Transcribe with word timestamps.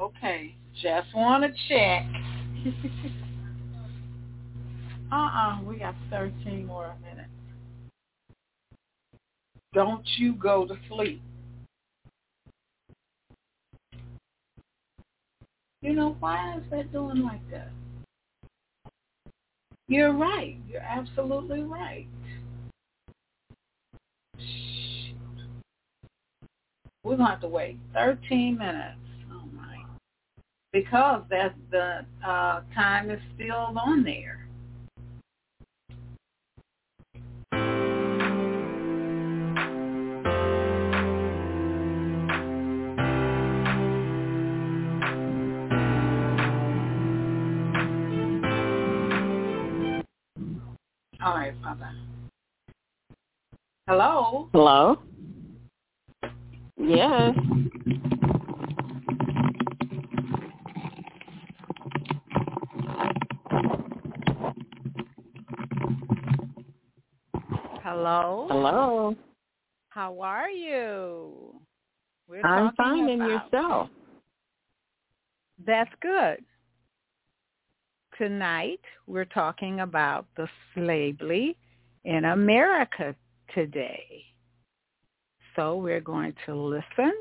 Okay, 0.00 0.54
just 0.80 1.08
want 1.12 1.42
to 1.42 1.50
check. 1.68 2.06
uh-uh, 5.12 5.60
we 5.64 5.76
got 5.76 5.96
13 6.08 6.64
more 6.66 6.94
minutes. 7.02 7.28
Don't 9.74 10.06
you 10.16 10.34
go 10.34 10.64
to 10.66 10.76
sleep. 10.88 11.20
You 15.82 15.94
know, 15.94 16.16
why 16.20 16.56
is 16.58 16.62
that 16.70 16.92
doing 16.92 17.22
like 17.22 17.48
that? 17.50 17.70
You're 19.88 20.12
right. 20.12 20.56
You're 20.68 20.80
absolutely 20.80 21.62
right. 21.62 22.06
We're 27.02 27.16
going 27.16 27.26
to 27.26 27.32
have 27.32 27.40
to 27.40 27.48
wait 27.48 27.78
13 27.94 28.58
minutes. 28.58 29.07
Because 30.78 31.24
that 31.30 31.56
the 31.72 32.06
uh, 32.24 32.60
time 32.72 33.10
is 33.10 33.18
still 33.34 33.72
on 33.76 34.04
there. 34.04 34.46
All 51.20 51.34
right, 51.34 51.54
Father. 51.60 51.90
Hello? 53.88 54.48
Hello? 54.52 54.98
Yes. 56.76 57.34
Hello? 67.82 68.46
Hello. 68.50 69.16
How 69.88 70.20
are 70.20 70.50
you? 70.50 71.54
We're 72.28 72.44
I'm 72.44 72.74
talking 72.74 72.74
fine 72.76 73.08
and 73.08 73.22
about- 73.22 73.52
yourself. 73.52 73.88
That's 75.68 75.90
good. 76.00 76.42
Tonight, 78.16 78.80
we're 79.06 79.26
talking 79.26 79.80
about 79.80 80.24
the 80.34 80.48
slavery 80.74 81.58
in 82.06 82.24
America 82.24 83.14
today. 83.54 84.24
So 85.54 85.76
we're 85.76 86.00
going 86.00 86.32
to 86.46 86.54
listen 86.54 87.12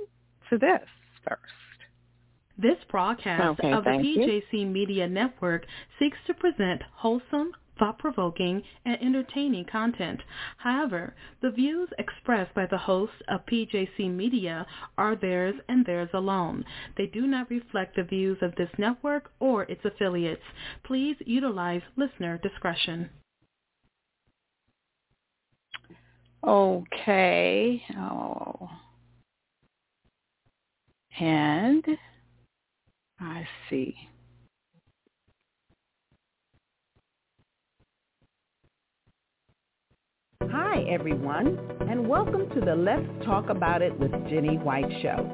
to 0.50 0.58
this 0.58 0.80
first. 1.28 1.42
This 2.58 2.78
broadcast 2.90 3.60
Okay, 3.60 3.74
of 3.74 3.84
the 3.84 3.90
thank 3.90 4.06
you. 4.06 4.42
PJC 4.54 4.72
Media 4.72 5.10
Network 5.10 5.66
seeks 6.00 6.18
to 6.28 6.34
present 6.34 6.82
wholesome, 6.96 7.52
thought-provoking, 7.78 8.64
and 8.86 9.02
entertaining 9.02 9.66
content. 9.66 10.22
However, 10.58 11.16
the 11.42 11.52
views 11.52 11.90
expressed 11.98 12.54
by 12.54 12.66
the 12.66 12.78
hosts 12.78 13.22
of 13.28 13.46
PJC 13.46 14.10
Media 14.14 14.66
are 14.98 15.16
theirs 15.16 15.56
and 15.70 15.86
theirs 15.86 16.10
alone. 16.14 16.66
They 16.98 17.08
do 17.08 17.28
not 17.28 17.50
reflect 17.50 17.96
the 17.96 18.04
views 18.04 18.38
of 18.42 18.56
this 18.56 18.70
network 18.78 19.32
or 19.40 19.64
its 19.64 19.84
affiliates. 19.86 20.44
Please 20.84 21.16
utilize 21.26 21.82
listener 21.96 22.38
discretion. 22.38 23.10
Okay. 26.44 27.84
Oh. 27.98 28.70
And 31.20 31.84
I 33.20 33.48
see. 33.70 33.96
Hi, 40.52 40.86
everyone, 40.90 41.60
and 41.90 42.08
welcome 42.08 42.50
to 42.52 42.62
the 42.62 42.74
Let's 42.74 43.06
Talk 43.26 43.50
About 43.50 43.82
It 43.82 43.98
with 44.00 44.12
Jenny 44.30 44.58
White 44.58 44.90
show. 45.02 45.30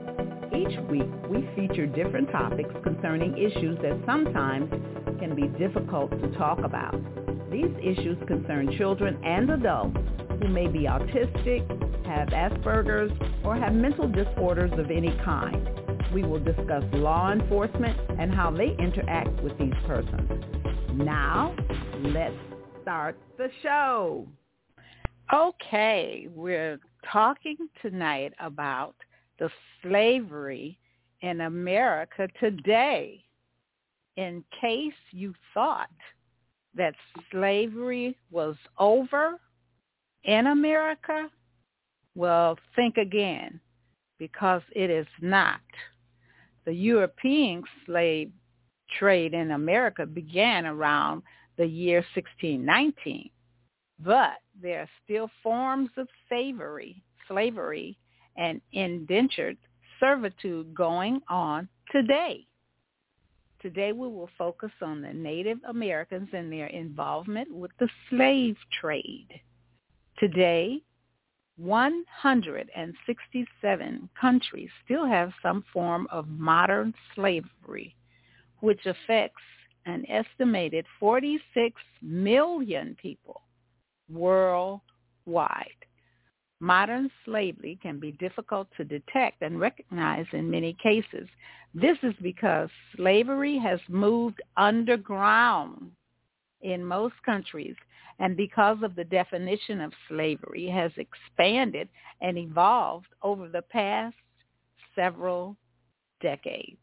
Each 0.48 0.80
week, 0.90 1.08
we 1.30 1.48
feature 1.56 1.86
different 1.86 2.32
topics 2.32 2.74
concerning 2.84 3.38
issues 3.38 3.78
that 3.84 4.02
sometimes 4.08 4.72
can 5.20 5.36
be 5.36 5.48
difficult 5.60 6.10
to 6.12 6.32
talk 6.36 6.60
about. 6.60 6.96
These 7.52 7.76
issues 7.84 8.18
concern 8.28 8.76
children 8.76 9.24
and 9.24 9.52
adults 9.52 9.98
who 10.42 10.48
may 10.48 10.66
be 10.66 10.86
autistic, 10.86 11.62
have 12.08 12.30
Asperger's, 12.30 13.12
or 13.46 13.56
have 13.56 13.74
mental 13.74 14.08
disorders 14.08 14.72
of 14.80 14.90
any 14.90 15.16
kind. 15.24 15.70
We 16.12 16.24
will 16.24 16.44
discuss 16.44 16.84
law 16.94 17.32
enforcement 17.32 18.00
and 18.20 18.34
how 18.34 18.50
they 18.50 18.76
interact 18.80 19.44
with 19.44 19.56
these 19.60 19.76
persons. 19.86 20.44
Now, 20.94 21.56
let's 22.02 22.34
start 22.82 23.16
the 23.38 23.50
show. 23.62 24.28
Okay, 25.34 26.28
we're 26.30 26.80
talking 27.12 27.58
tonight 27.82 28.34
about 28.40 28.94
the 29.40 29.50
slavery 29.82 30.78
in 31.22 31.42
America 31.42 32.28
today. 32.40 33.24
In 34.16 34.44
case 34.62 34.94
you 35.10 35.34
thought 35.56 35.90
that 36.76 36.94
slavery 37.32 38.16
was 38.30 38.56
over 38.78 39.40
in 40.24 40.48
America, 40.48 41.28
well, 42.14 42.60
think 42.76 42.98
again, 42.98 43.60
because 44.20 44.62
it 44.76 44.92
is 44.92 45.08
not. 45.20 45.62
The 46.66 46.74
European 46.74 47.64
slave 47.88 48.32
trade 49.00 49.34
in 49.34 49.50
America 49.50 50.06
began 50.06 50.68
around 50.68 51.24
the 51.58 51.66
year 51.66 52.06
1619 52.14 53.32
but 54.00 54.38
there 54.64 54.80
are 54.80 54.90
still 55.04 55.30
forms 55.44 55.92
of 55.98 56.08
slavery, 56.28 57.04
slavery 57.28 57.96
and 58.38 58.60
indentured 58.72 59.58
servitude 60.00 60.74
going 60.74 61.22
on 61.28 61.68
today. 61.92 62.48
Today 63.62 63.92
we 63.92 64.08
will 64.08 64.30
focus 64.38 64.72
on 64.82 65.02
the 65.02 65.12
Native 65.14 65.58
Americans 65.68 66.30
and 66.34 66.52
their 66.52 66.66
involvement 66.68 67.54
with 67.54 67.72
the 67.80 67.90
slave 68.10 68.58
trade. 68.82 69.28
Today, 70.18 70.82
167 71.58 74.10
countries 74.20 74.70
still 74.84 75.06
have 75.06 75.32
some 75.42 75.64
form 75.72 76.08
of 76.12 76.28
modern 76.28 76.94
slavery, 77.14 77.96
which 78.62 78.84
affects 78.86 79.44
an 79.86 80.04
estimated 80.10 80.86
46 81.00 81.80
million 82.02 82.98
people 83.02 83.44
worldwide. 84.12 85.68
Modern 86.60 87.10
slavery 87.26 87.78
can 87.82 88.00
be 88.00 88.14
difficult 88.14 88.68
to 88.78 88.86
detect 88.86 89.42
and 89.42 89.60
recognize 89.60 90.26
in 90.32 90.50
many 90.50 90.74
cases. 90.82 91.28
This 91.74 91.98
is 92.04 92.14
because 92.22 92.70
slavery 92.96 93.58
has 93.60 93.80
moved 93.90 94.42
underground 94.56 95.92
in 96.62 96.86
most 96.86 97.16
countries 97.26 97.76
and 98.20 98.38
because 98.38 98.78
of 98.84 98.96
the 98.96 99.04
definition 99.04 99.82
of 99.82 99.92
slavery 100.08 100.68
has 100.68 100.92
expanded 100.98 101.90
and 102.22 102.38
evolved 102.38 103.08
over 103.22 103.50
the 103.50 103.64
past 103.64 104.16
several 104.96 105.58
decades. 106.22 106.78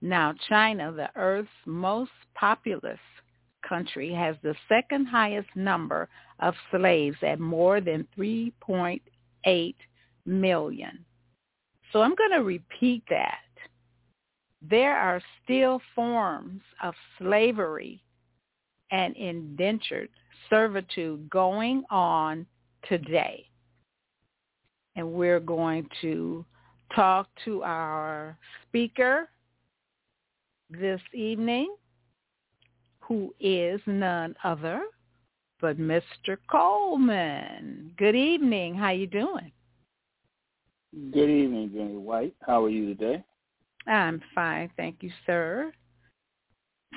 Now 0.00 0.34
China, 0.48 0.90
the 0.90 1.10
earth's 1.14 1.48
most 1.66 2.10
populous 2.34 2.98
country 3.72 4.12
has 4.12 4.36
the 4.42 4.54
second 4.68 5.06
highest 5.06 5.48
number 5.54 6.06
of 6.40 6.52
slaves 6.70 7.16
at 7.22 7.40
more 7.40 7.80
than 7.80 8.06
3.8 8.18 9.74
million. 10.26 11.04
So 11.90 12.02
I'm 12.02 12.14
going 12.14 12.32
to 12.32 12.44
repeat 12.44 13.02
that. 13.08 13.38
There 14.60 14.94
are 14.94 15.22
still 15.42 15.80
forms 15.94 16.60
of 16.82 16.92
slavery 17.18 18.02
and 18.90 19.16
indentured 19.16 20.10
servitude 20.50 21.30
going 21.30 21.82
on 21.90 22.44
today. 22.90 23.46
And 24.96 25.14
we're 25.14 25.40
going 25.40 25.88
to 26.02 26.44
talk 26.94 27.26
to 27.46 27.62
our 27.62 28.36
speaker 28.68 29.30
this 30.68 31.00
evening 31.14 31.74
who 33.02 33.34
is 33.40 33.80
none 33.86 34.34
other 34.44 34.82
but 35.62 35.78
Mr. 35.78 36.36
Coleman. 36.50 37.92
Good 37.96 38.16
evening. 38.16 38.74
How 38.74 38.90
you 38.90 39.06
doing? 39.06 39.52
Good 40.92 41.30
evening, 41.30 41.70
Jenny 41.72 41.96
White. 41.96 42.34
How 42.44 42.64
are 42.64 42.68
you 42.68 42.94
today? 42.94 43.24
I'm 43.86 44.20
fine, 44.34 44.70
thank 44.76 44.96
you, 45.02 45.10
sir. 45.24 45.72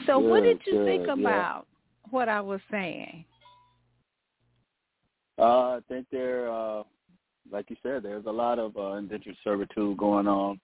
So 0.06 0.20
what 0.20 0.44
did 0.44 0.60
you 0.66 0.84
think 0.84 1.06
good, 1.06 1.20
yeah. 1.20 1.30
about 1.30 1.68
what 2.10 2.28
I 2.28 2.42
was 2.42 2.60
saying? 2.70 3.24
Uh, 5.40 5.78
I 5.78 5.80
think 5.88 6.08
there, 6.12 6.52
uh, 6.52 6.84
like 7.52 7.70
you 7.70 7.78
said, 7.82 8.04
there's 8.04 8.26
a 8.26 8.32
lot 8.32 8.60
of 8.60 8.76
uh, 8.76 8.94
indentured 8.94 9.38
servitude 9.44 9.98
going 9.98 10.28
on 10.28 10.60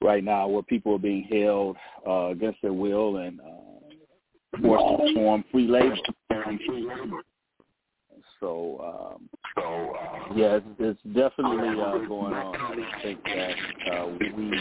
right 0.00 0.24
now 0.24 0.48
where 0.48 0.62
people 0.62 0.94
are 0.94 0.98
being 0.98 1.24
held 1.30 1.76
uh, 2.06 2.30
against 2.30 2.60
their 2.62 2.72
will 2.72 3.18
and 3.18 3.40
uh, 3.40 3.73
forced 4.62 5.02
to 5.02 5.14
perform 5.14 5.44
free 5.50 5.66
labor. 5.66 5.96
So, 8.40 9.14
um, 9.16 9.28
so 9.54 9.94
uh, 9.94 10.34
yeah, 10.34 10.56
it's, 10.56 10.66
it's 10.78 11.00
definitely 11.14 11.68
uh, 11.68 11.98
going 12.06 12.34
on. 12.34 12.56
I 12.56 13.02
think 13.02 13.22
that 13.24 13.54
uh, 13.92 14.06
we 14.36 14.60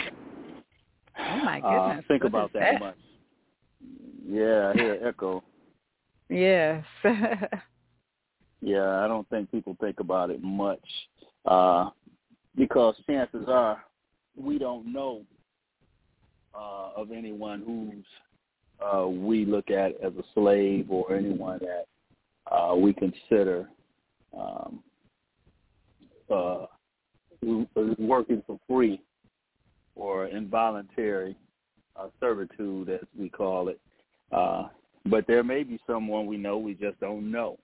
oh 1.20 1.38
my 1.44 1.60
uh, 1.60 2.02
think 2.08 2.24
about 2.24 2.54
that, 2.54 2.74
that 2.74 2.80
much. 2.80 2.96
Yeah, 4.26 4.72
I 4.74 4.78
hear 4.78 5.00
echo. 5.06 5.44
Yes. 6.30 6.84
Yeah, 8.64 9.04
I 9.04 9.10
don't 9.10 9.30
think 9.30 9.52
people 9.52 9.76
think 9.82 10.00
about 10.00 10.30
it 10.30 10.42
much 10.42 10.80
uh, 11.46 11.90
because 12.56 12.96
chances 13.06 13.44
are 13.50 13.84
we 14.38 14.58
don't 14.58 14.92
know 14.92 15.24
uh, 16.56 16.92
of 16.96 17.12
anyone 17.12 17.62
who's 17.66 18.06
uh, 18.84 19.08
we 19.08 19.46
look 19.46 19.70
at 19.70 19.92
as 20.02 20.14
a 20.18 20.24
slave 20.34 20.88
or 20.90 21.14
anyone 21.14 21.60
that 21.60 21.86
uh, 22.54 22.76
we 22.76 22.94
consider 22.94 23.68
um, 24.38 24.80
uh, 26.34 26.66
working 27.98 28.44
for 28.46 28.60
free 28.68 29.02
or 29.96 30.28
involuntary 30.28 31.36
uh, 31.96 32.08
servitude, 32.20 32.90
as 32.90 33.02
we 33.18 33.30
call 33.30 33.70
it. 33.70 33.80
Uh, 34.32 34.64
but 35.06 35.26
there 35.28 35.44
may 35.44 35.64
be 35.64 35.80
someone 35.86 36.26
we 36.26 36.38
know 36.38 36.58
we 36.58 36.74
just 36.74 37.00
don't 37.00 37.30
know 37.30 37.58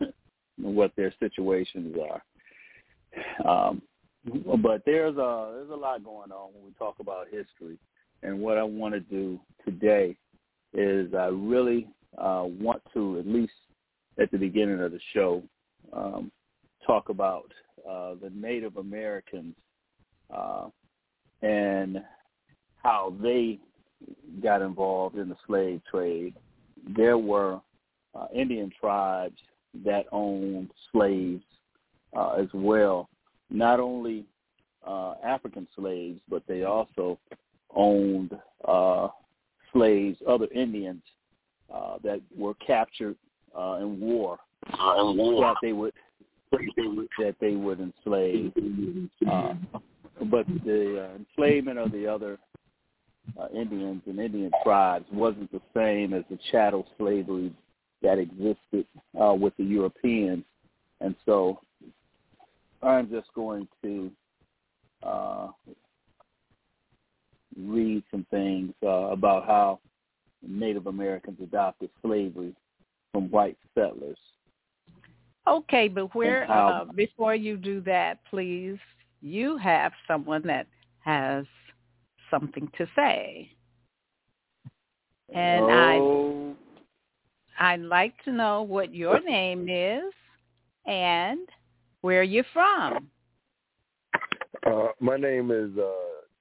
what 0.58 0.92
their 0.96 1.14
situations 1.20 1.96
are. 2.10 2.22
Um, 3.46 3.82
but 4.62 4.82
there's 4.84 5.16
a 5.16 5.52
there's 5.54 5.70
a 5.70 5.76
lot 5.76 6.04
going 6.04 6.30
on 6.30 6.52
when 6.52 6.64
we 6.64 6.72
talk 6.78 6.96
about 7.00 7.26
history, 7.30 7.78
and 8.22 8.38
what 8.38 8.58
I 8.58 8.62
want 8.62 8.92
to 8.94 9.00
do 9.00 9.40
today 9.64 10.16
is 10.72 11.12
I 11.14 11.26
really 11.26 11.86
uh, 12.18 12.44
want 12.46 12.82
to 12.94 13.18
at 13.18 13.26
least 13.26 13.52
at 14.20 14.30
the 14.30 14.38
beginning 14.38 14.80
of 14.80 14.92
the 14.92 15.00
show 15.12 15.42
um, 15.92 16.30
talk 16.86 17.08
about 17.08 17.50
uh, 17.88 18.14
the 18.22 18.30
Native 18.34 18.76
Americans 18.76 19.54
uh, 20.34 20.68
and 21.42 22.02
how 22.82 23.14
they 23.22 23.58
got 24.42 24.62
involved 24.62 25.16
in 25.16 25.28
the 25.28 25.36
slave 25.46 25.80
trade. 25.90 26.34
There 26.96 27.18
were 27.18 27.60
uh, 28.14 28.26
Indian 28.34 28.70
tribes 28.80 29.38
that 29.84 30.06
owned 30.12 30.70
slaves 30.92 31.44
uh, 32.16 32.32
as 32.32 32.48
well. 32.52 33.08
Not 33.50 33.80
only 33.80 34.24
uh, 34.86 35.14
African 35.24 35.66
slaves, 35.76 36.20
but 36.28 36.42
they 36.46 36.64
also 36.64 37.18
owned 37.74 38.32
uh, 38.66 39.08
slaves, 39.72 40.18
other 40.28 40.46
Indians 40.54 41.02
uh, 41.72 41.98
that 42.02 42.20
were 42.36 42.54
captured 42.54 43.16
uh, 43.56 43.78
in 43.80 44.00
war, 44.00 44.38
uh, 44.78 45.00
in 45.00 45.16
war. 45.16 45.42
that 45.42 45.56
they 45.62 45.72
would 45.72 45.92
that 47.18 47.36
they 47.40 47.54
would 47.54 47.80
enslave. 47.80 48.52
Uh, 49.30 49.54
but 50.30 50.46
the 50.64 51.08
uh, 51.08 51.16
enslavement 51.16 51.78
of 51.78 51.92
the 51.92 52.06
other 52.06 52.38
uh, 53.40 53.46
Indians 53.54 54.02
and 54.06 54.18
Indian 54.18 54.50
tribes 54.64 55.06
wasn't 55.12 55.50
the 55.52 55.60
same 55.74 56.12
as 56.12 56.24
the 56.30 56.38
chattel 56.50 56.86
slavery 56.98 57.52
that 58.02 58.18
existed 58.18 58.86
uh, 59.20 59.34
with 59.34 59.56
the 59.56 59.64
Europeans. 59.64 60.44
And 61.00 61.14
so 61.24 61.60
I'm 62.82 63.08
just 63.10 63.28
going 63.34 63.68
to 63.82 64.10
uh, 65.02 65.48
read 67.56 68.02
some 68.10 68.26
things 68.30 68.72
uh, 68.82 69.10
about 69.10 69.46
how 69.46 69.80
Native 70.42 70.86
Americans 70.86 71.38
adopted 71.42 71.90
slavery 72.02 72.54
from 73.12 73.30
white 73.30 73.58
settlers. 73.74 74.18
Okay, 75.48 75.88
but 75.88 76.14
where 76.14 76.46
how, 76.46 76.86
uh, 76.88 76.92
before 76.92 77.34
you 77.34 77.56
do 77.56 77.80
that, 77.82 78.18
please, 78.28 78.78
you 79.20 79.56
have 79.56 79.92
someone 80.06 80.42
that 80.46 80.66
has 81.00 81.44
something 82.30 82.70
to 82.78 82.86
say, 82.94 83.50
and 85.34 85.64
oh, 85.64 86.54
I 87.58 87.72
I'd 87.72 87.80
like 87.80 88.22
to 88.24 88.32
know 88.32 88.62
what 88.62 88.94
your 88.94 89.20
name 89.20 89.68
is 89.68 90.12
and 90.86 91.48
where 92.00 92.22
you're 92.22 92.44
from. 92.52 93.08
Uh, 94.66 94.88
my 94.98 95.16
name 95.16 95.50
is 95.50 95.70
uh, 95.78 95.90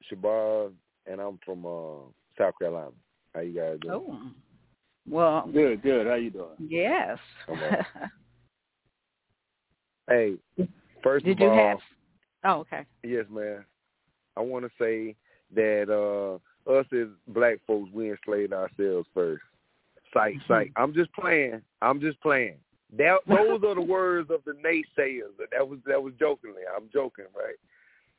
Shabazz, 0.10 0.72
and 1.10 1.20
I'm 1.20 1.40
from 1.46 1.66
uh, 1.66 2.08
South 2.38 2.54
Carolina. 2.60 2.92
How 3.34 3.42
you 3.42 3.54
guys 3.54 3.78
doing? 3.82 3.94
Oh, 3.94 4.20
well, 5.10 5.50
good, 5.52 5.82
good. 5.82 6.08
How 6.08 6.16
you 6.16 6.30
doing? 6.30 6.56
yes. 6.60 7.18
Hey, 10.10 10.38
first 11.04 11.24
Did 11.24 11.34
of 11.34 11.40
you 11.40 11.50
all, 11.50 11.56
have? 11.56 11.78
Oh, 12.44 12.60
okay. 12.62 12.84
yes, 13.04 13.26
man. 13.30 13.64
I 14.36 14.42
want 14.42 14.66
to 14.66 14.72
say 14.80 15.16
that 15.54 15.88
uh, 15.88 16.72
us 16.72 16.86
as 16.92 17.10
black 17.28 17.58
folks, 17.68 17.92
we 17.94 18.10
enslaved 18.10 18.52
ourselves 18.52 19.08
first. 19.14 19.44
Sight, 20.12 20.38
sight. 20.48 20.72
I'm 20.76 20.96
just 20.96 21.14
playing. 21.14 21.62
I'm 21.84 22.02
just 22.02 22.20
playing. 22.22 22.56
That 22.98 23.20
those 23.28 23.64
are 23.64 23.76
the 23.76 23.82
words 23.88 24.32
of 24.32 24.42
the 24.46 24.54
naysayers. 24.54 25.38
That 25.52 25.68
was 25.68 25.78
that 25.86 26.02
was 26.02 26.14
jokingly. 26.20 26.64
I'm 26.76 26.90
joking, 26.92 27.26
right? 27.36 27.58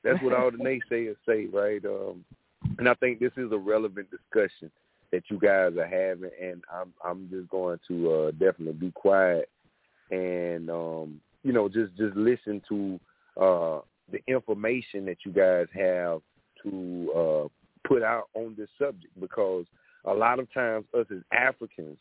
That's 0.05 0.23
what 0.23 0.33
all 0.33 0.53
the 0.53 0.59
naysayers 0.93 1.17
say, 1.27 1.47
right? 1.53 1.85
Um, 1.85 2.25
and 2.81 2.89
I 2.89 2.95
think 2.95 3.21
this 3.21 3.33
is 3.37 3.53
a 3.53 3.59
relevant 3.59 4.09
discussion 4.11 4.71
that 5.13 5.25
you 5.29 5.39
guys 5.39 5.77
are 5.77 5.87
having, 5.87 6.31
and 6.41 6.65
I'm 6.73 6.93
I'm 7.05 7.29
just 7.31 7.49
going 7.51 7.79
to 7.89 8.11
uh, 8.11 8.31
definitely 8.33 8.73
be 8.73 8.91
quiet 8.91 9.49
and 10.11 10.71
um, 10.71 11.21
you 11.43 11.53
know 11.53 11.69
just 11.69 11.95
just 11.97 12.17
listen 12.17 12.63
to 12.71 12.99
uh, 13.41 13.81
the 14.11 14.21
information 14.27 15.05
that 15.05 15.19
you 15.27 15.33
guys 15.33 15.67
have 15.75 16.21
to 16.65 17.13
uh, 17.15 17.49
put 17.87 18.03
out 18.03 18.29
on 18.35 18.55
this 18.57 18.69
subject 18.79 19.13
because 19.21 19.67
a 20.07 20.13
lot 20.15 20.39
of 20.39 20.53
times 20.53 20.87
us 20.99 21.07
as 21.11 21.23
Africans, 21.33 21.99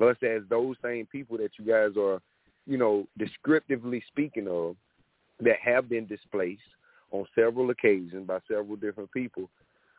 us 0.00 0.16
as 0.22 0.42
those 0.48 0.76
same 0.82 1.06
people 1.06 1.36
that 1.36 1.50
you 1.58 1.66
guys 1.66 1.96
are, 1.98 2.20
you 2.66 2.78
know, 2.78 3.06
descriptively 3.18 4.02
speaking 4.08 4.48
of, 4.48 4.74
that 5.40 5.56
have 5.62 5.88
been 5.88 6.06
displaced 6.06 6.62
on 7.10 7.26
several 7.34 7.70
occasions 7.70 8.26
by 8.26 8.38
several 8.48 8.76
different 8.76 9.10
people, 9.12 9.48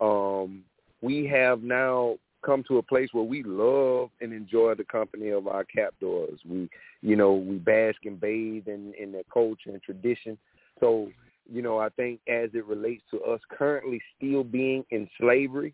um, 0.01 0.63
we 1.01 1.25
have 1.27 1.61
now 1.63 2.17
come 2.45 2.63
to 2.67 2.77
a 2.77 2.83
place 2.83 3.09
where 3.11 3.23
we 3.23 3.43
love 3.43 4.09
and 4.21 4.33
enjoy 4.33 4.73
the 4.75 4.83
company 4.83 5.29
of 5.29 5.47
our 5.47 5.63
captors. 5.63 6.39
We, 6.47 6.69
you 7.01 7.15
know, 7.15 7.33
we 7.33 7.57
bask 7.57 7.97
and 8.05 8.19
bathe 8.19 8.67
in, 8.67 8.93
in 8.99 9.11
their 9.11 9.23
culture 9.31 9.69
and 9.71 9.81
tradition. 9.81 10.37
So, 10.79 11.09
you 11.51 11.61
know, 11.61 11.79
I 11.79 11.89
think 11.89 12.21
as 12.27 12.49
it 12.53 12.65
relates 12.65 13.03
to 13.11 13.21
us 13.21 13.41
currently 13.49 14.01
still 14.17 14.43
being 14.43 14.85
in 14.91 15.09
slavery 15.19 15.73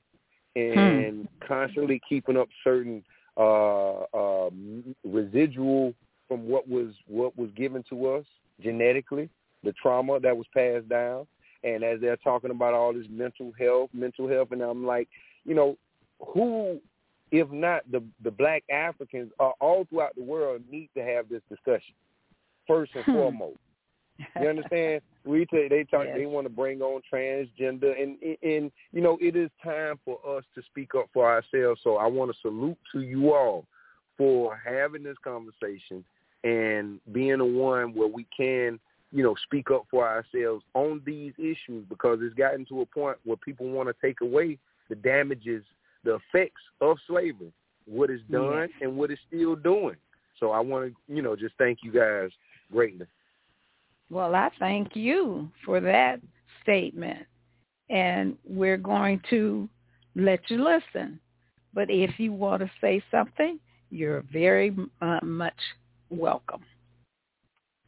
and 0.55 1.27
hmm. 1.27 1.47
constantly 1.47 2.01
keeping 2.07 2.37
up 2.37 2.47
certain 2.63 3.03
uh, 3.37 4.03
uh, 4.13 4.49
residual 5.03 5.93
from 6.27 6.47
what 6.47 6.67
was 6.67 6.93
what 7.07 7.37
was 7.37 7.49
given 7.55 7.83
to 7.89 8.07
us 8.07 8.25
genetically, 8.61 9.29
the 9.63 9.73
trauma 9.73 10.19
that 10.19 10.35
was 10.35 10.47
passed 10.53 10.87
down. 10.89 11.27
And 11.65 11.83
as 11.83 11.99
they're 11.99 12.17
talking 12.17 12.51
about 12.51 12.73
all 12.73 12.93
this 12.93 13.07
mental 13.09 13.51
health, 13.59 13.89
mental 13.93 14.29
health, 14.29 14.49
and 14.51 14.61
I'm 14.61 14.85
like, 14.85 15.09
you 15.45 15.55
know, 15.55 15.77
who, 16.19 16.79
if 17.31 17.49
not 17.51 17.89
the 17.91 18.03
the 18.23 18.31
black 18.31 18.63
Africans, 18.71 19.31
are 19.39 19.53
all 19.59 19.85
throughout 19.89 20.15
the 20.15 20.23
world 20.23 20.61
need 20.69 20.89
to 20.95 21.03
have 21.03 21.27
this 21.27 21.41
discussion 21.49 21.95
first 22.67 22.91
and 22.95 23.03
hmm. 23.03 23.13
foremost. 23.13 23.59
You 24.39 24.47
understand? 24.47 25.01
We 25.25 25.47
t- 25.47 25.67
they 25.67 25.83
talk. 25.85 26.03
Yes. 26.05 26.17
They 26.19 26.27
want 26.27 26.45
to 26.45 26.53
bring 26.53 26.83
on 26.83 27.01
transgender, 27.11 27.99
and 27.99 28.15
and 28.43 28.71
you 28.91 29.01
know 29.01 29.17
it 29.19 29.35
is 29.35 29.49
time 29.63 29.99
for 30.05 30.19
us 30.37 30.43
to 30.53 30.61
speak 30.69 30.93
up 30.93 31.09
for 31.11 31.27
ourselves. 31.27 31.81
So 31.83 31.97
I 31.97 32.05
want 32.05 32.31
to 32.31 32.37
salute 32.43 32.77
to 32.91 33.01
you 33.01 33.33
all 33.33 33.65
for 34.19 34.55
having 34.63 35.01
this 35.01 35.17
conversation 35.23 36.05
and 36.43 36.99
being 37.11 37.39
the 37.39 37.45
one 37.45 37.95
where 37.95 38.07
we 38.07 38.27
can, 38.37 38.79
you 39.11 39.23
know, 39.23 39.35
speak 39.43 39.71
up 39.71 39.85
for 39.89 40.07
ourselves 40.07 40.63
on 40.73 41.01
these 41.05 41.33
issues 41.37 41.85
because 41.89 42.19
it's 42.21 42.35
gotten 42.35 42.65
to 42.65 42.81
a 42.81 42.85
point 42.85 43.17
where 43.23 43.37
people 43.37 43.69
want 43.69 43.87
to 43.87 43.95
take 44.01 44.21
away 44.21 44.57
the 44.89 44.95
damages, 44.95 45.63
the 46.03 46.15
effects 46.15 46.61
of 46.81 46.97
slavery, 47.07 47.51
what 47.85 48.09
is 48.09 48.21
done 48.31 48.61
yes. 48.61 48.69
and 48.81 48.95
what 48.97 49.11
is 49.11 49.19
still 49.27 49.55
doing. 49.55 49.95
So 50.39 50.51
I 50.51 50.59
want 50.59 50.91
to, 50.91 51.13
you 51.13 51.21
know, 51.21 51.35
just 51.35 51.55
thank 51.57 51.79
you 51.83 51.91
guys 51.91 52.29
greatly. 52.71 53.05
Well, 54.09 54.35
I 54.35 54.49
thank 54.59 54.95
you 54.95 55.49
for 55.63 55.79
that 55.79 56.19
statement. 56.61 57.25
And 57.89 58.37
we're 58.43 58.77
going 58.77 59.21
to 59.29 59.69
let 60.15 60.39
you 60.49 60.63
listen. 60.63 61.19
But 61.73 61.89
if 61.89 62.19
you 62.19 62.33
want 62.33 62.61
to 62.61 62.71
say 62.81 63.03
something, 63.11 63.59
you're 63.91 64.23
very 64.31 64.75
uh, 65.01 65.19
much 65.23 65.53
welcome. 66.09 66.61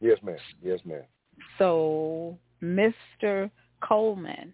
Yes, 0.00 0.18
ma'am. 0.22 0.36
Yes, 0.62 0.80
ma'am. 0.84 1.02
So, 1.58 2.38
Mr. 2.62 3.50
Coleman, 3.80 4.52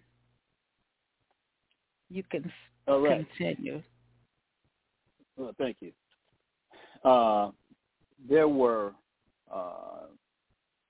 You 2.09 2.23
can 2.23 2.51
All 2.87 3.01
right. 3.01 3.25
continue. 3.37 3.81
Well, 5.35 5.53
thank 5.57 5.77
you. 5.81 5.91
Uh, 7.03 7.51
there 8.29 8.47
were 8.47 8.93
uh, 9.53 10.07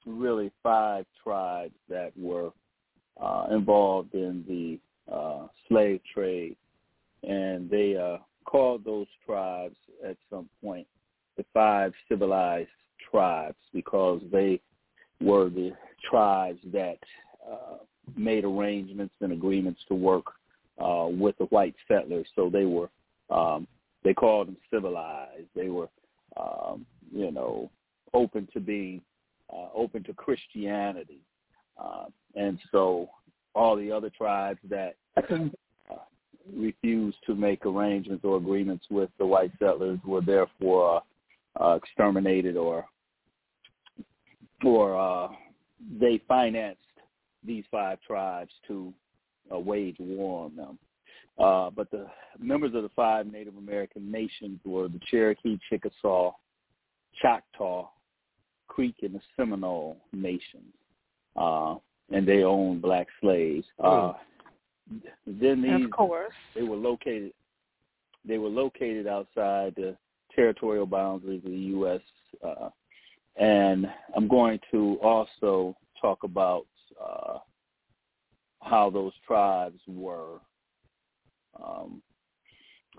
really 0.05 0.51
five 0.61 1.05
tribes 1.23 1.73
that 1.89 2.11
were 2.17 2.51
uh, 3.21 3.47
involved 3.51 4.13
in 4.13 4.43
the 4.47 4.79
uh, 5.11 5.47
slave 5.67 6.01
trade, 6.13 6.57
and 7.23 7.69
they 7.69 7.97
uh, 7.97 8.17
called 8.45 8.83
those 8.85 9.07
tribes 9.25 9.77
at 10.05 10.17
some 10.29 10.49
point 10.61 10.87
the 11.37 11.45
five 11.53 11.91
civilized 12.07 12.69
tribes 13.15 13.55
because 13.73 14.21
they 14.29 14.59
were 15.21 15.49
the 15.49 15.71
tribes 16.09 16.59
that 16.73 16.97
uh, 17.49 17.77
made 18.17 18.43
arrangements 18.43 19.13
and 19.21 19.31
agreements 19.31 19.79
to 19.87 19.95
work 19.95 20.25
uh, 20.83 21.07
with 21.09 21.37
the 21.37 21.45
white 21.45 21.75
settlers. 21.87 22.27
So 22.35 22.49
they 22.49 22.65
were 22.65 22.89
um, 23.29 23.67
they 24.03 24.13
called 24.13 24.47
them 24.47 24.57
civilized. 24.71 25.47
They 25.55 25.69
were 25.69 25.87
um, 26.37 26.85
you 27.13 27.31
know 27.31 27.69
open 28.13 28.49
to 28.53 28.59
being 28.59 29.01
uh, 29.51 29.67
open 29.73 30.03
to 30.03 30.13
Christianity, 30.13 31.21
uh, 31.81 32.05
and 32.35 32.59
so 32.71 33.09
all 33.53 33.77
the 33.77 33.91
other 33.91 34.09
tribes 34.09 34.59
that 34.69 34.95
uh, 35.17 35.95
refused 36.53 37.17
to 37.25 37.33
make 37.33 37.65
arrangements 37.65 38.25
or 38.25 38.35
agreements 38.35 38.85
with 38.89 39.09
the 39.17 39.25
white 39.25 39.51
settlers 39.57 39.99
were 40.05 40.21
therefore 40.21 41.01
uh, 41.61 41.79
exterminated 41.81 42.57
or 42.57 42.85
or 44.63 44.97
uh, 44.97 45.27
they 45.99 46.21
financed 46.27 46.79
these 47.45 47.63
five 47.69 47.99
tribes 48.05 48.51
to 48.67 48.93
uh, 49.53 49.59
wage 49.59 49.97
war 49.99 50.45
on 50.45 50.55
them. 50.55 50.79
Uh, 51.37 51.69
but 51.69 51.91
the 51.91 52.07
members 52.39 52.73
of 52.73 52.83
the 52.83 52.91
five 52.95 53.27
Native 53.27 53.57
American 53.57 54.09
nations 54.09 54.59
were 54.63 54.87
the 54.87 54.99
Cherokee, 55.11 55.59
Chickasaw, 55.69 56.31
Choctaw, 57.21 57.89
Creek, 58.67 58.95
and 59.01 59.15
the 59.15 59.21
Seminole 59.35 59.97
nations, 60.13 60.73
uh, 61.35 61.75
and 62.11 62.25
they 62.25 62.43
owned 62.43 62.81
black 62.81 63.07
slaves. 63.21 63.65
Uh, 63.83 64.13
then 65.27 65.61
these, 65.61 65.85
of 65.85 65.91
course, 65.91 66.33
they 66.55 66.63
were 66.63 66.77
located. 66.77 67.33
They 68.25 68.37
were 68.37 68.49
located 68.49 69.05
outside 69.07 69.73
the 69.75 69.95
territorial 70.33 70.85
boundaries 70.85 71.43
of 71.45 71.51
the 71.51 71.57
U.S. 71.57 72.01
Uh, 72.43 72.69
and 73.37 73.87
I'm 74.15 74.27
going 74.27 74.59
to 74.71 74.97
also 75.01 75.75
talk 76.01 76.23
about 76.23 76.65
uh, 77.01 77.39
how 78.61 78.89
those 78.89 79.13
tribes 79.27 79.79
were 79.87 80.39
um, 81.61 82.01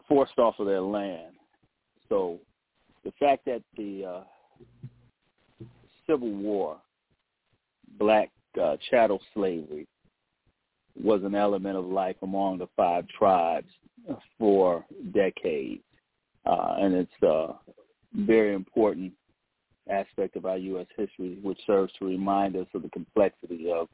forced 0.08 0.38
off 0.38 0.56
of 0.58 0.66
their 0.66 0.80
land. 0.80 1.34
So 2.08 2.38
the 3.04 3.12
fact 3.18 3.44
that 3.46 3.62
the 3.76 4.04
uh, 4.04 5.66
Civil 6.06 6.30
War, 6.30 6.76
black 7.98 8.30
uh, 8.62 8.76
chattel 8.90 9.20
slavery, 9.34 9.86
was 11.02 11.22
an 11.24 11.34
element 11.34 11.76
of 11.76 11.84
life 11.84 12.16
among 12.22 12.58
the 12.58 12.68
five 12.76 13.06
tribes 13.08 13.68
for 14.38 14.84
decades, 15.12 15.82
uh, 16.46 16.76
and 16.78 16.94
it's 16.94 17.22
a 17.22 17.54
very 18.14 18.54
important 18.54 19.12
aspect 19.90 20.36
of 20.36 20.46
our 20.46 20.58
U.S. 20.58 20.86
history, 20.96 21.38
which 21.42 21.58
serves 21.66 21.92
to 21.98 22.06
remind 22.06 22.56
us 22.56 22.66
of 22.74 22.82
the 22.82 22.90
complexity 22.90 23.70
of 23.70 23.88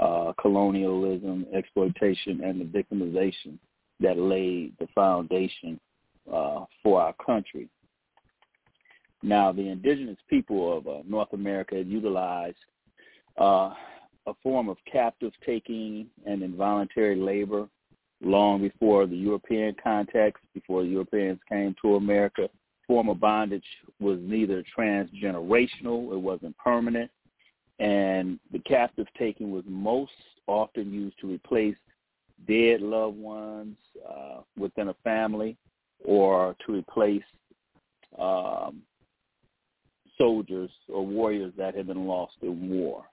uh, 0.00 0.32
colonialism, 0.40 1.46
exploitation, 1.54 2.42
and 2.44 2.60
the 2.60 2.64
victimization 2.64 3.58
that 4.00 4.18
laid 4.18 4.72
the 4.78 4.86
foundation 4.94 5.78
uh, 6.32 6.64
for 6.82 7.00
our 7.00 7.14
country. 7.24 7.68
Now, 9.22 9.50
the 9.50 9.68
indigenous 9.68 10.18
people 10.30 10.78
of 10.78 10.86
uh, 10.86 10.98
North 11.06 11.32
America 11.32 11.80
utilized 11.80 12.56
uh, 13.40 13.74
a 14.26 14.34
form 14.42 14.68
of 14.68 14.76
captive 14.90 15.32
taking 15.44 16.06
and 16.26 16.42
involuntary 16.42 17.16
labor 17.16 17.68
long 18.20 18.60
before 18.60 19.06
the 19.06 19.16
European 19.16 19.74
context, 19.82 20.42
before 20.54 20.84
Europeans 20.84 21.38
came 21.48 21.74
to 21.82 21.96
America. 21.96 22.48
Form 22.88 23.08
of 23.10 23.20
bondage 23.20 23.66
was 24.00 24.18
neither 24.22 24.64
transgenerational, 24.76 26.12
it 26.12 26.20
wasn't 26.20 26.56
permanent, 26.56 27.10
and 27.78 28.40
the 28.50 28.58
captive 28.60 29.06
taking 29.16 29.52
was 29.52 29.62
most 29.68 30.10
often 30.48 30.92
used 30.92 31.18
to 31.20 31.30
replace 31.30 31.76
dead 32.48 32.80
loved 32.80 33.16
ones 33.16 33.76
uh, 34.08 34.40
within 34.56 34.88
a 34.88 34.94
family 35.04 35.56
or 36.04 36.56
to 36.66 36.72
replace 36.72 37.22
um, 38.18 38.82
soldiers 40.16 40.70
or 40.88 41.06
warriors 41.06 41.52
that 41.56 41.76
had 41.76 41.86
been 41.86 42.06
lost 42.06 42.34
in 42.42 42.70
war. 42.70 43.04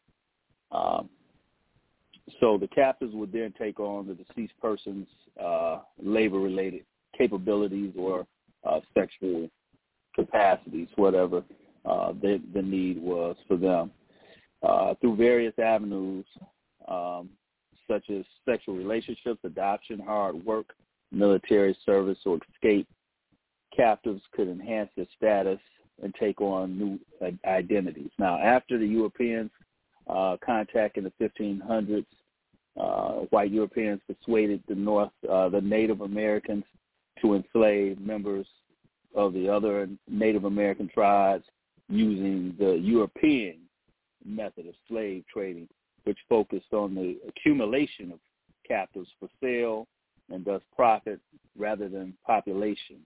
Um, 0.72 1.10
so 2.39 2.58
the 2.58 2.67
captives 2.67 3.13
would 3.13 3.32
then 3.32 3.53
take 3.58 3.79
on 3.79 4.08
the 4.08 4.15
deceased 4.15 4.53
person's 4.60 5.08
uh, 5.41 5.79
labor-related 6.01 6.86
capabilities 7.15 7.94
or 7.98 8.25
uh, 8.63 8.79
sexual 8.94 9.50
capacities, 10.16 10.88
whatever 10.96 11.44
uh, 11.86 12.14
the, 12.22 12.42
the 12.54 12.62
need 12.62 13.02
was 13.02 13.36
for 13.48 13.58
them. 13.58 13.92
Uh, 14.64 14.96
through 15.02 15.16
various 15.16 15.54
avenues, 15.60 16.26
um, 16.88 17.30
such 17.88 18.10
as 18.10 18.26
sexual 18.46 18.76
relationships, 18.76 19.40
adoption, 19.44 20.00
hard 20.00 20.44
work, 20.46 20.74
military 21.12 21.78
service, 21.86 22.18
or 22.26 22.40
escape, 22.54 22.88
captives 23.76 24.22
could 24.32 24.48
enhance 24.48 24.90
their 24.96 25.06
status 25.16 25.60
and 26.02 26.14
take 26.16 26.42
on 26.42 26.78
new 26.78 27.00
uh, 27.22 27.32
identities. 27.48 28.10
Now, 28.18 28.40
after 28.40 28.78
the 28.78 28.88
Europeans 28.88 29.52
uh, 30.08 30.38
contact 30.44 30.98
in 30.98 31.04
the 31.04 31.14
1500s, 31.22 32.06
uh, 32.80 33.26
white 33.30 33.52
Europeans 33.52 34.02
persuaded 34.08 34.62
the 34.68 34.76
North, 34.76 35.12
uh, 35.30 35.50
the 35.50 35.62
Native 35.62 36.02
Americans 36.02 36.64
to 37.22 37.36
enslave 37.36 38.00
members 38.00 38.46
of 39.16 39.34
the 39.34 39.50
other 39.50 39.88
Native 40.08 40.44
American 40.44 40.88
tribes 40.88 41.46
using 41.90 42.56
the 42.60 42.74
European 42.74 43.58
method 44.26 44.68
of 44.68 44.74
slave 44.88 45.24
trading, 45.32 45.68
which 46.04 46.18
focused 46.28 46.74
on 46.74 46.96
the 46.96 47.18
accumulation 47.28 48.12
of 48.12 48.20
captives 48.68 49.10
for 49.20 49.30
sale 49.42 49.88
and 50.30 50.44
thus 50.44 50.62
profit 50.76 51.20
rather 51.58 51.88
than 51.88 52.14
population. 52.26 52.98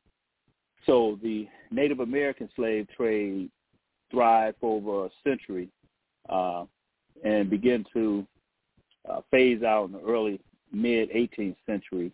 So 0.85 1.19
the 1.21 1.47
Native 1.71 1.99
American 1.99 2.49
slave 2.55 2.87
trade 2.95 3.49
thrived 4.11 4.57
for 4.61 4.77
over 4.77 5.05
a 5.05 5.09
century 5.23 5.69
uh, 6.29 6.65
and 7.23 7.49
began 7.49 7.85
to 7.93 8.25
uh, 9.09 9.21
phase 9.29 9.63
out 9.63 9.85
in 9.85 9.91
the 9.93 10.01
early 10.01 10.39
mid 10.71 11.09
18th 11.11 11.55
century. 11.65 12.11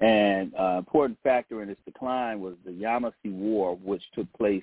And 0.00 0.52
uh, 0.54 0.76
important 0.78 1.18
factor 1.22 1.62
in 1.62 1.70
its 1.70 1.80
decline 1.84 2.40
was 2.40 2.54
the 2.64 2.70
Yamasee 2.70 3.32
War, 3.32 3.76
which 3.76 4.02
took 4.14 4.32
place 4.32 4.62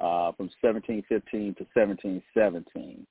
uh, 0.00 0.30
from 0.32 0.50
1715 0.60 1.54
to 1.54 1.66
1717. 1.74 3.06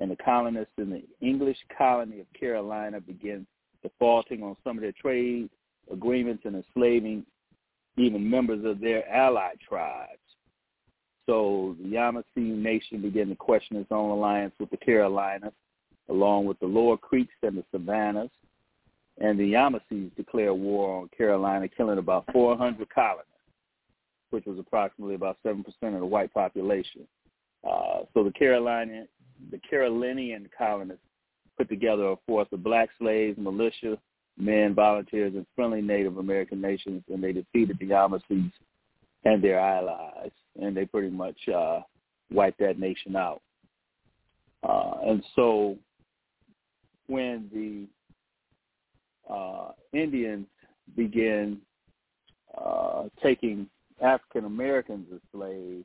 And 0.00 0.10
the 0.10 0.16
colonists 0.16 0.72
in 0.78 0.90
the 0.90 1.02
English 1.20 1.58
colony 1.76 2.20
of 2.20 2.26
Carolina 2.38 3.00
began 3.00 3.46
defaulting 3.82 4.42
on 4.42 4.56
some 4.64 4.76
of 4.76 4.82
their 4.82 4.92
trade 4.92 5.50
agreements 5.90 6.42
and 6.44 6.56
enslaving 6.56 7.24
even 7.96 8.28
members 8.28 8.64
of 8.64 8.80
their 8.80 9.08
allied 9.08 9.58
tribes. 9.60 10.18
So 11.26 11.76
the 11.80 11.88
Yamasee 11.90 12.22
Nation 12.36 13.02
began 13.02 13.28
to 13.28 13.36
question 13.36 13.76
its 13.76 13.92
own 13.92 14.10
alliance 14.10 14.54
with 14.58 14.70
the 14.70 14.76
Carolinas, 14.76 15.52
along 16.08 16.46
with 16.46 16.58
the 16.58 16.66
Lower 16.66 16.96
Creeks 16.96 17.34
and 17.42 17.58
the 17.58 17.64
Savannahs. 17.70 18.30
And 19.20 19.38
the 19.38 19.52
Yamasees 19.52 20.14
declared 20.16 20.54
war 20.54 21.02
on 21.02 21.10
Carolina, 21.16 21.68
killing 21.68 21.98
about 21.98 22.24
400 22.32 22.88
colonists, 22.90 23.32
which 24.30 24.46
was 24.46 24.58
approximately 24.58 25.14
about 25.14 25.38
7% 25.44 25.64
of 25.82 25.92
the 26.00 26.06
white 26.06 26.32
population. 26.32 27.06
Uh, 27.68 28.00
so 28.14 28.22
the 28.22 28.32
Carolina, 28.32 29.04
the 29.50 29.58
Carolinian 29.68 30.48
colonists 30.56 31.02
put 31.56 31.68
together 31.68 32.10
a 32.10 32.16
force 32.26 32.48
of 32.52 32.62
black 32.62 32.88
slaves, 32.98 33.36
militia, 33.38 33.98
men, 34.38 34.74
volunteers, 34.74 35.34
and 35.34 35.46
friendly 35.56 35.82
Native 35.82 36.18
American 36.18 36.60
nations, 36.60 37.02
and 37.12 37.22
they 37.22 37.32
defeated 37.32 37.76
the 37.80 37.86
Yamasees 37.86 38.52
and 39.24 39.42
their 39.42 39.58
allies, 39.58 40.30
and 40.60 40.76
they 40.76 40.86
pretty 40.86 41.10
much 41.10 41.36
uh, 41.48 41.80
wiped 42.30 42.60
that 42.60 42.78
nation 42.78 43.16
out. 43.16 43.42
Uh, 44.62 44.94
and 45.06 45.24
so 45.34 45.76
when 47.08 47.48
the 47.52 47.86
uh, 49.28 49.70
Indians 49.92 50.46
began 50.96 51.58
uh, 52.56 53.04
taking 53.22 53.68
African 54.00 54.44
Americans 54.44 55.06
as 55.14 55.20
slaves, 55.32 55.84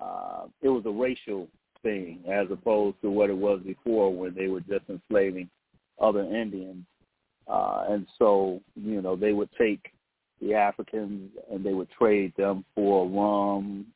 uh, 0.00 0.44
it 0.60 0.68
was 0.68 0.84
a 0.86 0.90
racial 0.90 1.48
thing 1.82 2.20
as 2.30 2.46
opposed 2.50 3.00
to 3.02 3.10
what 3.10 3.30
it 3.30 3.36
was 3.36 3.60
before 3.64 4.14
when 4.14 4.34
they 4.34 4.48
were 4.48 4.60
just 4.60 4.84
enslaving 4.88 5.48
other 6.00 6.22
Indians, 6.22 6.84
uh, 7.48 7.84
and 7.88 8.06
so 8.18 8.60
you 8.74 9.02
know 9.02 9.16
they 9.16 9.32
would 9.32 9.50
take 9.58 9.92
the 10.40 10.54
Africans 10.54 11.30
and 11.50 11.64
they 11.64 11.72
would 11.72 11.90
trade 11.90 12.32
them 12.36 12.64
for 12.74 13.06
rum, 13.08 13.86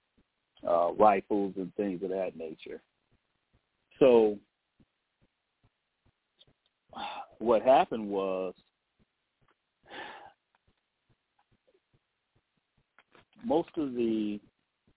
uh, 0.69 0.93
rifles, 0.93 1.55
and 1.57 1.75
things 1.75 2.03
of 2.03 2.11
that 2.11 2.37
nature. 2.37 2.81
So 3.99 4.37
what 7.39 7.63
happened 7.63 8.09
was 8.09 8.55
most 13.45 13.71
of 13.77 13.95
the 13.95 14.41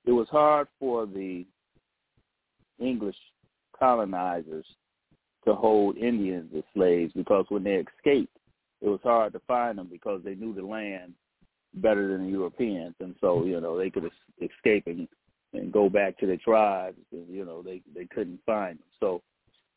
it 0.06 0.12
was 0.12 0.28
hard 0.30 0.68
for 0.80 1.06
the 1.06 1.46
English 2.80 3.18
colonizers 3.78 4.66
to 5.46 5.54
hold 5.54 5.98
Indians 5.98 6.50
as 6.58 6.64
slaves 6.74 7.14
because 7.16 7.46
when 7.50 7.64
they 7.64 7.76
escaped, 7.76 8.36
it 8.82 8.88
was 8.88 9.00
hard 9.04 9.34
to 9.34 9.42
find 9.48 9.78
them 9.78 9.88
because 9.92 10.22
they 10.24 10.36
knew 10.36 10.54
the 10.54 10.66
land 10.66 11.14
better 11.76 12.08
than 12.08 12.26
the 12.26 12.32
Europeans, 12.32 12.96
and 13.00 13.16
so 13.22 13.46
you 13.46 13.60
know 13.62 13.78
they 13.78 13.90
could 13.90 14.10
escape 14.42 14.84
and 14.88 15.08
and 15.54 15.72
go 15.72 15.90
back 15.90 16.18
to 16.18 16.28
their 16.28 16.38
tribes, 16.38 16.98
and 17.12 17.28
you 17.30 17.46
know 17.46 17.62
they 17.62 17.82
they 17.94 18.06
couldn't 18.06 18.40
find 18.46 18.80
them. 18.80 18.86
So 19.00 19.22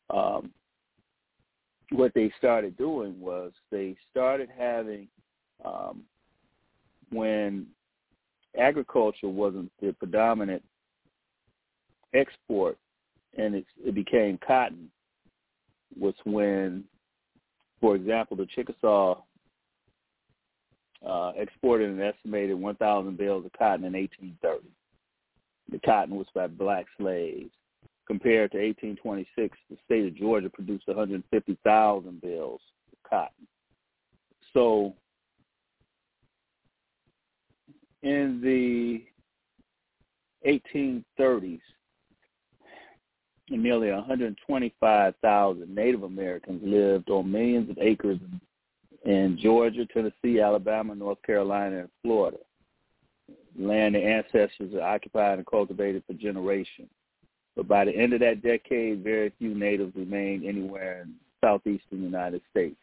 um, 0.09 0.51
what 1.93 2.13
they 2.13 2.31
started 2.37 2.75
doing 2.77 3.19
was 3.19 3.51
they 3.71 3.95
started 4.11 4.49
having 4.57 5.07
um, 5.63 6.01
when 7.11 7.67
agriculture 8.59 9.27
wasn't 9.27 9.71
the 9.81 9.93
predominant 9.93 10.63
export 12.13 12.77
and 13.37 13.55
it, 13.55 13.65
it 13.83 13.95
became 13.95 14.39
cotton 14.45 14.89
was 15.99 16.15
when, 16.23 16.83
for 17.79 17.95
example, 17.95 18.35
the 18.35 18.47
Chickasaw 18.47 19.21
uh, 21.07 21.31
exported 21.35 21.89
an 21.89 22.01
estimated 22.01 22.59
1,000 22.59 23.17
bales 23.17 23.45
of 23.45 23.51
cotton 23.53 23.85
in 23.85 23.93
1830. 23.93 24.67
The 25.71 25.79
cotton 25.79 26.15
was 26.15 26.27
by 26.33 26.47
black 26.47 26.85
slaves. 26.97 27.51
Compared 28.05 28.51
to 28.51 28.57
1826, 28.57 29.57
the 29.69 29.77
state 29.85 30.05
of 30.05 30.15
Georgia 30.15 30.49
produced 30.49 30.87
150,000 30.87 32.21
bales 32.21 32.61
of 32.91 33.09
cotton. 33.09 33.47
So 34.53 34.93
in 38.01 38.41
the 38.41 39.05
1830s, 40.45 41.61
nearly 43.49 43.91
125,000 43.91 45.75
Native 45.75 46.03
Americans 46.03 46.61
lived 46.63 47.09
on 47.09 47.31
millions 47.31 47.69
of 47.69 47.77
acres 47.79 48.19
in 49.05 49.37
Georgia, 49.41 49.85
Tennessee, 49.85 50.39
Alabama, 50.39 50.95
North 50.95 51.21
Carolina, 51.23 51.79
and 51.81 51.89
Florida. 52.01 52.37
Land 53.57 53.95
their 53.95 54.17
ancestors 54.17 54.73
occupied 54.81 55.37
and 55.37 55.47
cultivated 55.47 56.03
for 56.07 56.13
generations. 56.13 56.89
But 57.55 57.67
by 57.67 57.85
the 57.85 57.95
end 57.95 58.13
of 58.13 58.19
that 58.21 58.41
decade, 58.41 59.03
very 59.03 59.31
few 59.37 59.53
natives 59.53 59.95
remained 59.95 60.45
anywhere 60.45 61.01
in 61.03 61.13
southeastern 61.41 62.01
United 62.01 62.41
States 62.49 62.77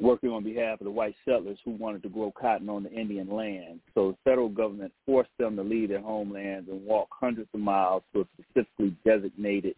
working 0.00 0.30
on 0.30 0.44
behalf 0.44 0.80
of 0.80 0.84
the 0.84 0.90
white 0.90 1.14
settlers 1.24 1.58
who 1.64 1.72
wanted 1.72 2.02
to 2.02 2.08
grow 2.08 2.32
cotton 2.38 2.68
on 2.68 2.84
the 2.84 2.92
Indian 2.92 3.28
land. 3.28 3.80
So 3.94 4.12
the 4.12 4.30
federal 4.30 4.48
government 4.48 4.92
forced 5.04 5.30
them 5.38 5.56
to 5.56 5.62
leave 5.62 5.88
their 5.88 6.00
homelands 6.00 6.68
and 6.70 6.84
walk 6.84 7.08
hundreds 7.10 7.48
of 7.52 7.60
miles 7.60 8.02
to 8.12 8.20
a 8.20 8.24
specifically 8.40 8.96
designated 9.04 9.74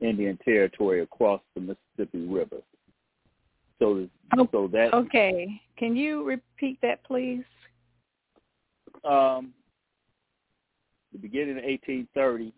Indian 0.00 0.38
territory 0.44 1.02
across 1.02 1.40
the 1.54 1.60
Mississippi 1.60 2.26
River. 2.26 2.58
So, 3.78 4.06
oh, 4.36 4.48
so 4.52 4.68
that 4.72 4.92
okay. 4.92 5.60
Can 5.78 5.96
you 5.96 6.24
repeat 6.24 6.78
that, 6.82 7.02
please? 7.04 7.44
Um, 9.04 9.54
the 11.12 11.18
beginning 11.18 11.56
of 11.56 11.64
1830, 11.64 12.52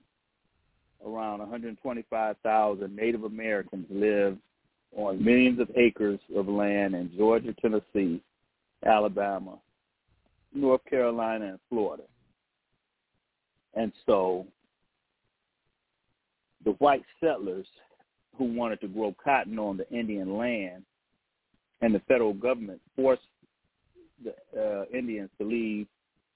around 1.06 1.40
125,000 1.40 2.96
Native 2.96 3.24
Americans 3.24 3.86
lived 3.90 4.38
on 4.96 5.24
millions 5.24 5.58
of 5.58 5.70
acres 5.76 6.20
of 6.36 6.48
land 6.48 6.94
in 6.94 7.10
Georgia, 7.16 7.54
Tennessee, 7.60 8.20
Alabama, 8.84 9.58
North 10.54 10.84
Carolina, 10.88 11.46
and 11.46 11.58
Florida. 11.68 12.02
And 13.74 13.92
so 14.06 14.46
the 16.64 16.72
white 16.72 17.04
settlers 17.20 17.66
who 18.36 18.44
wanted 18.44 18.80
to 18.82 18.88
grow 18.88 19.14
cotton 19.22 19.58
on 19.58 19.76
the 19.76 19.88
Indian 19.90 20.36
land 20.36 20.84
and 21.80 21.94
the 21.94 22.00
federal 22.00 22.34
government 22.34 22.80
forced 22.94 23.22
the 24.24 24.34
uh, 24.58 24.84
Indians 24.96 25.30
to 25.38 25.46
leave 25.46 25.86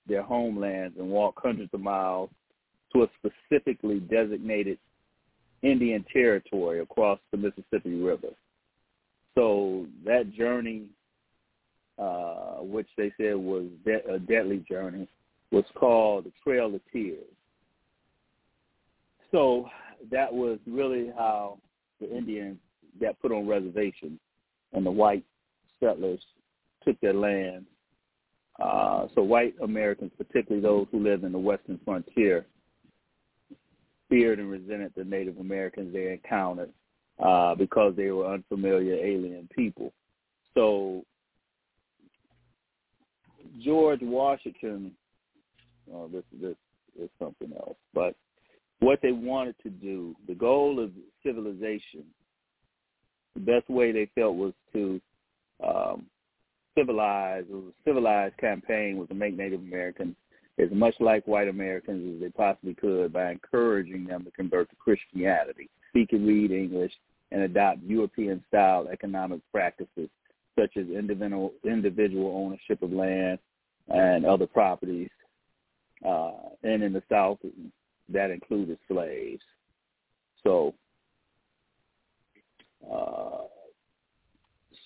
their 0.09 0.23
homelands 0.23 0.97
and 0.99 1.09
walk 1.09 1.41
hundreds 1.43 1.73
of 1.73 1.81
miles 1.81 2.31
to 2.93 3.03
a 3.03 3.09
specifically 3.19 4.01
designated 4.01 4.79
Indian 5.63 6.05
territory 6.13 6.81
across 6.81 7.19
the 7.31 7.37
Mississippi 7.37 7.97
River. 7.97 8.29
So 9.35 9.87
that 10.05 10.33
journey, 10.33 10.87
uh, 11.99 12.59
which 12.61 12.89
they 12.97 13.13
said 13.17 13.37
was 13.37 13.67
de- 13.85 14.07
a 14.13 14.19
deadly 14.19 14.65
journey, 14.69 15.09
was 15.51 15.65
called 15.75 16.25
the 16.25 16.33
Trail 16.43 16.75
of 16.75 16.81
Tears. 16.93 17.25
So 19.31 19.69
that 20.11 20.33
was 20.33 20.59
really 20.67 21.13
how 21.17 21.59
the 22.01 22.15
Indians 22.15 22.59
got 23.01 23.21
put 23.21 23.33
on 23.33 23.47
reservations, 23.47 24.19
and 24.73 24.85
the 24.85 24.91
white 24.91 25.25
settlers 25.81 26.21
took 26.85 26.99
their 27.01 27.15
land. 27.15 27.67
Uh, 28.59 29.07
so 29.15 29.23
white 29.23 29.55
Americans, 29.63 30.13
particularly 30.17 30.63
those 30.63 30.87
who 30.91 31.03
lived 31.03 31.25
in 31.25 31.33
the 31.33 31.39
western 31.39 31.79
frontier, 31.85 32.47
feared 34.09 34.39
and 34.39 34.51
resented 34.51 34.93
the 34.97 35.05
Native 35.05 35.39
Americans 35.39 35.93
they 35.93 36.13
encountered 36.13 36.71
uh, 37.23 37.55
because 37.55 37.95
they 37.97 38.11
were 38.11 38.33
unfamiliar 38.33 38.95
alien 38.95 39.49
people. 39.55 39.93
So 40.55 41.05
George 43.63 44.01
Washington, 44.03 44.93
oh, 45.93 46.09
this 46.09 46.25
this 46.41 46.57
is 47.01 47.11
something 47.19 47.53
else, 47.53 47.77
but 47.95 48.15
what 48.81 48.99
they 49.03 49.13
wanted 49.13 49.57
to 49.63 49.71
do, 49.71 50.15
the 50.29 50.35
goal 50.35 50.79
of 50.81 50.91
civilization, 51.25 52.05
the 53.35 53.41
best 53.41 53.69
way 53.71 53.93
they 53.93 54.11
felt 54.15 54.37
was 54.37 54.53
to 54.73 55.01
um, 55.67 56.07
civilize. 56.77 57.45
It 57.49 57.55
was 57.55 57.73
a 57.73 57.89
civilized 57.89 58.37
campaign 58.37 58.99
was 58.99 59.09
to 59.09 59.15
make 59.15 59.37
Native 59.37 59.61
Americans 59.61 60.15
as 60.59 60.71
much 60.73 60.95
like 61.01 61.27
white 61.27 61.49
Americans 61.49 62.15
as 62.15 62.21
they 62.21 62.31
possibly 62.31 62.75
could 62.75 63.13
by 63.13 63.31
encouraging 63.31 64.05
them 64.05 64.25
to 64.25 64.31
convert 64.31 64.71
to 64.71 64.77
Christianity 64.77 65.69
speak 65.97 66.13
and 66.13 66.27
read 66.27 66.51
English, 66.51 66.93
and 67.33 67.43
adopt 67.43 67.83
European-style 67.83 68.89
economic 68.93 69.41
practices 69.51 70.09
such 70.59 70.77
as 70.77 70.87
individual, 70.89 71.53
individual 71.65 72.33
ownership 72.37 72.83
of 72.83 72.93
land 72.93 73.39
and 73.89 74.25
other 74.25 74.47
properties. 74.47 75.09
Uh, 76.07 76.33
and 76.63 76.83
in 76.83 76.93
the 76.93 77.03
South, 77.11 77.39
that 78.11 78.31
included 78.31 78.79
slaves. 78.89 79.43
So, 80.45 80.75
uh, 82.91 83.45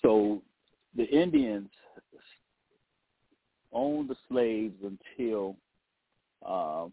so 0.00 0.42
the 0.96 1.04
Indians 1.04 1.68
owned 3.72 4.08
the 4.08 4.16
slaves 4.28 4.74
until 4.82 5.56
uh, 6.46 6.86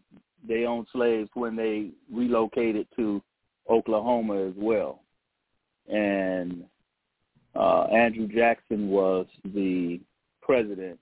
they 0.48 0.66
owned 0.66 0.88
slaves 0.94 1.30
when 1.34 1.56
they 1.56 1.90
relocated 2.12 2.88
to 2.96 3.22
Oklahoma 3.70 4.48
as 4.48 4.54
well. 4.56 5.02
And 5.88 6.66
uh, 7.56 7.84
Andrew 7.86 8.28
Jackson 8.28 8.90
was 8.90 9.26
the 9.44 10.00
president 10.42 11.00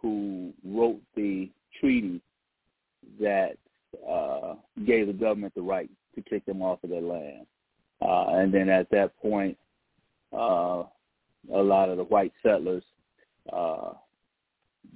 who 0.00 0.52
wrote 0.64 1.00
the 1.14 1.50
treaty 1.80 2.20
that 3.20 3.56
uh, 4.08 4.54
gave 4.86 5.06
the 5.06 5.12
government 5.12 5.54
the 5.54 5.62
right 5.62 5.90
to 6.14 6.22
kick 6.22 6.44
them 6.46 6.62
off 6.62 6.82
of 6.84 6.90
their 6.90 7.00
land. 7.00 7.46
Uh, 8.02 8.26
and 8.30 8.52
then 8.52 8.68
at 8.68 8.90
that 8.90 9.16
point, 9.20 9.56
uh, 10.32 10.82
a 11.52 11.62
lot 11.62 11.88
of 11.88 11.96
the 11.96 12.04
white 12.04 12.32
settlers, 12.42 12.82
uh, 13.52 13.92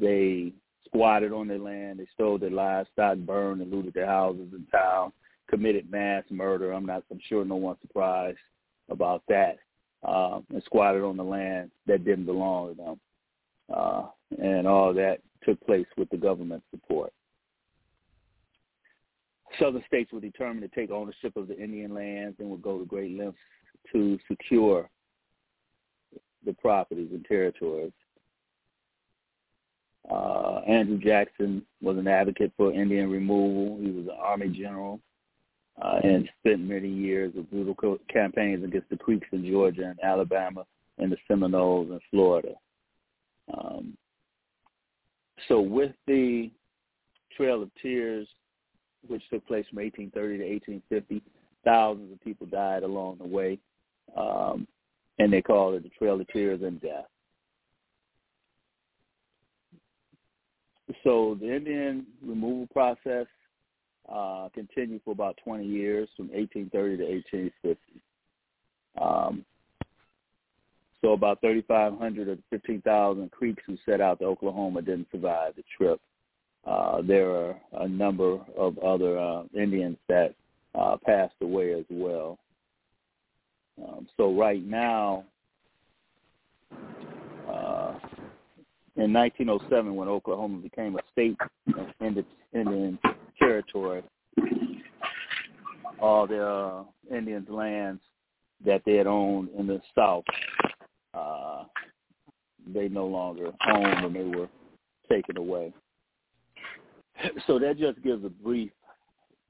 they 0.00 0.52
squatted 0.86 1.32
on 1.32 1.48
their 1.48 1.58
land, 1.58 1.98
they 1.98 2.06
stole 2.14 2.38
their 2.38 2.50
livestock, 2.50 3.18
burned 3.18 3.60
and 3.60 3.70
looted 3.70 3.94
their 3.94 4.06
houses 4.06 4.48
in 4.52 4.64
town, 4.66 5.12
committed 5.48 5.90
mass 5.90 6.24
murder. 6.30 6.72
I'm 6.72 6.86
not, 6.86 7.04
I'm 7.10 7.20
sure 7.28 7.44
no 7.44 7.56
one's 7.56 7.80
surprised 7.80 8.38
about 8.88 9.22
that, 9.28 9.58
uh, 10.06 10.40
and 10.52 10.62
squatted 10.64 11.02
on 11.02 11.16
the 11.16 11.24
land 11.24 11.70
that 11.86 12.04
didn't 12.04 12.26
belong 12.26 12.74
to 12.74 12.82
them. 12.82 13.00
Uh, 13.72 14.02
and 14.42 14.66
all 14.66 14.94
that 14.94 15.18
took 15.44 15.60
place 15.66 15.86
with 15.96 16.08
the 16.10 16.16
government 16.16 16.62
support. 16.70 17.12
Southern 19.58 19.82
states 19.86 20.12
were 20.12 20.20
determined 20.20 20.62
to 20.62 20.80
take 20.80 20.90
ownership 20.90 21.36
of 21.36 21.48
the 21.48 21.58
Indian 21.58 21.94
lands 21.94 22.36
and 22.38 22.48
would 22.48 22.62
go 22.62 22.78
to 22.78 22.84
great 22.84 23.18
lengths 23.18 23.38
to 23.92 24.18
secure 24.28 24.88
the 26.44 26.52
properties 26.54 27.08
and 27.12 27.24
territories. 27.24 27.92
Uh, 30.10 30.60
Andrew 30.66 30.98
Jackson 30.98 31.62
was 31.82 31.98
an 31.98 32.08
advocate 32.08 32.52
for 32.56 32.72
Indian 32.72 33.10
removal. 33.10 33.78
He 33.80 33.90
was 33.90 34.06
an 34.06 34.16
Army 34.18 34.48
general 34.48 35.00
uh, 35.82 35.98
and 36.02 36.28
spent 36.40 36.60
many 36.60 36.88
years 36.88 37.32
of 37.36 37.50
brutal 37.50 37.74
co- 37.74 38.00
campaigns 38.12 38.64
against 38.64 38.88
the 38.90 38.96
Creeks 38.96 39.28
in 39.32 39.48
Georgia 39.48 39.84
and 39.84 39.98
Alabama 40.02 40.64
and 40.98 41.12
the 41.12 41.16
Seminoles 41.28 41.90
in 41.90 42.00
Florida. 42.10 42.54
Um, 43.52 43.96
so 45.46 45.60
with 45.60 45.92
the 46.06 46.50
Trail 47.36 47.62
of 47.62 47.70
Tears, 47.80 48.26
which 49.06 49.22
took 49.30 49.46
place 49.46 49.64
from 49.70 49.78
1830 49.78 50.38
to 50.38 50.74
1850, 50.80 51.22
thousands 51.64 52.12
of 52.12 52.20
people 52.20 52.46
died 52.46 52.82
along 52.82 53.18
the 53.18 53.26
way, 53.26 53.58
um, 54.16 54.66
and 55.18 55.32
they 55.32 55.42
called 55.42 55.74
it 55.74 55.84
the 55.84 55.90
Trail 55.90 56.20
of 56.20 56.26
Tears 56.28 56.62
and 56.62 56.80
Death. 56.80 57.06
So 61.04 61.36
the 61.40 61.54
Indian 61.54 62.06
removal 62.24 62.66
process 62.72 63.26
uh, 64.10 64.48
continued 64.54 65.02
for 65.04 65.10
about 65.12 65.38
20 65.44 65.64
years, 65.66 66.08
from 66.16 66.28
1830 66.28 66.96
to 66.96 67.04
1850. 67.04 68.00
Um, 69.00 69.44
so 71.00 71.12
about 71.12 71.40
3,500 71.40 72.28
of 72.28 72.38
the 72.38 72.42
15,000 72.50 73.30
Creeks 73.30 73.62
who 73.66 73.76
set 73.86 74.00
out 74.00 74.18
to 74.18 74.24
Oklahoma 74.24 74.82
didn't 74.82 75.08
survive 75.12 75.54
the 75.56 75.62
trip. 75.76 76.00
Uh, 76.66 77.02
there 77.02 77.30
are 77.30 77.60
a 77.80 77.88
number 77.88 78.38
of 78.56 78.78
other 78.78 79.18
uh, 79.18 79.44
Indians 79.56 79.96
that 80.08 80.34
uh, 80.74 80.96
passed 81.06 81.34
away 81.40 81.72
as 81.72 81.84
well. 81.88 82.38
Um, 83.82 84.08
so 84.16 84.34
right 84.34 84.64
now, 84.64 85.24
in 88.98 89.12
1907, 89.12 89.94
when 89.94 90.08
Oklahoma 90.08 90.58
became 90.58 90.96
a 90.96 91.00
state 91.12 91.36
Indian 92.52 92.98
territory, 93.38 94.02
all 96.00 96.26
the 96.26 96.44
uh, 96.44 96.82
Indians' 97.14 97.48
lands 97.48 98.00
that 98.64 98.82
they 98.84 98.94
had 98.94 99.06
owned 99.06 99.50
in 99.56 99.68
the 99.68 99.80
South, 99.94 100.24
uh, 101.14 101.64
they 102.74 102.88
no 102.88 103.06
longer 103.06 103.52
owned 103.72 104.04
and 104.04 104.14
they 104.16 104.36
were 104.36 104.48
taken 105.08 105.36
away. 105.36 105.72
So 107.46 107.58
that 107.60 107.78
just 107.78 108.02
gives 108.02 108.24
a 108.24 108.28
brief 108.28 108.70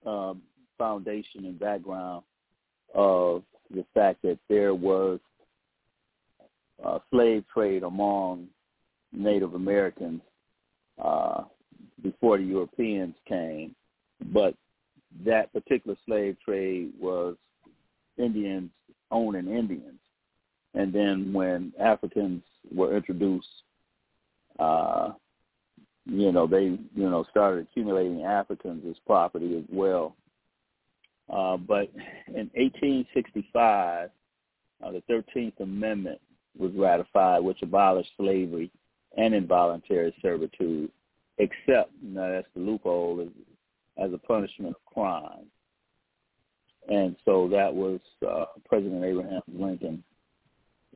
um, 0.07 0.43
foundation 0.77 1.45
and 1.45 1.59
background 1.59 2.23
of 2.95 3.43
the 3.71 3.85
fact 3.95 4.23
that 4.23 4.39
there 4.49 4.75
was 4.75 5.21
a 6.85 7.01
slave 7.11 7.45
trade 7.53 7.83
among 7.83 8.49
Native 9.13 9.55
Americans 9.55 10.21
uh, 11.03 11.45
before 12.03 12.39
the 12.39 12.45
Europeans 12.45 13.15
came, 13.27 13.75
but 14.33 14.55
that 15.25 15.53
particular 15.53 15.97
slave 16.07 16.37
trade 16.45 16.93
was 17.01 17.37
Indians 18.19 18.71
owning 19.11 19.49
Indians. 19.49 19.99
And 20.75 20.93
then 20.93 21.33
when 21.33 21.73
Africans 21.81 22.43
were 22.75 22.97
introduced, 22.97 23.49
uh, 24.59 25.13
you 26.05 26.33
know, 26.33 26.47
they, 26.47 26.79
you 26.95 27.11
know, 27.11 27.25
started 27.31 27.67
accumulating 27.71 28.23
Africans 28.23 28.85
as 28.89 28.97
property 29.07 29.57
as 29.59 29.65
well. 29.71 30.17
Uh, 31.31 31.57
but 31.57 31.91
in 32.29 32.51
1865, 32.55 34.11
uh, 34.83 34.91
the 34.91 35.03
13th 35.11 35.61
Amendment 35.61 36.21
was 36.57 36.73
ratified, 36.75 37.43
which 37.43 37.63
abolished 37.63 38.11
slavery 38.17 38.71
and 39.17 39.35
involuntary 39.35 40.15
servitude, 40.23 40.91
except, 41.39 41.91
now 42.03 42.31
that's 42.31 42.47
the 42.55 42.61
loophole, 42.61 43.21
as, 43.21 44.05
as 44.05 44.13
a 44.13 44.19
punishment 44.19 44.75
of 44.75 44.93
crime. 44.93 45.47
And 46.89 47.17
so 47.25 47.49
that 47.49 47.73
was 47.75 48.01
uh, 48.27 48.47
President 48.67 49.05
Abraham 49.05 49.43
Lincoln 49.53 50.03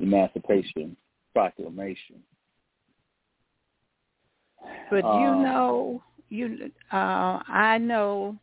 Emancipation 0.01 0.97
Proclamation. 1.35 2.23
But 4.91 4.99
you 4.99 5.03
uh, 5.05 5.43
know, 5.43 6.03
you 6.29 6.71
uh, 6.93 7.41
I 7.47 7.79
know 7.79 8.37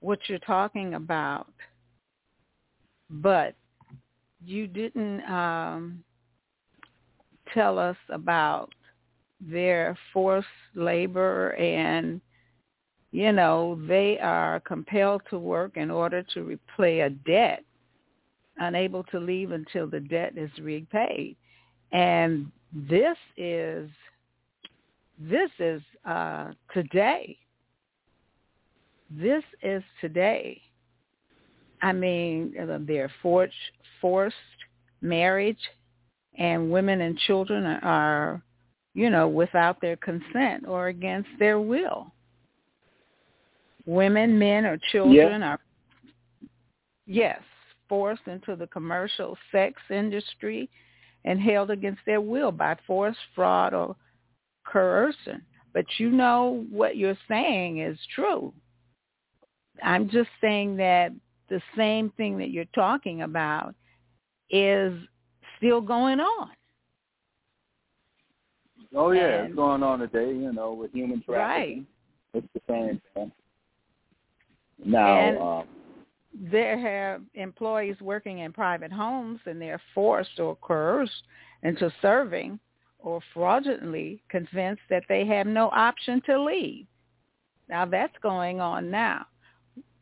what 0.00 0.20
you're 0.28 0.38
talking 0.40 0.94
about, 0.94 1.52
but 3.10 3.54
you 4.44 4.66
didn't 4.66 5.22
um, 5.24 6.04
tell 7.54 7.78
us 7.78 7.96
about 8.10 8.70
their 9.40 9.96
forced 10.12 10.46
labor 10.74 11.50
and 11.54 12.20
you 13.12 13.32
know 13.32 13.80
they 13.86 14.18
are 14.18 14.60
compelled 14.60 15.22
to 15.30 15.38
work 15.38 15.76
in 15.76 15.90
order 15.90 16.22
to 16.34 16.42
repay 16.42 17.00
a 17.00 17.10
debt 17.10 17.64
unable 18.58 19.04
to 19.04 19.18
leave 19.18 19.52
until 19.52 19.86
the 19.86 20.00
debt 20.00 20.36
is 20.36 20.50
repaid. 20.60 21.36
And 21.92 22.50
this 22.72 23.16
is 23.36 23.88
this 25.18 25.50
is 25.58 25.82
uh 26.04 26.52
today. 26.72 27.36
This 29.10 29.42
is 29.62 29.82
today. 30.00 30.60
I 31.82 31.92
mean 31.92 32.54
they're 32.86 33.12
forced 33.22 33.54
forced 34.00 34.36
marriage 35.00 35.58
and 36.38 36.70
women 36.70 37.00
and 37.00 37.18
children 37.18 37.64
are, 37.66 38.40
you 38.94 39.10
know, 39.10 39.28
without 39.28 39.80
their 39.80 39.96
consent 39.96 40.66
or 40.66 40.88
against 40.88 41.28
their 41.38 41.60
will. 41.60 42.12
Women, 43.84 44.38
men, 44.38 44.64
or 44.64 44.78
children 44.92 45.40
yeah. 45.40 45.48
are, 45.48 45.60
yes, 47.06 47.40
forced 47.88 48.26
into 48.26 48.54
the 48.54 48.66
commercial 48.68 49.36
sex 49.50 49.80
industry 49.90 50.70
and 51.24 51.40
held 51.40 51.70
against 51.70 52.00
their 52.06 52.20
will 52.20 52.52
by 52.52 52.76
force, 52.86 53.16
fraud, 53.34 53.74
or 53.74 53.96
coercion. 54.66 55.42
But 55.74 55.86
you 55.98 56.10
know 56.10 56.64
what 56.70 56.96
you're 56.96 57.18
saying 57.28 57.80
is 57.80 57.98
true. 58.14 58.52
I'm 59.82 60.08
just 60.08 60.30
saying 60.40 60.76
that 60.76 61.12
the 61.48 61.60
same 61.76 62.10
thing 62.16 62.38
that 62.38 62.50
you're 62.50 62.64
talking 62.74 63.22
about 63.22 63.74
is 64.50 64.92
still 65.58 65.80
going 65.80 66.20
on. 66.20 66.50
Oh 68.96 69.10
yeah, 69.10 69.40
and, 69.40 69.48
it's 69.48 69.56
going 69.56 69.82
on 69.82 69.98
today. 69.98 70.28
You 70.28 70.52
know, 70.52 70.72
with 70.72 70.92
human 70.92 71.22
trafficking, 71.22 71.86
right. 72.34 72.42
it's 72.42 72.46
the 72.54 72.60
same 72.68 73.00
thing. 73.14 73.32
Now, 74.84 75.58
um, 75.60 75.64
there 76.32 76.78
have 76.78 77.22
employees 77.34 77.96
working 78.00 78.38
in 78.38 78.52
private 78.52 78.92
homes, 78.92 79.40
and 79.44 79.60
they're 79.60 79.82
forced 79.94 80.38
or 80.38 80.56
coerced 80.56 81.22
into 81.62 81.92
serving, 82.00 82.58
or 82.98 83.20
fraudulently 83.34 84.22
convinced 84.30 84.82
that 84.88 85.02
they 85.08 85.26
have 85.26 85.46
no 85.46 85.68
option 85.70 86.22
to 86.26 86.42
leave. 86.42 86.86
Now 87.68 87.84
that's 87.84 88.16
going 88.22 88.60
on 88.60 88.90
now. 88.90 89.26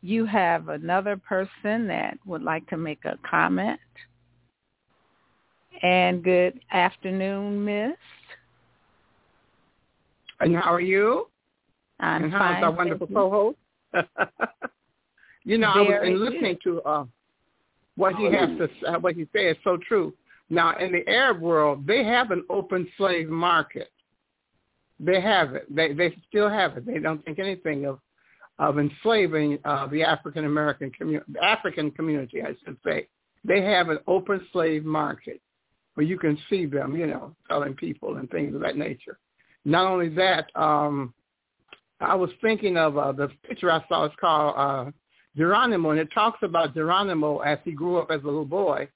You 0.03 0.25
have 0.27 0.69
another 0.69 1.17
person 1.17 1.89
that 1.89 2.19
would 2.25 2.43
like 2.43 2.67
to 2.69 2.77
make 2.77 3.05
a 3.05 3.19
comment. 3.29 3.81
And 5.87 6.25
good 6.25 6.59
afternoon, 6.73 7.65
Miss. 7.65 7.97
And 10.41 10.57
how 10.57 10.73
are 10.75 10.81
you? 10.81 11.29
I'm 12.01 12.25
and 12.25 12.33
fine. 12.33 12.55
How's 12.55 12.65
our 12.65 12.73
wonderful 12.73 13.07
co-host? 13.07 13.59
you 15.45 15.59
know, 15.59 15.73
Very 15.75 15.95
I 15.97 16.01
was 16.01 16.09
in 16.09 16.25
listening 16.25 16.59
to 16.65 16.83
uh, 16.83 17.05
what 17.95 18.17
he 18.17 18.25
has 18.25 18.49
to 18.59 18.69
uh, 18.89 18.99
what 18.99 19.15
he 19.15 19.29
said 19.33 19.47
is 19.47 19.57
so 19.63 19.79
true. 19.87 20.13
Now, 20.51 20.77
in 20.77 20.91
the 20.91 21.09
Arab 21.09 21.41
world, 21.41 21.87
they 21.87 22.03
have 22.03 22.33
an 22.33 22.43
open 22.51 22.89
slave 22.97 23.29
market. 23.29 23.93
They 24.99 25.21
have 25.21 25.55
it. 25.55 25.73
They 25.73 25.93
they 25.93 26.17
still 26.29 26.51
have 26.51 26.77
it. 26.77 26.85
They 26.85 26.99
don't 26.99 27.25
think 27.25 27.39
anything 27.39 27.87
of 27.87 28.01
of 28.59 28.81
enslaving 28.81 29.61
uh, 29.65 29.87
the 29.87 30.03
African 30.03 30.47
American 30.47 30.91
community, 30.91 31.33
African 31.41 31.93
community, 31.93 32.43
I 32.43 32.57
should 32.65 32.77
say. 32.85 33.07
They 33.45 33.63
have 33.63 33.89
an 33.89 34.01
open 34.09 34.45
slave 34.53 34.85
market 34.85 35.41
where 35.97 36.05
you 36.05 36.19
can 36.19 36.39
see 36.51 36.67
them, 36.67 36.95
you 36.95 37.07
know, 37.07 37.35
telling 37.49 37.75
people 37.75 38.19
and 38.19 38.31
things 38.31 38.55
of 38.55 38.61
that 38.61 38.77
nature. 38.77 39.19
Not 39.65 39.91
only 39.91 40.11
that, 40.11 40.51
um, 40.55 41.15
I 42.01 42.15
was 42.15 42.29
thinking 42.43 42.77
of 42.77 42.99
uh, 42.99 43.13
the 43.13 43.29
picture 43.49 43.73
I 43.73 43.83
saw. 43.89 44.05
It's 44.05 44.15
called 44.21 44.55
uh, 44.59 44.91
Geronimo, 45.39 45.91
and 45.91 45.99
it 45.99 46.09
talks 46.13 46.39
about 46.43 46.75
Geronimo 46.75 47.39
as 47.39 47.59
he 47.65 47.73
grew 47.73 47.97
up 47.97 48.11
as 48.11 48.21
a 48.23 48.27
little 48.27 48.45
boy, 48.45 48.87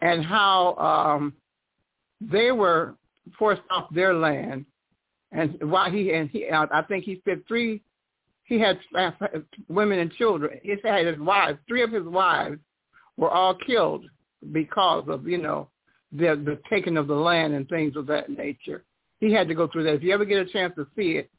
and 0.00 0.24
how 0.24 0.74
um, 0.76 1.34
they 2.18 2.50
were 2.50 2.94
forced 3.38 3.60
off 3.70 3.92
their 3.92 4.14
land, 4.14 4.64
and 5.30 5.58
why 5.70 5.90
he 5.90 6.14
and 6.14 6.30
he, 6.30 6.48
I 6.50 6.82
think 6.88 7.04
he 7.04 7.20
said 7.26 7.46
three. 7.46 7.82
He 8.44 8.58
had 8.58 8.78
women 9.68 9.98
and 9.98 10.10
children. 10.14 10.58
He 10.62 10.74
had 10.82 11.06
his 11.06 11.18
wives. 11.18 11.58
Three 11.68 11.82
of 11.82 11.92
his 11.92 12.04
wives 12.04 12.58
were 13.18 13.30
all 13.30 13.54
killed 13.54 14.06
because 14.50 15.04
of 15.08 15.28
you 15.28 15.36
know 15.36 15.68
the 16.12 16.40
the 16.44 16.58
taking 16.70 16.96
of 16.96 17.06
the 17.06 17.14
land 17.14 17.54
and 17.54 17.68
things 17.68 17.96
of 17.96 18.06
that 18.06 18.30
nature. 18.30 18.84
He 19.20 19.32
had 19.32 19.48
to 19.48 19.54
go 19.54 19.66
through 19.66 19.84
that. 19.84 19.94
If 19.94 20.02
you 20.02 20.14
ever 20.14 20.24
get 20.24 20.38
a 20.38 20.46
chance 20.46 20.74
to 20.76 20.86
see 20.96 21.12
it, 21.12 21.30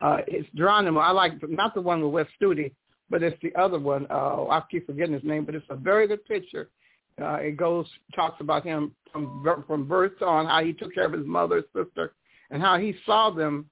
uh, 0.00 0.18
it's 0.26 0.48
Geronimo. 0.54 1.00
I 1.00 1.10
like 1.10 1.32
not 1.48 1.74
the 1.74 1.80
one 1.80 2.02
with 2.02 2.12
Wes 2.12 2.26
Studi, 2.40 2.72
but 3.10 3.22
it's 3.22 3.40
the 3.42 3.54
other 3.60 3.78
one. 3.78 4.06
Uh, 4.10 4.46
I 4.48 4.62
keep 4.70 4.86
forgetting 4.86 5.14
his 5.14 5.24
name, 5.24 5.44
but 5.44 5.54
it's 5.54 5.66
a 5.70 5.76
very 5.76 6.06
good 6.06 6.24
picture. 6.26 6.68
Uh, 7.20 7.34
it 7.36 7.56
goes 7.56 7.86
talks 8.14 8.40
about 8.40 8.64
him 8.64 8.94
from 9.12 9.44
from 9.66 9.88
birth 9.88 10.20
on 10.22 10.46
how 10.46 10.62
he 10.62 10.72
took 10.72 10.94
care 10.94 11.06
of 11.06 11.12
his 11.12 11.26
mother, 11.26 11.62
sister, 11.74 12.12
and 12.50 12.62
how 12.62 12.78
he 12.78 12.94
saw 13.06 13.30
them 13.30 13.68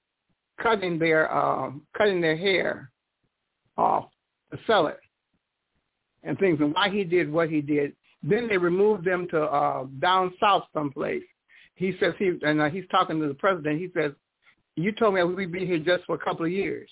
cutting 0.61 0.99
their 0.99 1.33
um, 1.35 1.83
cutting 1.97 2.21
their 2.21 2.37
hair 2.37 2.91
off 3.77 4.07
to 4.51 4.59
sell 4.67 4.87
it 4.87 4.99
and 6.23 6.39
things, 6.39 6.59
and 6.61 6.75
why 6.75 6.91
he 6.91 7.05
did 7.05 7.31
what 7.31 7.49
he 7.49 7.61
did. 7.61 7.93
Then 8.23 8.49
they 8.49 8.59
removed 8.59 9.05
them 9.05 9.27
to 9.31 9.43
uh, 9.43 9.87
down 10.01 10.33
south 10.41 10.65
someplace. 10.73 11.23
He 11.75 11.95
says 12.01 12.15
he 12.19 12.33
and 12.43 12.61
uh, 12.61 12.71
he's 12.71 12.87
talking 12.91 13.21
to 13.21 13.29
the 13.29 13.35
president. 13.35 13.81
He 13.81 13.89
says, 13.95 14.13
"You 14.77 14.93
told 14.93 15.15
me 15.15 15.23
we'd 15.23 15.53
be 15.53 15.67
here 15.67 15.79
just 15.79 16.05
for 16.05 16.17
a 16.17 16.19
couple 16.19 16.47
of 16.47 16.53
years. 16.53 16.89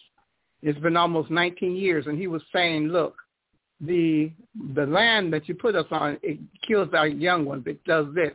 It's 0.62 0.78
been 0.78 0.96
almost 0.96 1.30
19 1.30 1.74
years." 1.74 2.06
And 2.06 2.18
he 2.18 2.26
was 2.26 2.42
saying, 2.52 2.88
"Look, 2.88 3.16
the 3.80 4.30
the 4.74 4.86
land 4.86 5.32
that 5.32 5.48
you 5.48 5.54
put 5.54 5.74
us 5.74 5.86
on, 5.90 6.18
it 6.22 6.38
kills 6.66 6.88
our 6.92 7.08
young 7.08 7.44
ones. 7.44 7.64
It 7.66 7.82
does 7.84 8.06
this." 8.14 8.32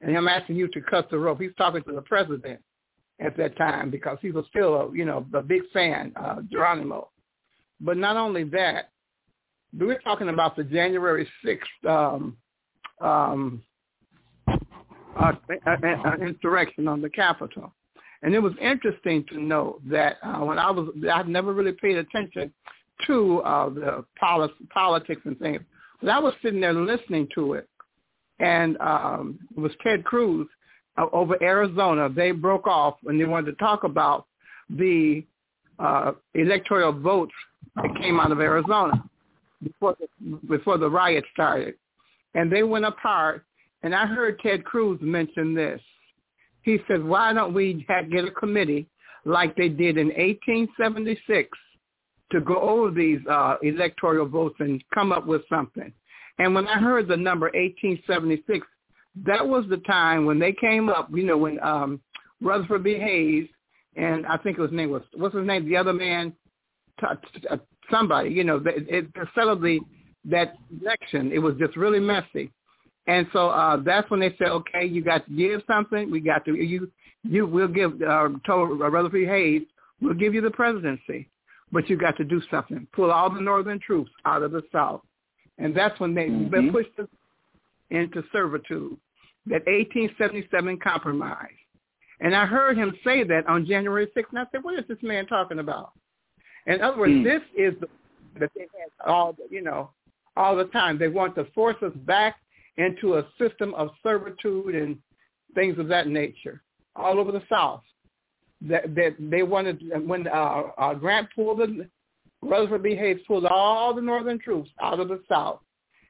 And 0.00 0.16
I'm 0.16 0.28
asking 0.28 0.56
you 0.56 0.68
to 0.68 0.80
cut 0.82 1.10
the 1.10 1.18
rope. 1.18 1.40
He's 1.40 1.54
talking 1.56 1.82
to 1.84 1.92
the 1.92 2.02
president 2.02 2.60
at 3.20 3.36
that 3.36 3.56
time 3.56 3.90
because 3.90 4.18
he 4.22 4.30
was 4.30 4.44
still, 4.48 4.74
a, 4.74 4.96
you 4.96 5.04
know, 5.04 5.26
a 5.34 5.42
big 5.42 5.62
fan, 5.72 6.12
uh, 6.16 6.36
Geronimo. 6.50 7.08
But 7.80 7.96
not 7.96 8.16
only 8.16 8.44
that, 8.44 8.90
were 9.76 9.98
talking 10.02 10.28
about 10.28 10.56
the 10.56 10.64
January 10.64 11.28
6th 11.44 11.88
um, 11.88 12.36
um, 13.00 13.62
uh, 15.18 15.32
uh, 15.66 16.12
insurrection 16.20 16.88
on 16.88 17.00
the 17.00 17.10
Capitol. 17.10 17.72
And 18.22 18.34
it 18.34 18.40
was 18.40 18.52
interesting 18.60 19.24
to 19.30 19.40
note 19.40 19.80
that 19.88 20.16
uh, 20.22 20.38
when 20.44 20.58
I 20.58 20.70
was, 20.70 20.88
I've 21.12 21.28
never 21.28 21.52
really 21.52 21.72
paid 21.72 21.96
attention 21.96 22.52
to 23.06 23.40
uh, 23.40 23.68
the 23.68 24.04
poli- 24.18 24.52
politics 24.70 25.20
and 25.24 25.38
things, 25.38 25.60
but 26.00 26.10
I 26.10 26.18
was 26.18 26.34
sitting 26.42 26.60
there 26.60 26.72
listening 26.72 27.28
to 27.36 27.54
it, 27.54 27.68
and 28.40 28.76
um, 28.80 29.38
it 29.56 29.60
was 29.60 29.70
Ted 29.84 30.04
Cruz 30.04 30.48
uh, 30.96 31.06
over 31.12 31.40
Arizona. 31.42 32.08
They 32.08 32.32
broke 32.32 32.66
off 32.66 32.96
when 33.02 33.18
they 33.18 33.24
wanted 33.24 33.52
to 33.52 33.58
talk 33.58 33.84
about 33.84 34.26
the 34.68 35.24
uh, 35.78 36.12
electoral 36.34 36.92
votes 36.92 37.32
that 37.76 37.94
came 38.00 38.18
out 38.18 38.32
of 38.32 38.40
Arizona 38.40 39.04
before 39.62 39.96
the, 40.00 40.36
before 40.48 40.78
the 40.78 40.88
riot 40.88 41.24
started, 41.32 41.74
and 42.34 42.50
they 42.50 42.62
went 42.62 42.84
apart. 42.84 43.44
And 43.82 43.94
I 43.94 44.06
heard 44.06 44.40
Ted 44.40 44.64
Cruz 44.64 44.98
mention 45.00 45.54
this. 45.54 45.80
He 46.62 46.78
said, 46.88 47.02
"Why 47.02 47.32
don't 47.32 47.54
we 47.54 47.86
get 47.88 48.24
a 48.24 48.30
committee 48.30 48.88
like 49.24 49.56
they 49.56 49.68
did 49.68 49.96
in 49.96 50.08
1876 50.08 51.48
to 52.32 52.40
go 52.40 52.60
over 52.60 52.90
these 52.90 53.20
uh, 53.30 53.56
electoral 53.62 54.26
votes 54.26 54.56
and 54.58 54.82
come 54.92 55.12
up 55.12 55.26
with 55.26 55.42
something?" 55.48 55.92
And 56.38 56.54
when 56.54 56.66
I 56.68 56.78
heard 56.78 57.08
the 57.08 57.16
number 57.16 57.46
1876, 57.46 58.66
that 59.26 59.46
was 59.46 59.64
the 59.68 59.78
time 59.78 60.24
when 60.24 60.38
they 60.38 60.52
came 60.52 60.88
up. 60.88 61.08
You 61.12 61.24
know, 61.24 61.38
when 61.38 61.62
um, 61.62 62.00
Rutherford 62.40 62.84
B. 62.84 62.94
Hayes 62.94 63.48
and 63.98 64.24
I 64.26 64.36
think 64.38 64.58
his 64.58 64.70
name 64.70 64.90
was 64.90 65.02
what's 65.14 65.34
his 65.34 65.46
name? 65.46 65.68
The 65.68 65.76
other 65.76 65.92
man, 65.92 66.32
somebody, 67.90 68.30
you 68.30 68.44
know, 68.44 68.56
it, 68.66 68.86
it 68.88 69.14
the 69.14 69.80
that 70.24 70.54
election. 70.80 71.32
It 71.32 71.38
was 71.38 71.54
just 71.58 71.76
really 71.76 72.00
messy, 72.00 72.50
and 73.06 73.26
so 73.32 73.48
uh, 73.48 73.78
that's 73.84 74.10
when 74.10 74.20
they 74.20 74.34
said, 74.38 74.48
okay, 74.48 74.84
you 74.84 75.02
got 75.02 75.26
to 75.26 75.32
give 75.32 75.62
something. 75.66 76.10
We 76.10 76.20
got 76.20 76.44
to 76.44 76.54
you 76.54 76.90
you 77.24 77.46
will 77.46 77.68
give 77.68 78.00
uh, 78.02 78.28
told 78.46 78.78
Rutherford 78.80 79.28
Hayes, 79.28 79.62
we'll 80.00 80.14
give 80.14 80.34
you 80.34 80.40
the 80.40 80.50
presidency, 80.50 81.28
but 81.72 81.88
you 81.88 81.96
got 81.96 82.16
to 82.18 82.24
do 82.24 82.40
something. 82.50 82.86
Pull 82.92 83.10
all 83.10 83.30
the 83.32 83.40
northern 83.40 83.80
troops 83.80 84.10
out 84.24 84.42
of 84.42 84.52
the 84.52 84.62
south, 84.72 85.02
and 85.58 85.74
that's 85.74 85.98
when 86.00 86.14
they 86.14 86.28
mm-hmm. 86.28 86.70
pushed 86.70 86.98
us 86.98 87.08
into 87.90 88.22
servitude. 88.32 88.96
That 89.46 89.64
1877 89.66 90.78
compromise. 90.80 91.48
And 92.20 92.34
I 92.34 92.44
heard 92.46 92.76
him 92.76 92.92
say 93.04 93.22
that 93.24 93.46
on 93.46 93.64
January 93.64 94.06
6th, 94.06 94.30
and 94.30 94.40
I 94.40 94.44
said, 94.50 94.62
what 94.62 94.78
is 94.78 94.84
this 94.88 94.98
man 95.02 95.26
talking 95.26 95.60
about? 95.60 95.92
In 96.68 96.82
other 96.82 96.98
words, 96.98 97.12
mm. 97.12 97.24
this 97.24 97.42
is 97.56 97.74
the 97.80 97.88
that 98.38 98.50
they 98.54 98.60
have 98.60 99.08
all 99.08 99.36
you 99.50 99.62
know 99.62 99.90
all 100.36 100.54
the 100.54 100.66
time. 100.66 100.98
They 100.98 101.08
want 101.08 101.34
to 101.36 101.46
force 101.54 101.76
us 101.82 101.92
back 102.06 102.36
into 102.76 103.16
a 103.16 103.26
system 103.38 103.74
of 103.74 103.90
servitude 104.02 104.74
and 104.74 104.96
things 105.54 105.78
of 105.78 105.88
that 105.88 106.06
nature 106.06 106.62
all 106.94 107.18
over 107.18 107.32
the 107.32 107.42
South. 107.48 107.82
That 108.60 108.94
that 108.94 109.16
they 109.18 109.42
wanted 109.42 109.82
when 110.06 110.28
uh, 110.28 110.62
uh, 110.78 110.94
Grant 110.94 111.28
pulled 111.34 111.58
the 111.58 111.88
Rutherford 112.42 112.82
B. 112.82 112.94
Hayes 112.94 113.18
pulled 113.26 113.46
all 113.46 113.94
the 113.94 114.02
Northern 114.02 114.38
troops 114.38 114.70
out 114.80 115.00
of 115.00 115.08
the 115.08 115.22
South, 115.28 115.60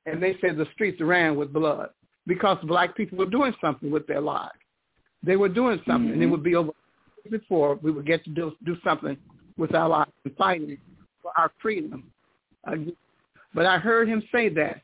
and 0.07 0.23
they 0.23 0.37
said 0.41 0.57
the 0.57 0.67
streets 0.75 1.01
ran 1.01 1.37
with 1.37 1.53
blood 1.53 1.91
because 2.27 2.59
black 2.65 2.97
people 2.97 3.17
were 3.17 3.27
doing 3.27 3.55
something 3.61 3.91
with 3.91 4.07
their 4.07 4.21
lives. 4.21 4.53
They 5.23 5.37
were 5.37 5.49
doing 5.49 5.81
something, 5.87 6.11
mm-hmm. 6.11 6.15
and 6.15 6.23
it 6.23 6.27
would 6.27 6.43
be 6.43 6.55
over 6.55 6.73
before 7.31 7.75
we 7.83 7.91
would 7.91 8.07
get 8.07 8.25
to 8.25 8.31
do 8.31 8.53
do 8.65 8.77
something 8.83 9.17
with 9.59 9.75
our 9.75 9.89
lives 9.89 10.13
and 10.25 10.35
fighting 10.37 10.79
for 11.21 11.33
our 11.37 11.51
freedom. 11.61 12.11
but 13.55 13.67
I 13.67 13.79
heard 13.79 14.09
him 14.09 14.23
say 14.33 14.49
that 14.51 14.83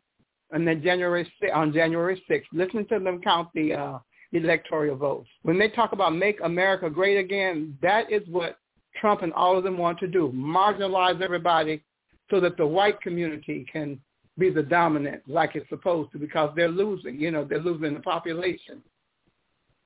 on 0.53 0.65
the 0.65 0.75
January 0.75 1.31
on 1.55 1.73
January 1.73 2.23
6th. 2.29 2.45
Listen 2.53 2.87
to 2.89 2.99
them 2.99 3.21
count 3.23 3.49
the 3.55 3.75
uh, 3.75 3.99
electoral 4.33 4.97
votes. 4.97 5.29
When 5.43 5.59
they 5.59 5.69
talk 5.69 5.93
about 5.93 6.15
make 6.15 6.39
America 6.43 6.91
great 6.91 7.19
again, 7.19 7.79
that 7.83 8.11
is 8.13 8.23
what 8.29 8.59
Trump 9.01 9.23
and 9.23 9.33
all 9.33 9.57
of 9.57 9.65
them 9.65 9.79
want 9.79 9.99
to 10.01 10.07
do: 10.07 10.33
marginalize 10.35 11.21
everybody 11.23 11.83
so 12.31 12.41
that 12.41 12.57
the 12.57 12.67
white 12.67 13.01
community 13.01 13.67
can 13.71 14.01
be 14.39 14.51
the 14.51 14.63
dominant 14.63 15.23
like 15.29 15.55
it's 15.55 15.69
supposed 15.69 16.11
to 16.13 16.19
because 16.19 16.51
they're 16.57 16.69
losing. 16.69 17.19
You 17.19 17.31
know, 17.31 17.45
they're 17.45 17.61
losing 17.61 17.95
the 17.95 18.01
population. 18.01 18.83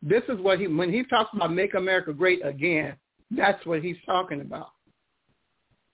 This 0.02 0.22
is 0.28 0.38
what 0.40 0.60
he 0.60 0.66
when 0.66 0.92
he 0.92 1.04
talks 1.04 1.30
about 1.34 1.52
make 1.52 1.74
America 1.74 2.12
great 2.12 2.44
again. 2.44 2.94
That's 3.30 3.64
what 3.66 3.82
he's 3.82 3.96
talking 4.06 4.40
about 4.40 4.70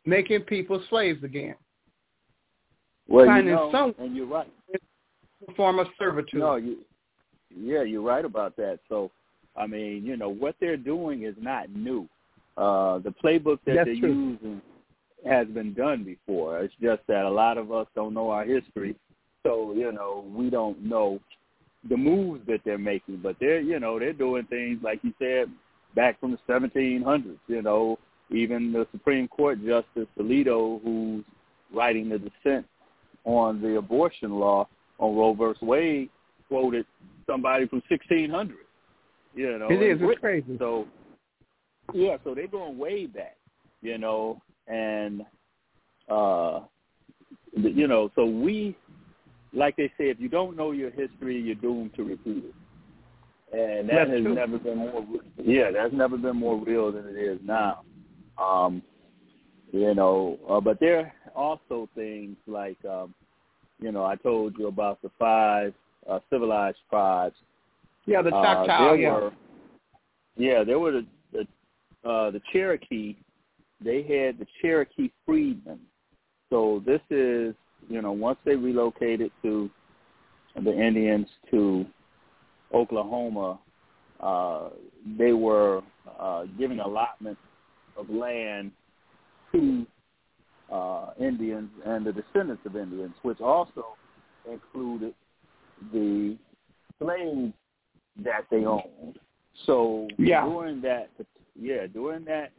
making 0.05 0.43
people 0.43 0.83
slaves 0.91 1.23
again. 1.25 1.55
Well, 3.09 3.27
Finding 3.27 3.49
you 3.49 3.53
know, 3.53 3.71
some 3.73 3.95
and 3.99 4.17
you're 4.17 4.27
right. 4.27 4.51
form 5.57 5.79
of 5.79 5.87
servitude. 5.99 6.41
No, 6.41 6.57
you, 6.57 6.79
yeah, 7.55 7.83
you're 7.83 8.03
right 8.03 8.25
about 8.25 8.57
that. 8.57 8.79
So, 8.89 9.11
I 9.57 9.67
mean, 9.67 10.05
you 10.05 10.17
know, 10.17 10.29
what 10.31 10.57
they're 10.61 10.77
doing 10.77 11.25
is 11.25 11.35
not 11.39 11.71
new. 11.71 12.09
Uh, 12.57 12.99
the 13.01 13.13
playbook 13.23 13.59
that 13.67 13.77
That's 13.77 13.87
they're 13.87 14.01
true. 14.01 14.39
using 14.43 14.63
has 15.27 15.47
been 15.49 15.75
done 15.75 16.05
before. 16.05 16.61
It's 16.61 16.75
just 16.81 17.03
that 17.09 17.25
a 17.25 17.31
lot 17.31 17.59
of 17.59 17.73
us 17.73 17.87
don't 17.95 18.15
know 18.15 18.31
our 18.31 18.45
history, 18.45 18.95
so 19.43 19.73
you 19.75 19.91
know 19.93 20.25
we 20.35 20.51
don't 20.51 20.83
know 20.83 21.21
the 21.89 21.97
moves 21.97 22.47
that 22.47 22.61
they're 22.65 22.79
making. 22.79 23.21
But 23.23 23.37
they're, 23.41 23.61
you 23.61 23.81
know, 23.81 23.99
they're 23.99 24.13
doing 24.13 24.45
things 24.45 24.81
like 24.83 25.01
you 25.03 25.13
said 25.19 25.51
back 25.95 26.21
from 26.21 26.33
the 26.33 26.39
1700s. 26.49 27.39
You 27.49 27.63
know, 27.63 27.99
even 28.31 28.73
the 28.73 28.87
Supreme 28.93 29.29
Court 29.29 29.59
Justice 29.65 30.09
Alito, 30.19 30.83
who's 30.83 31.25
writing 31.73 32.09
the 32.09 32.19
dissent 32.19 32.67
on 33.25 33.61
the 33.61 33.77
abortion 33.77 34.33
law 34.33 34.69
on 34.99 35.17
Roe 35.17 35.35
versus 35.35 35.63
Wade, 35.63 36.11
quoted 36.49 36.87
somebody 37.27 37.67
from 37.67 37.83
1600. 37.89 38.57
You 39.35 39.59
know, 39.59 39.69
it 39.69 39.83
is. 39.83 39.99
It's 40.01 40.21
crazy. 40.21 40.57
So, 40.59 40.87
yeah, 41.93 42.17
so 42.23 42.35
they're 42.35 42.47
going 42.47 42.79
way 42.79 43.07
back. 43.07 43.37
You 43.83 43.99
know, 43.99 44.41
and 44.69 45.23
uh, 46.09 46.61
you 47.53 47.87
know, 47.87 48.11
so 48.15 48.25
we, 48.25 48.77
like 49.53 49.77
they 49.77 49.89
say, 49.99 50.09
if 50.09 50.19
you 50.21 50.29
don't 50.29 50.57
know 50.57 50.73
your 50.73 50.91
history, 50.91 51.41
you're 51.41 51.55
doomed 51.57 51.95
to 51.97 52.05
repeat 52.05 52.45
it. 52.45 52.55
And 53.53 53.89
that 53.89 53.95
That's 53.95 54.11
has 54.11 54.23
true. 54.23 54.35
never 54.35 54.59
been 54.59 54.79
more. 54.79 55.05
Yeah, 55.43 55.71
that's 55.71 55.93
never 55.93 56.17
been 56.17 56.37
more 56.37 56.59
real 56.59 56.91
than 56.91 57.07
it 57.07 57.17
is 57.17 57.39
now. 57.45 57.83
Um, 58.39 58.83
you 59.73 59.95
know, 59.95 60.39
uh, 60.49 60.61
but 60.61 60.79
there 60.81 61.01
are 61.01 61.13
also 61.35 61.89
things 61.95 62.37
like, 62.47 62.79
um, 62.85 63.15
you 63.81 63.91
know, 63.91 64.05
I 64.05 64.17
told 64.17 64.55
you 64.59 64.69
about 64.69 65.03
the 65.03 65.11
five 65.19 65.75
uh, 66.09 66.21
civilized 66.31 66.79
tribes. 66.91 67.35
Yeah, 68.07 68.23
the 68.23 68.35
Uh, 68.35 68.43
Choctaw. 68.43 68.85
there 68.91 68.97
yeah. 68.97 69.15
were, 69.15 69.33
yeah, 70.37 70.65
there 70.65 70.79
were 70.79 70.93
the 70.93 71.07
the, 71.33 72.09
uh, 72.09 72.31
the 72.31 72.41
Cherokee. 72.53 73.17
They 73.81 74.03
had 74.03 74.39
the 74.39 74.47
Cherokee 74.61 75.11
freedmen. 75.27 75.81
So 76.51 76.83
this 76.87 77.01
is, 77.11 77.55
you 77.89 78.01
know, 78.01 78.13
once 78.13 78.39
they 78.45 78.55
relocated 78.55 79.33
to 79.43 79.69
the 80.63 80.73
Indians 80.73 81.27
to 81.51 81.85
Oklahoma, 82.73 83.59
uh, 84.21 84.71
they 85.19 85.33
were 85.33 85.83
uh, 86.21 86.45
giving 86.59 86.81
allotment 86.81 87.39
of 87.97 88.11
land 88.11 88.73
to 89.53 89.87
uh, 90.73 91.11
Indians 91.21 91.71
and 91.85 92.05
the 92.05 92.13
descendants 92.13 92.63
of 92.67 92.77
Indians, 92.77 93.15
which 93.23 93.41
also 93.41 93.97
included 94.51 95.15
the 95.93 96.37
slave 96.99 97.53
that 98.23 98.45
they 98.51 98.65
owned. 98.65 99.19
So 99.67 100.09
yeah. 100.19 100.45
during 100.45 100.81
that, 100.83 101.11
yeah, 101.59 101.87
during 101.87 102.25
that 102.25 102.53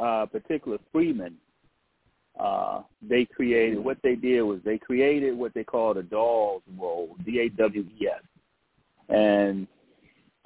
uh, 0.00 0.26
particular 0.26 0.78
freeman, 0.90 1.36
uh, 2.40 2.82
they 3.06 3.26
created 3.26 3.78
what 3.78 3.98
they 4.02 4.14
did 4.14 4.42
was 4.42 4.58
they 4.64 4.78
created 4.78 5.36
what 5.36 5.52
they 5.54 5.64
called 5.64 5.98
a 5.98 6.02
Dawes 6.02 6.62
roll, 6.78 7.14
D 7.24 7.40
A 7.40 7.48
W 7.50 7.84
E 8.00 8.06
S, 8.06 8.22
and 9.08 9.66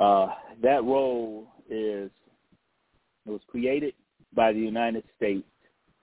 uh, 0.01 0.29
that 0.63 0.83
roll 0.83 1.47
is 1.71 2.11
it 3.25 3.31
was 3.31 3.41
created 3.49 3.95
by 4.37 4.53
the 4.53 4.61
United 4.61 5.03
States 5.17 5.43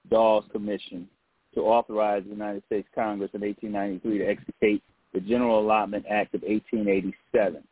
Dawes 0.10 0.44
Commission 0.52 1.08
to 1.54 1.62
authorize 1.62 2.24
the 2.24 2.32
United 2.32 2.64
States 2.66 2.88
Congress 2.94 3.30
in 3.34 3.42
1893 3.42 4.18
to 4.18 4.26
execute 4.26 4.84
the 5.14 5.22
General 5.22 5.60
Allotment 5.60 6.06
Act 6.10 6.34
of 6.34 6.42
1887. 6.42 7.64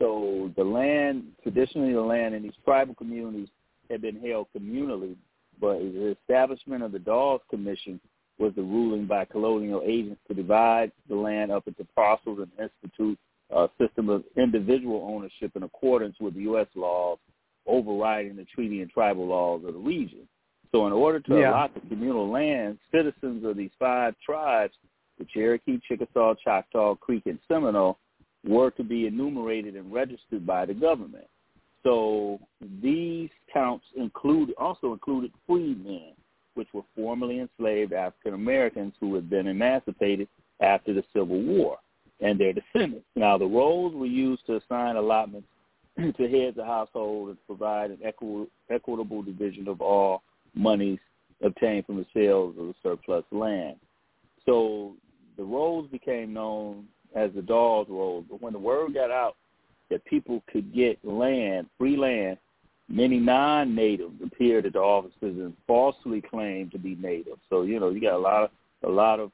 So 0.00 0.50
the 0.56 0.64
land, 0.64 1.24
traditionally 1.42 1.92
the 1.92 2.00
land 2.00 2.34
in 2.34 2.42
these 2.42 2.52
tribal 2.64 2.94
communities 2.94 3.48
had 3.90 4.00
been 4.00 4.20
held 4.20 4.46
communally, 4.56 5.16
but 5.60 5.78
the 5.78 6.16
establishment 6.20 6.82
of 6.82 6.92
the 6.92 6.98
Dawes 6.98 7.40
Commission 7.50 8.00
was 8.38 8.52
the 8.56 8.62
ruling 8.62 9.06
by 9.06 9.24
colonial 9.24 9.82
agents 9.84 10.20
to 10.28 10.34
divide 10.34 10.90
the 11.08 11.14
land 11.14 11.52
up 11.52 11.66
into 11.68 11.86
parcels 11.94 12.38
and 12.40 12.50
institute 12.58 13.18
a 13.50 13.68
system 13.80 14.08
of 14.08 14.24
individual 14.36 15.06
ownership 15.08 15.52
in 15.54 15.62
accordance 15.62 16.16
with 16.18 16.34
U.S. 16.34 16.66
laws 16.74 17.18
overriding 17.66 18.36
the 18.36 18.44
treaty 18.44 18.82
and 18.82 18.90
tribal 18.90 19.26
laws 19.26 19.62
of 19.66 19.74
the 19.74 19.80
region. 19.80 20.28
So 20.72 20.86
in 20.86 20.92
order 20.92 21.20
to 21.20 21.38
yeah. 21.38 21.50
allot 21.50 21.74
the 21.74 21.80
communal 21.88 22.28
land, 22.30 22.78
citizens 22.92 23.44
of 23.44 23.56
these 23.56 23.70
five 23.78 24.14
tribes, 24.24 24.74
the 25.18 25.26
Cherokee, 25.32 25.78
Chickasaw, 25.86 26.34
Choctaw, 26.42 26.96
Creek, 26.96 27.22
and 27.26 27.38
Seminole, 27.46 27.98
were 28.44 28.70
to 28.72 28.82
be 28.82 29.06
enumerated 29.06 29.76
and 29.76 29.92
registered 29.92 30.44
by 30.44 30.66
the 30.66 30.74
government. 30.74 31.26
So 31.84 32.40
these 32.82 33.30
counts 33.52 33.84
include 33.96 34.52
also 34.58 34.92
included 34.92 35.32
freedmen, 35.46 36.12
which 36.54 36.68
were 36.72 36.82
formerly 36.96 37.40
enslaved 37.40 37.92
African 37.92 38.34
Americans 38.34 38.94
who 39.00 39.14
had 39.14 39.30
been 39.30 39.46
emancipated 39.46 40.28
after 40.60 40.94
the 40.94 41.04
Civil 41.12 41.40
War, 41.40 41.78
and 42.20 42.38
their 42.38 42.52
descendants. 42.52 43.06
Now 43.14 43.38
the 43.38 43.46
rolls 43.46 43.94
were 43.94 44.06
used 44.06 44.46
to 44.46 44.56
assign 44.56 44.96
allotments 44.96 45.48
to 46.16 46.28
head 46.28 46.54
the 46.56 46.64
household 46.64 47.30
and 47.30 47.46
provide 47.46 47.90
an 47.90 47.98
equi- 48.04 48.48
equitable 48.70 49.22
division 49.22 49.68
of 49.68 49.80
all 49.80 50.22
monies 50.54 50.98
obtained 51.42 51.86
from 51.86 51.96
the 51.96 52.06
sales 52.14 52.54
of 52.58 52.66
the 52.66 52.74
surplus 52.82 53.24
land. 53.30 53.76
So 54.46 54.94
the 55.36 55.44
rolls 55.44 55.88
became 55.90 56.32
known 56.32 56.86
as 57.14 57.30
the 57.34 57.42
Dawes 57.42 57.86
rolls. 57.88 58.24
But 58.28 58.42
when 58.42 58.52
the 58.52 58.58
word 58.58 58.94
got 58.94 59.10
out 59.10 59.36
that 59.90 60.04
people 60.04 60.42
could 60.50 60.74
get 60.74 61.04
land, 61.04 61.68
free 61.78 61.96
land, 61.96 62.38
many 62.88 63.18
non-natives 63.18 64.14
appeared 64.24 64.66
at 64.66 64.74
the 64.74 64.78
offices 64.78 65.14
and 65.22 65.54
falsely 65.66 66.20
claimed 66.20 66.72
to 66.72 66.78
be 66.78 66.96
native. 66.96 67.38
So 67.48 67.62
you 67.62 67.80
know 67.80 67.90
you 67.90 68.00
got 68.00 68.14
a 68.14 68.18
lot 68.18 68.44
of 68.44 68.50
a 68.84 68.90
lot 68.90 69.20
of 69.20 69.30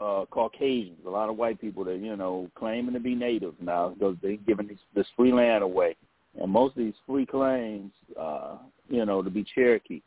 uh, 0.00 0.24
Caucasians, 0.30 0.98
a 1.06 1.10
lot 1.10 1.28
of 1.28 1.36
white 1.36 1.60
people 1.60 1.84
that 1.84 1.98
you 1.98 2.16
know 2.16 2.48
claiming 2.54 2.94
to 2.94 3.00
be 3.00 3.14
native 3.14 3.54
now 3.60 3.90
because 3.90 4.16
they're 4.22 4.36
giving 4.46 4.68
this, 4.68 4.78
this 4.94 5.06
free 5.16 5.32
land 5.32 5.62
away, 5.64 5.96
and 6.40 6.50
most 6.50 6.76
of 6.76 6.84
these 6.84 6.94
free 7.06 7.26
claims, 7.26 7.90
uh, 8.18 8.56
you 8.88 9.04
know, 9.04 9.22
to 9.22 9.30
be 9.30 9.44
Cherokee. 9.54 10.02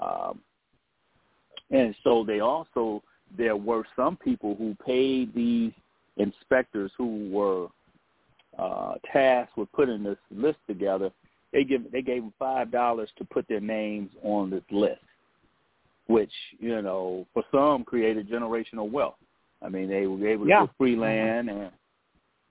Um, 0.00 0.40
and 1.70 1.94
so 2.04 2.24
they 2.24 2.40
also, 2.40 3.02
there 3.36 3.56
were 3.56 3.84
some 3.96 4.16
people 4.16 4.54
who 4.54 4.76
paid 4.84 5.34
these 5.34 5.72
inspectors 6.16 6.92
who 6.96 7.28
were 7.30 7.68
uh, 8.58 8.94
tasked 9.12 9.56
with 9.56 9.70
putting 9.72 10.02
this 10.04 10.18
list 10.30 10.58
together. 10.68 11.10
They 11.52 11.64
give 11.64 11.90
they 11.92 12.02
gave 12.02 12.22
them 12.22 12.32
five 12.38 12.70
dollars 12.70 13.08
to 13.18 13.24
put 13.24 13.46
their 13.48 13.60
names 13.60 14.10
on 14.22 14.50
this 14.50 14.64
list, 14.70 15.00
which 16.06 16.32
you 16.58 16.82
know 16.82 17.26
for 17.32 17.44
some 17.52 17.84
created 17.84 18.28
generational 18.28 18.90
wealth. 18.90 19.16
I 19.64 19.68
mean, 19.68 19.88
they 19.88 20.06
were 20.06 20.28
able 20.28 20.44
to 20.44 20.50
yeah. 20.50 20.66
get 20.66 20.76
free 20.76 20.96
land, 20.96 21.48
and 21.48 21.70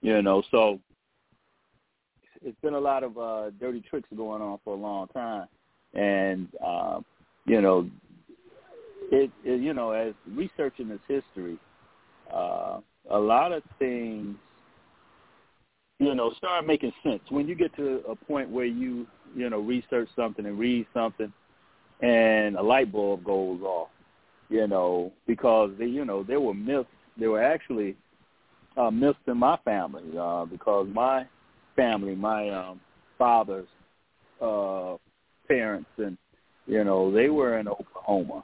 you 0.02 0.22
know, 0.22 0.42
so 0.52 0.80
it's 2.44 2.60
been 2.62 2.74
a 2.74 2.80
lot 2.80 3.04
of 3.04 3.18
uh, 3.18 3.50
dirty 3.60 3.82
tricks 3.82 4.10
going 4.16 4.42
on 4.42 4.60
for 4.64 4.74
a 4.74 4.80
long 4.80 5.08
time, 5.10 5.48
and 5.94 6.48
uh, 6.66 7.00
you 7.46 7.62
know, 7.62 7.90
it, 9.12 9.32
it 9.44 9.62
you 9.62 9.74
know 9.74 9.92
as 9.92 10.14
researching 10.32 10.90
this 10.90 11.00
history, 11.08 11.58
uh, 12.34 12.80
a 13.12 13.20
lot 13.20 13.52
of 13.52 13.64
things 13.80 14.36
you 16.00 16.16
know 16.16 16.34
start 16.34 16.66
making 16.66 16.94
sense. 17.04 17.22
When 17.30 17.48
you 17.48 17.56
get 17.56 17.76
to 17.76 18.02
a 18.10 18.16
point 18.16 18.50
where 18.50 18.66
you 18.66 19.08
you 19.36 19.50
know 19.50 19.60
research 19.60 20.10
something 20.16 20.46
and 20.46 20.58
read 20.58 20.88
something, 20.94 21.32
and 22.02 22.56
a 22.56 22.62
light 22.62 22.92
bulb 22.92 23.24
goes 23.24 23.62
off, 23.62 23.90
you 24.50 24.68
know, 24.68 25.12
because 25.28 25.72
they, 25.80 25.86
you 25.86 26.06
know 26.06 26.24
there 26.24 26.42
were 26.42 26.54
myths, 26.54 26.90
there 27.18 27.32
were 27.32 27.44
actually 27.44 27.96
uh, 28.78 28.90
myths 28.90 29.20
in 29.28 29.38
my 29.38 29.58
family 29.66 30.18
uh, 30.20 30.46
because 30.46 30.88
my 30.92 31.26
family, 31.76 32.16
my 32.16 32.50
um, 32.50 32.80
father's 33.18 33.68
uh, 34.42 34.96
parents 35.48 35.90
and 35.98 36.18
you 36.66 36.84
know, 36.84 37.12
they 37.12 37.30
were 37.30 37.60
in 37.60 37.68
Oklahoma 37.68 38.44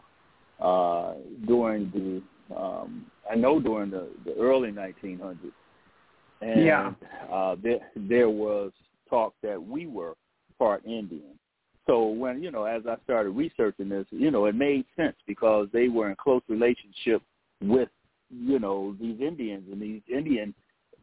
uh, 0.60 1.14
during 1.48 1.92
the, 1.94 2.56
um, 2.56 3.06
I 3.30 3.36
know 3.36 3.60
during 3.60 3.92
the, 3.92 4.10
the 4.26 4.34
early 4.36 4.72
1900s. 4.72 5.38
And 6.42 6.66
yeah. 6.66 6.94
uh, 7.32 7.56
there, 7.62 7.80
there 7.96 8.30
was 8.30 8.72
talk 9.10 9.34
that 9.44 9.62
we 9.62 9.88
were 9.88 10.14
part 10.58 10.86
Indian. 10.86 11.38
So 11.86 12.08
when, 12.08 12.44
you 12.44 12.52
know, 12.52 12.66
as 12.66 12.84
I 12.88 12.96
started 13.04 13.32
researching 13.32 13.90
this, 13.90 14.06
you 14.10 14.32
know, 14.32 14.46
it 14.46 14.56
made 14.56 14.86
sense 14.96 15.16
because 15.28 15.68
they 15.74 15.90
were 15.90 16.10
in 16.10 16.16
close 16.18 16.42
relationship 16.48 17.22
with, 17.62 17.90
you 18.30 18.60
know, 18.60 18.96
these 19.00 19.20
Indians 19.20 19.64
and 19.72 19.82
these 19.82 20.02
Indian 20.12 20.54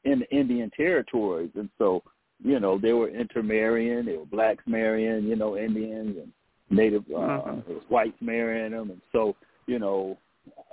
in 0.05 0.21
the 0.21 0.31
Indian 0.37 0.71
territories. 0.77 1.51
And 1.55 1.69
so, 1.79 2.03
you 2.43 2.61
know, 2.61 2.79
they 2.79 2.93
were 2.93 3.09
intermarrying, 3.09 4.07
they 4.07 4.17
were 4.17 4.27
blacks 4.27 4.65
marrying, 4.67 5.25
you 5.25 5.37
know, 5.37 5.57
Indians 5.57 6.17
and 6.23 6.33
native 6.71 7.05
uh, 7.11 7.19
mm-hmm. 7.19 7.73
whites 7.89 8.17
marrying 8.21 8.73
them, 8.73 8.91
and 8.91 9.01
so 9.13 9.37
you 9.67 9.79
know, 9.79 10.17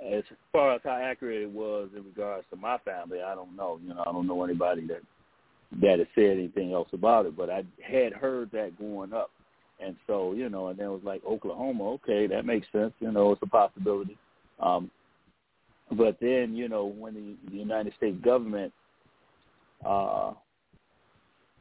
as 0.04 0.22
far 0.52 0.74
as 0.74 0.80
how 0.84 0.96
accurate 0.96 1.42
it 1.42 1.50
was 1.50 1.88
in 1.96 2.04
regards 2.04 2.46
to 2.50 2.56
my 2.56 2.78
family, 2.78 3.22
I 3.22 3.34
don't 3.34 3.56
know. 3.56 3.78
You 3.82 3.94
know, 3.94 4.02
I 4.06 4.12
don't 4.12 4.26
know 4.26 4.42
anybody 4.44 4.86
that 4.88 5.02
that 5.80 5.98
has 5.98 6.08
said 6.14 6.38
anything 6.38 6.72
else 6.72 6.88
about 6.92 7.26
it, 7.26 7.36
but 7.36 7.50
I 7.50 7.64
had 7.82 8.12
heard 8.12 8.50
that 8.52 8.78
going 8.78 9.12
up, 9.12 9.30
and 9.84 9.96
so 10.06 10.32
you 10.32 10.48
know, 10.48 10.68
and 10.68 10.78
then 10.78 10.86
it 10.86 10.90
was 10.90 11.02
like 11.04 11.24
Oklahoma. 11.24 11.92
Okay, 11.92 12.26
that 12.26 12.46
makes 12.46 12.66
sense. 12.72 12.92
You 13.00 13.12
know, 13.12 13.32
it's 13.32 13.42
a 13.42 13.46
possibility. 13.46 14.16
Um, 14.60 14.90
but 15.92 16.16
then 16.20 16.54
you 16.54 16.68
know, 16.68 16.86
when 16.86 17.14
the, 17.14 17.50
the 17.50 17.56
United 17.56 17.92
States 17.96 18.16
government 18.24 18.72
uh, 19.84 20.32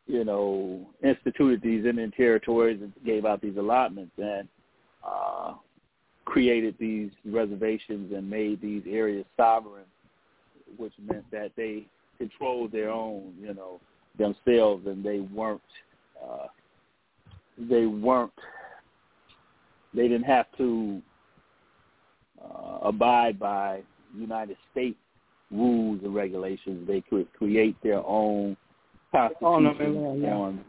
you 0.05 0.23
know, 0.25 0.85
instituted 1.03 1.61
these 1.61 1.85
Indian 1.85 2.11
territories 2.11 2.79
and 2.81 2.91
gave 3.05 3.25
out 3.25 3.41
these 3.41 3.57
allotments 3.57 4.11
and 4.17 4.47
uh, 5.05 5.53
created 6.25 6.75
these 6.79 7.09
reservations 7.25 8.11
and 8.13 8.29
made 8.29 8.61
these 8.61 8.83
areas 8.89 9.25
sovereign, 9.37 9.85
which 10.77 10.93
meant 11.07 11.29
that 11.31 11.51
they 11.55 11.85
controlled 12.17 12.71
their 12.71 12.89
own, 12.89 13.33
you 13.41 13.53
know, 13.53 13.79
themselves, 14.17 14.85
and 14.87 15.03
they 15.03 15.19
weren't, 15.19 15.61
uh, 16.21 16.47
they 17.57 17.85
weren't, 17.85 18.31
they 19.93 20.07
didn't 20.07 20.23
have 20.23 20.47
to 20.57 21.01
uh, 22.43 22.79
abide 22.83 23.39
by 23.39 23.81
United 24.17 24.57
States 24.71 24.97
rules 25.51 25.99
and 26.03 26.13
regulations. 26.13 26.87
They 26.87 27.01
could 27.01 27.31
create 27.33 27.75
their 27.83 28.05
own 28.05 28.57
constitution 29.11 29.97
oh, 29.97 30.15
no, 30.15 30.41
on 30.41 30.65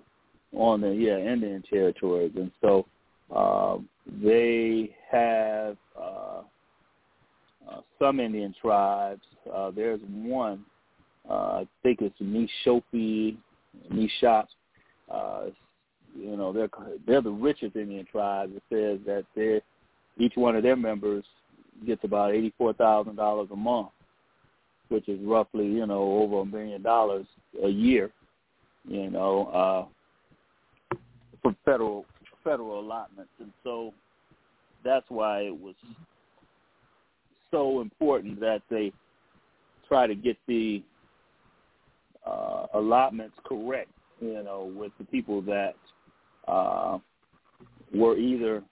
on 0.55 0.80
the 0.80 0.90
yeah 0.90 1.18
Indian 1.18 1.62
territories, 1.68 2.32
and 2.36 2.51
so 2.61 2.86
uh, 3.34 3.78
they 4.22 4.95
have 5.11 5.76
uh, 5.99 6.42
uh, 7.70 7.80
some 7.99 8.20
Indian 8.20 8.55
tribes. 8.61 9.22
Uh, 9.53 9.70
there's 9.70 10.01
one, 10.09 10.64
uh, 11.28 11.62
I 11.62 11.68
think 11.82 12.01
it's 12.03 12.18
Nishopi, 12.20 13.36
Nishops. 13.92 14.49
Uh, 15.11 15.47
you 16.16 16.36
know, 16.36 16.53
they're 16.53 16.68
they're 17.07 17.22
the 17.22 17.30
richest 17.30 17.76
Indian 17.76 18.07
tribes. 18.11 18.53
It 18.55 18.62
says 18.70 19.07
that 19.07 19.24
they 19.34 19.61
each 20.18 20.36
one 20.36 20.55
of 20.55 20.62
their 20.62 20.76
members 20.76 21.24
gets 21.86 22.04
about 22.04 22.32
eighty 22.32 22.52
four 22.56 22.72
thousand 22.72 23.16
dollars 23.16 23.48
a 23.52 23.56
month, 23.56 23.88
which 24.88 25.08
is 25.08 25.20
roughly 25.22 25.66
you 25.66 25.86
know 25.86 26.02
over 26.20 26.40
a 26.40 26.44
million 26.44 26.82
dollars 26.82 27.26
a 27.62 27.68
year 27.68 28.10
you 28.88 29.10
know, 29.10 29.88
uh, 30.92 30.96
for 31.42 31.54
federal 31.64 32.04
federal 32.42 32.80
allotments, 32.80 33.32
and 33.40 33.50
so 33.62 33.94
that's 34.84 35.06
why 35.08 35.40
it 35.40 35.58
was 35.58 35.74
so 37.50 37.80
important 37.80 38.38
that 38.40 38.60
they 38.68 38.92
try 39.88 40.06
to 40.06 40.14
get 40.14 40.36
the 40.46 40.82
uh, 42.26 42.66
allotments 42.74 43.36
correct 43.46 43.90
you 44.20 44.42
know, 44.42 44.72
with 44.76 44.92
the 44.98 45.04
people 45.04 45.40
that 45.42 45.74
uh, 46.46 46.98
were 47.94 48.16
either 48.16 48.62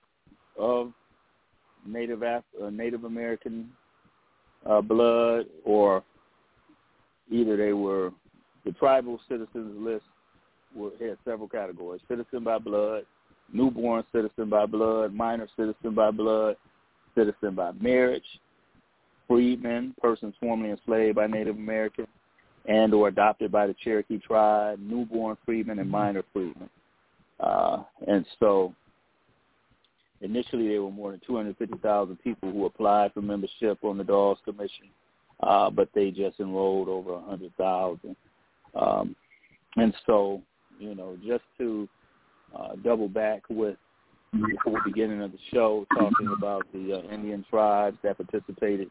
of 0.59 0.93
Native 1.87 2.23
Af- 2.23 2.45
uh, 2.63 2.71
Native 2.71 3.05
American 3.05 3.71
uh, 4.67 4.81
blood, 4.81 5.47
or 5.65 6.03
either 7.31 7.57
they 7.57 7.73
were 7.73 8.11
the 8.65 8.73
tribal 8.73 9.19
citizens 9.29 9.75
list 9.77 10.05
were, 10.75 10.91
had 11.01 11.19
several 11.25 11.49
categories: 11.49 12.01
citizen 12.09 12.45
by 12.45 12.59
blood, 12.59 13.05
newborn 13.53 14.05
citizen 14.13 14.49
by 14.49 14.67
blood, 14.67 15.13
minor 15.13 15.49
citizen 15.57 15.95
by 15.95 16.11
blood, 16.11 16.57
citizen 17.15 17.55
by 17.55 17.73
marriage, 17.81 18.23
freedmen, 19.29 19.95
persons 20.01 20.35
formerly 20.41 20.71
enslaved 20.71 21.17
by 21.17 21.27
Native 21.27 21.57
American 21.57 22.07
and 22.67 22.95
or 22.95 23.09
adopted 23.09 23.51
by 23.51 23.67
the 23.67 23.75
Cherokee 23.83 24.19
tribe, 24.19 24.79
newborn 24.81 25.37
freedmen, 25.45 25.81
and 25.81 25.91
minor 25.91 26.23
freedmen. 26.33 26.71
Uh, 27.41 27.83
and 28.07 28.25
so 28.39 28.73
initially 30.23 30.69
there 30.69 30.83
were 30.83 30.91
more 30.91 31.11
than 31.11 31.21
250,000 31.27 32.17
people 32.17 32.51
who 32.51 32.65
applied 32.65 33.13
for 33.13 33.21
membership 33.21 33.79
on 33.83 33.99
the 33.99 34.05
Dawes 34.05 34.39
Commission, 34.45 34.89
uh, 35.43 35.69
but 35.69 35.89
they 35.95 36.11
just 36.11 36.41
enrolled 36.41 36.89
over 36.89 37.13
100,000. 37.13 38.17
Um, 38.75 39.17
and 39.77 39.93
so, 40.07 40.41
you 40.79 40.95
know, 40.95 41.17
just 41.27 41.45
to 41.59 41.89
uh, 42.57 42.77
double 42.83 43.09
back 43.09 43.43
with 43.51 43.77
the 44.33 44.81
beginning 44.87 45.23
of 45.23 45.33
the 45.33 45.39
show, 45.53 45.87
talking 45.99 46.35
about 46.37 46.67
the 46.73 46.95
uh, 46.95 47.13
Indian 47.13 47.45
tribes 47.51 47.99
that 48.03 48.17
participated 48.17 48.91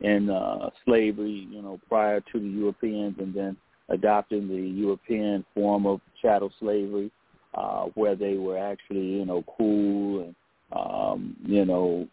in 0.00 0.28
uh, 0.28 0.68
slavery, 0.84 1.46
you 1.50 1.62
know, 1.62 1.80
prior 1.88 2.20
to 2.20 2.40
the 2.40 2.46
Europeans, 2.46 3.14
and 3.18 3.32
then 3.32 3.56
adopting 3.88 4.48
the 4.48 4.54
European 4.54 5.44
form 5.54 5.86
of 5.86 6.00
chattel 6.20 6.52
slavery, 6.58 7.10
uh, 7.54 7.84
where 7.94 8.16
they 8.16 8.36
were 8.36 8.58
actually, 8.58 9.04
you 9.04 9.24
know, 9.24 9.42
cruel 9.42 10.24
and, 10.24 10.34
um, 10.74 11.36
you 11.44 11.64
know, 11.64 12.06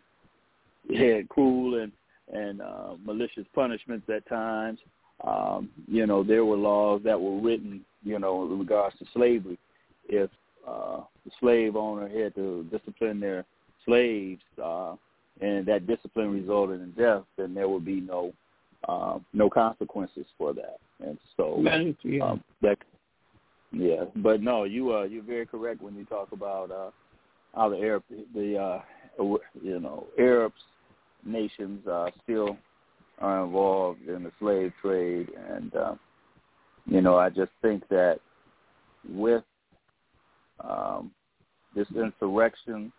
had 0.96 1.30
cruel 1.30 1.82
and 1.82 1.92
and 2.32 2.62
uh, 2.62 2.94
malicious 3.04 3.46
punishments 3.56 4.08
at 4.10 4.28
times. 4.30 4.80
Um, 5.26 5.70
you 5.88 6.06
know, 6.06 6.24
there 6.24 6.46
were 6.46 6.56
laws 6.56 7.02
that 7.04 7.20
were 7.20 7.40
written, 7.42 7.84
you 8.04 8.20
know, 8.20 8.46
in 8.46 8.60
regards 8.60 8.98
to 9.00 9.06
slavery. 9.14 9.58
If 10.08 10.30
uh, 10.68 11.02
the 11.26 11.32
slave 11.40 11.76
owner 11.76 12.08
had 12.08 12.36
to 12.36 12.64
discipline 12.72 13.20
their 13.20 13.46
slaves, 13.86 14.42
uh, 14.64 14.96
and 15.42 15.66
that 15.66 15.88
discipline 15.88 16.32
resulted 16.32 16.82
in 16.82 16.92
death, 16.92 17.24
then 17.38 17.54
there 17.54 17.68
would 17.68 17.86
be 17.86 18.02
no 18.02 18.34
uh, 18.88 19.20
no 19.34 19.50
consequences 19.50 20.26
for 20.38 20.54
that. 20.54 20.78
And 21.04 21.18
so 21.36 21.62
yeah. 22.04 22.24
um, 22.24 22.44
that 22.62 22.78
yeah, 23.72 24.06
but 24.18 24.42
no, 24.42 24.64
you 24.64 24.94
uh 24.94 25.04
you're 25.04 25.24
very 25.24 25.46
correct 25.46 25.82
when 25.82 25.96
you 25.96 26.06
talk 26.06 26.32
about 26.32 26.72
uh 26.72 26.92
how 27.56 27.70
the 27.70 27.78
Arab 27.78 28.04
the 28.34 28.58
uh 28.58 28.82
you 29.62 29.80
know 29.80 30.08
Arabs 30.18 30.62
nations 31.26 31.86
uh 31.88 32.10
still 32.24 32.58
are 33.20 33.44
involved 33.44 34.08
in 34.08 34.24
the 34.24 34.32
slave 34.40 34.72
trade 34.82 35.28
and 35.50 35.76
uh, 35.76 35.96
you 36.86 37.02
know 37.02 37.18
I 37.18 37.30
just 37.30 37.52
think 37.62 37.88
that 37.90 38.20
with 39.10 39.44
um 40.64 41.12
this 41.76 41.88
insurrection 41.96 42.92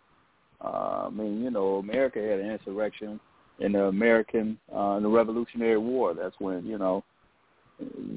uh, 0.63 1.07
I 1.07 1.09
mean, 1.09 1.41
you 1.41 1.49
know, 1.49 1.77
America 1.77 2.19
had 2.19 2.39
an 2.39 2.51
insurrection 2.51 3.19
in 3.59 3.73
the 3.73 3.85
American 3.85 4.57
uh, 4.73 4.91
in 4.97 5.03
the 5.03 5.09
Revolutionary 5.09 5.77
War. 5.77 6.13
That's 6.13 6.35
when 6.39 6.65
you 6.65 6.77
know 6.77 7.03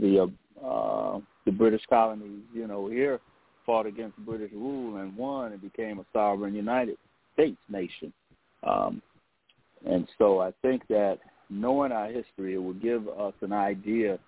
the 0.01 0.31
uh, 0.63 0.67
uh, 0.67 1.21
the 1.47 1.53
British 1.53 1.83
colonies, 1.89 2.43
you 2.53 2.67
know, 2.67 2.89
here 2.89 3.21
fought 3.65 3.87
against 3.87 4.17
British 4.19 4.53
rule 4.53 4.97
and 4.97 5.17
won 5.17 5.53
and 5.53 5.61
became 5.61 5.99
a 5.99 6.05
sovereign 6.13 6.55
United 6.55 6.97
States 7.33 7.59
nation. 7.69 8.13
Um, 8.63 9.03
and 9.87 10.07
so 10.19 10.41
I 10.41 10.53
think 10.63 10.87
that 10.89 11.19
knowing 11.51 11.93
our 11.93 12.07
history, 12.07 12.55
it 12.55 12.59
will 12.59 12.75
give 12.75 13.09
us 13.09 13.35
an 13.43 13.53
idea 13.53 14.19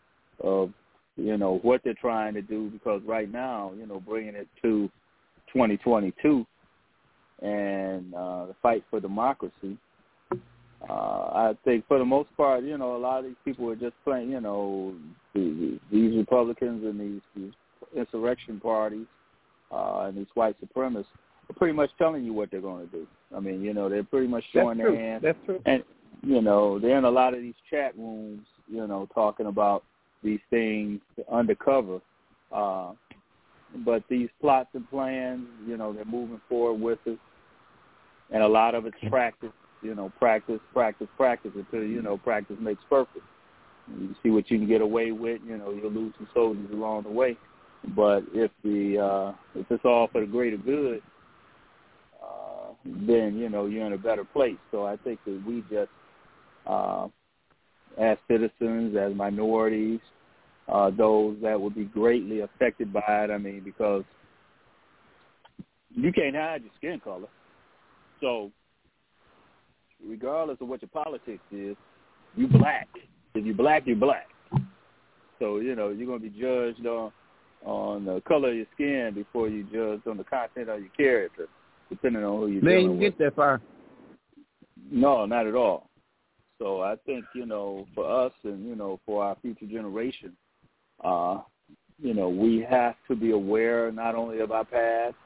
of, 0.41 0.70
you 1.16 1.37
know, 1.39 1.59
what 1.62 1.80
they're 1.82 1.95
trying 1.95 2.34
to 2.34 2.43
do 2.43 2.68
because 2.70 3.01
right 3.07 3.30
now, 3.30 3.72
you 3.78 3.87
know, 3.87 4.01
bringing 4.01 4.34
it 4.34 4.49
to 4.62 4.91
2022, 5.53 6.47
and 7.43 8.14
uh, 8.14 8.47
the 8.47 8.55
fight 8.62 8.82
for 8.91 9.01
democracy. 9.01 9.76
Uh, 10.89 10.93
I 10.93 11.53
think 11.64 11.87
for 11.89 11.99
the 11.99 12.05
most 12.05 12.34
part, 12.37 12.64
you 12.64 12.76
know, 12.78 12.97
a 12.97 12.99
lot 12.99 13.20
of 13.20 13.24
these 13.24 13.34
people 13.45 13.68
are 13.70 13.76
just 13.76 13.95
playing, 14.05 14.30
you 14.30 14.41
know, 14.41 14.95
the, 15.34 15.78
these 15.91 16.16
Republicans 16.16 16.84
and 16.84 17.01
these, 17.01 17.20
these 17.34 17.53
insurrection 17.97 18.61
parties 18.61 19.07
uh, 19.73 20.07
and 20.07 20.17
these 20.17 20.27
white 20.35 20.57
supremacists 20.64 21.07
are 21.51 21.55
pretty 21.57 21.75
much 21.75 21.91
telling 21.99 22.25
you 22.25 22.33
what 22.33 22.51
they're 22.51 22.61
going 22.61 22.87
to 22.89 22.93
do. 22.93 23.07
I 23.35 23.41
mean, 23.41 23.62
you 23.62 23.75
know, 23.75 23.89
they're 23.89 24.05
pretty 24.05 24.27
much 24.27 24.45
showing 24.53 24.79
That's 24.79 24.89
their 24.89 24.89
true. 24.89 24.99
hand. 24.99 25.25
That's 25.25 25.39
true. 25.47 25.61
And, 25.67 25.83
you 26.23 26.41
know, 26.41 26.79
they're 26.79 26.99
in 26.99 27.05
a 27.05 27.11
lot 27.11 27.35
of 27.35 27.41
these 27.41 27.55
chat 27.71 27.97
rooms, 27.97 28.47
you 28.69 28.87
know, 28.87 29.09
talking 29.14 29.47
about 29.47 29.85
these 30.23 30.41
things 30.51 31.01
undercover. 31.31 32.01
Uh, 32.53 32.93
but 33.85 34.03
these 34.09 34.29
plots 34.41 34.69
and 34.75 34.89
plans, 34.91 35.47
you 35.67 35.77
know, 35.77 35.93
they're 35.93 36.05
moving 36.05 36.41
forward 36.49 36.81
with 36.81 36.99
it, 37.07 37.19
and 38.31 38.43
a 38.43 38.49
lot 38.49 38.75
of 38.75 38.87
it's 38.87 38.97
practice. 39.09 39.51
You 39.83 39.95
know, 39.95 40.11
practice, 40.19 40.61
practice, 40.73 41.09
practice 41.17 41.53
until 41.55 41.87
you 41.87 42.01
know 42.01 42.17
practice 42.17 42.57
makes 42.61 42.83
perfect. 42.89 43.25
You 44.01 44.14
see 44.23 44.31
what 44.31 44.51
you 44.51 44.59
can 44.59 44.67
get 44.67 44.81
away 44.81 45.12
with. 45.12 45.41
You 45.47 45.59
know, 45.59 45.71
you'll 45.71 45.93
lose 45.93 46.14
some 46.17 46.29
soldiers 46.33 46.71
along 46.73 47.05
the 47.05 47.11
way, 47.11 47.37
but 47.95 48.24
if 48.32 48.51
the 48.64 48.99
uh, 48.99 49.32
if 49.55 49.66
it's 49.70 49.84
all 49.84 50.09
for 50.11 50.20
the 50.20 50.26
greater 50.26 50.57
good, 50.57 51.01
uh, 52.22 52.72
then 52.84 53.37
you 53.37 53.49
know 53.49 53.66
you're 53.66 53.87
in 53.87 53.93
a 53.93 53.99
better 53.99 54.24
place. 54.24 54.57
So 54.70 54.87
I 54.87 54.97
think 54.97 55.20
that 55.24 55.43
we 55.47 55.62
just, 55.70 55.91
uh, 56.66 57.07
as 57.99 58.18
citizens, 58.28 58.97
as 58.97 59.14
minorities, 59.14 60.01
uh, 60.68 60.91
those 60.91 61.37
that 61.43 61.61
would 61.61 61.74
be 61.74 61.84
greatly 61.84 62.41
affected 62.41 62.93
by 62.93 63.05
it. 63.07 63.30
I 63.30 63.39
mean, 63.39 63.62
because 63.64 64.05
you 65.95 66.12
can't 66.12 66.34
hide 66.34 66.62
your 66.62 66.72
skin 66.76 67.01
color. 67.01 67.28
So, 68.20 68.51
regardless 70.07 70.59
of 70.61 70.68
what 70.68 70.82
your 70.82 70.89
politics 70.89 71.45
is, 71.53 71.76
you 72.34 72.49
black. 72.49 72.89
If 73.34 73.45
you're 73.45 73.55
black, 73.55 73.84
you're 73.87 73.97
black. 73.97 74.26
So 75.39 75.59
you 75.59 75.74
know 75.76 75.91
you're 75.91 76.07
going 76.07 76.20
to 76.20 76.30
be 76.30 76.41
judged 76.41 76.87
on 76.87 77.12
on 77.67 78.05
the 78.05 78.23
color 78.23 78.51
of 78.51 78.57
your 78.57 78.67
skin 78.75 79.12
before 79.14 79.49
you 79.49 79.64
judged 79.64 80.07
on 80.07 80.17
the 80.17 80.25
content 80.25 80.69
of 80.71 80.81
your 80.81 80.89
character, 80.97 81.49
depending 81.91 82.25
on 82.25 82.39
who 82.39 82.47
you're 82.47 82.62
They 82.62 82.69
dealing 82.69 82.85
didn't 82.85 82.99
with. 83.01 83.19
get 83.19 83.25
that 83.25 83.37
far. 83.37 83.61
No, 84.91 85.27
not 85.27 85.47
at 85.47 85.55
all. 85.55 85.91
So 86.59 86.81
I 86.81 86.95
think 87.05 87.25
you 87.35 87.45
know, 87.45 87.87
for 87.95 88.09
us 88.09 88.33
and 88.45 88.67
you 88.67 88.77
know, 88.77 89.01
for 89.05 89.25
our 89.25 89.37
future 89.43 89.67
generation, 89.67 90.33
uh, 91.05 91.41
you 92.01 92.14
know, 92.14 92.29
we 92.29 92.64
have 92.69 92.95
to 93.09 93.17
be 93.17 93.33
aware 93.33 93.91
not 93.91 94.14
only 94.14 94.39
of 94.39 94.53
our 94.53 94.64
past, 94.64 95.17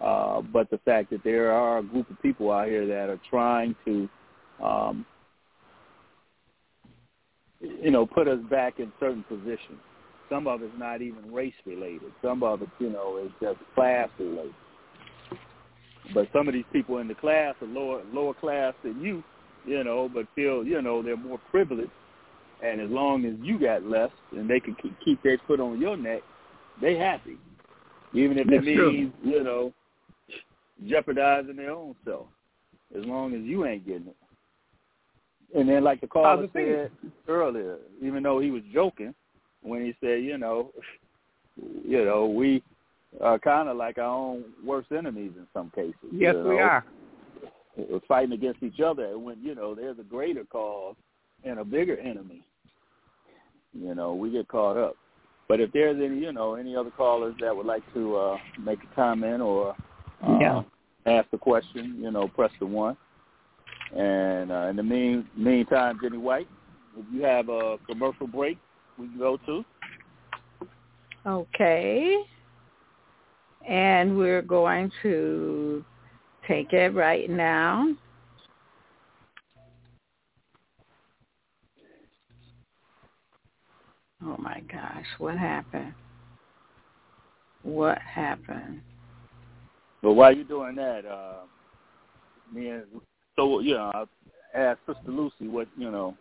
uh, 0.00 0.40
but 0.40 0.70
the 0.70 0.78
fact 0.78 1.10
that 1.10 1.24
there 1.24 1.50
are 1.50 1.78
a 1.78 1.82
group 1.82 2.08
of 2.08 2.20
people 2.22 2.52
out 2.52 2.68
here 2.68 2.86
that 2.86 3.10
are 3.10 3.20
trying 3.28 3.74
to, 3.84 4.08
um, 4.62 5.04
you 7.60 7.90
know, 7.90 8.06
put 8.06 8.28
us 8.28 8.40
back 8.48 8.78
in 8.78 8.92
certain 9.00 9.24
positions. 9.24 9.80
Some 10.28 10.46
of 10.46 10.62
it's 10.62 10.72
not 10.78 11.02
even 11.02 11.32
race 11.32 11.54
related. 11.66 12.12
Some 12.22 12.42
of 12.42 12.62
it, 12.62 12.68
you 12.78 12.90
know, 12.90 13.18
is 13.18 13.30
just 13.40 13.58
class 13.74 14.08
related. 14.18 14.54
But 16.12 16.28
some 16.32 16.48
of 16.48 16.54
these 16.54 16.64
people 16.72 16.98
in 16.98 17.08
the 17.08 17.14
class 17.14 17.54
are 17.62 17.66
lower 17.66 18.02
lower 18.12 18.34
class 18.34 18.74
than 18.82 19.00
you, 19.00 19.22
you 19.66 19.82
know, 19.84 20.10
but 20.12 20.26
feel, 20.34 20.64
you 20.64 20.80
know, 20.82 21.02
they're 21.02 21.16
more 21.16 21.40
privileged. 21.50 21.90
And 22.62 22.80
as 22.80 22.90
long 22.90 23.24
as 23.24 23.34
you 23.40 23.58
got 23.58 23.84
less 23.84 24.10
and 24.32 24.48
they 24.48 24.60
can 24.60 24.74
keep- 24.76 24.98
keep 25.04 25.22
their 25.22 25.38
foot 25.46 25.60
on 25.60 25.80
your 25.80 25.96
neck, 25.96 26.22
they 26.80 26.96
happy. 26.96 27.38
Even 28.12 28.38
if 28.38 28.46
it 28.46 28.50
That's 28.50 28.64
true. 28.64 28.92
means, 28.92 29.12
you 29.22 29.42
know, 29.42 29.72
jeopardizing 30.86 31.56
their 31.56 31.70
own 31.70 31.94
self. 32.04 32.26
As 32.96 33.04
long 33.04 33.34
as 33.34 33.42
you 33.42 33.66
ain't 33.66 33.86
getting 33.86 34.08
it. 34.08 34.16
And 35.54 35.68
then 35.68 35.84
like 35.84 36.00
the 36.00 36.06
caller 36.06 36.48
said 36.52 36.90
earlier, 37.28 37.78
even 38.02 38.22
though 38.22 38.40
he 38.40 38.50
was 38.50 38.62
joking 38.72 39.14
when 39.64 39.84
he 39.84 39.94
said, 40.00 40.22
you 40.22 40.38
know, 40.38 40.70
you 41.84 42.04
know, 42.04 42.26
we 42.26 42.62
are 43.20 43.38
kind 43.38 43.68
of 43.68 43.76
like 43.76 43.98
our 43.98 44.04
own 44.04 44.44
worst 44.64 44.92
enemies 44.92 45.32
in 45.36 45.46
some 45.52 45.70
cases. 45.74 45.94
Yes, 46.12 46.34
you 46.34 46.48
we 46.48 46.58
are. 46.58 46.84
We're 47.76 48.00
fighting 48.06 48.32
against 48.32 48.62
each 48.62 48.80
other 48.80 49.18
when, 49.18 49.42
you 49.42 49.54
know, 49.54 49.74
there's 49.74 49.98
a 49.98 50.04
greater 50.04 50.44
cause 50.44 50.94
and 51.44 51.58
a 51.58 51.64
bigger 51.64 51.96
enemy. 51.98 52.44
You 53.72 53.94
know, 53.94 54.14
we 54.14 54.30
get 54.30 54.46
caught 54.46 54.76
up. 54.76 54.96
But 55.48 55.60
if 55.60 55.72
there's 55.72 56.00
any, 56.00 56.20
you 56.20 56.32
know, 56.32 56.54
any 56.54 56.76
other 56.76 56.90
callers 56.90 57.34
that 57.40 57.54
would 57.54 57.66
like 57.66 57.82
to 57.94 58.16
uh, 58.16 58.38
make 58.64 58.78
a 58.82 58.94
comment 58.94 59.42
or 59.42 59.74
uh, 60.22 60.38
Yeah. 60.40 60.62
ask 61.06 61.28
a 61.32 61.38
question, 61.38 61.96
you 62.00 62.10
know, 62.10 62.28
press 62.28 62.52
the 62.60 62.66
one. 62.66 62.96
And 63.94 64.50
uh, 64.50 64.68
in 64.70 64.76
the 64.76 64.82
mean 64.82 65.26
meantime, 65.36 65.98
Jenny 66.00 66.16
White, 66.16 66.48
if 66.96 67.04
you 67.12 67.22
have 67.22 67.48
a 67.48 67.76
commercial 67.86 68.26
break, 68.26 68.58
we 68.98 69.08
can 69.08 69.18
go 69.18 69.36
to. 69.46 69.64
Okay. 71.26 72.16
And 73.68 74.18
we're 74.18 74.42
going 74.42 74.90
to 75.02 75.84
take 76.46 76.72
it 76.72 76.94
right 76.94 77.30
now. 77.30 77.94
Oh 84.22 84.36
my 84.38 84.60
gosh, 84.72 85.06
what 85.18 85.36
happened? 85.36 85.92
What 87.62 87.98
happened? 87.98 88.80
But 90.02 90.12
while 90.14 90.34
you're 90.34 90.44
doing 90.44 90.76
that, 90.76 91.04
uh, 91.06 91.44
me 92.52 92.68
and 92.68 92.84
so 93.36 93.60
you 93.60 93.74
know, 93.74 93.90
I 93.94 94.58
asked 94.58 94.80
Sister 94.86 95.10
Lucy 95.10 95.48
what 95.48 95.68
you 95.76 95.90
know, 95.90 96.16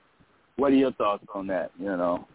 what 0.56 0.72
are 0.72 0.76
your 0.76 0.94
thoughts 0.94 1.24
on 1.34 1.48
that? 1.48 1.72
You 1.80 1.96
know, 1.98 2.28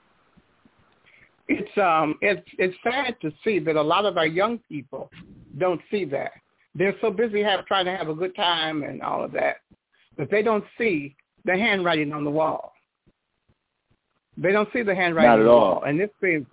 it's 1.49 1.78
um, 1.78 2.16
it's 2.20 2.46
it's 2.59 2.76
sad 2.82 3.16
to 3.22 3.32
see 3.42 3.59
that 3.61 3.76
a 3.76 3.82
lot 3.82 4.05
of 4.05 4.16
our 4.16 4.26
young 4.26 4.59
people 4.68 5.11
don't 5.59 5.80
see 5.90 6.05
that. 6.07 6.32
They're 6.74 6.94
so 7.01 7.11
busy 7.11 7.42
have 7.42 7.66
trying 7.66 7.86
to 7.86 7.96
have 7.96 8.09
a 8.09 8.14
good 8.14 8.36
time 8.36 8.82
and 8.82 9.03
all 9.03 9.24
of 9.24 9.32
that 9.32 9.57
that 10.16 10.30
they 10.30 10.42
don't 10.42 10.64
see 10.76 11.16
the 11.44 11.57
handwriting 11.57 12.12
on 12.12 12.24
the 12.24 12.30
wall. 12.30 12.72
They 14.36 14.53
don't 14.53 14.68
see 14.72 14.82
the 14.82 14.94
handwriting 14.94 15.30
Not 15.30 15.38
on 15.38 15.44
the 15.44 15.51
all. 15.51 15.61
wall, 15.61 15.82
and 15.84 15.99
this 15.99 16.11
thing, 16.20 16.46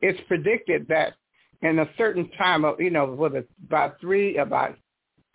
it's 0.00 0.20
predicted 0.26 0.86
that 0.88 1.14
in 1.62 1.78
a 1.80 1.88
certain 1.98 2.28
time 2.30 2.64
of 2.64 2.80
you 2.80 2.90
know 2.90 3.06
whether 3.06 3.38
it's 3.38 3.52
about 3.66 4.00
three 4.00 4.38
about 4.38 4.76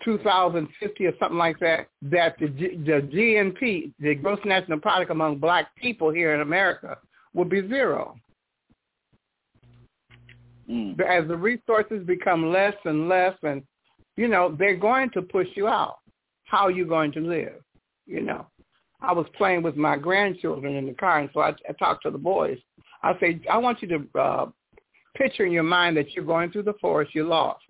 2050 0.04 1.06
or 1.06 1.14
something 1.20 1.38
like 1.38 1.60
that, 1.60 1.88
that 2.02 2.36
the, 2.40 2.50
G, 2.50 2.76
the 2.76 3.08
GNP, 3.14 3.94
the 4.00 4.16
gross 4.16 4.40
national 4.44 4.80
product 4.80 5.12
among 5.12 5.38
black 5.38 5.74
people 5.78 6.12
here 6.12 6.34
in 6.34 6.42
America, 6.42 6.98
will 7.34 7.46
be 7.46 7.66
zero. 7.68 8.16
Mm. 10.70 11.00
As 11.02 11.28
the 11.28 11.36
resources 11.36 12.06
become 12.06 12.52
less 12.52 12.76
and 12.86 13.10
less, 13.10 13.36
and 13.44 13.64
you 14.16 14.28
know 14.28 14.56
they're 14.58 14.78
going 14.78 15.10
to 15.12 15.22
push 15.22 15.48
you 15.56 15.68
out. 15.68 15.98
How 16.46 16.66
are 16.68 16.72
you 16.72 16.86
going 16.86 17.12
to 17.14 17.20
live? 17.20 17.62
You 18.06 18.22
know, 18.22 18.48
I 19.02 19.14
was 19.14 19.26
playing 19.38 19.64
with 19.64 19.76
my 19.76 19.98
grandchildren 19.98 20.76
in 20.76 20.86
the 20.86 20.94
car, 20.94 21.20
and 21.20 21.30
so 21.34 21.42
I, 21.42 21.54
I 21.70 21.74
talked 21.80 22.04
to 22.04 22.12
the 22.12 22.18
boys. 22.18 22.58
I 23.02 23.18
say, 23.20 23.42
I 23.52 23.58
want 23.58 23.82
you 23.82 23.88
to 23.90 24.20
uh, 24.20 24.46
picture 25.16 25.46
in 25.46 25.52
your 25.52 25.64
mind 25.64 25.98
that 25.98 26.14
you're 26.14 26.26
going 26.26 26.52
through 26.52 26.64
the 26.64 26.74
forest, 26.80 27.14
you're 27.14 27.26
lost. 27.26 27.64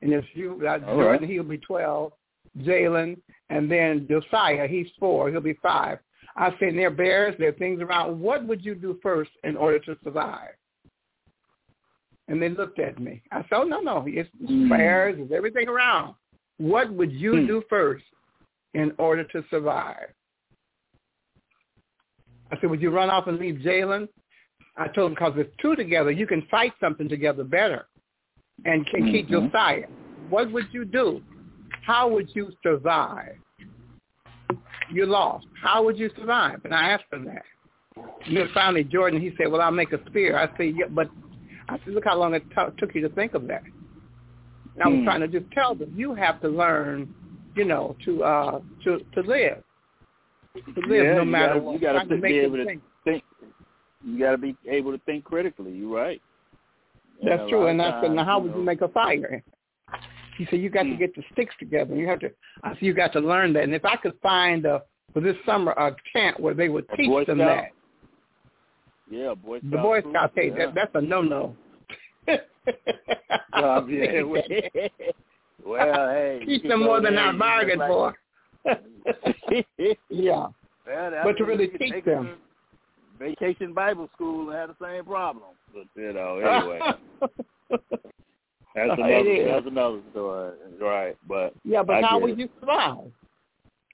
And 0.00 0.12
if 0.12 0.24
you, 0.34 0.62
uh, 0.66 0.78
All 0.86 0.96
Jordan, 0.96 1.22
right. 1.22 1.30
he'll 1.30 1.42
be 1.42 1.58
12, 1.58 2.12
Jalen, 2.60 3.18
and 3.50 3.70
then 3.70 4.06
Josiah, 4.08 4.66
he's 4.66 4.86
four, 4.98 5.30
he'll 5.30 5.40
be 5.40 5.58
five. 5.62 5.98
I 6.36 6.50
say, 6.60 6.74
there 6.74 6.86
are 6.86 6.90
bears, 6.90 7.34
there 7.38 7.48
are 7.48 7.52
things 7.52 7.82
around. 7.82 8.20
What 8.20 8.46
would 8.46 8.64
you 8.64 8.74
do 8.74 8.98
first 9.02 9.30
in 9.44 9.56
order 9.56 9.78
to 9.80 9.96
survive? 10.04 10.50
And 12.28 12.40
they 12.40 12.50
looked 12.50 12.78
at 12.78 12.98
me. 12.98 13.22
I 13.32 13.40
said, 13.42 13.52
oh, 13.52 13.64
no, 13.64 13.80
no, 13.80 14.04
it's 14.06 14.28
Mm. 14.42 14.68
there's 14.68 15.32
everything 15.32 15.68
around. 15.68 16.14
What 16.58 16.92
would 16.92 17.12
you 17.12 17.40
Hmm. 17.40 17.46
do 17.46 17.62
first 17.70 18.04
in 18.74 18.92
order 18.98 19.24
to 19.24 19.42
survive? 19.48 20.12
I 22.50 22.60
said, 22.60 22.70
would 22.70 22.82
you 22.82 22.90
run 22.90 23.10
off 23.10 23.26
and 23.26 23.38
leave 23.38 23.56
Jalen? 23.56 24.08
I 24.76 24.88
told 24.88 25.10
him, 25.10 25.14
because 25.14 25.36
if 25.38 25.56
two 25.56 25.74
together, 25.74 26.10
you 26.10 26.26
can 26.26 26.42
fight 26.42 26.72
something 26.80 27.08
together 27.08 27.44
better 27.44 27.86
and 28.64 28.86
can 28.86 29.10
keep 29.10 29.28
Mhm. 29.28 29.50
Josiah. 29.50 29.88
What 30.28 30.50
would 30.52 30.72
you 30.72 30.84
do? 30.84 31.22
How 31.82 32.08
would 32.08 32.34
you 32.34 32.52
survive? 32.62 33.38
You're 34.90 35.06
lost. 35.06 35.46
How 35.60 35.82
would 35.82 35.98
you 35.98 36.10
survive? 36.10 36.64
And 36.64 36.74
I 36.74 36.90
asked 36.90 37.12
him 37.12 37.24
that. 37.24 37.44
And 38.26 38.36
then 38.36 38.48
finally, 38.48 38.84
Jordan, 38.84 39.20
he 39.20 39.34
said, 39.36 39.50
well, 39.50 39.60
I'll 39.60 39.70
make 39.70 39.92
a 39.92 40.04
spear. 40.06 40.36
I 40.38 40.48
said, 40.56 40.74
yeah, 40.76 40.86
but 40.88 41.10
I 41.68 41.78
said, 41.84 41.94
look 41.94 42.04
how 42.04 42.16
long 42.18 42.34
it 42.34 42.44
t- 42.50 42.76
took 42.78 42.94
you 42.94 43.02
to 43.02 43.08
think 43.10 43.34
of 43.34 43.46
that. 43.48 43.62
And 44.74 44.82
I 44.82 44.88
was 44.88 44.98
Hmm. 44.98 45.04
trying 45.04 45.20
to 45.20 45.28
just 45.28 45.50
tell 45.52 45.74
them, 45.74 45.92
you 45.94 46.14
have 46.14 46.40
to 46.40 46.48
learn, 46.48 47.12
you 47.54 47.64
know, 47.64 47.96
to 48.04 48.24
uh, 48.24 48.60
to 48.84 48.98
to 49.14 49.20
live, 49.20 49.62
to 50.54 50.80
live 50.86 51.06
yeah, 51.06 51.14
no 51.14 51.24
matter 51.24 51.54
gotta, 51.54 51.60
what. 51.60 51.74
You 51.74 51.80
got 51.80 52.08
to 52.08 52.16
be 52.16 52.38
able 52.38 52.56
to 52.58 52.64
think. 52.64 52.82
think. 53.04 53.24
You 54.04 54.18
got 54.18 54.32
to 54.32 54.38
be 54.38 54.56
able 54.68 54.92
to 54.92 54.98
think 55.04 55.24
critically. 55.24 55.72
You're 55.72 55.94
right. 55.94 56.22
And 57.20 57.30
That's 57.32 57.42
a 57.42 57.48
true. 57.48 57.66
And 57.66 57.82
I 57.82 58.00
said, 58.00 58.12
now 58.12 58.24
how 58.24 58.38
you 58.38 58.44
would 58.44 58.56
you 58.56 58.62
make 58.62 58.80
a 58.80 58.88
fire? 58.88 59.42
He 60.36 60.46
said, 60.50 60.60
you 60.60 60.70
got 60.70 60.84
to 60.84 60.90
Hmm. 60.90 60.96
get 60.98 61.14
the 61.16 61.22
sticks 61.32 61.54
together. 61.58 61.96
You 61.96 62.06
have 62.06 62.20
to. 62.20 62.30
I 62.62 62.74
said, 62.74 62.82
you 62.82 62.94
got 62.94 63.12
to 63.14 63.20
learn 63.20 63.52
that. 63.54 63.64
And 63.64 63.74
if 63.74 63.84
I 63.84 63.96
could 63.96 64.14
find 64.22 64.66
uh, 64.66 64.80
for 65.12 65.20
this 65.20 65.36
summer 65.44 65.72
a 65.72 65.96
camp 66.12 66.38
where 66.38 66.54
they 66.54 66.68
would 66.68 66.86
A 66.92 66.96
teach 66.96 67.26
them 67.26 67.38
Scout? 67.38 67.56
that, 67.56 67.72
Yeah, 69.10 69.34
Boy 69.34 69.58
Scout 69.58 69.70
the 69.70 69.78
Boy 69.78 70.00
troop, 70.00 70.14
Scouts, 70.14 70.32
hey, 70.36 70.48
yeah. 70.50 70.66
that, 70.66 70.74
that's 70.74 70.90
a 70.94 71.00
no-no. 71.00 71.56
Um, 73.52 73.88
yeah, 73.90 74.22
well, 74.22 74.42
well, 75.64 76.08
hey, 76.10 76.42
Teach 76.44 76.62
them 76.62 76.84
more 76.84 77.00
than 77.00 77.14
there 77.14 77.24
I 77.24 77.28
and 77.30 77.38
bargained 77.38 77.80
just 77.80 77.88
for. 77.88 78.14
yeah. 80.10 80.46
Well, 80.86 81.10
that's 81.10 81.24
But 81.24 81.36
to 81.38 81.42
what 81.44 81.48
really 81.48 81.64
you 81.64 81.70
can 81.70 81.78
teach 81.78 82.04
them. 82.04 82.36
Vacation 83.18 83.72
Bible 83.72 84.08
school 84.14 84.50
and 84.50 84.58
have 84.58 84.68
the 84.68 84.76
same 84.84 85.04
problem. 85.04 85.44
But 85.72 85.86
you 85.96 86.12
know, 86.12 86.38
anyway, 86.38 86.80
that's 87.70 88.92
another 88.98 89.44
that's 89.46 89.66
another 89.66 90.00
story, 90.12 90.52
right? 90.80 91.16
But 91.26 91.54
yeah, 91.64 91.82
but 91.82 92.04
I 92.04 92.06
how 92.06 92.20
would 92.20 92.32
it. 92.32 92.38
you 92.38 92.48
survive? 92.60 93.10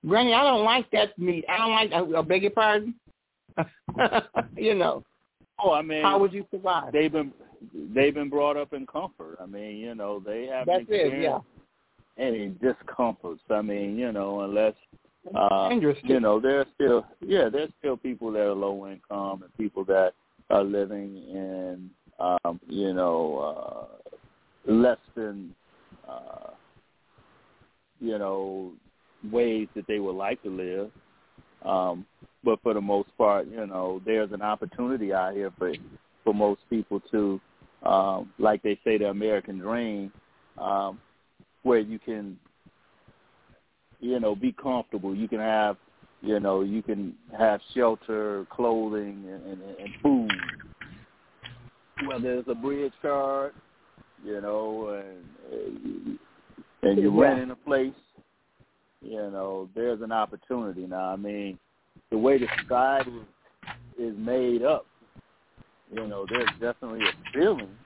Granny, 0.07 0.35
I 0.35 0.43
don't 0.43 0.65
like 0.65 0.91
that 0.91 1.19
meat. 1.19 1.45
I 1.49 1.59
don't 1.59 1.71
like, 1.71 1.93
I, 1.93 2.19
I 2.19 2.23
beg 2.23 2.43
your 2.43 2.51
pardon? 2.51 2.95
you 4.57 4.75
know, 4.75 5.05
oh, 5.63 5.73
I 5.73 5.83
mean, 5.83 6.03
how 6.03 6.19
would 6.19 6.33
you 6.33 6.47
survive? 6.51 6.93
they've 6.93 7.13
been 7.13 7.33
they've 7.95 8.15
been 8.15 8.31
brought 8.31 8.57
up 8.57 8.73
in 8.73 8.87
comfort. 8.87 9.39
I 9.41 9.47
mean, 9.47 9.77
you 9.77 9.95
know, 9.95 10.21
they 10.21 10.47
haven't 10.47 10.89
it, 10.89 10.89
yeah. 10.89 11.03
experienced 11.03 11.47
any 12.19 12.49
discomforts. 12.61 13.43
I 13.51 13.63
mean, 13.63 13.97
you 13.97 14.13
know, 14.13 14.41
unless 14.41 14.75
uh 15.35 15.71
you 16.03 16.21
know, 16.21 16.41
there's 16.41 16.67
still 16.75 17.07
yeah, 17.21 17.49
there's 17.51 17.71
still 17.79 17.97
people 17.97 18.31
that 18.33 18.43
are 18.43 18.55
low 18.55 18.87
income 18.87 19.43
and 19.43 19.57
people 19.57 19.85
that 19.85 20.13
are 20.51 20.65
living 20.65 21.17
in 21.17 21.91
um, 22.21 22.61
you 22.69 22.93
know, 22.93 23.89
uh 24.69 24.71
less 24.71 24.99
than 25.15 25.55
uh 26.09 26.51
you 28.01 28.19
know, 28.19 28.73
ways 29.33 29.69
that 29.75 29.87
they 29.87 29.99
would 29.99 30.17
like 30.17 30.43
to 30.43 30.51
live. 30.51 30.91
Um, 31.65 32.05
but 32.45 32.61
for 32.63 32.75
the 32.75 32.81
most 32.81 33.09
part, 33.17 33.47
you 33.49 33.67
know, 33.67 34.01
there's 34.05 34.33
an 34.33 34.43
opportunity 34.43 35.13
out 35.13 35.35
here 35.35 35.53
for 35.59 35.75
for 36.23 36.35
most 36.35 36.61
people 36.71 37.01
to, 37.11 37.41
um, 37.83 38.33
like 38.39 38.63
they 38.63 38.79
say, 38.85 38.97
the 38.97 39.09
American 39.09 39.59
dream, 39.59 40.11
um, 40.57 40.99
where 41.63 41.81
you 41.81 41.99
can, 41.99 42.39
you 44.01 44.19
know, 44.21 44.35
be 44.35 44.53
comfortable. 44.53 45.15
You 45.15 45.29
can 45.29 45.41
have, 45.41 45.77
you 46.23 46.41
know, 46.41 46.63
you 46.63 46.83
can 46.83 47.15
have 47.37 47.61
shelter, 47.75 48.47
clothing, 48.51 49.25
and, 49.29 49.45
and, 49.45 49.63
and 49.79 49.95
food. 50.03 50.33
Whether 52.07 52.39
it's 52.39 52.49
a 52.49 52.55
bridge 52.55 52.95
card, 53.03 53.53
you 54.25 54.41
know, 54.41 54.89
and 54.89 56.19
and 56.83 56.99
you're 56.99 57.13
Yeah. 57.13 57.21
renting 57.21 57.51
a 57.51 57.57
place, 57.57 57.95
you 59.03 59.31
know, 59.31 59.69
there's 59.75 60.01
an 60.01 60.13
opportunity 60.13 60.87
now. 60.87 61.11
I 61.13 61.17
mean, 61.17 61.59
the 62.15 62.19
way 62.19 62.39
the 62.39 62.47
society 62.63 63.11
is 63.99 64.15
made 64.17 64.63
up, 64.63 64.87
you 65.93 66.07
know, 66.07 66.25
there's 66.31 66.49
definitely 66.61 67.01
a 67.01 67.33
feeling, 67.33 67.77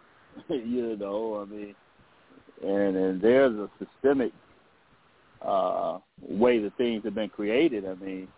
you 0.50 0.98
know, 0.98 1.40
I 1.40 1.50
mean, 1.50 1.74
and 2.62 2.94
and 2.94 3.22
there's 3.22 3.54
a 3.54 3.70
systemic 3.78 4.32
uh 5.40 5.98
way 6.20 6.58
that 6.58 6.76
things 6.76 7.02
have 7.04 7.14
been 7.14 7.30
created. 7.30 7.86
I 7.86 7.94
mean, 7.94 8.28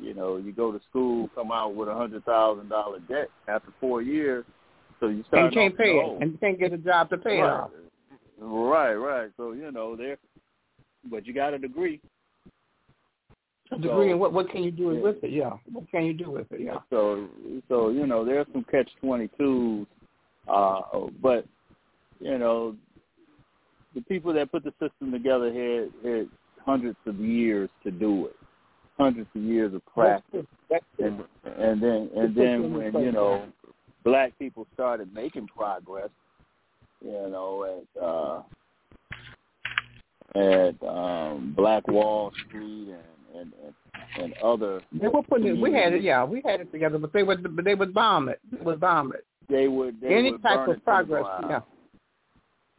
you 0.00 0.14
know, 0.14 0.38
you 0.38 0.52
go 0.52 0.72
to 0.72 0.80
school, 0.88 1.28
come 1.34 1.52
out 1.52 1.74
with 1.74 1.90
a 1.90 1.94
hundred 1.94 2.24
thousand 2.24 2.70
dollar 2.70 3.00
debt 3.00 3.28
after 3.48 3.68
four 3.78 4.00
years, 4.00 4.46
so 4.98 5.08
you 5.08 5.24
start 5.28 5.44
and 5.44 5.52
you 5.52 5.60
can't 5.60 5.76
pay 5.76 5.90
it, 5.90 6.22
and 6.22 6.32
you 6.32 6.38
can't 6.38 6.58
get 6.58 6.72
a 6.72 6.78
job 6.78 7.10
to 7.10 7.18
pay 7.18 7.40
it 7.40 7.42
off. 7.42 7.70
Right, 8.40 8.94
right. 8.94 9.30
So 9.36 9.52
you 9.52 9.70
know, 9.70 9.94
there, 9.94 10.16
but 11.10 11.26
you 11.26 11.34
got 11.34 11.52
a 11.52 11.58
degree. 11.58 12.00
A 13.72 13.76
degree 13.76 14.08
So- 14.08 14.12
in 14.12 14.18
what? 14.18 14.32
What 14.32 14.48
can 14.50 14.62
you 14.62 14.70
do 14.70 14.92
Yeah. 14.92 15.00
with 15.00 15.24
it? 15.24 15.30
Yeah. 15.30 15.56
What 15.72 15.90
can 15.90 16.04
you 16.04 16.12
do 16.14 16.30
with 16.30 16.50
it? 16.52 16.60
Yeah. 16.60 16.78
So, 16.90 17.28
so 17.68 17.88
you 17.90 18.06
know, 18.06 18.24
there's 18.24 18.46
some 18.52 18.64
catch 18.64 18.88
twenty 19.00 19.28
twos, 19.38 19.86
uh, 20.48 20.82
but 21.20 21.46
you 22.20 22.38
know, 22.38 22.76
the 23.94 24.02
people 24.02 24.32
that 24.34 24.52
put 24.52 24.62
the 24.62 24.72
system 24.78 25.10
together 25.10 25.52
had 25.52 25.90
had 26.08 26.28
hundreds 26.64 26.98
of 27.06 27.16
years 27.16 27.70
to 27.84 27.90
do 27.90 28.26
it, 28.26 28.36
hundreds 28.98 29.28
of 29.34 29.42
years 29.42 29.74
of 29.74 29.84
practice. 29.86 30.46
That's 30.68 30.84
and 30.98 31.24
and 31.44 31.82
then 31.82 32.10
and 32.14 32.34
then 32.34 32.72
when 32.72 32.94
you 33.02 33.12
know, 33.12 33.46
black 34.04 34.38
people 34.38 34.66
started 34.74 35.12
making 35.12 35.48
progress, 35.48 36.10
you 37.00 37.10
know, 37.10 37.64
at 37.64 38.02
uh, 38.02 38.42
at 40.34 40.82
um, 40.82 41.54
Black 41.56 41.86
Wall 41.88 42.32
Street 42.46 42.88
and 42.90 43.15
and 43.40 43.52
and, 43.64 44.24
and 44.24 44.34
other 44.42 44.80
They 44.92 45.08
were 45.08 45.22
putting 45.22 45.48
it. 45.48 45.58
We 45.60 45.72
had 45.72 45.92
it. 45.92 46.02
Yeah, 46.02 46.24
we 46.24 46.42
had 46.44 46.60
it 46.60 46.72
together, 46.72 46.98
but 46.98 47.12
they 47.12 47.22
would. 47.22 47.56
But 47.56 47.64
they 47.64 47.74
would 47.74 47.92
bomb 47.94 48.28
it. 48.28 48.40
They 48.50 48.62
would 48.64 48.80
bomb 48.80 49.12
it. 49.12 49.24
they 49.48 49.68
would 49.68 50.00
they 50.00 50.14
Any 50.14 50.32
would 50.32 50.42
type 50.42 50.56
burn 50.66 50.70
it 50.70 50.72
to 50.72 50.78
of 50.78 50.84
progress. 50.84 51.24
Yeah. 51.48 51.60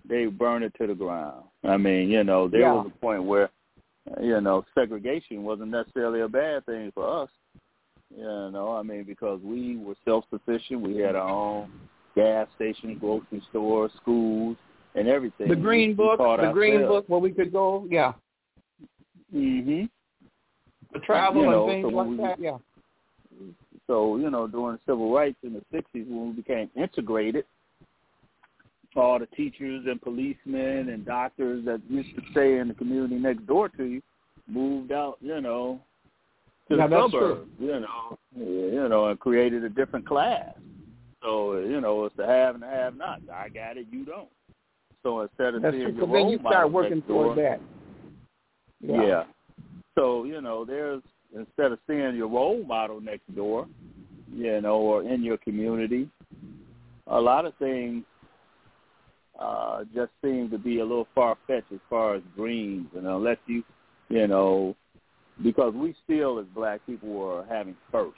they 0.07 0.25
burn 0.25 0.63
it 0.63 0.73
to 0.79 0.87
the 0.87 0.93
ground. 0.95 1.43
I 1.63 1.77
mean, 1.77 2.09
you 2.09 2.23
know, 2.23 2.47
there 2.47 2.61
Yeah. 2.61 2.73
was 2.73 2.91
a 2.93 2.99
point 2.99 3.23
where, 3.23 3.49
you 4.21 4.39
know, 4.41 4.63
segregation 4.73 5.43
wasn't 5.43 5.71
necessarily 5.71 6.21
a 6.21 6.27
bad 6.29 6.65
thing 6.65 6.91
for 6.93 7.23
us. 7.23 7.29
You 8.15 8.23
know, 8.23 8.73
I 8.79 8.83
mean, 8.83 9.03
because 9.03 9.41
we 9.43 9.75
were 9.77 9.95
self-sufficient. 10.05 10.79
We 10.79 10.97
had 10.97 11.15
our 11.15 11.27
own 11.29 11.71
gas 12.15 12.47
station, 12.55 12.97
grocery 12.97 13.41
store, 13.49 13.89
schools, 14.01 14.55
and 14.95 15.07
everything. 15.09 15.49
The 15.49 15.55
Green 15.55 15.93
Book, 15.93 16.17
the 16.19 16.51
Green. 16.53 16.87
Book, 16.87 17.03
where 17.07 17.19
we 17.19 17.31
could 17.31 17.51
go, 17.51 17.85
yeah, 17.89 18.13
hmm 19.31 19.83
to 20.93 20.99
travel 21.01 21.41
You 21.41 21.47
know, 21.51 21.69
and 21.69 21.73
things 21.73 21.83
so 21.91 21.97
like 21.97 22.07
we- 22.07 22.17
that, 22.17 22.39
yeah. 22.39 22.57
So, 23.87 24.17
you 24.17 24.29
know, 24.29 24.47
during 24.47 24.75
the 24.77 24.81
civil 24.85 25.13
rights 25.13 25.37
in 25.43 25.53
the 25.53 25.61
60s 25.71 26.07
when 26.07 26.29
we 26.29 26.33
became 26.33 26.69
integrated, 26.75 27.45
all 28.95 29.19
the 29.19 29.27
teachers 29.27 29.85
and 29.87 30.01
policemen 30.01 30.89
and 30.89 31.05
doctors 31.05 31.63
that 31.65 31.81
used 31.89 32.15
to 32.15 32.21
stay 32.31 32.57
in 32.57 32.67
the 32.67 32.73
community 32.73 33.15
next 33.15 33.45
door 33.45 33.69
to 33.69 33.83
you 33.83 34.01
moved 34.47 34.91
out, 34.91 35.17
you 35.21 35.39
know, 35.39 35.79
to 36.69 36.77
Yeah, 36.77 36.87
the 36.87 37.07
suburbs, 37.09 37.49
you 37.59 37.79
know, 37.79 38.17
you 38.35 38.87
know, 38.89 39.07
and 39.07 39.19
created 39.19 39.63
a 39.63 39.69
different 39.69 40.07
class. 40.07 40.53
So, 41.21 41.57
you 41.57 41.79
know, 41.79 42.05
it's 42.05 42.15
the 42.15 42.25
have 42.25 42.55
and 42.55 42.63
the 42.63 42.67
have 42.67 42.95
not. 42.95 43.21
I 43.31 43.49
got 43.49 43.77
it, 43.77 43.87
you 43.91 44.03
don't. 44.05 44.29
So 45.03 45.21
instead 45.21 45.55
of 45.55 45.61
That's 45.61 45.75
seeing 45.75 45.89
true. 45.89 45.97
your 45.97 46.07
So 46.07 46.13
then 46.13 46.29
you 46.29 46.39
start 46.39 46.71
working 46.71 46.97
next 46.97 47.07
door, 47.07 47.35
that. 47.35 47.61
yeah. 48.81 49.23
So, 49.97 50.25
you 50.25 50.41
know, 50.41 50.63
there's 50.63 51.01
instead 51.35 51.71
of 51.71 51.79
seeing 51.87 52.15
your 52.15 52.27
role 52.27 52.63
model 52.63 53.01
next 53.01 53.33
door, 53.35 53.67
you 54.31 54.61
know, 54.61 54.75
or 54.75 55.03
in 55.03 55.23
your 55.23 55.37
community, 55.37 56.07
a 57.07 57.19
lot 57.19 57.45
of 57.45 57.53
things 57.55 58.03
uh 59.39 59.83
just 59.93 60.11
seem 60.23 60.49
to 60.49 60.57
be 60.57 60.79
a 60.79 60.83
little 60.83 61.07
far 61.13 61.37
fetched 61.45 61.71
as 61.71 61.79
far 61.91 62.15
as 62.15 62.23
dreams 62.35 62.87
and 62.95 63.05
unless 63.05 63.37
you 63.45 63.63
you 64.09 64.25
know 64.27 64.75
because 65.43 65.75
we 65.75 65.95
still 66.03 66.39
as 66.39 66.45
black 66.55 66.83
people 66.87 67.09
were 67.09 67.45
having 67.47 67.75
first. 67.91 68.17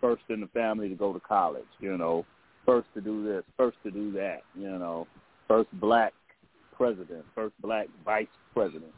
First 0.00 0.22
in 0.28 0.40
the 0.40 0.48
family 0.48 0.88
to 0.88 0.96
go 0.96 1.12
to 1.12 1.20
college, 1.20 1.64
you 1.78 1.96
know, 1.96 2.26
first 2.66 2.88
to 2.94 3.00
do 3.00 3.24
this, 3.24 3.42
first 3.56 3.78
to 3.84 3.90
do 3.90 4.12
that, 4.12 4.42
you 4.54 4.68
know, 4.68 5.06
first 5.48 5.70
black 5.80 6.12
president, 6.76 7.24
first 7.34 7.54
black 7.62 7.86
vice 8.04 8.26
president 8.52 8.92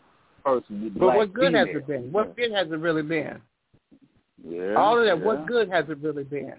first 0.46 0.66
But 0.98 1.16
what 1.16 1.34
good 1.34 1.46
female. 1.52 1.66
has 1.66 1.76
it 1.76 1.86
been? 1.86 2.12
What 2.12 2.36
good 2.36 2.52
has 2.52 2.68
it 2.68 2.78
really 2.78 3.02
been? 3.02 3.40
Yeah, 4.48 4.74
All 4.74 4.98
of 4.98 5.04
that, 5.06 5.18
yeah. 5.18 5.24
what 5.24 5.46
good 5.46 5.68
has 5.70 5.84
it 5.88 5.98
really 5.98 6.24
been? 6.24 6.54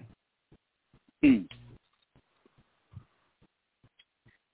Hmm. 1.22 1.42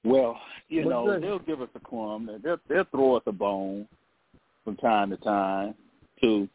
Well, 0.05 0.39
you 0.69 0.85
What 0.85 0.91
know, 0.91 1.07
good? 1.07 1.23
they'll 1.23 1.39
give 1.41 1.61
us 1.63 1.69
a 1.75 1.81
crumb. 1.81 2.29
They'll 2.43 2.59
they'll 2.69 2.85
throw 2.85 3.17
us 3.17 3.23
a 3.27 3.33
bone 3.33 3.89
from 4.65 4.77
time 4.77 5.11
to 5.11 5.17
time 5.19 5.75
to 6.23 6.49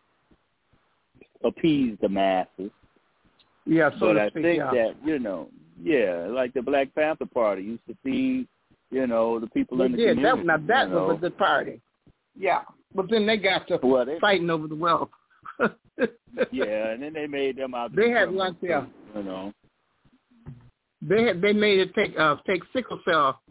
appease 1.44 1.98
the 2.02 2.10
masses. 2.10 2.72
Yeah, 3.66 3.90
so 4.00 4.08
but 4.08 4.14
to 4.14 4.22
I 4.22 4.30
speak, 4.30 4.44
think 4.44 4.58
yeah. 4.58 4.72
that 4.72 4.96
you 5.04 5.20
know, 5.20 5.50
yeah, 5.82 6.28
like 6.30 6.54
the 6.54 6.62
Black 6.62 6.94
Panther 6.96 7.26
Party 7.26 7.64
used 7.64 7.86
to 7.88 7.96
feed, 8.04 8.48
you 8.92 9.08
know, 9.08 9.40
the 9.40 9.48
people 9.48 9.78
They 9.78 9.86
in 9.86 9.92
the 9.94 9.98
did. 9.98 10.08
community. 10.18 10.48
That, 10.48 10.62
now 10.62 10.68
that 10.68 10.90
you 10.90 10.96
know. 10.96 11.08
was 11.08 11.18
a 11.18 11.22
good 11.22 11.38
party. 11.38 11.82
Yeah. 12.40 12.62
But 12.96 13.08
then 13.12 13.28
they 13.28 13.38
got 13.38 13.68
to 13.68 13.80
Well, 13.84 14.06
they- 14.06 14.18
fighting 14.20 14.50
over 14.50 14.68
the 14.68 14.76
wealth. 14.76 15.10
yeah, 16.52 16.92
and 16.92 17.04
then 17.04 17.14
they 17.14 17.28
made 17.28 17.58
them 17.58 17.76
out. 17.76 17.96
They 17.96 18.10
had 18.10 18.32
lunch, 18.32 18.58
yeah. 18.62 18.86
You 19.16 19.24
know. 19.24 19.54
They 21.02 21.24
had 21.24 21.42
they 21.42 21.54
made 21.54 21.80
it 21.80 21.94
take 21.96 22.18
uh 22.18 22.38
take 22.48 22.62
sickle 22.74 23.00
cell 23.06 23.42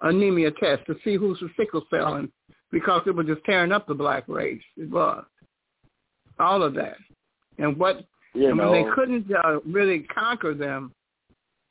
anemia 0.00 0.50
test 0.52 0.82
to 0.86 0.94
see 1.04 1.16
who's 1.16 1.38
the 1.40 1.48
sickle 1.56 1.84
cell 1.90 2.14
and 2.14 2.28
because 2.72 3.02
it 3.06 3.14
was 3.14 3.26
just 3.26 3.44
tearing 3.44 3.72
up 3.72 3.86
the 3.86 3.94
black 3.94 4.24
race. 4.28 4.62
It 4.76 4.90
was. 4.90 5.24
All 6.38 6.62
of 6.62 6.74
that. 6.74 6.96
And 7.58 7.76
what 7.78 8.04
You 8.34 8.48
and 8.48 8.58
know, 8.58 8.70
when 8.70 8.84
they 8.84 8.90
couldn't 8.94 9.26
uh, 9.32 9.60
really 9.66 10.00
conquer 10.00 10.52
them, 10.54 10.92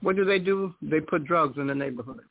what 0.01 0.15
do 0.15 0.25
they 0.25 0.39
do? 0.39 0.73
They 0.81 0.99
put 1.01 1.25
drugs 1.25 1.57
in 1.57 1.67
the 1.67 1.75
neighborhood. 1.75 2.21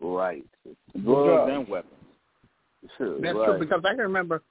right? 0.00 0.44
Drugs 0.64 1.04
drugs. 1.04 1.52
and 1.54 1.68
weapons. 1.68 1.94
Sure, 2.98 3.20
That's 3.20 3.36
right. 3.36 3.46
true 3.46 3.58
because 3.58 3.82
I 3.84 3.90
can 3.90 3.98
remember 3.98 4.42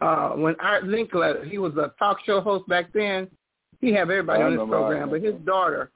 uh 0.00 0.30
when 0.30 0.54
Art 0.60 0.84
Linkletter, 0.84 1.48
he 1.50 1.58
was 1.58 1.74
a 1.76 1.92
talk 1.98 2.18
show 2.24 2.40
host 2.40 2.66
back 2.68 2.92
then. 2.92 3.28
He 3.80 3.92
had 3.92 4.02
everybody 4.02 4.42
I 4.42 4.46
on 4.46 4.52
his 4.52 4.68
program, 4.68 5.10
but 5.10 5.22
his 5.22 5.34
daughter 5.44 5.90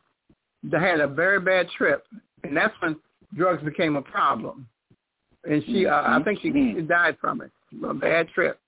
had 0.73 1.01
a 1.01 1.07
very 1.07 1.41
bad 1.41 1.69
trip, 1.77 2.07
and 2.43 2.57
that's 2.57 2.75
when 2.81 2.97
drugs 3.37 3.63
became 3.63 3.97
a 3.97 4.03
problem. 4.03 4.67
And 5.45 5.63
she, 5.67 5.87
uh, 5.87 6.03
I 6.07 6.23
think 6.23 6.41
she, 6.41 6.51
Mhm. 6.51 6.77
she 6.77 6.83
died 6.83 7.19
from 7.19 7.43
it, 7.43 7.51
a 7.83 7.93
bad 7.93 8.29
trip. 8.31 8.59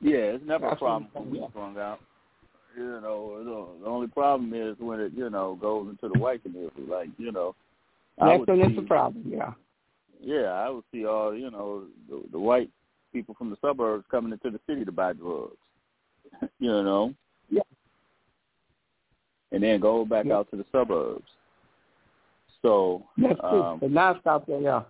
Yeah, 0.00 0.34
it's 0.34 0.44
never 0.44 0.68
a 0.68 0.76
problem 0.76 1.08
when 1.12 1.30
we 1.30 1.46
sprung 1.48 1.78
out. 1.78 2.00
You 2.76 3.00
know, 3.00 3.76
the, 3.80 3.86
only 3.86 4.06
problem 4.08 4.54
is 4.54 4.78
when 4.78 5.00
it, 5.00 5.12
you 5.12 5.28
know, 5.30 5.56
goes 5.56 5.88
into 5.88 6.08
the 6.12 6.18
white 6.18 6.42
community. 6.42 6.82
Like, 6.82 7.08
you 7.18 7.32
know, 7.32 7.56
I 8.20 8.28
That's 8.28 8.40
would 8.40 8.48
when 8.48 8.60
it's 8.60 8.78
see, 8.78 8.84
a 8.84 8.86
problem. 8.86 9.24
Yeah. 9.26 9.52
Yeah, 10.20 10.52
I 10.52 10.68
would 10.70 10.84
see 10.92 11.06
all, 11.06 11.34
you 11.34 11.50
know, 11.50 11.84
the, 12.08 12.22
the 12.32 12.38
white 12.38 12.70
people 13.12 13.34
from 13.36 13.50
the 13.50 13.56
suburbs 13.60 14.04
coming 14.10 14.32
into 14.32 14.50
the 14.50 14.60
city 14.66 14.84
to 14.84 14.92
buy 14.92 15.12
drugs. 15.12 15.56
you 16.58 16.68
know. 16.68 17.14
Yeah. 17.50 17.62
And 19.52 19.62
then 19.62 19.80
go 19.80 20.04
back 20.04 20.26
Yeah. 20.26 20.36
out 20.38 20.50
to 20.50 20.56
the 20.56 20.66
suburbs. 20.70 21.28
So, 22.62 23.04
That's 23.16 23.38
true. 23.40 23.62
um, 23.62 23.80
it's 23.82 24.26
out 24.26 24.46
there. 24.46 24.60
Yeah. 24.60 24.82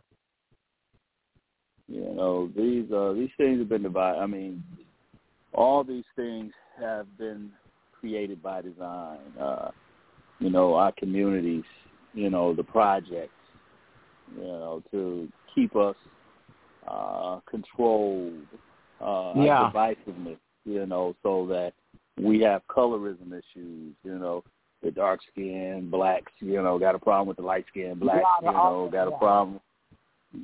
You 1.86 2.12
know, 2.14 2.50
these 2.54 2.90
uh 2.92 3.12
these 3.14 3.30
things 3.38 3.58
have 3.60 3.68
been 3.70 3.82
divided. 3.82 4.18
I 4.20 4.26
mean, 4.26 4.62
all 5.54 5.82
these 5.82 6.04
things 6.16 6.52
have 6.78 7.06
been 7.16 7.50
created 7.98 8.42
by 8.42 8.60
design. 8.60 9.18
Uh, 9.40 9.70
you 10.38 10.50
know, 10.50 10.74
our 10.74 10.92
communities, 10.92 11.64
you 12.12 12.28
know, 12.30 12.54
the 12.54 12.62
projects, 12.62 13.32
you 14.36 14.42
know, 14.42 14.82
to 14.90 15.28
keep 15.54 15.76
us 15.76 15.96
uh 16.86 17.40
controlled, 17.48 18.46
uh 19.00 19.32
Yeah. 19.36 19.70
divisiveness, 19.72 20.38
you 20.64 20.86
know, 20.86 21.14
so 21.22 21.46
that 21.46 21.72
we 22.20 22.40
have 22.40 22.62
colorism 22.68 23.28
issues, 23.32 23.94
you 24.04 24.18
know, 24.18 24.44
the 24.82 24.90
dark 24.90 25.20
skinned 25.32 25.90
blacks, 25.90 26.32
you 26.40 26.62
know, 26.62 26.78
got 26.78 26.94
a 26.94 26.98
problem 26.98 27.28
with 27.28 27.36
the 27.36 27.42
light 27.42 27.66
skinned 27.68 28.00
blacks, 28.00 28.26
you 28.42 28.52
know, 28.52 28.88
got 28.92 29.08
a 29.08 29.18
problem 29.18 29.60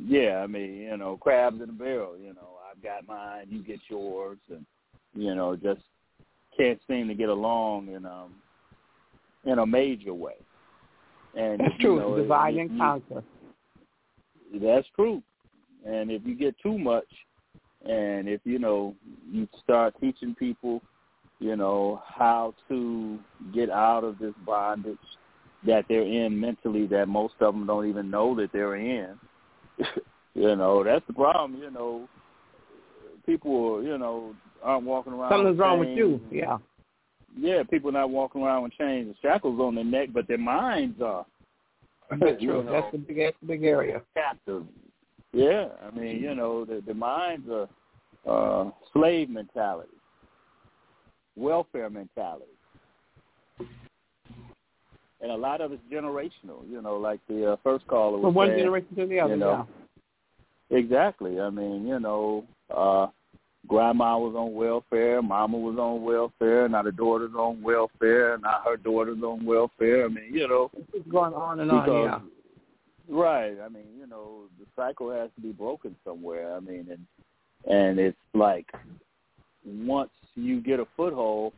yeah, 0.06 0.40
I 0.42 0.46
mean, 0.46 0.74
you 0.74 0.96
know, 0.96 1.16
crabs 1.16 1.60
in 1.62 1.68
a 1.68 1.72
barrel. 1.72 2.16
You 2.18 2.34
know, 2.34 2.58
I've 2.70 2.82
got 2.82 3.06
mine, 3.06 3.46
you 3.50 3.62
get 3.62 3.80
yours, 3.88 4.38
and 4.50 4.64
you 5.14 5.34
know, 5.34 5.56
just 5.56 5.82
can't 6.56 6.80
seem 6.88 7.08
to 7.08 7.14
get 7.14 7.28
along 7.28 7.88
in 7.88 8.06
um 8.06 8.32
in 9.44 9.58
a 9.58 9.66
major 9.66 10.14
way. 10.14 10.36
And 11.36 11.60
That's 11.60 11.74
you 11.78 11.80
true. 11.80 11.98
know, 11.98 12.16
Divide 12.16 12.54
and 12.54 12.78
conquer. 12.78 13.22
That's 14.60 14.86
true. 14.94 15.22
And 15.86 16.10
if 16.10 16.22
you 16.24 16.34
get 16.34 16.54
too 16.62 16.78
much, 16.78 17.06
and 17.84 18.28
if 18.28 18.40
you 18.44 18.58
know 18.58 18.94
you 19.30 19.46
start 19.62 19.94
teaching 20.00 20.34
people, 20.34 20.82
you 21.40 21.56
know 21.56 22.02
how 22.06 22.54
to 22.68 23.18
get 23.52 23.70
out 23.70 24.04
of 24.04 24.18
this 24.18 24.34
bondage 24.46 24.96
that 25.66 25.84
they're 25.88 26.02
in 26.02 26.38
mentally, 26.38 26.86
that 26.86 27.08
most 27.08 27.34
of 27.40 27.54
them 27.54 27.66
don't 27.66 27.88
even 27.88 28.10
know 28.10 28.34
that 28.36 28.52
they're 28.52 28.76
in. 28.76 29.18
you 30.34 30.56
know, 30.56 30.84
that's 30.84 31.06
the 31.06 31.12
problem. 31.12 31.60
You 31.60 31.70
know, 31.70 32.08
people, 33.26 33.82
you 33.82 33.98
know, 33.98 34.34
aren't 34.62 34.84
walking 34.84 35.12
around. 35.12 35.30
Something's 35.30 35.58
wrong 35.58 35.80
with 35.80 35.90
you. 35.90 36.20
Yeah. 36.30 36.58
Yeah, 37.36 37.62
people 37.64 37.90
not 37.90 38.10
walking 38.10 38.42
around 38.42 38.62
with 38.62 38.72
chains 38.78 39.06
and 39.08 39.16
shackles 39.20 39.58
on 39.60 39.74
their 39.74 39.84
neck, 39.84 40.10
but 40.12 40.28
their 40.28 40.38
minds 40.38 41.00
are 41.02 41.26
That's 42.20 42.42
true. 42.42 42.62
know. 42.62 42.72
That's 42.72 42.92
the 42.92 42.98
big, 42.98 43.16
that's 43.18 43.36
the 43.40 43.46
big 43.46 43.64
area. 43.64 44.02
captive. 44.14 44.64
Yeah, 45.32 45.68
I 45.84 45.90
mean, 45.96 46.22
you 46.22 46.34
know, 46.34 46.64
the, 46.64 46.82
the 46.86 46.94
minds 46.94 47.48
are 47.50 47.68
uh, 48.26 48.70
slave 48.92 49.28
mentality, 49.28 49.90
welfare 51.36 51.90
mentality, 51.90 52.44
and 55.20 55.30
a 55.30 55.34
lot 55.34 55.60
of 55.60 55.72
it's 55.72 55.82
generational. 55.92 56.68
You 56.70 56.80
know, 56.82 56.96
like 56.96 57.20
the 57.28 57.52
uh, 57.52 57.56
first 57.64 57.86
caller 57.88 58.18
was 58.18 58.28
From 58.28 58.34
one 58.34 58.48
saying. 58.48 58.58
generation 58.60 58.96
to 58.96 59.06
the 59.06 59.18
other. 59.18 59.34
you 59.34 59.40
know, 59.40 59.66
Exactly. 60.70 61.40
I 61.40 61.50
mean, 61.50 61.86
you 61.86 61.98
know, 62.00 62.44
uh 62.74 63.08
grandma 63.68 64.18
was 64.18 64.34
on 64.34 64.54
welfare, 64.54 65.22
mama 65.22 65.56
was 65.58 65.78
on 65.78 66.02
welfare, 66.02 66.68
now 66.68 66.82
the 66.82 66.92
daughter's 66.92 67.34
on 67.34 67.62
welfare, 67.62 68.38
now 68.38 68.60
her 68.64 68.76
daughter's 68.76 69.22
on 69.22 69.44
welfare. 69.44 70.04
I 70.04 70.08
mean, 70.08 70.30
you 70.32 70.48
know. 70.48 70.70
It's 70.92 71.08
going 71.08 71.34
on 71.34 71.60
and 71.60 71.70
on. 71.70 71.84
because 71.84 72.22
Yeah. 73.08 73.16
right. 73.16 73.56
I 73.64 73.68
mean, 73.68 73.86
you 73.98 74.06
know, 74.06 74.42
the 74.58 74.66
cycle 74.76 75.10
has 75.10 75.30
to 75.36 75.40
be 75.40 75.52
broken 75.52 75.96
somewhere. 76.04 76.54
I 76.54 76.60
mean, 76.60 76.88
and 76.90 77.06
and 77.72 77.98
it's 77.98 78.18
like 78.34 78.66
once 79.64 80.10
you 80.34 80.60
get 80.60 80.80
a 80.80 80.86
foothold, 80.96 81.54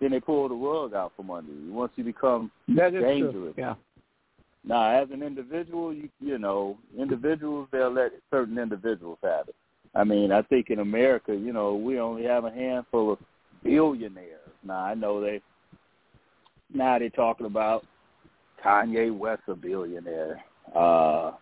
then 0.00 0.12
they 0.12 0.20
pull 0.20 0.48
the 0.48 0.54
rug 0.54 0.94
out 0.94 1.12
from 1.16 1.30
under 1.30 1.52
you. 1.52 1.72
Once 1.72 1.92
you 1.96 2.04
become 2.04 2.50
That 2.68 2.94
is 2.94 3.02
dangerous. 3.02 3.32
true. 3.32 3.54
Yeah. 3.56 3.74
Now, 4.62 4.90
as 4.90 5.10
an 5.10 5.22
individual, 5.22 5.92
you 5.92 6.08
you 6.20 6.38
know, 6.38 6.78
individuals 6.96 7.68
they'll 7.72 7.92
let 7.92 8.12
certain 8.30 8.58
individuals 8.58 9.18
have 9.22 9.48
it. 9.48 9.54
I 9.94 10.04
mean, 10.04 10.30
I 10.32 10.42
think 10.42 10.70
in 10.70 10.78
America, 10.78 11.34
you 11.34 11.52
know, 11.52 11.74
we 11.74 11.98
only 11.98 12.24
have 12.24 12.44
a 12.44 12.50
handful 12.50 13.12
of 13.12 13.18
billionaires. 13.64 14.40
Now, 14.64 14.84
I 14.84 14.94
know 14.94 15.20
they 15.20 15.40
now 16.72 16.98
they're 16.98 17.10
talking 17.10 17.46
about 17.46 17.84
Kanye 18.64 19.16
West 19.16 19.42
a 19.48 19.54
billionaire. 19.54 20.42
Uh 20.74 21.32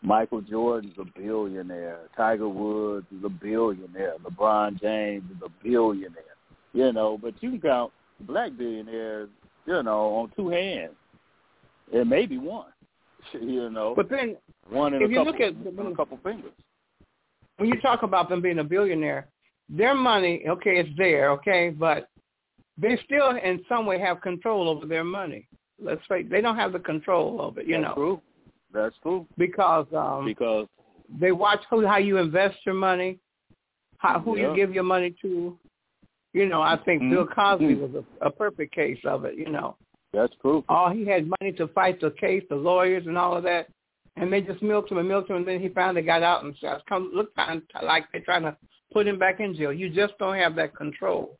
Michael 0.00 0.40
Jordan's 0.40 0.94
a 0.98 1.04
billionaire. 1.18 1.98
Tiger 2.16 2.48
Woods 2.48 3.06
is 3.10 3.24
a 3.24 3.28
billionaire. 3.28 4.14
LeBron 4.22 4.80
James 4.80 5.24
is 5.30 5.42
a 5.44 5.50
billionaire. 5.64 6.22
You 6.72 6.92
know, 6.92 7.18
but 7.20 7.34
you 7.42 7.50
can 7.50 7.60
count 7.60 7.92
black 8.20 8.56
billionaires, 8.56 9.28
you 9.66 9.82
know, 9.82 10.14
on 10.14 10.32
two 10.36 10.48
hands. 10.50 10.92
It 11.92 12.06
may 12.06 12.26
be 12.26 12.38
one. 12.38 12.66
You 13.32 13.68
know. 13.68 13.92
But 13.94 14.08
then 14.08 14.36
one 14.70 14.94
in 14.94 15.02
if 15.02 15.08
a 15.08 15.12
you 15.12 15.18
couple, 15.18 15.32
look 15.32 15.40
at 15.42 15.86
a 15.92 15.96
couple 15.96 16.18
fingers. 16.22 16.52
When 17.58 17.68
you 17.68 17.80
talk 17.80 18.02
about 18.04 18.28
them 18.28 18.40
being 18.40 18.60
a 18.60 18.64
billionaire, 18.64 19.28
their 19.68 19.94
money, 19.94 20.44
okay, 20.48 20.78
it's 20.78 20.96
there, 20.96 21.30
okay, 21.32 21.70
but 21.70 22.08
they 22.78 22.98
still 23.04 23.30
in 23.30 23.60
some 23.68 23.84
way 23.84 23.98
have 23.98 24.20
control 24.20 24.68
over 24.68 24.86
their 24.86 25.04
money. 25.04 25.48
Let's 25.80 26.00
say 26.08 26.22
they 26.22 26.40
don't 26.40 26.56
have 26.56 26.72
the 26.72 26.78
control 26.78 27.40
of 27.40 27.58
it, 27.58 27.66
you 27.66 27.74
That's 27.74 27.88
know. 27.88 27.94
true. 27.94 28.22
That's 28.72 28.94
true. 29.02 29.26
Because 29.36 29.86
um 29.94 30.24
Because 30.24 30.68
they 31.20 31.32
watch 31.32 31.60
who 31.68 31.86
how 31.86 31.98
you 31.98 32.18
invest 32.18 32.56
your 32.64 32.74
money, 32.74 33.18
how 33.98 34.20
who 34.20 34.36
Yeah. 34.36 34.50
you 34.50 34.56
give 34.56 34.72
your 34.72 34.84
money 34.84 35.14
to. 35.22 35.58
You 36.34 36.46
know, 36.46 36.60
I 36.62 36.76
think 36.76 37.02
Mhm. 37.02 37.10
Bill 37.10 37.26
Cosby 37.26 37.74
Mhm. 37.74 37.80
was 37.92 38.04
a, 38.20 38.26
a 38.26 38.30
perfect 38.30 38.72
case 38.74 39.02
of 39.04 39.24
it. 39.24 39.36
You 39.36 39.48
know, 39.48 39.76
that's 40.12 40.34
true. 40.36 40.62
all 40.68 40.90
he 40.90 41.04
had 41.06 41.26
money 41.40 41.52
to 41.52 41.66
fight 41.68 42.00
the 42.00 42.10
case, 42.12 42.44
the 42.48 42.56
lawyers 42.56 43.06
and 43.06 43.16
all 43.18 43.36
of 43.36 43.42
that, 43.44 43.68
and 44.20 44.32
they 44.32 44.40
just 44.40 44.62
milked 44.62 44.90
him 44.90 44.98
and 44.98 45.08
milked 45.08 45.30
him, 45.30 45.36
and 45.36 45.46
then 45.46 45.60
he 45.60 45.68
finally 45.68 46.02
got 46.02 46.22
out 46.22 46.44
and 46.44 46.54
says, 46.60 46.80
"Come 46.88 47.10
look, 47.14 47.30
like 47.82 48.04
they're 48.12 48.22
trying 48.22 48.42
to 48.42 48.56
put 48.92 49.06
him 49.06 49.18
back 49.18 49.40
in 49.40 49.54
jail. 49.54 49.72
You 49.72 49.90
just 49.90 50.16
don't 50.18 50.36
have 50.36 50.54
that 50.56 50.74
control 50.74 51.38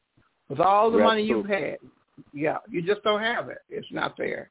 with 0.48 0.60
all 0.60 0.90
the 0.90 0.98
That's 0.98 1.06
money 1.06 1.26
true. 1.26 1.38
you've 1.38 1.46
had. 1.46 1.78
Yeah, 2.32 2.58
you 2.68 2.82
just 2.82 3.02
don't 3.02 3.20
have 3.20 3.48
it. 3.48 3.58
It's 3.70 3.86
not 3.90 4.16
there. 4.16 4.50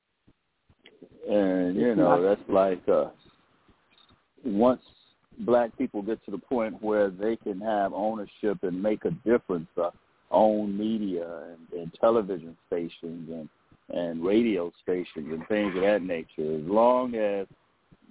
And 1.29 1.75
you 1.75 1.95
know, 1.95 2.21
that's 2.21 2.49
like 2.49 2.81
uh 2.87 3.09
once 4.43 4.81
black 5.39 5.77
people 5.77 6.01
get 6.01 6.23
to 6.25 6.31
the 6.31 6.37
point 6.37 6.81
where 6.81 7.09
they 7.09 7.35
can 7.35 7.59
have 7.59 7.93
ownership 7.93 8.63
and 8.63 8.81
make 8.81 9.05
a 9.05 9.11
difference, 9.25 9.67
uh, 9.77 9.91
own 10.31 10.77
media 10.77 11.43
and, 11.51 11.81
and 11.81 11.93
television 11.99 12.55
stations 12.67 13.29
and 13.29 13.49
and 13.89 14.23
radio 14.23 14.69
stations 14.83 15.27
and 15.31 15.47
things 15.47 15.73
of 15.75 15.81
that 15.81 16.01
nature, 16.01 16.57
as 16.57 16.65
long 16.65 17.15
as 17.15 17.47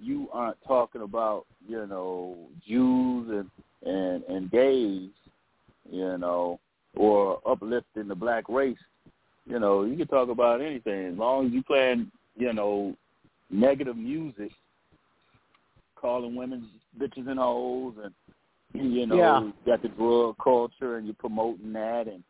you 0.01 0.27
aren't 0.31 0.57
talking 0.67 1.01
about, 1.01 1.45
you 1.67 1.85
know, 1.87 2.37
Jews 2.67 3.29
and 3.29 3.49
and, 3.93 4.23
and 4.23 4.51
gays, 4.51 5.09
you 5.91 6.17
know, 6.17 6.59
or 6.95 7.39
uplifting 7.47 8.07
the 8.07 8.15
black 8.15 8.49
race, 8.49 8.77
you 9.45 9.59
know, 9.59 9.83
you 9.83 9.95
can 9.95 10.07
talk 10.07 10.29
about 10.29 10.61
anything 10.61 11.13
as 11.13 11.17
long 11.17 11.45
as 11.47 11.51
you 11.53 11.61
playing, 11.63 12.11
you 12.35 12.51
know, 12.53 12.95
negative 13.51 13.95
music, 13.95 14.51
calling 15.95 16.35
women 16.35 16.67
bitches 16.99 17.27
and 17.29 17.39
hoes, 17.39 17.93
and 18.03 18.13
you 18.93 19.05
know, 19.05 19.15
Yeah. 19.15 19.41
you 19.41 19.53
got 19.65 19.81
the 19.81 19.89
drug 19.89 20.35
culture, 20.43 20.97
and 20.97 21.05
you're 21.05 21.15
promoting 21.15 21.73
that, 21.73 22.07
and 22.07 22.23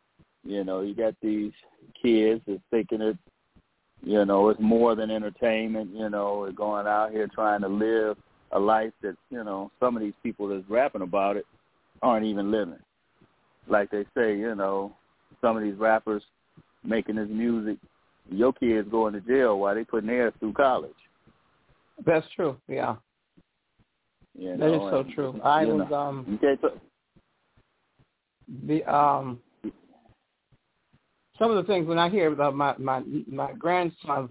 you 0.44 0.64
know, 0.64 0.80
you 0.82 0.94
got 0.94 1.14
these 1.22 1.52
kids 2.00 2.40
that's 2.46 2.60
thinking 2.70 3.00
it, 3.00 3.16
you 4.02 4.24
know, 4.24 4.48
it's 4.48 4.60
more 4.60 4.94
than 4.94 5.10
entertainment. 5.10 5.90
You 5.94 6.08
know, 6.08 6.44
they're 6.44 6.52
going 6.52 6.86
out 6.86 7.10
here 7.10 7.28
trying 7.28 7.60
to 7.62 7.68
live 7.68 8.16
a 8.52 8.58
life 8.58 8.92
that 9.02 9.16
you 9.30 9.44
know 9.44 9.70
some 9.80 9.96
of 9.96 10.02
these 10.02 10.14
people 10.22 10.48
that's 10.48 10.68
rapping 10.68 11.02
about 11.02 11.36
it 11.36 11.46
aren't 12.02 12.26
even 12.26 12.50
living. 12.50 12.78
Like 13.68 13.90
they 13.90 14.04
say, 14.16 14.36
you 14.36 14.54
know, 14.54 14.94
some 15.40 15.56
of 15.56 15.62
these 15.62 15.76
rappers 15.76 16.22
making 16.84 17.16
this 17.16 17.28
music, 17.28 17.76
your 18.30 18.52
kids 18.52 18.88
going 18.90 19.12
to 19.14 19.20
jail 19.20 19.58
while 19.58 19.74
they 19.74 19.84
putting 19.84 20.08
theirs 20.08 20.32
through 20.38 20.54
college. 20.54 20.90
That's 22.06 22.26
true. 22.34 22.56
Yeah, 22.68 22.96
You 24.34 24.56
that 24.56 24.74
is 24.74 24.80
so 24.90 25.00
and, 25.00 25.12
true. 25.12 25.40
I 25.44 25.64
was 25.64 25.86
know, 25.90 25.96
um 25.96 26.24
you 26.28 26.38
can't 26.38 26.60
t- 26.60 26.68
the 28.66 28.94
um 28.94 29.40
some 31.38 31.50
of 31.50 31.56
the 31.56 31.72
things 31.72 31.86
when 31.86 31.98
I 31.98 32.08
hear 32.08 32.32
about 32.32 32.54
my 32.54 32.74
my 32.78 33.02
my 33.26 33.52
grandson, 33.52 34.28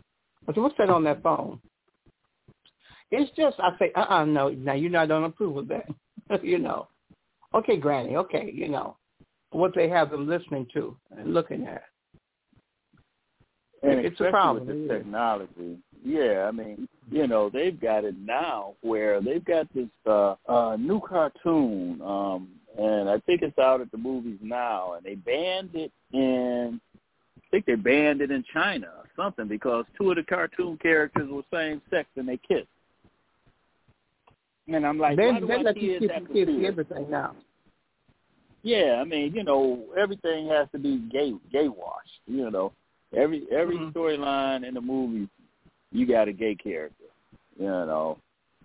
I 0.48 0.54
said, 0.54 0.62
"What's 0.62 0.78
that 0.78 0.90
on 0.90 1.04
that 1.06 1.24
phone?" 1.24 1.60
It's 3.12 3.32
just 3.36 3.58
I 3.60 3.78
say, 3.80 3.92
"Uh, 3.96 4.06
uh 4.10 4.26
no, 4.26 4.50
now 4.50 4.74
you 4.74 4.90
know 4.90 5.00
I 5.00 5.06
don't 5.06 5.24
approve 5.24 5.58
of 5.58 5.68
that." 5.70 5.88
you 6.44 6.60
know, 6.60 6.88
okay, 7.54 7.78
Granny, 7.78 8.16
okay, 8.16 8.52
you 8.54 8.68
know 8.68 8.98
what 9.52 9.74
they 9.74 9.90
have 9.90 10.12
them 10.12 10.28
listening 10.28 10.68
to 10.74 10.96
and 11.18 11.34
looking 11.34 11.66
at. 11.66 11.84
and 13.82 14.06
It's 14.06 14.20
a 14.20 14.30
problem, 14.30 14.68
with 14.68 14.88
the 14.88 14.94
technology. 14.94 15.78
Yeah, 16.04 16.46
I 16.48 16.52
mean, 16.52 16.88
you 17.10 17.28
know, 17.28 17.50
they've 17.50 17.80
got 17.80 18.04
it 18.04 18.16
now 18.20 18.76
where 18.82 19.22
they've 19.22 19.44
got 19.44 19.74
this 19.74 19.90
uh, 20.06 20.36
uh 20.48 20.76
new 20.78 21.00
cartoon, 21.00 22.02
um, 22.02 22.50
and 22.78 23.10
I 23.10 23.20
think 23.20 23.42
it's 23.42 23.58
out 23.58 23.82
at 23.82 23.92
the 23.92 23.98
movies 23.98 24.40
now, 24.42 24.94
and 24.94 25.06
they 25.06 25.16
banned 25.16 25.72
it 25.74 25.92
in. 26.14 26.80
I 27.48 27.50
think 27.52 27.66
they 27.66 27.76
banned 27.76 28.22
it 28.22 28.30
in 28.32 28.44
China 28.54 28.88
or 28.98 29.06
something 29.16 29.48
because 29.48 29.86
two 29.98 30.10
of 30.12 30.18
the 30.18 30.24
cartoon 30.24 30.78
characters 30.82 31.30
were 31.30 31.44
same 31.54 31.82
sex 31.90 32.10
and 32.18 32.28
they 32.28 32.38
kissed. 32.38 32.68
And 34.68 34.86
I'm 34.86 35.00
like, 35.00 35.16
they 35.18 35.28
why 35.28 35.40
do 35.40 35.48
they 35.48 35.64
let 35.64 35.78
you 35.78 36.00
kids 36.00 36.02
kids, 36.02 36.14
have 36.14 36.34
kids 36.34 36.52
see 36.52 36.58
see 36.58 36.66
it? 36.66 36.70
everything 36.70 37.10
now. 37.10 37.36
Yeah, 38.64 39.00
I 39.00 39.06
mean, 39.06 39.34
you 39.34 39.44
know, 39.44 39.86
everything 39.98 40.48
has 40.50 40.68
to 40.74 40.80
be 40.80 40.98
gay 41.10 41.34
gay 41.52 41.70
washed. 41.70 42.20
You 42.26 42.52
know, 42.52 42.74
every 43.16 43.48
every 43.50 43.78
Mhm. 43.78 43.94
storyline 43.94 44.68
in 44.68 44.74
the 44.74 44.82
movie, 44.82 45.30
you 45.94 46.06
got 46.06 46.28
a 46.28 46.34
gay 46.34 46.56
character. 46.56 47.06
You 47.58 47.66
know, 47.68 48.18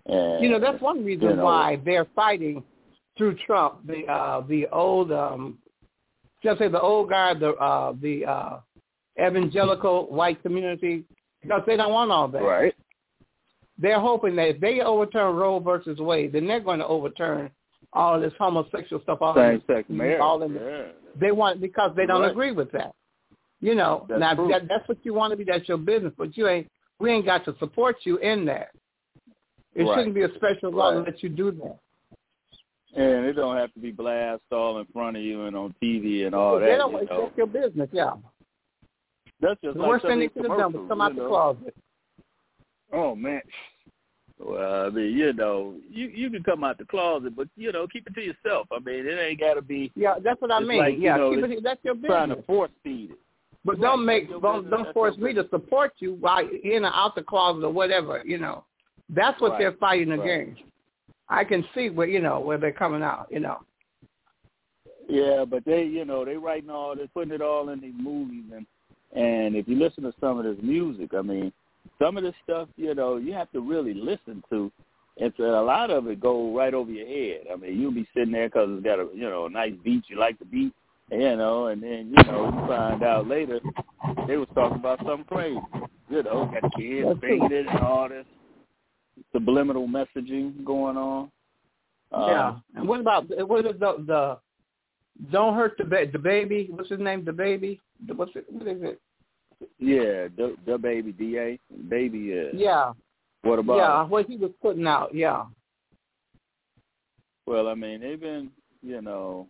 and 0.07 0.43
You 0.43 0.49
know, 0.49 0.59
that's 0.59 0.81
one 0.81 1.05
reason 1.05 1.29
you 1.29 1.35
know, 1.37 1.45
why 1.45 1.77
they're 1.85 2.05
fighting 2.13 2.63
through 3.17 3.35
Trump. 3.45 3.87
The 3.87 4.05
uh 4.07 4.41
the 4.41 4.67
old 4.67 5.11
um 5.13 5.57
just 6.43 6.59
say 6.59 6.67
the 6.67 6.81
old 6.81 7.09
guard, 7.09 7.39
the 7.39 7.51
uh 7.53 7.93
the 8.01 8.25
uh 8.25 8.59
evangelical 9.19 10.07
white 10.07 10.41
community 10.41 11.03
because 11.41 11.61
they 11.65 11.75
don't 11.77 11.91
want 11.91 12.11
all 12.11 12.27
that. 12.29 12.41
right. 12.41 12.73
They're 13.77 13.99
hoping 13.99 14.35
that 14.35 14.49
if 14.49 14.59
they 14.61 14.81
overturn 14.81 15.35
Roe 15.35 15.59
versus 15.59 15.97
Wade, 15.99 16.31
then 16.33 16.47
they're 16.47 16.59
going 16.59 16.79
to 16.79 16.87
overturn 16.87 17.49
all 17.91 18.19
this 18.19 18.33
homosexual 18.39 19.01
stuff. 19.01 19.17
All 19.21 19.33
Same 19.35 19.55
in, 19.55 19.63
sex 19.67 19.89
marriage. 19.89 20.21
all 20.21 20.41
in, 20.43 20.53
yeah. 20.53 20.83
They 21.19 21.31
want 21.31 21.59
because 21.59 21.91
they 21.95 22.05
don't 22.05 22.21
Right. 22.21 22.31
agree 22.31 22.51
with 22.51 22.71
that. 22.71 22.93
You 23.61 23.75
know, 23.75 24.05
That's 24.09 24.19
now 24.19 24.47
that, 24.47 24.67
that's 24.67 24.87
what 24.87 24.97
you 25.03 25.13
want 25.13 25.31
to 25.31 25.37
be. 25.37 25.43
That's 25.43 25.67
your 25.67 25.77
business, 25.77 26.13
but 26.17 26.35
you 26.37 26.47
ain't. 26.47 26.69
We 26.99 27.11
ain't 27.11 27.25
got 27.25 27.45
to 27.45 27.55
support 27.59 27.97
you 28.03 28.17
in 28.17 28.45
that. 28.45 28.69
It 29.73 29.83
Right. 29.83 29.97
shouldn't 29.97 30.15
be 30.15 30.21
a 30.23 30.33
special 30.35 30.71
law 30.71 30.91
to 30.91 30.97
Right. 30.99 31.07
let 31.07 31.23
you 31.23 31.29
do 31.29 31.51
that. 31.51 31.79
And 32.95 33.25
it 33.25 33.33
don't 33.33 33.57
have 33.57 33.73
to 33.73 33.79
be 33.79 33.91
blast 33.91 34.43
all 34.51 34.77
in 34.79 34.85
front 34.87 35.17
of 35.17 35.23
you 35.23 35.45
and 35.45 35.55
on 35.55 35.73
TV 35.81 36.25
and 36.25 36.35
all 36.35 36.59
they 36.59 36.67
that. 36.67 36.77
don't. 36.77 36.91
you 36.91 36.97
It's 36.99 37.09
know. 37.09 37.31
your 37.35 37.47
business. 37.47 37.89
Yeah. 37.91 38.13
That's 39.43 39.59
just 39.61 39.75
The 39.75 39.81
like 39.81 39.89
worst 39.89 40.05
thing 40.05 40.19
they 40.19 40.29
could 40.29 40.45
have 40.45 40.57
done 40.57 40.73
was 40.73 40.85
come 40.87 41.01
out 41.01 41.13
you 41.13 41.21
the 41.21 41.27
closet. 41.27 41.75
Oh 42.93 43.13
man. 43.13 43.41
Well, 44.39 44.87
I 44.87 44.89
mean, 44.89 45.17
you 45.17 45.33
know, 45.33 45.75
you 45.89 46.07
you 46.07 46.29
can 46.29 46.43
come 46.43 46.63
out 46.63 46.77
the 46.77 46.85
closet, 46.85 47.35
but 47.35 47.47
you 47.57 47.71
know, 47.73 47.85
keep 47.87 48.07
it 48.07 48.15
to 48.15 48.21
yourself. 48.21 48.67
I 48.71 48.79
mean, 48.79 49.05
it 49.05 49.19
ain't 49.19 49.39
got 49.39 49.55
to 49.55 49.61
be 49.61 49.91
Yeah, 49.95 50.15
that's 50.23 50.41
what 50.41 50.51
I 50.51 50.61
mean. 50.61 50.77
like, 50.77 50.95
you 50.95 51.01
yeah, 51.01 51.17
know, 51.17 51.35
keep 51.35 51.43
it, 51.43 51.63
that's 51.63 51.83
your 51.83 51.95
trying 51.95 52.29
to 52.29 52.41
force 52.43 52.71
feed 52.83 53.11
it. 53.11 53.17
But 53.65 53.73
Right, 53.73 53.81
don't 53.81 54.05
make 54.05 54.29
don't 54.29 54.69
don't 54.69 54.93
force 54.93 55.17
me 55.17 55.33
to 55.33 55.47
support 55.49 55.93
you 55.99 56.15
while 56.15 56.47
in 56.63 56.85
or 56.85 56.93
out 56.93 57.15
the 57.15 57.23
closet 57.23 57.65
or 57.65 57.71
whatever. 57.71 58.23
You 58.25 58.37
know, 58.37 58.63
that's 59.09 59.39
what 59.41 59.51
Right, 59.51 59.59
they're 59.59 59.71
fighting 59.73 60.09
right. 60.09 60.19
against. 60.19 60.61
I 61.27 61.43
can 61.43 61.65
see 61.75 61.89
where 61.89 62.07
you 62.07 62.21
know 62.21 62.39
where 62.39 62.57
they're 62.57 62.71
coming 62.71 63.03
out. 63.03 63.27
You 63.29 63.41
know. 63.41 63.59
Yeah, 65.09 65.43
but 65.45 65.65
they, 65.65 65.83
you 65.83 66.05
know, 66.05 66.23
they 66.23 66.37
writing 66.37 66.69
all, 66.69 66.95
they 66.95 67.07
putting 67.07 67.33
it 67.33 67.41
all 67.41 67.69
in 67.69 67.81
these 67.81 67.93
movies, 67.97 68.45
and 68.55 68.65
and 69.15 69.55
if 69.55 69.67
you 69.67 69.77
listen 69.77 70.03
to 70.03 70.13
some 70.19 70.39
of 70.39 70.45
this 70.45 70.57
music, 70.61 71.11
I 71.13 71.21
mean, 71.21 71.51
some 71.99 72.17
of 72.17 72.23
this 72.23 72.33
stuff, 72.43 72.67
you 72.75 72.95
know, 72.95 73.17
you 73.17 73.33
have 73.33 73.51
to 73.51 73.61
really 73.61 73.93
listen 73.93 74.43
to. 74.49 74.71
It's 75.17 75.37
a 75.37 75.43
lot 75.43 75.91
of 75.91 76.07
it 76.07 76.19
go 76.19 76.55
right 76.55 76.73
over 76.73 76.89
your 76.89 77.07
head. 77.07 77.45
I 77.51 77.55
mean, 77.55 77.79
you'll 77.79 77.91
be 77.91 78.07
sitting 78.15 78.31
there 78.31 78.47
because 78.47 78.69
it's 78.71 78.83
got 78.83 78.99
a, 78.99 79.07
you 79.13 79.29
know, 79.29 79.45
a 79.45 79.49
nice 79.49 79.73
beat. 79.83 80.05
You 80.07 80.17
like 80.17 80.39
the 80.39 80.45
beat, 80.45 80.73
you 81.11 81.35
know, 81.35 81.67
and 81.67 81.83
then 81.83 82.13
you 82.17 82.31
know 82.31 82.45
you 82.45 82.67
find 82.67 83.03
out 83.03 83.27
later 83.27 83.59
they 84.27 84.37
was 84.37 84.47
talking 84.55 84.79
about 84.79 84.99
something 85.05 85.25
crazy. 85.25 85.59
You 86.09 86.23
know, 86.23 86.51
got 86.51 86.73
kids 86.75 87.19
faded 87.21 87.67
and 87.67 87.79
all 87.79 88.09
this 88.09 88.25
subliminal 89.31 89.87
messaging 89.87 90.65
going 90.65 90.97
on. 90.97 91.31
Uh, 92.11 92.27
yeah. 92.27 92.55
And 92.75 92.87
what 92.87 92.99
about 92.99 93.25
what 93.47 93.65
is 93.65 93.79
the 93.79 94.03
the 94.07 94.37
don't 95.31 95.55
hurt 95.55 95.75
the 95.77 95.83
ba- 95.83 96.07
the 96.11 96.19
baby? 96.19 96.67
What's 96.71 96.89
his 96.89 96.99
name? 96.99 97.23
The 97.23 97.33
baby? 97.33 97.79
What's 98.07 98.35
it? 98.35 98.45
What 98.49 98.67
is 98.67 98.81
it? 98.81 99.01
Yeah, 99.79 100.27
the, 100.35 100.55
the 100.65 100.77
baby 100.77 101.11
da 101.11 101.57
baby 101.89 102.31
is 102.31 102.53
Yeah. 102.55 102.93
What 103.43 103.59
about? 103.59 103.77
Yeah, 103.77 104.03
what 104.03 104.25
he 104.25 104.37
was 104.37 104.51
putting 104.61 104.87
out. 104.87 105.13
Yeah. 105.13 105.45
Well, 107.45 107.67
I 107.67 107.75
mean, 107.75 108.01
they've 108.01 108.19
been, 108.19 108.51
you 108.81 109.01
know, 109.01 109.47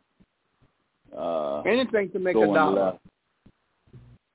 uh, 1.15 1.61
anything 1.61 2.09
to 2.11 2.19
make 2.19 2.35
a 2.35 2.39
dollar. 2.39 2.85
Left. 2.85 2.99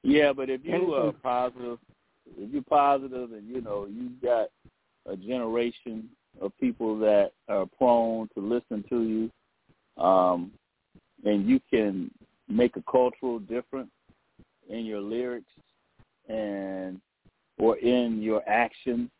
Yeah, 0.04 0.32
but 0.32 0.48
if 0.48 0.60
you 0.64 0.94
are 0.94 1.12
positive, 1.12 1.78
if 2.38 2.52
you're 2.52 2.62
positive, 2.62 3.32
and 3.32 3.48
you 3.48 3.60
know 3.60 3.86
you 3.86 4.10
got 4.22 4.48
a 5.06 5.16
generation 5.16 6.08
of 6.40 6.56
people 6.58 6.98
that 7.00 7.32
are 7.48 7.66
prone 7.66 8.28
to 8.34 8.40
listen 8.40 8.84
to 8.88 9.02
you, 9.02 10.02
um, 10.02 10.52
and 11.28 11.46
you 11.48 11.60
can 11.70 12.10
make 12.48 12.76
a 12.76 12.82
cultural 12.90 13.38
difference 13.38 13.90
in 14.68 14.84
your 14.84 15.00
lyrics 15.00 15.50
and 16.28 17.00
or 17.58 17.76
in 17.78 18.22
your 18.22 18.42
actions, 18.48 19.10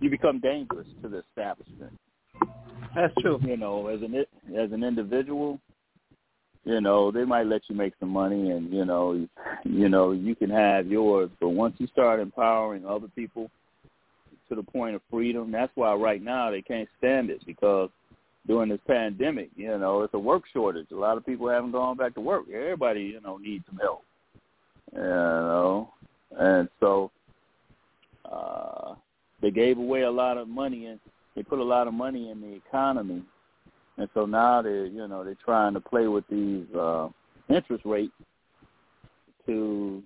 you 0.00 0.10
become 0.10 0.40
dangerous 0.40 0.86
to 1.00 1.08
the 1.08 1.22
establishment. 1.28 1.92
That's 2.94 3.14
true. 3.20 3.40
You 3.42 3.56
know, 3.56 3.86
as 3.86 4.02
an 4.02 4.14
as 4.16 4.72
an 4.72 4.84
individual, 4.84 5.58
you 6.64 6.80
know 6.80 7.10
they 7.10 7.24
might 7.24 7.46
let 7.46 7.62
you 7.68 7.76
make 7.76 7.94
some 8.00 8.10
money, 8.10 8.50
and 8.50 8.72
you 8.72 8.84
know, 8.84 9.26
you 9.64 9.88
know 9.88 10.12
you 10.12 10.34
can 10.34 10.50
have 10.50 10.86
yours. 10.86 11.30
But 11.40 11.50
once 11.50 11.74
you 11.78 11.86
start 11.86 12.20
empowering 12.20 12.84
other 12.84 13.08
people 13.14 13.50
to 14.48 14.54
the 14.54 14.62
point 14.62 14.96
of 14.96 15.02
freedom, 15.10 15.50
that's 15.50 15.72
why 15.76 15.94
right 15.94 16.22
now 16.22 16.50
they 16.50 16.62
can't 16.62 16.88
stand 16.98 17.30
it 17.30 17.44
because 17.46 17.88
during 18.46 18.68
this 18.68 18.80
pandemic, 18.86 19.50
you 19.56 19.78
know, 19.78 20.02
it's 20.02 20.14
a 20.14 20.18
work 20.18 20.44
shortage. 20.52 20.88
A 20.90 20.96
lot 20.96 21.16
of 21.16 21.24
people 21.24 21.48
haven't 21.48 21.72
gone 21.72 21.96
back 21.96 22.14
to 22.14 22.20
work. 22.20 22.44
Everybody, 22.52 23.02
you 23.02 23.20
know, 23.20 23.36
needs 23.36 23.64
some 23.68 23.78
help. 23.78 24.02
You 24.92 25.00
know, 25.00 25.90
and 26.38 26.68
so 26.80 27.10
uh, 28.30 28.94
they 29.40 29.50
gave 29.50 29.78
away 29.78 30.02
a 30.02 30.10
lot 30.10 30.38
of 30.38 30.48
money 30.48 30.86
and 30.86 30.98
they 31.34 31.42
put 31.42 31.60
a 31.60 31.64
lot 31.64 31.88
of 31.88 31.94
money 31.94 32.30
in 32.30 32.40
the 32.40 32.54
economy, 32.54 33.22
and 33.96 34.08
so 34.12 34.26
now 34.26 34.60
they're 34.60 34.84
you 34.84 35.08
know 35.08 35.24
they're 35.24 35.36
trying 35.42 35.72
to 35.74 35.80
play 35.80 36.06
with 36.06 36.24
these 36.28 36.66
uh, 36.74 37.08
interest 37.48 37.84
rates 37.86 38.12
to 39.46 40.02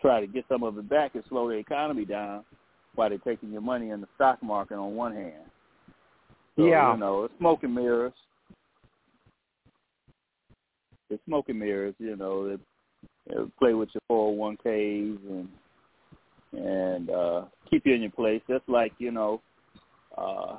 try 0.00 0.20
to 0.20 0.26
get 0.26 0.44
some 0.48 0.62
of 0.62 0.76
it 0.76 0.88
back 0.88 1.14
and 1.14 1.24
slow 1.28 1.48
the 1.48 1.54
economy 1.54 2.04
down 2.04 2.44
while 2.94 3.08
they're 3.08 3.18
taking 3.18 3.52
your 3.52 3.60
money 3.60 3.90
in 3.90 4.00
the 4.00 4.08
stock 4.16 4.42
market 4.42 4.74
on 4.74 4.94
one 4.94 5.14
hand. 5.14 5.47
So, 6.58 6.66
yeah. 6.66 6.92
You 6.92 6.98
know, 6.98 7.24
it's 7.24 7.34
smoke 7.38 7.62
and 7.62 7.74
mirrors. 7.74 8.12
It's 11.08 11.24
smoke 11.24 11.48
and 11.48 11.58
mirrors, 11.58 11.94
you 11.98 12.16
know, 12.16 12.48
they, 12.48 12.56
they 13.28 13.36
play 13.58 13.74
with 13.74 13.88
your 14.10 14.34
401ks 14.36 15.18
and 15.30 15.48
and 16.50 17.10
uh 17.10 17.44
keep 17.70 17.86
you 17.86 17.94
in 17.94 18.02
your 18.02 18.10
place. 18.10 18.42
Just 18.48 18.68
like, 18.68 18.92
you 18.98 19.10
know, 19.12 19.40
uh 20.16 20.58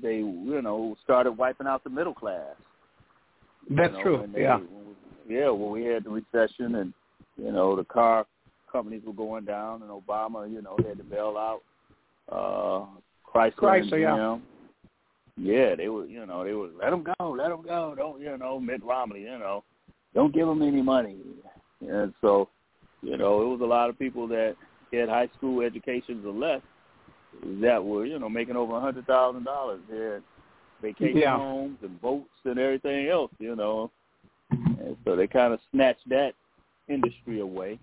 they 0.00 0.16
you 0.18 0.60
know 0.62 0.96
started 1.02 1.32
wiping 1.32 1.66
out 1.66 1.82
the 1.82 1.90
middle 1.90 2.14
class. 2.14 2.54
That's 3.70 3.92
know, 3.94 4.02
true. 4.02 4.30
They, 4.32 4.42
yeah. 4.42 4.58
We, 5.26 5.34
yeah, 5.36 5.50
when 5.50 5.70
we 5.72 5.84
had 5.84 6.04
the 6.04 6.10
recession 6.10 6.76
and 6.76 6.94
you 7.36 7.50
know 7.50 7.74
the 7.74 7.84
car 7.84 8.24
companies 8.70 9.02
were 9.04 9.12
going 9.12 9.44
down 9.44 9.82
and 9.82 9.90
Obama, 9.90 10.50
you 10.50 10.62
know, 10.62 10.76
had 10.86 10.98
to 10.98 11.04
bail 11.04 11.36
out 11.36 11.62
uh 12.30 12.86
Chrysler, 13.34 13.52
Chrysler 13.56 14.00
yeah. 14.00 14.38
Yeah, 15.40 15.76
they 15.76 15.88
were, 15.88 16.04
you 16.06 16.26
know, 16.26 16.42
they 16.44 16.52
were 16.52 16.68
let 16.80 16.90
them 16.90 17.04
go, 17.04 17.30
let 17.30 17.48
them 17.50 17.62
go. 17.62 17.94
Don't, 17.96 18.20
you 18.20 18.36
know, 18.36 18.58
Mitt 18.58 18.82
Romney, 18.84 19.20
you 19.20 19.38
know, 19.38 19.62
don't 20.14 20.34
give 20.34 20.48
them 20.48 20.62
any 20.62 20.82
money. 20.82 21.16
And 21.80 22.12
so, 22.20 22.48
you 23.02 23.16
know, 23.16 23.42
it 23.42 23.46
was 23.46 23.60
a 23.62 23.66
lot 23.66 23.88
of 23.88 23.98
people 23.98 24.26
that 24.28 24.56
had 24.92 25.08
high 25.08 25.28
school 25.36 25.62
educations 25.62 26.26
or 26.26 26.32
less 26.32 26.60
that 27.60 27.82
were, 27.84 28.04
you 28.04 28.18
know, 28.18 28.28
making 28.28 28.56
over 28.56 28.76
a 28.76 28.80
hundred 28.80 29.06
thousand 29.06 29.44
dollars. 29.44 29.80
They 29.88 29.96
had 29.96 30.22
vacation 30.82 31.18
yeah. 31.18 31.36
homes 31.36 31.78
and 31.82 32.00
boats 32.00 32.28
and 32.44 32.58
everything 32.58 33.08
else, 33.08 33.30
you 33.38 33.54
know. 33.54 33.92
And 34.50 34.96
so 35.04 35.14
they 35.14 35.28
kind 35.28 35.52
of 35.52 35.60
snatched 35.72 36.08
that 36.08 36.32
industry 36.88 37.40
away 37.40 37.78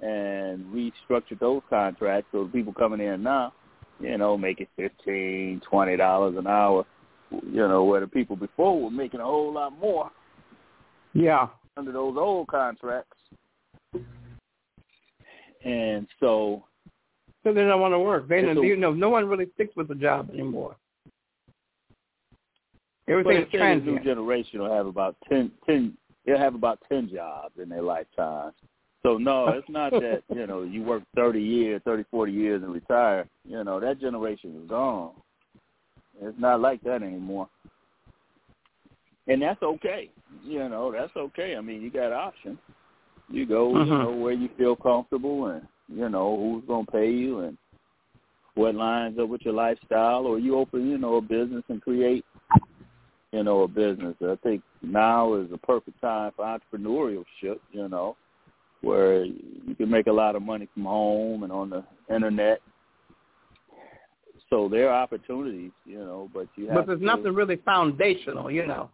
and 0.00 0.64
restructured 0.66 1.40
those 1.40 1.60
contracts. 1.68 2.28
So 2.32 2.44
the 2.44 2.50
people 2.50 2.72
coming 2.72 3.00
in 3.00 3.22
now 3.22 3.52
you 4.00 4.18
know, 4.18 4.36
making 4.36 4.66
fifteen, 4.76 5.60
twenty 5.68 5.96
dollars 5.96 6.36
an 6.36 6.46
hour. 6.46 6.84
You 7.30 7.68
know, 7.68 7.84
where 7.84 8.00
the 8.00 8.08
people 8.08 8.34
before 8.34 8.80
were 8.82 8.90
making 8.90 9.20
a 9.20 9.24
whole 9.24 9.52
lot 9.52 9.78
more. 9.78 10.10
Yeah. 11.12 11.46
Under 11.76 11.92
those 11.92 12.16
old 12.18 12.48
contracts. 12.48 13.16
And 15.64 16.08
so 16.18 16.64
So 17.42 17.52
they 17.54 17.62
don't 17.62 17.80
want 17.80 17.94
to 17.94 17.98
work. 17.98 18.28
They 18.28 18.42
don't, 18.42 18.58
a, 18.58 18.66
you 18.66 18.76
know, 18.76 18.92
no 18.92 19.08
one 19.08 19.26
really 19.26 19.46
sticks 19.54 19.74
with 19.76 19.88
the 19.88 19.94
job 19.94 20.30
anymore. 20.30 20.76
Everything 23.08 23.42
is 23.42 23.48
transient. 23.50 23.84
The 23.86 23.92
new 23.92 24.04
generation 24.04 24.60
will 24.60 24.72
have 24.72 24.86
about 24.86 25.16
ten, 25.28 25.50
ten. 25.66 25.96
They'll 26.24 26.38
have 26.38 26.54
about 26.54 26.78
ten 26.88 27.10
jobs 27.12 27.54
in 27.60 27.68
their 27.68 27.82
lifetime. 27.82 28.52
So 29.02 29.16
no, 29.16 29.48
it's 29.54 29.68
not 29.68 29.92
that, 29.92 30.22
you 30.32 30.46
know, 30.46 30.62
you 30.62 30.82
work 30.82 31.02
30 31.16 31.40
years, 31.40 31.80
30, 31.84 32.04
40 32.10 32.32
years 32.32 32.62
and 32.62 32.72
retire. 32.72 33.26
You 33.44 33.64
know, 33.64 33.80
that 33.80 34.00
generation 34.00 34.60
is 34.62 34.68
gone. 34.68 35.12
It's 36.22 36.38
not 36.38 36.60
like 36.60 36.82
that 36.82 37.02
anymore. 37.02 37.48
And 39.26 39.40
that's 39.40 39.62
okay. 39.62 40.10
You 40.44 40.68
know, 40.68 40.92
that's 40.92 41.14
okay. 41.16 41.56
I 41.56 41.60
mean, 41.60 41.82
you 41.82 41.90
got 41.90 42.12
options. 42.12 42.58
You 43.28 43.46
go, 43.46 43.72
mm-hmm. 43.72 43.90
you 43.90 43.98
know, 43.98 44.12
where 44.12 44.32
you 44.32 44.48
feel 44.58 44.76
comfortable 44.76 45.46
and, 45.46 45.62
you 45.88 46.08
know, 46.08 46.36
who's 46.36 46.66
going 46.66 46.86
to 46.86 46.92
pay 46.92 47.10
you 47.10 47.40
and 47.40 47.56
what 48.54 48.74
lines 48.74 49.18
up 49.18 49.28
with 49.28 49.42
your 49.42 49.54
lifestyle 49.54 50.26
or 50.26 50.38
you 50.38 50.58
open, 50.58 50.90
you 50.90 50.98
know, 50.98 51.16
a 51.16 51.20
business 51.20 51.62
and 51.68 51.80
create, 51.80 52.24
you 53.32 53.44
know, 53.44 53.62
a 53.62 53.68
business. 53.68 54.16
I 54.20 54.36
think 54.42 54.62
now 54.82 55.34
is 55.34 55.48
the 55.50 55.58
perfect 55.58 56.00
time 56.00 56.32
for 56.36 56.44
entrepreneurship, 56.44 57.60
you 57.72 57.88
know 57.88 58.16
where 58.82 59.24
you 59.24 59.74
can 59.76 59.90
make 59.90 60.06
a 60.06 60.12
lot 60.12 60.36
of 60.36 60.42
money 60.42 60.68
from 60.72 60.84
home 60.84 61.42
and 61.42 61.52
on 61.52 61.70
the 61.70 61.84
internet. 62.14 62.60
So 64.48 64.68
there 64.68 64.90
are 64.90 65.02
opportunities, 65.02 65.70
you 65.84 65.98
know, 65.98 66.28
but 66.34 66.48
you 66.56 66.66
have. 66.66 66.74
But 66.74 66.86
there's 66.88 66.98
to, 67.00 67.04
nothing 67.04 67.34
really 67.34 67.56
foundational, 67.64 68.50
you 68.50 68.66
know. 68.66 68.90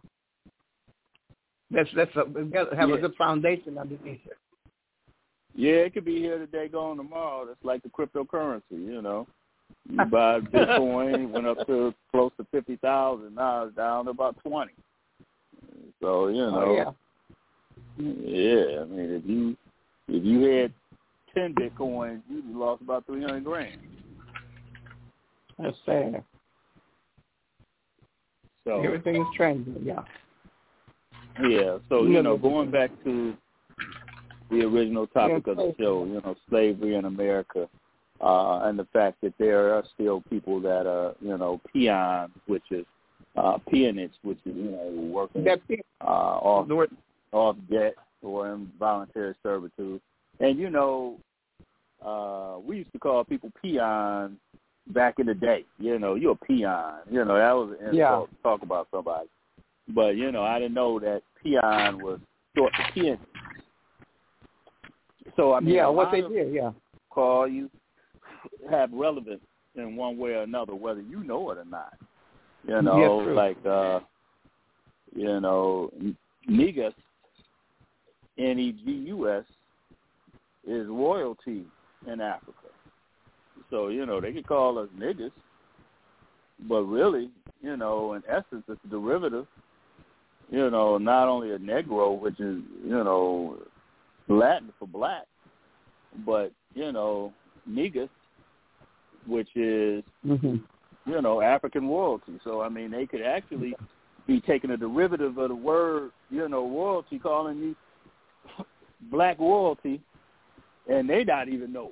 That's 1.71 1.89
that's 1.95 2.15
a, 2.15 2.25
have 2.75 2.89
yeah. 2.89 2.95
a 2.95 2.97
good 2.99 3.15
foundation 3.17 3.77
underneath 3.77 4.21
it. 4.25 4.37
Yeah, 5.55 5.71
it 5.71 5.93
could 5.93 6.05
be 6.05 6.19
here 6.19 6.37
today, 6.37 6.67
gone 6.67 6.97
tomorrow. 6.97 7.45
That's 7.45 7.63
like 7.63 7.81
the 7.81 7.89
cryptocurrency, 7.89 8.61
you 8.71 9.01
know. 9.01 9.27
You 9.89 10.05
buy 10.11 10.39
Bitcoin, 10.41 11.31
went 11.31 11.47
up 11.47 11.65
to 11.65 11.93
close 12.11 12.31
to 12.37 12.45
fifty 12.51 12.77
thousand. 12.77 13.35
Now 13.35 13.63
it's 13.63 13.75
down 13.75 14.05
to 14.05 14.11
about 14.11 14.37
twenty. 14.43 14.73
So 16.01 16.27
you 16.27 16.43
oh, 16.43 16.51
know. 16.51 16.63
Oh, 16.63 16.75
yeah. 16.75 16.91
Yeah, 17.99 18.81
I 18.81 18.85
mean, 18.85 19.09
if 19.09 19.25
you 19.25 19.57
if 20.07 20.23
you 20.23 20.41
had 20.41 20.73
ten 21.33 21.53
bitcoins, 21.53 22.21
you 22.29 22.41
lost 22.47 22.81
about 22.81 23.05
three 23.05 23.21
hundred 23.21 23.43
grand. 23.43 23.79
That's 25.59 25.77
sad. 25.85 26.23
So 28.63 28.81
everything 28.81 29.15
is 29.15 29.27
trending, 29.35 29.81
yeah. 29.83 30.03
Yeah, 31.41 31.77
so 31.87 32.03
you 32.05 32.21
know, 32.21 32.37
going 32.37 32.71
back 32.71 32.91
to 33.03 33.33
the 34.49 34.61
original 34.61 35.07
topic 35.07 35.47
of 35.47 35.57
the 35.57 35.73
show, 35.79 36.05
you 36.05 36.21
know, 36.23 36.35
slavery 36.49 36.95
in 36.95 37.05
America, 37.05 37.69
uh, 38.21 38.61
and 38.63 38.77
the 38.77 38.87
fact 38.91 39.21
that 39.21 39.33
there 39.37 39.73
are 39.73 39.83
still 39.93 40.21
people 40.29 40.59
that 40.61 40.87
are, 40.87 41.15
you 41.21 41.37
know, 41.37 41.61
peons, 41.71 42.31
which 42.47 42.63
is 42.71 42.85
uh, 43.37 43.57
peonage, 43.69 44.11
which 44.23 44.39
is 44.45 44.55
you 44.55 44.71
know 44.71 44.89
working 45.11 45.45
uh, 46.01 46.03
off 46.03 46.69
off 47.31 47.55
debt 47.71 47.93
or 48.21 48.53
involuntary 48.53 49.35
servitude. 49.43 50.01
And 50.39 50.57
you 50.57 50.69
know, 50.69 51.17
uh, 52.05 52.59
we 52.59 52.77
used 52.77 52.91
to 52.93 52.99
call 52.99 53.23
people 53.23 53.51
peons 53.61 54.37
back 54.87 55.15
in 55.19 55.25
the 55.25 55.33
day. 55.33 55.65
You 55.79 55.99
know, 55.99 56.15
you're 56.15 56.33
a 56.33 56.45
peon. 56.45 56.99
You 57.09 57.25
know, 57.25 57.37
that 57.37 57.51
was 57.51 57.77
an 57.81 57.95
insult 57.95 58.29
to 58.29 58.35
talk 58.43 58.61
about 58.61 58.87
somebody. 58.91 59.29
But 59.93 60.15
you 60.15 60.31
know, 60.31 60.43
I 60.43 60.59
didn't 60.59 60.75
know 60.75 60.99
that 60.99 61.21
peon 61.43 62.01
was 62.03 62.19
short 62.55 62.73
for 62.75 62.93
peon. 62.93 63.19
So 65.35 65.53
I 65.53 65.59
mean, 65.59 65.75
yeah, 65.75 65.87
what 65.87 66.11
they 66.11 66.21
did, 66.21 66.53
yeah, 66.53 66.71
call 67.09 67.47
you 67.47 67.69
have 68.69 68.91
relevance 68.91 69.41
in 69.75 69.95
one 69.95 70.17
way 70.17 70.31
or 70.31 70.43
another, 70.43 70.75
whether 70.75 71.01
you 71.01 71.23
know 71.23 71.51
it 71.51 71.57
or 71.57 71.65
not. 71.65 71.93
You 72.67 72.81
know, 72.81 73.21
yes, 73.25 73.35
like 73.35 73.65
uh, 73.65 73.99
you 75.15 75.39
know, 75.39 75.91
negus 78.37 78.75
N 78.83 78.85
G 78.85 78.91
U 79.09 79.29
S 79.29 79.43
is 80.67 80.87
royalty 80.87 81.63
in 82.05 82.21
Africa. 82.21 82.53
So, 83.69 83.89
you 83.89 84.05
know, 84.05 84.21
they 84.21 84.31
could 84.31 84.47
call 84.47 84.77
us 84.79 84.89
niggas, 84.97 85.31
but 86.67 86.83
really, 86.83 87.29
you 87.61 87.75
know, 87.75 88.13
in 88.13 88.23
essence, 88.27 88.63
it's 88.67 88.79
a 88.85 88.87
derivative, 88.87 89.45
you 90.49 90.69
know, 90.69 90.97
not 90.97 91.27
only 91.27 91.51
a 91.51 91.57
Negro, 91.57 92.19
which 92.19 92.39
is, 92.39 92.61
you 92.83 93.03
know, 93.03 93.57
Latin 94.29 94.71
for 94.79 94.87
black, 94.87 95.25
but, 96.25 96.51
you 96.73 96.91
know, 96.91 97.33
negus 97.65 98.09
which 99.27 99.49
is 99.55 100.03
mm-hmm. 100.25 100.55
you 101.05 101.21
know 101.21 101.41
African 101.41 101.87
royalty. 101.87 102.39
So 102.43 102.61
I 102.61 102.69
mean, 102.69 102.91
they 102.91 103.05
could 103.05 103.21
actually 103.21 103.75
be 104.25 104.41
taking 104.41 104.71
a 104.71 104.77
derivative 104.77 105.37
of 105.37 105.49
the 105.49 105.55
word 105.55 106.11
you 106.29 106.47
know 106.49 106.67
royalty, 106.67 107.19
calling 107.19 107.57
you 107.57 107.75
black 109.01 109.39
royalty, 109.39 110.01
and 110.89 111.09
they 111.09 111.23
not 111.23 111.49
even 111.49 111.71
know 111.71 111.91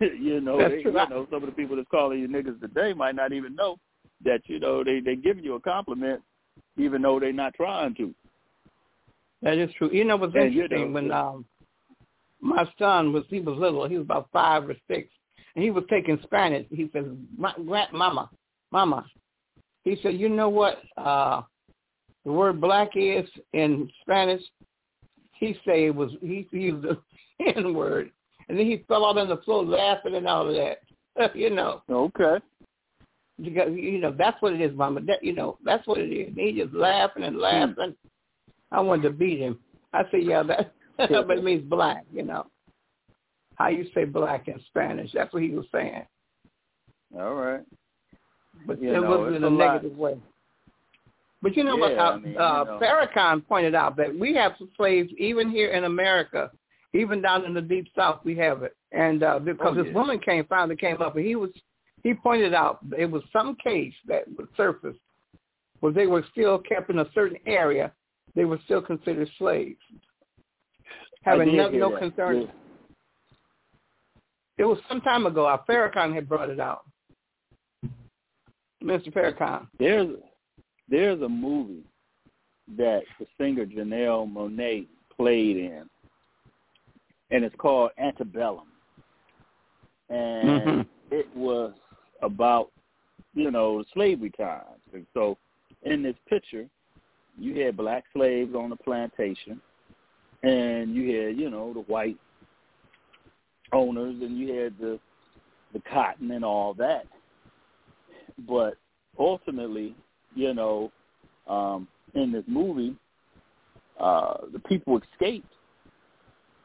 it. 0.00 0.20
you 0.20 0.40
know, 0.40 0.58
that's 0.58 0.74
they, 0.74 0.82
true. 0.82 0.92
you 0.92 1.08
know, 1.08 1.26
some 1.30 1.42
of 1.42 1.46
the 1.46 1.52
people 1.54 1.76
that's 1.76 1.88
calling 1.90 2.20
you 2.20 2.28
niggas 2.28 2.60
today 2.60 2.92
might 2.92 3.14
not 3.14 3.32
even 3.32 3.54
know 3.54 3.76
that 4.24 4.40
you 4.46 4.58
know 4.58 4.82
they 4.82 5.00
they 5.00 5.16
giving 5.16 5.44
you 5.44 5.54
a 5.54 5.60
compliment, 5.60 6.22
even 6.78 7.02
though 7.02 7.20
they're 7.20 7.32
not 7.32 7.54
trying 7.54 7.94
to. 7.96 8.14
That 9.42 9.58
is 9.58 9.70
true. 9.76 9.90
You 9.92 10.04
know 10.04 10.16
what's 10.16 10.34
And, 10.34 10.54
you 10.54 10.62
interesting 10.62 10.92
know, 10.92 10.94
when 10.94 11.12
um 11.12 11.44
my 12.40 12.68
son 12.78 13.12
was 13.12 13.24
he 13.28 13.40
was 13.40 13.58
little, 13.58 13.88
he 13.88 13.96
was 13.96 14.04
about 14.04 14.28
five 14.32 14.68
or 14.68 14.76
six, 14.88 15.08
and 15.54 15.64
he 15.64 15.70
was 15.70 15.84
taking 15.90 16.18
Spanish. 16.22 16.66
He 16.70 16.88
says, 16.92 17.04
"My 17.36 17.52
grandmama, 17.66 18.30
mama," 18.70 19.06
he 19.82 19.98
said, 20.02 20.14
"You 20.14 20.28
know 20.28 20.48
what 20.48 20.82
uh 20.96 21.42
the 22.24 22.32
word 22.32 22.60
black 22.60 22.90
is 22.96 23.28
in 23.52 23.90
Spanish?" 24.02 24.42
He 25.44 25.52
say 25.66 25.86
it 25.86 25.94
was 25.94 26.10
he 26.22 26.48
used 26.52 26.82
the 26.82 26.98
N 27.56 27.74
word, 27.74 28.10
and 28.48 28.58
then 28.58 28.64
he 28.64 28.84
fell 28.88 29.04
out 29.04 29.18
on 29.18 29.28
the 29.28 29.36
floor 29.38 29.62
laughing 29.62 30.14
and 30.14 30.26
all 30.26 30.48
of 30.48 30.54
that. 30.54 31.34
you 31.34 31.50
know, 31.50 31.82
Okay. 31.90 32.42
because 33.42 33.68
you 33.74 33.98
know 33.98 34.14
that's 34.16 34.40
what 34.40 34.54
it 34.54 34.62
is, 34.62 34.74
mama. 34.74 35.02
That 35.02 35.22
you 35.22 35.34
know 35.34 35.58
that's 35.62 35.86
what 35.86 35.98
it 35.98 36.10
is. 36.10 36.32
He 36.34 36.52
just 36.52 36.72
laughing 36.72 37.24
and 37.24 37.36
hmm. 37.36 37.42
laughing. 37.42 37.94
I 38.72 38.80
wanted 38.80 39.02
to 39.02 39.10
beat 39.10 39.38
him. 39.38 39.58
I 39.92 40.02
said, 40.10 40.22
yeah, 40.22 40.42
that 40.44 40.72
but 40.96 41.38
it 41.38 41.44
means 41.44 41.68
black. 41.68 42.04
You 42.10 42.22
know, 42.22 42.46
how 43.56 43.68
you 43.68 43.86
say 43.94 44.04
black 44.06 44.48
in 44.48 44.58
Spanish? 44.68 45.10
That's 45.12 45.32
what 45.34 45.42
he 45.42 45.50
was 45.50 45.66
saying, 45.70 46.06
All 47.18 47.34
right. 47.34 47.62
but 48.66 48.80
You 48.80 48.94
it 48.94 49.00
know, 49.00 49.18
was 49.18 49.34
it's 49.34 49.36
in 49.36 49.44
a, 49.44 49.48
a 49.48 49.50
negative 49.50 49.98
way. 49.98 50.16
But 51.44 51.58
you 51.58 51.62
know 51.62 51.76
what? 51.76 51.92
Uh, 51.92 52.00
I 52.00 52.16
mean, 52.16 52.38
uh, 52.38 52.64
you 52.64 52.64
know. 52.64 52.78
Farrakhan 52.82 53.46
pointed 53.46 53.74
out 53.74 53.98
that 53.98 54.18
we 54.18 54.34
have 54.34 54.52
slaves 54.78 55.10
even 55.18 55.50
here 55.50 55.72
in 55.72 55.84
America, 55.84 56.50
even 56.94 57.20
down 57.20 57.44
in 57.44 57.52
the 57.52 57.60
deep 57.60 57.86
south. 57.94 58.20
We 58.24 58.34
have 58.36 58.62
it, 58.62 58.74
and 58.92 59.22
uh, 59.22 59.40
because 59.40 59.76
Oh, 59.78 59.84
this 59.84 59.92
woman 59.94 60.18
came 60.20 60.46
finally 60.46 60.74
came 60.74 61.02
up, 61.02 61.16
and 61.16 61.26
he 61.26 61.36
was 61.36 61.50
he 62.02 62.14
pointed 62.14 62.54
out 62.54 62.78
it 62.96 63.04
was 63.04 63.22
some 63.30 63.56
case 63.62 63.92
that 64.08 64.24
was 64.38 64.48
surfaced 64.56 64.98
where 65.80 65.92
they 65.92 66.06
were 66.06 66.24
still 66.32 66.60
kept 66.60 66.88
in 66.88 67.00
a 67.00 67.06
certain 67.14 67.36
area. 67.46 67.92
They 68.34 68.46
were 68.46 68.58
still 68.64 68.80
considered 68.80 69.28
slaves, 69.36 69.76
having 71.24 71.54
no, 71.54 71.68
no 71.68 71.98
concern. 71.98 72.40
Yeah. 72.40 72.46
It 74.56 74.64
was 74.64 74.78
some 74.88 75.02
time 75.02 75.26
ago. 75.26 75.44
Uh, 75.44 75.58
Farrakhan 75.68 76.14
had 76.14 76.26
brought 76.26 76.48
it 76.48 76.58
out. 76.58 76.86
Mr. 78.82 79.12
Farrakhan. 79.12 79.66
There's 79.78 80.08
there's 80.88 81.20
a 81.22 81.28
movie 81.28 81.84
that 82.76 83.02
the 83.18 83.26
singer 83.38 83.66
Janelle 83.66 84.30
Monáe 84.30 84.86
played 85.14 85.56
in, 85.56 85.88
and 87.30 87.44
it's 87.44 87.54
called 87.56 87.90
Antebellum, 87.98 88.68
and 90.08 90.50
Mhm. 90.50 90.86
it 91.10 91.36
was 91.36 91.74
about 92.22 92.70
you 93.34 93.50
know 93.50 93.82
slavery 93.92 94.30
times. 94.30 94.80
And 94.92 95.06
so, 95.14 95.36
in 95.82 96.02
this 96.02 96.16
picture, 96.26 96.68
you 97.36 97.60
had 97.62 97.76
black 97.76 98.04
slaves 98.12 98.54
on 98.54 98.70
the 98.70 98.76
plantation, 98.76 99.60
and 100.42 100.94
you 100.94 101.20
had 101.20 101.36
you 101.38 101.50
know 101.50 101.72
the 101.72 101.80
white 101.80 102.18
owners, 103.72 104.20
and 104.22 104.38
you 104.38 104.54
had 104.54 104.78
the 104.78 105.00
the 105.72 105.80
cotton 105.80 106.30
and 106.30 106.44
all 106.44 106.72
that. 106.74 107.06
But 108.48 108.76
ultimately, 109.18 109.94
you 110.34 110.54
know, 110.54 110.90
um, 111.48 111.88
in 112.14 112.32
this 112.32 112.44
movie, 112.46 112.96
uh, 114.00 114.38
the 114.52 114.58
people 114.60 115.00
escaped. 115.12 115.52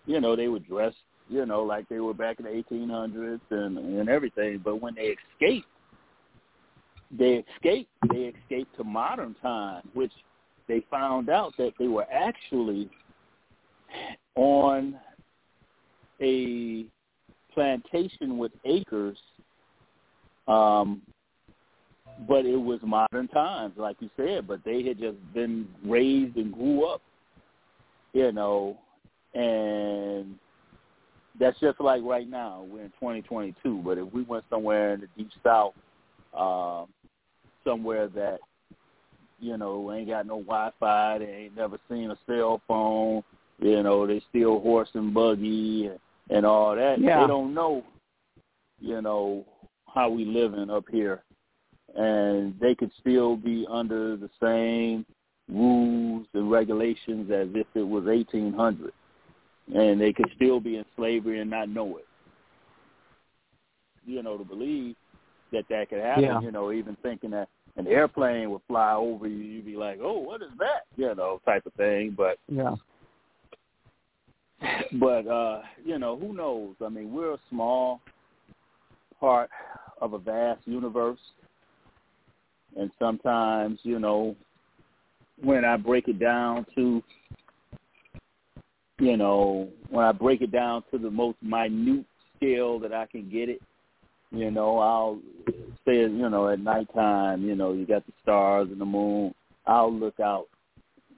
You 0.05 0.19
know, 0.19 0.35
they 0.35 0.47
were 0.47 0.59
dressed, 0.59 0.97
you 1.29 1.45
know, 1.45 1.63
like 1.63 1.87
they 1.89 1.99
were 1.99 2.13
back 2.13 2.39
in 2.39 2.45
the 2.45 2.51
1800s 2.51 3.39
and, 3.51 3.77
and 3.77 4.09
everything. 4.09 4.61
But 4.63 4.81
when 4.81 4.95
they 4.95 5.15
escaped, 5.33 5.67
they 7.11 7.43
escaped. 7.55 7.89
They 8.11 8.33
escaped 8.43 8.75
to 8.77 8.83
modern 8.83 9.35
time, 9.41 9.83
which 9.93 10.11
they 10.67 10.83
found 10.89 11.29
out 11.29 11.53
that 11.57 11.73
they 11.79 11.87
were 11.87 12.05
actually 12.11 12.89
on 14.35 14.97
a 16.21 16.85
plantation 17.53 18.37
with 18.37 18.51
acres 18.65 19.17
um 20.47 21.01
but 22.27 22.45
it 22.45 22.57
was 22.57 22.79
modern 22.83 23.27
times 23.29 23.73
like 23.77 23.95
you 23.99 24.09
said 24.17 24.47
but 24.47 24.59
they 24.65 24.83
had 24.83 24.99
just 24.99 25.17
been 25.33 25.67
raised 25.85 26.35
and 26.35 26.53
grew 26.53 26.85
up 26.85 27.01
you 28.13 28.31
know 28.31 28.77
and 29.33 30.35
that's 31.39 31.59
just 31.59 31.79
like 31.79 32.01
right 32.03 32.29
now 32.29 32.65
we're 32.69 32.83
in 32.83 32.89
2022 32.99 33.81
but 33.83 33.97
if 33.97 34.11
we 34.13 34.23
went 34.23 34.43
somewhere 34.49 34.93
in 34.93 35.01
the 35.01 35.07
deep 35.17 35.29
south 35.43 35.73
um 36.37 36.87
somewhere 37.63 38.07
that 38.07 38.39
you 39.39 39.57
know 39.57 39.91
ain't 39.93 40.09
got 40.09 40.25
no 40.25 40.39
wi-fi 40.41 41.19
they 41.19 41.25
ain't 41.25 41.55
never 41.55 41.77
seen 41.89 42.11
a 42.11 42.17
cell 42.27 42.61
phone 42.67 43.23
you 43.59 43.81
know 43.83 44.05
they 44.05 44.21
still 44.29 44.59
horse 44.59 44.89
and 44.93 45.13
buggy 45.13 45.87
and, 45.87 45.99
and 46.29 46.45
all 46.45 46.75
that 46.75 46.99
Yeah. 46.99 47.21
they 47.21 47.27
don't 47.27 47.53
know 47.53 47.83
you 48.79 49.01
know 49.01 49.45
how 49.93 50.09
we 50.09 50.25
living 50.25 50.69
up 50.69 50.85
here 50.91 51.23
and 51.95 52.53
they 52.59 52.75
could 52.75 52.91
still 52.99 53.35
be 53.35 53.65
under 53.69 54.15
the 54.17 54.29
same 54.41 55.05
rules 55.49 56.27
and 56.33 56.51
regulations 56.51 57.31
as 57.31 57.47
if 57.55 57.67
it 57.73 57.81
was 57.81 58.05
1800 58.05 58.91
and 59.75 59.99
they 60.01 60.13
could 60.13 60.29
still 60.35 60.59
be 60.59 60.77
in 60.77 60.85
slavery 60.95 61.39
and 61.41 61.49
not 61.49 61.69
know 61.69 61.97
it. 61.97 62.05
You 64.05 64.23
know 64.23 64.37
to 64.37 64.43
believe 64.43 64.95
that 65.51 65.65
that 65.69 65.89
could 65.89 65.99
happen 65.99 66.23
Yeah. 66.23 66.39
you 66.41 66.51
know 66.51 66.71
even 66.71 66.95
thinking 67.01 67.31
that 67.31 67.49
an 67.77 67.87
airplane 67.87 68.49
would 68.51 68.61
fly 68.67 68.93
over 68.93 69.27
you 69.27 69.37
you'd 69.37 69.65
be 69.65 69.75
like 69.75 69.99
oh 70.01 70.19
what 70.19 70.41
is 70.41 70.49
that? 70.59 70.83
You 70.95 71.13
know 71.15 71.41
type 71.45 71.65
of 71.65 71.73
thing. 71.73 72.13
But 72.15 72.37
Yeah. 72.47 72.75
but 74.99 75.27
uh 75.27 75.61
you 75.83 75.97
know 75.99 76.17
who 76.17 76.33
knows? 76.33 76.75
I 76.83 76.89
mean 76.89 77.11
we're 77.11 77.33
a 77.33 77.39
small 77.49 78.01
part 79.19 79.49
of 80.01 80.13
a 80.13 80.19
vast 80.19 80.61
universe 80.65 81.19
and 82.77 82.91
sometimes 82.99 83.79
you 83.83 83.99
know 83.99 84.35
when 85.41 85.63
i 85.65 85.77
break 85.77 86.07
it 86.07 86.19
down 86.19 86.65
to 86.75 87.01
you 88.99 89.17
know 89.17 89.67
when 89.89 90.05
i 90.05 90.11
break 90.11 90.41
it 90.41 90.51
down 90.51 90.83
to 90.91 90.97
the 90.97 91.09
most 91.09 91.37
minute 91.41 92.05
scale 92.37 92.79
that 92.79 92.93
i 92.93 93.05
can 93.05 93.29
get 93.29 93.49
it 93.49 93.61
you 94.31 94.51
know 94.51 94.79
i'll 94.79 95.19
say 95.85 95.97
you 96.01 96.29
know 96.29 96.49
at 96.49 96.59
nighttime 96.59 97.43
you 97.45 97.55
know 97.55 97.73
you 97.73 97.85
got 97.85 98.05
the 98.05 98.13
stars 98.21 98.67
and 98.71 98.79
the 98.79 98.85
moon 98.85 99.33
i'll 99.65 99.93
look 99.93 100.19
out 100.19 100.47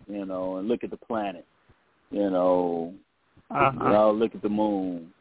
you 0.07 0.25
know 0.25 0.57
and 0.57 0.67
look 0.67 0.83
at 0.83 0.89
the 0.91 0.97
planet 0.97 1.45
you 2.11 2.29
know 2.29 2.93
Uh-huh. 3.51 3.89
know, 3.89 4.11
look 4.11 4.33
at 4.33 4.41
the 4.41 4.49
moon. 4.49 5.11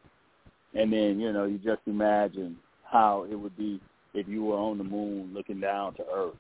And 0.75 0.93
then, 0.93 1.19
you 1.19 1.33
know, 1.33 1.47
you 1.47 1.59
just 1.59 1.81
imagine 1.87 2.57
how 2.85 3.27
it 3.29 3.35
would 3.35 3.57
be 3.57 3.81
if 4.15 4.29
you 4.29 4.45
were 4.45 4.57
on 4.57 4.79
the 4.79 4.85
moon 4.85 5.33
looking 5.35 5.61
down 5.61 5.95
to 5.95 6.05
Earth. 6.13 6.35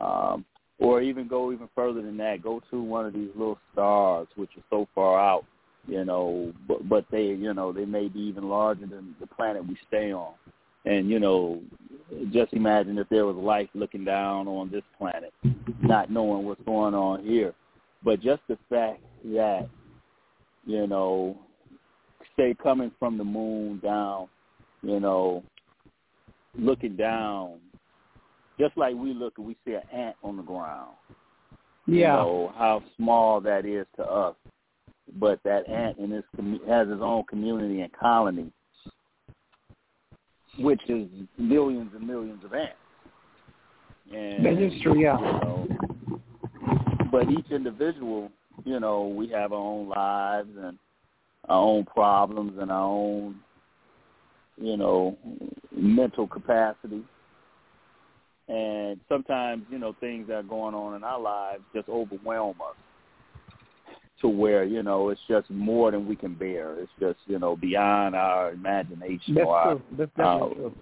Um, 0.00 0.44
or 0.78 1.00
even 1.00 1.26
go 1.26 1.52
even 1.52 1.68
further 1.74 2.02
than 2.02 2.16
that. 2.18 2.42
Go 2.42 2.62
to 2.70 2.80
one 2.80 3.04
of 3.06 3.12
these 3.12 3.30
little 3.34 3.58
stars 3.72 4.28
which 4.36 4.50
are 4.56 4.64
so 4.70 4.88
far 4.94 5.20
out, 5.20 5.44
you 5.86 6.04
know, 6.04 6.52
but 6.68 6.88
but 6.88 7.04
they 7.10 7.26
you 7.26 7.52
know, 7.52 7.72
they 7.72 7.84
may 7.84 8.08
be 8.08 8.20
even 8.20 8.48
larger 8.48 8.86
than 8.86 9.14
the 9.20 9.26
planet 9.26 9.66
we 9.66 9.76
stay 9.88 10.12
on. 10.12 10.34
And, 10.84 11.10
you 11.10 11.18
know, 11.18 11.60
just 12.32 12.52
imagine 12.52 12.96
if 12.98 13.08
there 13.08 13.26
was 13.26 13.36
life 13.36 13.68
looking 13.74 14.04
down 14.04 14.46
on 14.48 14.70
this 14.70 14.84
planet, 14.96 15.34
not 15.82 16.10
knowing 16.10 16.46
what's 16.46 16.62
going 16.64 16.94
on 16.94 17.24
here. 17.24 17.52
But 18.02 18.20
just 18.20 18.40
the 18.48 18.56
fact 18.70 19.02
that 19.24 19.68
you 20.64 20.86
know, 20.86 21.36
say 22.36 22.54
coming 22.62 22.92
from 22.98 23.18
the 23.18 23.24
moon 23.24 23.80
down, 23.82 24.28
you 24.82 25.00
know, 25.00 25.42
looking 26.56 26.96
down, 26.96 27.58
just 28.58 28.76
like 28.76 28.94
we 28.94 29.12
look 29.14 29.34
and 29.38 29.46
we 29.46 29.56
see 29.64 29.74
an 29.74 29.82
ant 29.92 30.16
on 30.22 30.36
the 30.36 30.42
ground. 30.42 30.96
You 31.86 32.00
Yeah. 32.00 32.16
know 32.16 32.52
how 32.56 32.82
small 32.96 33.40
that 33.42 33.64
is 33.64 33.86
to 33.96 34.04
us, 34.04 34.36
but 35.18 35.42
that 35.44 35.68
ant 35.68 35.98
in 35.98 36.10
his 36.10 36.24
commu- 36.36 36.66
has 36.66 36.88
his 36.88 37.00
own 37.00 37.24
community 37.24 37.80
and 37.80 37.92
colony, 37.92 38.52
which 40.58 40.82
is 40.88 41.08
millions 41.38 41.94
and 41.94 42.06
millions 42.06 42.44
of 42.44 42.52
ants. 42.52 42.74
And, 44.12 44.44
That 44.44 44.58
is 44.58 44.80
true, 44.82 44.98
yeah. 44.98 45.18
You 45.18 45.26
know, 45.26 45.68
but 47.10 47.30
each 47.30 47.50
individual, 47.50 48.30
you 48.64 48.80
know, 48.80 49.06
we 49.06 49.28
have 49.28 49.52
our 49.52 49.58
own 49.58 49.88
lives 49.88 50.50
and 50.56 50.78
our 51.48 51.62
own 51.62 51.84
problems 51.84 52.58
and 52.58 52.70
our 52.70 52.82
own 52.82 53.36
you 54.60 54.76
know, 54.76 55.16
mental 55.72 56.26
capacity. 56.26 57.02
And 58.48 58.98
sometimes, 59.08 59.64
you 59.70 59.78
know, 59.78 59.94
things 60.00 60.28
that 60.28 60.34
are 60.34 60.42
going 60.42 60.74
on 60.74 60.96
in 60.96 61.04
our 61.04 61.20
lives 61.20 61.62
just 61.74 61.88
overwhelm 61.88 62.56
us 62.62 62.76
to 64.22 64.28
where, 64.28 64.64
you 64.64 64.82
know, 64.82 65.10
it's 65.10 65.20
just 65.28 65.50
more 65.50 65.90
than 65.90 66.08
we 66.08 66.16
can 66.16 66.34
bear. 66.34 66.74
It's 66.80 66.90
just, 66.98 67.18
you 67.26 67.38
know, 67.38 67.56
beyond 67.56 68.16
our 68.16 68.50
imagination. 68.50 69.34
That's 69.34 69.46
or 69.46 69.64
true. 69.64 69.82
That's 69.98 70.10
definitely 70.16 70.50
uh, 70.50 70.54
true. 70.54 70.74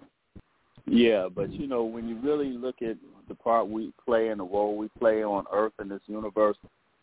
Yeah, 0.89 1.29
but 1.35 1.53
you 1.53 1.67
know, 1.67 1.83
when 1.83 2.09
you 2.09 2.17
really 2.21 2.53
look 2.53 2.77
at 2.81 2.97
the 3.29 3.35
part 3.35 3.69
we 3.69 3.93
play 4.05 4.29
and 4.29 4.39
the 4.39 4.45
role 4.45 4.77
we 4.77 4.89
play 5.01 5.25
on 5.25 5.45
Earth 5.53 5.73
in 5.81 5.89
this 5.89 6.01
universe, 6.07 6.57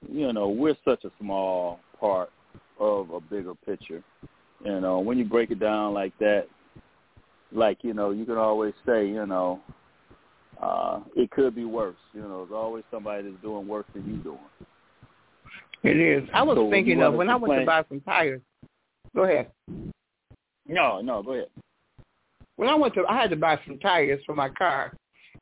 you 0.10 0.32
know, 0.32 0.48
we're 0.48 0.78
such 0.86 1.04
a 1.04 1.12
small 1.20 1.80
part 2.00 2.30
of 2.80 3.10
a 3.12 3.20
bigger 3.20 3.54
picture. 3.54 4.02
You 4.64 4.80
know, 4.80 5.00
when 5.00 5.18
you 5.18 5.26
break 5.26 5.52
it 5.52 5.60
down 5.60 5.94
like 5.94 6.18
that, 6.20 6.48
like 7.54 7.80
you 7.82 7.94
know, 7.94 8.12
you 8.12 8.26
can 8.26 8.38
always 8.38 8.74
say, 8.86 9.08
you 9.08 9.26
know, 9.26 9.60
uh, 10.62 11.00
it 11.16 11.30
could 11.32 11.56
be 11.56 11.66
worse. 11.66 11.96
You 12.14 12.22
know, 12.22 12.46
there's 12.46 12.56
always 12.56 12.84
somebody 12.92 13.24
that's 13.24 13.42
doing 13.42 13.68
worse 13.68 13.86
than 13.94 14.08
you 14.08 14.18
doing. 14.18 14.40
It 15.84 15.98
is. 15.98 16.28
I 16.34 16.44
was 16.44 16.58
so 16.58 16.70
thinking 16.70 17.02
of 17.02 17.14
when 17.14 17.30
I 17.30 17.36
went 17.36 17.62
to 17.62 17.66
buy 17.66 17.84
some 17.90 18.02
tires. 18.02 18.42
Go 19.16 19.24
ahead. 19.24 19.52
No, 20.68 21.02
no, 21.02 21.22
go 21.22 21.34
ahead. 21.34 21.50
When 22.56 22.70
I 22.70 22.76
went 22.76 22.94
to, 22.94 23.06
I 23.08 23.20
had 23.20 23.30
to 23.32 23.36
buy 23.36 23.60
some 23.66 23.80
tires 23.80 24.22
for 24.26 24.36
my 24.36 24.50
car, 24.50 24.94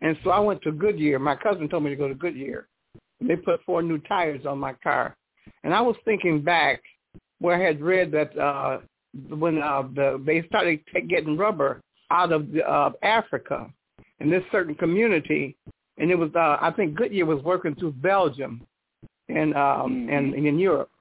and 0.01 0.17
so 0.23 0.31
I 0.31 0.39
went 0.39 0.61
to 0.63 0.71
Goodyear. 0.71 1.19
My 1.19 1.35
cousin 1.35 1.69
told 1.69 1.83
me 1.83 1.89
to 1.91 1.95
go 1.95 2.07
to 2.07 2.15
Goodyear. 2.15 2.67
They 3.19 3.35
put 3.35 3.63
four 3.65 3.83
new 3.83 3.99
tires 3.99 4.45
on 4.45 4.57
my 4.57 4.73
car, 4.73 5.15
and 5.63 5.73
I 5.73 5.81
was 5.81 5.95
thinking 6.05 6.41
back 6.41 6.81
where 7.39 7.55
I 7.55 7.63
had 7.63 7.81
read 7.81 8.11
that 8.11 8.37
uh 8.37 8.79
when 9.29 9.61
uh, 9.61 9.83
the, 9.93 10.21
they 10.25 10.41
started 10.47 10.79
t- 10.93 11.01
getting 11.01 11.37
rubber 11.37 11.81
out 12.11 12.31
of 12.31 12.47
uh, 12.55 12.91
Africa 13.01 13.71
in 14.19 14.29
this 14.29 14.43
certain 14.51 14.75
community, 14.75 15.55
and 15.97 16.11
it 16.11 16.15
was 16.15 16.29
uh, 16.35 16.57
I 16.61 16.71
think 16.75 16.95
Goodyear 16.95 17.25
was 17.25 17.43
working 17.43 17.75
through 17.75 17.93
Belgium 17.93 18.67
and 19.29 19.55
um, 19.55 19.91
mm-hmm. 19.91 20.13
and, 20.13 20.33
and 20.33 20.45
in 20.45 20.59
Europe, 20.59 20.91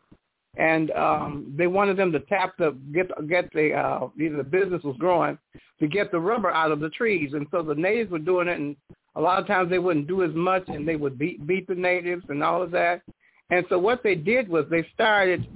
and 0.56 0.90
um, 0.92 1.52
they 1.56 1.66
wanted 1.66 1.96
them 1.96 2.12
to 2.12 2.20
tap 2.20 2.54
the 2.58 2.76
get 2.94 3.10
get 3.28 3.52
the 3.52 3.74
uh, 3.74 4.08
either 4.20 4.36
the 4.36 4.44
business 4.44 4.82
was 4.82 4.96
growing 4.98 5.36
to 5.80 5.88
get 5.88 6.10
the 6.10 6.20
rubber 6.20 6.50
out 6.50 6.72
of 6.72 6.80
the 6.80 6.90
trees, 6.90 7.32
and 7.34 7.46
so 7.50 7.62
the 7.62 7.74
natives 7.74 8.10
were 8.10 8.18
doing 8.18 8.48
it, 8.48 8.58
and 8.58 8.76
a 9.16 9.20
lot 9.20 9.40
of 9.40 9.46
times 9.46 9.68
they 9.68 9.78
wouldn't 9.78 10.06
do 10.06 10.22
as 10.22 10.34
much, 10.34 10.64
and 10.68 10.86
they 10.86 10.96
would 10.96 11.18
beat 11.18 11.46
beat 11.46 11.66
the 11.66 11.74
natives 11.74 12.24
and 12.28 12.42
all 12.42 12.62
of 12.62 12.70
that, 12.70 13.02
and 13.50 13.66
so 13.68 13.78
what 13.78 14.02
they 14.02 14.14
did 14.14 14.48
was 14.48 14.64
they 14.70 14.86
started 14.94 15.46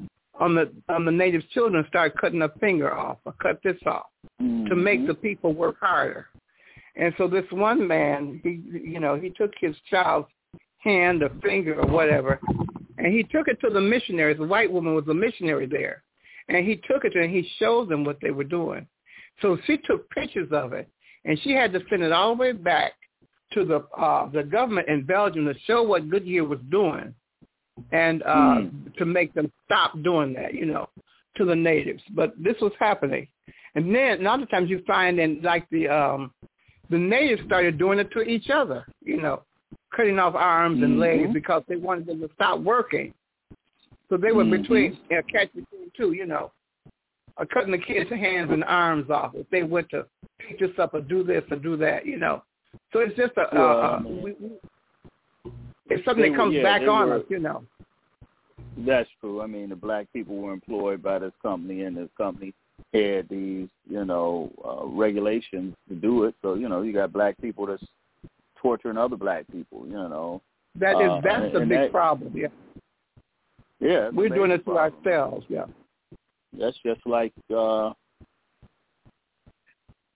on 0.40 0.54
the 0.54 0.72
on 0.88 1.04
the 1.04 1.12
native 1.12 1.48
children 1.50 1.84
start 1.88 2.16
cutting 2.20 2.42
a 2.42 2.48
finger 2.60 2.92
off 2.92 3.18
or 3.24 3.34
cut 3.40 3.60
this 3.62 3.76
off 3.86 4.06
mm-hmm. 4.40 4.66
to 4.66 4.76
make 4.76 5.06
the 5.06 5.14
people 5.14 5.52
work 5.52 5.76
harder. 5.80 6.28
And 6.96 7.12
so 7.18 7.26
this 7.26 7.44
one 7.50 7.86
man, 7.86 8.40
he 8.42 8.60
you 8.78 9.00
know, 9.00 9.16
he 9.16 9.30
took 9.30 9.52
his 9.60 9.76
child's 9.90 10.28
hand 10.78 11.22
or 11.22 11.30
finger 11.42 11.80
or 11.80 11.90
whatever, 11.90 12.40
and 12.98 13.12
he 13.12 13.22
took 13.22 13.48
it 13.48 13.60
to 13.60 13.70
the 13.70 13.80
missionaries. 13.80 14.38
The 14.38 14.46
white 14.46 14.70
woman 14.70 14.94
was 14.94 15.06
a 15.08 15.14
missionary 15.14 15.66
there, 15.66 16.02
and 16.48 16.66
he 16.66 16.76
took 16.88 17.04
it 17.04 17.10
to 17.10 17.22
and 17.22 17.34
he 17.34 17.48
showed 17.58 17.88
them 17.88 18.04
what 18.04 18.18
they 18.20 18.30
were 18.30 18.44
doing. 18.44 18.86
So 19.42 19.58
she 19.66 19.78
took 19.78 20.08
pictures 20.10 20.48
of 20.52 20.72
it, 20.72 20.88
and 21.24 21.38
she 21.40 21.52
had 21.52 21.72
to 21.72 21.80
send 21.90 22.02
it 22.02 22.12
all 22.12 22.34
the 22.34 22.40
way 22.40 22.52
back 22.52 22.92
to 23.52 23.64
the 23.64 23.84
uh, 24.00 24.28
the 24.30 24.42
government 24.42 24.88
in 24.88 25.04
Belgium 25.04 25.46
to 25.46 25.54
show 25.66 25.82
what 25.82 26.10
Goodyear 26.10 26.44
was 26.44 26.60
doing 26.70 27.14
and 27.92 28.22
uh, 28.22 28.56
mm. 28.60 28.94
to 28.96 29.04
make 29.04 29.34
them 29.34 29.50
stop 29.64 29.92
doing 30.02 30.32
that, 30.34 30.54
you 30.54 30.66
know, 30.66 30.88
to 31.36 31.44
the 31.44 31.54
natives. 31.54 32.02
But 32.14 32.34
this 32.38 32.56
was 32.60 32.72
happening, 32.78 33.28
and 33.74 33.94
then 33.94 34.20
a 34.20 34.24
lot 34.24 34.42
of 34.42 34.50
times 34.50 34.70
you 34.70 34.82
find 34.86 35.18
in 35.18 35.40
like 35.42 35.68
the 35.70 35.88
um, 35.88 36.32
the 36.90 36.98
natives 36.98 37.42
started 37.46 37.78
doing 37.78 37.98
it 37.98 38.10
to 38.12 38.22
each 38.22 38.50
other, 38.50 38.86
you 39.02 39.20
know, 39.20 39.42
cutting 39.94 40.18
off 40.18 40.34
arms 40.34 40.82
and 40.82 40.92
mm-hmm. 40.92 41.22
legs 41.22 41.30
because 41.32 41.62
they 41.68 41.76
wanted 41.76 42.06
them 42.06 42.20
to 42.20 42.30
stop 42.34 42.60
working. 42.60 43.12
So 44.08 44.16
they 44.16 44.32
were 44.32 44.44
mm-hmm. 44.44 44.62
between 44.62 44.98
you 45.10 45.16
know, 45.16 45.22
catch 45.32 45.48
between 45.54 45.90
two, 45.96 46.12
you 46.12 46.26
know, 46.26 46.52
or 47.36 47.46
cutting 47.46 47.72
the 47.72 47.78
kids' 47.78 48.10
hands 48.10 48.50
and 48.52 48.62
arms 48.64 49.10
off 49.10 49.32
if 49.34 49.48
they 49.50 49.62
went 49.62 49.88
to 49.90 50.06
pick 50.38 50.60
this 50.60 50.70
up 50.78 50.94
or 50.94 51.00
do 51.00 51.24
this 51.24 51.42
or 51.50 51.56
do 51.56 51.76
that, 51.78 52.06
you 52.06 52.18
know. 52.18 52.42
So 52.92 53.00
it's 53.00 53.16
just 53.16 53.32
a, 53.36 53.46
well, 53.52 53.80
uh, 53.80 54.00
we, 54.04 54.34
we, 54.40 54.50
it's 55.90 56.04
something 56.04 56.32
that 56.32 56.36
comes 56.36 56.54
yeah, 56.54 56.62
back 56.62 56.82
on 56.82 57.08
were, 57.08 57.16
us, 57.16 57.24
you 57.28 57.38
know. 57.38 57.64
That's 58.78 59.08
true. 59.20 59.42
I 59.42 59.46
mean, 59.46 59.68
the 59.68 59.76
black 59.76 60.12
people 60.12 60.36
were 60.36 60.52
employed 60.52 61.02
by 61.02 61.18
this 61.18 61.32
company, 61.42 61.82
and 61.82 61.96
this 61.96 62.08
company 62.16 62.54
had 62.92 63.28
these, 63.28 63.68
you 63.88 64.04
know, 64.04 64.50
uh, 64.64 64.86
regulations 64.86 65.74
to 65.88 65.94
do 65.94 66.24
it. 66.24 66.34
So, 66.42 66.54
you 66.54 66.68
know, 66.68 66.82
you 66.82 66.92
got 66.92 67.12
black 67.12 67.40
people 67.40 67.66
that's 67.66 67.84
torturing 68.60 68.96
other 68.96 69.16
black 69.16 69.44
people. 69.52 69.86
You 69.86 69.92
know, 69.92 70.42
that 70.76 71.00
is 71.00 71.10
uh, 71.10 71.20
that's 71.22 71.52
the 71.52 71.60
big 71.60 71.70
that, 71.70 71.92
problem. 71.92 72.32
Yeah. 72.34 72.48
Yeah, 73.80 74.08
we're 74.12 74.28
doing 74.28 74.50
it 74.50 74.58
to 74.58 74.64
problem. 74.64 74.94
ourselves. 75.04 75.46
Yeah. 75.48 75.66
That's 76.58 76.76
just 76.84 77.00
like 77.06 77.32
uh 77.54 77.92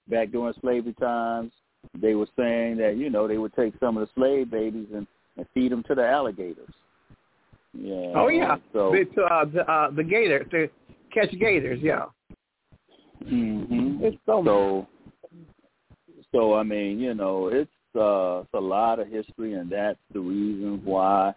back 0.08 0.30
during 0.32 0.54
slavery 0.60 0.94
times. 0.94 1.52
They 2.00 2.14
were 2.14 2.28
saying 2.36 2.78
that 2.78 2.96
you 2.96 3.10
know 3.10 3.28
they 3.28 3.38
would 3.38 3.54
take 3.54 3.74
some 3.80 3.96
of 3.96 4.06
the 4.06 4.12
slave 4.14 4.50
babies 4.50 4.86
and, 4.94 5.06
and 5.38 5.46
feed 5.54 5.72
them 5.72 5.82
to 5.84 5.94
the 5.94 6.06
alligators. 6.06 6.68
Yeah. 7.72 8.12
Oh 8.14 8.28
yeah. 8.28 8.56
So 8.72 8.92
the 8.92 9.22
uh, 9.22 9.44
the, 9.46 9.70
uh, 9.70 9.90
the 9.90 10.02
gator 10.02 10.44
to 10.44 10.68
catch 11.14 11.30
gators. 11.38 11.78
Yeah. 11.82 12.06
Mhm. 13.24 14.02
It's 14.02 14.16
so. 14.26 14.42
So, 14.44 14.86
so 16.32 16.54
I 16.54 16.62
mean, 16.62 16.98
you 16.98 17.14
know, 17.14 17.48
it's 17.48 17.70
uh, 17.96 18.40
it's 18.40 18.54
a 18.54 18.60
lot 18.60 18.98
of 18.98 19.08
history, 19.08 19.54
and 19.54 19.70
that's 19.70 19.98
the 20.12 20.20
reason 20.20 20.82
why 20.84 21.32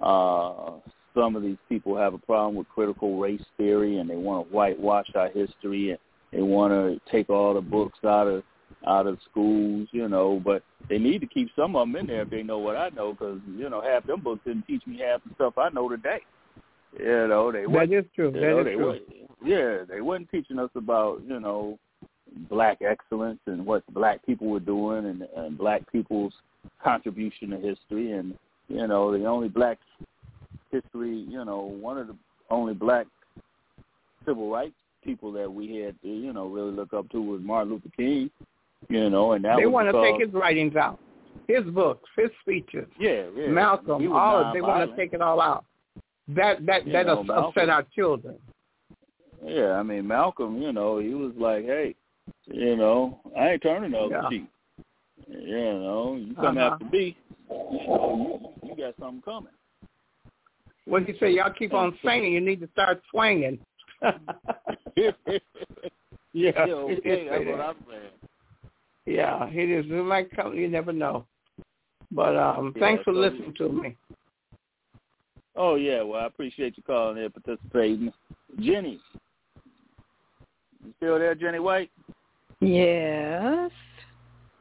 uh, 0.00 0.72
some 1.14 1.36
of 1.36 1.42
these 1.42 1.58
people 1.68 1.96
have 1.96 2.14
a 2.14 2.18
problem 2.18 2.54
with 2.54 2.68
critical 2.68 3.18
race 3.18 3.44
theory, 3.56 3.98
and 3.98 4.08
they 4.08 4.16
want 4.16 4.48
to 4.48 4.54
whitewash 4.54 5.08
our 5.14 5.28
history, 5.28 5.90
and 5.90 5.98
they 6.32 6.42
want 6.42 6.72
to 6.72 7.00
take 7.10 7.30
all 7.30 7.54
the 7.54 7.60
books 7.60 7.98
out 8.04 8.26
of 8.26 8.42
out 8.86 9.06
of 9.06 9.18
schools, 9.30 9.88
you 9.92 10.08
know. 10.08 10.40
But 10.44 10.62
they 10.88 10.98
need 10.98 11.20
to 11.20 11.26
keep 11.26 11.50
some 11.56 11.76
of 11.76 11.86
them 11.86 11.96
in 11.96 12.06
there 12.06 12.22
if 12.22 12.30
they 12.30 12.42
know 12.42 12.58
what 12.58 12.76
I 12.76 12.88
know, 12.90 13.12
because 13.12 13.40
you 13.56 13.68
know 13.68 13.80
half 13.80 14.06
them 14.06 14.20
books 14.20 14.42
didn't 14.44 14.66
teach 14.66 14.86
me 14.86 15.00
half 15.04 15.22
the 15.24 15.34
stuff 15.34 15.58
I 15.58 15.68
know 15.70 15.88
today. 15.88 16.20
You 16.98 17.28
know, 17.28 17.52
they 17.52 17.64
that 17.66 17.92
is 17.92 18.04
true. 18.14 18.30
That 18.32 18.40
know, 18.40 18.60
is 18.60 18.66
true. 18.76 19.00
Yeah, 19.44 19.84
they 19.88 20.00
wasn't 20.00 20.30
teaching 20.30 20.58
us 20.58 20.70
about 20.74 21.22
you 21.26 21.40
know 21.40 21.78
black 22.48 22.78
excellence 22.82 23.40
and 23.46 23.64
what 23.64 23.82
black 23.92 24.24
people 24.24 24.48
were 24.48 24.60
doing 24.60 25.06
and, 25.06 25.22
and 25.36 25.58
black 25.58 25.90
people's 25.90 26.32
contribution 26.82 27.50
to 27.50 27.56
history 27.56 28.12
and 28.12 28.34
you 28.68 28.86
know 28.86 29.16
the 29.16 29.24
only 29.24 29.48
black 29.48 29.78
history 30.70 31.24
you 31.28 31.44
know 31.44 31.60
one 31.60 31.98
of 31.98 32.06
the 32.06 32.16
only 32.50 32.74
black 32.74 33.06
civil 34.24 34.50
rights 34.50 34.74
people 35.04 35.32
that 35.32 35.52
we 35.52 35.76
had 35.76 36.00
to 36.02 36.08
you 36.08 36.32
know 36.32 36.46
really 36.46 36.72
look 36.72 36.92
up 36.92 37.08
to 37.10 37.20
was 37.20 37.40
Martin 37.42 37.72
Luther 37.72 37.90
King 37.96 38.30
you 38.88 39.10
know 39.10 39.32
and 39.32 39.44
that 39.44 39.56
they 39.56 39.66
want 39.66 39.90
to 39.90 40.02
take 40.02 40.20
his 40.20 40.32
writings 40.34 40.76
out 40.76 40.98
his 41.48 41.64
books 41.64 42.08
his 42.16 42.30
speeches 42.40 42.86
yeah, 42.98 43.24
yeah. 43.36 43.48
Malcolm 43.48 44.12
all 44.12 44.46
of, 44.46 44.54
they 44.54 44.60
want 44.60 44.88
to 44.88 44.96
take 44.96 45.12
it 45.12 45.20
all 45.20 45.40
out 45.40 45.64
that 46.28 46.64
that 46.66 46.86
you 46.86 46.92
that 46.92 47.06
know, 47.06 47.24
upset 47.28 47.68
our 47.68 47.84
children 47.94 48.36
yeah 49.44 49.72
I 49.72 49.82
mean 49.82 50.06
Malcolm 50.06 50.60
you 50.62 50.72
know 50.72 50.98
he 50.98 51.14
was 51.14 51.32
like 51.36 51.64
hey 51.64 51.94
you 52.46 52.76
know, 52.76 53.20
I 53.38 53.50
ain't 53.50 53.62
turning 53.62 53.92
the 53.92 53.98
other 53.98 54.20
yeah. 54.22 54.28
cheek. 54.28 54.48
You 55.28 55.56
know, 55.56 56.16
you 56.16 56.34
come 56.34 56.58
uh-huh. 56.58 56.70
after 56.72 56.84
me, 56.86 57.16
you, 57.48 57.86
know, 57.86 58.52
you, 58.62 58.68
you 58.70 58.76
got 58.76 58.94
something 58.98 59.22
coming. 59.22 59.52
What 60.86 61.08
you 61.08 61.14
say? 61.20 61.30
Y'all 61.32 61.52
keep 61.52 61.72
on 61.72 61.96
singing. 62.04 62.32
You 62.32 62.40
need 62.40 62.60
to 62.60 62.68
start 62.72 63.00
swinging. 63.10 63.58
yeah, 64.02 65.10
yeah, 66.32 66.50
okay, 66.58 67.28
that's 67.28 67.46
what 67.46 67.60
I'm 67.60 67.76
saying. 67.88 68.19
Yeah, 69.10 69.48
it 69.50 69.68
is. 69.68 69.90
It 69.90 70.04
might 70.04 70.34
come. 70.34 70.54
You 70.54 70.68
never 70.68 70.92
know. 70.92 71.26
But 72.12 72.36
um, 72.36 72.72
yeah, 72.76 72.80
thanks 72.80 73.02
for 73.02 73.12
so, 73.12 73.18
listening 73.18 73.54
to 73.58 73.68
me. 73.68 73.96
Oh 75.56 75.74
yeah, 75.74 76.02
well 76.02 76.20
I 76.20 76.26
appreciate 76.26 76.76
you 76.76 76.84
calling 76.84 77.22
in, 77.22 77.30
participating. 77.30 78.12
Jenny, 78.60 79.00
you 80.84 80.94
still 80.98 81.18
there, 81.18 81.34
Jenny 81.34 81.58
White? 81.58 81.90
Yes. 82.60 83.70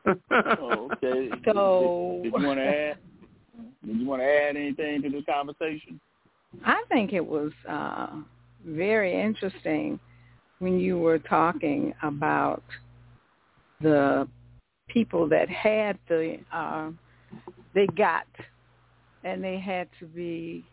oh, 0.07 0.89
okay. 0.93 1.29
So 1.45 2.21
did, 2.23 2.31
did 2.31 2.41
you 2.41 2.47
want 2.47 2.59
to 2.59 2.65
add? 2.65 2.97
Did 3.85 3.97
you 3.99 4.07
want 4.07 4.21
to 4.21 4.25
add 4.25 4.55
anything 4.55 5.03
to 5.03 5.09
the 5.09 5.21
conversation? 5.23 5.99
I 6.65 6.83
think 6.89 7.13
it 7.13 7.25
was 7.25 7.51
uh, 7.69 8.07
very 8.65 9.21
interesting 9.21 9.99
when 10.57 10.79
you 10.79 10.97
were 10.97 11.19
talking 11.19 11.93
about 12.01 12.63
the 13.81 14.27
people 14.89 15.27
that 15.29 15.49
had 15.49 15.97
the 16.07 16.37
uh, 16.51 16.89
they 17.73 17.87
got 17.87 18.27
and 19.23 19.43
they 19.43 19.59
had 19.59 19.87
to 19.99 20.05
be 20.05 20.65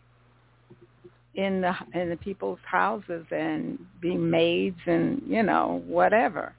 in 1.35 1.61
the 1.61 1.73
in 1.93 2.09
the 2.09 2.17
people's 2.17 2.59
houses 2.65 3.25
and 3.31 3.79
be 4.01 4.15
maids 4.15 4.79
and 4.85 5.21
you 5.25 5.43
know 5.43 5.83
whatever 5.87 6.53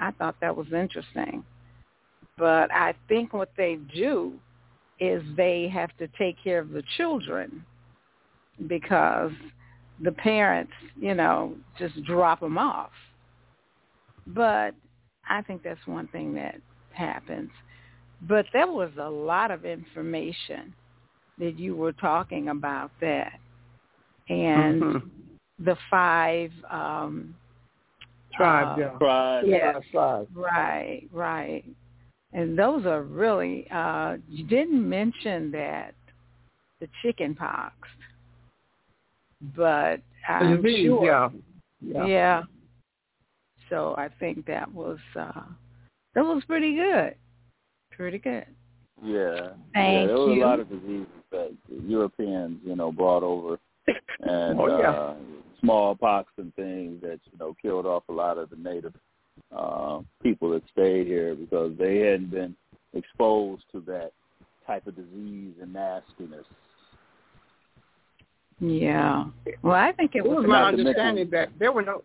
I 0.00 0.10
thought 0.12 0.36
that 0.40 0.56
was 0.56 0.66
interesting. 0.72 1.44
But 2.38 2.72
I 2.72 2.94
think 3.06 3.34
what 3.34 3.50
they 3.56 3.78
do 3.94 4.32
is 4.98 5.22
they 5.36 5.68
have 5.72 5.90
to 5.98 6.08
take 6.18 6.42
care 6.42 6.58
of 6.58 6.70
the 6.70 6.82
children 6.96 7.64
because 8.66 9.32
the 10.02 10.12
parents, 10.12 10.72
you 10.98 11.14
know, 11.14 11.54
just 11.78 12.02
drop 12.04 12.40
them 12.40 12.56
off. 12.56 12.90
But 14.26 14.74
I 15.28 15.42
think 15.42 15.62
that's 15.62 15.86
one 15.86 16.08
thing 16.08 16.34
that 16.34 16.56
happens. 16.92 17.50
But 18.28 18.46
there 18.52 18.66
was 18.66 18.90
a 19.00 19.08
lot 19.08 19.50
of 19.50 19.64
information 19.64 20.74
that 21.38 21.58
you 21.58 21.74
were 21.74 21.92
talking 21.92 22.48
about 22.48 22.90
that. 23.00 23.38
And 24.28 24.82
mm-hmm. 24.82 25.08
the 25.64 25.76
five 25.90 26.50
um 26.70 27.34
tribes, 28.36 28.78
uh, 28.78 28.82
yeah. 28.82 28.98
Tribes. 28.98 29.48
Yeah. 29.48 29.72
Right, 30.34 31.08
right. 31.12 31.64
And 32.32 32.58
those 32.58 32.86
are 32.86 33.02
really 33.02 33.66
uh 33.70 34.18
you 34.28 34.44
didn't 34.44 34.88
mention 34.88 35.50
that 35.52 35.94
the 36.80 36.88
chicken 37.02 37.34
pox. 37.34 37.74
But 39.56 40.00
I'm 40.28 40.62
sure 40.62 41.04
yeah. 41.04 41.28
yeah. 41.80 42.06
Yeah. 42.06 42.42
So 43.70 43.94
I 43.96 44.08
think 44.20 44.46
that 44.46 44.72
was 44.72 44.98
uh 45.18 45.42
that 46.14 46.24
was 46.24 46.42
pretty 46.46 46.74
good. 46.74 47.14
Pretty 47.92 48.18
good. 48.18 48.46
Yeah. 49.02 49.50
Thank 49.74 50.00
yeah, 50.00 50.06
there 50.06 50.16
was 50.16 50.36
you. 50.36 50.44
a 50.44 50.46
lot 50.46 50.60
of 50.60 50.68
diseases 50.68 51.06
that 51.30 51.54
Europeans, 51.86 52.58
you 52.64 52.76
know, 52.76 52.92
brought 52.92 53.22
over 53.22 53.58
and 54.20 54.60
oh, 54.60 54.78
yeah. 54.78 54.90
uh 54.90 55.14
smallpox 55.60 56.32
and 56.38 56.54
things 56.54 57.00
that, 57.02 57.20
you 57.30 57.38
know, 57.38 57.54
killed 57.60 57.86
off 57.86 58.02
a 58.08 58.12
lot 58.12 58.38
of 58.38 58.50
the 58.50 58.56
native 58.56 58.94
uh 59.56 60.00
people 60.22 60.50
that 60.50 60.62
stayed 60.72 61.06
here 61.06 61.34
because 61.34 61.72
they 61.78 61.98
hadn't 61.98 62.30
been 62.30 62.54
exposed 62.94 63.62
to 63.72 63.80
that 63.86 64.12
type 64.66 64.86
of 64.86 64.96
disease 64.96 65.54
and 65.60 65.72
nastiness. 65.72 66.46
Yeah. 68.60 69.24
Well, 69.62 69.74
I 69.74 69.92
think 69.92 70.14
it, 70.14 70.18
it 70.18 70.28
was, 70.28 70.38
was 70.38 70.46
my 70.46 70.64
understanding 70.64 71.30
that 71.30 71.48
there 71.58 71.72
were 71.72 71.82
no 71.82 72.02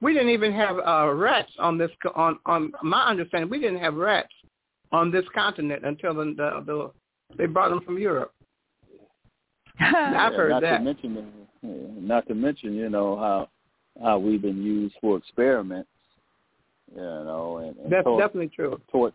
we 0.00 0.12
didn't 0.12 0.30
even 0.30 0.52
have 0.52 0.76
uh, 0.78 1.12
rats 1.12 1.52
on 1.58 1.78
this 1.78 1.90
on 2.14 2.38
on 2.46 2.72
my 2.82 3.06
understanding. 3.06 3.50
We 3.50 3.58
didn't 3.58 3.80
have 3.80 3.94
rats 3.94 4.32
on 4.92 5.10
this 5.10 5.24
continent 5.34 5.84
until 5.84 6.14
the 6.14 6.24
the, 6.36 6.64
the 6.66 6.90
they 7.36 7.46
brought 7.46 7.70
them 7.70 7.80
from 7.82 7.98
Europe. 7.98 8.32
I've 9.80 10.34
heard 10.34 10.50
not 10.50 10.62
that. 10.62 10.78
To 10.78 10.84
mention, 10.84 11.32
not 11.62 12.26
to 12.28 12.34
mention, 12.34 12.74
you 12.74 12.88
know 12.88 13.16
how 13.16 13.48
how 14.02 14.18
we've 14.18 14.42
been 14.42 14.62
used 14.62 14.94
for 15.00 15.16
experiments. 15.16 15.88
You 16.94 17.00
know, 17.00 17.58
and, 17.58 17.76
and 17.78 17.92
that's 17.92 18.04
tor- 18.04 18.20
definitely 18.20 18.50
true. 18.54 18.80
Tort, 18.92 19.14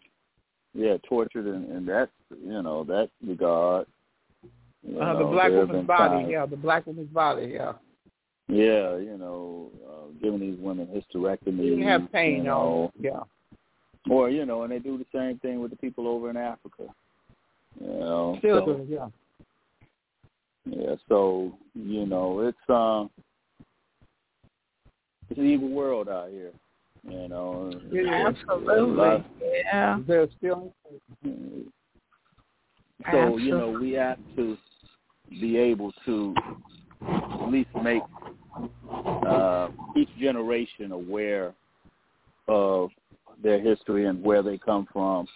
yeah, 0.73 0.97
tortured 1.07 1.47
in, 1.47 1.65
in 1.75 1.85
that 1.85 2.09
you 2.29 2.61
know 2.61 2.83
that 2.85 3.09
regard. 3.25 3.87
You 4.83 4.99
uh, 4.99 5.13
know, 5.13 5.19
the 5.19 5.25
black 5.25 5.49
there 5.49 5.59
have 5.59 5.67
woman's 5.69 5.87
been 5.87 5.97
body, 5.97 6.15
times- 6.15 6.29
yeah, 6.31 6.45
the 6.45 6.57
black 6.57 6.87
woman's 6.87 7.09
body, 7.09 7.51
yeah. 7.53 7.73
Yeah, 8.49 8.97
you 8.97 9.15
know, 9.19 9.69
uh, 9.87 10.07
giving 10.23 10.39
these 10.39 10.57
women 10.59 10.87
hysterectomies. 10.87 11.77
You 11.77 11.87
have 11.87 12.11
pain, 12.11 12.37
you 12.37 12.43
know, 12.43 12.91
yeah. 12.99 13.19
Or 14.09 14.29
you 14.31 14.43
know, 14.43 14.63
and 14.63 14.71
they 14.71 14.79
do 14.79 14.97
the 14.97 15.05
same 15.13 15.37
thing 15.37 15.59
with 15.59 15.69
the 15.69 15.77
people 15.77 16.07
over 16.07 16.31
in 16.31 16.37
Africa. 16.37 16.85
You 17.79 17.87
know, 17.87 18.35
Still 18.39 18.65
so, 18.65 18.73
do, 18.73 18.87
yeah. 18.89 19.07
Yeah, 20.65 20.95
so 21.07 21.53
you 21.75 22.07
know, 22.07 22.39
it's 22.41 22.57
um, 22.69 23.11
it's 25.29 25.39
an 25.39 25.45
evil 25.45 25.69
world 25.69 26.09
out 26.09 26.31
here. 26.31 26.51
You 27.07 27.27
know, 27.27 27.71
Absolutely. 27.71 29.23
Yeah. 29.63 29.99
There's 30.07 30.29
still. 30.37 30.73
So 33.11 33.37
you 33.37 33.51
know, 33.51 33.77
we 33.79 33.91
have 33.93 34.17
to 34.35 34.57
be 35.29 35.57
able 35.57 35.93
to 36.05 36.33
at 37.01 37.49
least 37.49 37.69
make 37.81 38.01
uh, 39.27 39.69
each 39.95 40.09
generation 40.19 40.91
aware 40.91 41.53
of 42.47 42.89
their 43.41 43.59
history 43.59 44.05
and 44.05 44.23
where 44.23 44.43
they 44.43 44.57
come 44.57 44.87
from. 44.91 45.27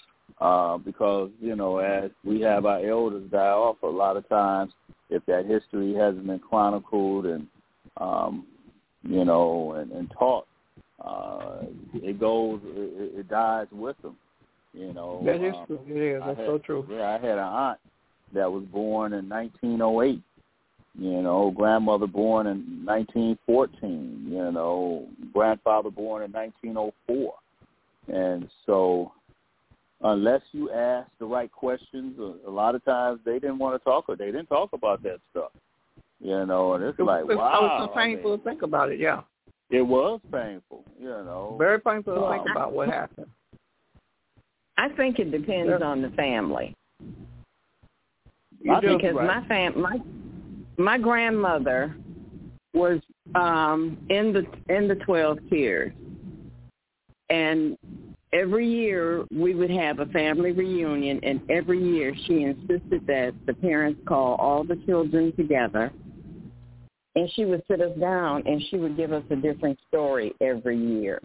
Uh, 0.41 0.77
because, 0.77 1.29
you 1.39 1.55
know, 1.55 1.77
as 1.77 2.09
we 2.23 2.41
have 2.41 2.65
our 2.65 2.85
elders 2.85 3.29
die 3.31 3.37
off, 3.37 3.77
a 3.83 3.87
lot 3.87 4.17
of 4.17 4.27
times 4.29 4.73
if 5.09 5.23
that 5.25 5.45
history 5.45 5.93
hasn't 5.93 6.25
been 6.25 6.39
chronicled 6.39 7.25
and, 7.25 7.47
um, 7.97 8.45
you 9.03 9.23
know, 9.23 9.73
and, 9.73 9.91
and 9.91 10.11
taught, 10.17 10.47
uh, 11.03 11.59
it 11.93 12.19
goes, 12.19 12.59
it, 12.65 13.19
it 13.19 13.29
dies 13.29 13.67
with 13.71 14.01
them. 14.01 14.15
You 14.73 14.91
know, 14.91 15.21
that 15.23 15.35
is 15.35 15.53
um, 15.55 15.65
true. 15.67 15.79
It 15.87 16.15
is. 16.15 16.21
That's 16.25 16.39
had, 16.39 16.47
so 16.47 16.57
true. 16.57 16.87
Yeah, 16.89 17.09
I 17.09 17.13
had 17.13 17.37
an 17.37 17.39
aunt 17.39 17.79
that 18.33 18.51
was 18.51 18.63
born 18.63 19.13
in 19.13 19.29
1908 19.29 20.21
you 20.97 21.21
know, 21.21 21.51
grandmother 21.55 22.07
born 22.07 22.47
in 22.47 22.85
1914, 22.85 24.27
you 24.29 24.51
know, 24.51 25.07
grandfather 25.33 25.89
born 25.89 26.23
in 26.23 26.31
1904. 26.31 27.33
And 28.07 28.49
so 28.65 29.11
unless 30.01 30.41
you 30.51 30.71
ask 30.71 31.09
the 31.19 31.25
right 31.25 31.51
questions, 31.51 32.17
a, 32.19 32.49
a 32.49 32.51
lot 32.51 32.75
of 32.75 32.83
times 32.85 33.19
they 33.25 33.39
didn't 33.39 33.57
want 33.59 33.79
to 33.79 33.83
talk 33.83 34.05
or 34.07 34.15
they 34.15 34.27
didn't 34.27 34.47
talk 34.47 34.73
about 34.73 35.01
that 35.03 35.19
stuff. 35.31 35.51
You 36.19 36.45
know, 36.45 36.73
and 36.73 36.83
it's 36.83 36.97
it, 36.99 37.03
like, 37.03 37.21
it, 37.21 37.35
wow. 37.35 37.57
It 37.57 37.61
was 37.61 37.89
so 37.89 37.95
painful 37.99 38.31
I 38.31 38.35
mean, 38.35 38.43
to 38.43 38.49
think 38.49 38.61
about 38.61 38.91
it, 38.91 38.99
yeah. 38.99 39.21
It 39.69 39.81
was 39.81 40.19
painful, 40.31 40.85
you 40.99 41.07
know. 41.07 41.55
Very 41.57 41.79
painful 41.79 42.13
to 42.15 42.21
Wow. 42.21 42.31
think 42.33 42.49
about 42.51 42.73
what 42.73 42.89
happened. 42.89 43.27
I 44.77 44.89
think 44.89 45.19
it 45.19 45.31
depends 45.31 45.69
Yeah. 45.69 45.85
on 45.85 46.01
the 46.01 46.09
family 46.11 46.75
You 48.61 48.79
because 48.81 49.15
right. 49.15 49.41
my 49.41 49.47
fam 49.47 49.81
my 49.81 49.97
my 50.77 50.97
grandmother 50.97 51.95
was 52.73 52.99
um 53.35 53.97
in 54.09 54.33
the 54.33 54.45
in 54.73 54.87
the 54.87 54.95
12 54.95 55.37
tiers 55.49 55.93
and 57.29 57.77
every 58.33 58.67
year 58.67 59.25
we 59.31 59.53
would 59.53 59.69
have 59.69 59.99
a 59.99 60.05
family 60.07 60.51
reunion 60.51 61.19
and 61.23 61.39
every 61.49 61.81
year 61.81 62.13
she 62.25 62.43
insisted 62.43 63.05
that 63.05 63.33
the 63.45 63.53
parents 63.53 63.99
call 64.07 64.35
all 64.35 64.63
the 64.63 64.75
children 64.87 65.31
together 65.35 65.91
and 67.15 67.29
she 67.33 67.45
would 67.45 67.61
sit 67.67 67.79
us 67.79 67.95
down 67.99 68.41
and 68.47 68.61
she 68.69 68.77
would 68.77 68.97
give 68.97 69.13
us 69.13 69.23
a 69.29 69.35
different 69.35 69.77
story 69.87 70.33
every 70.41 70.77
year 70.77 71.21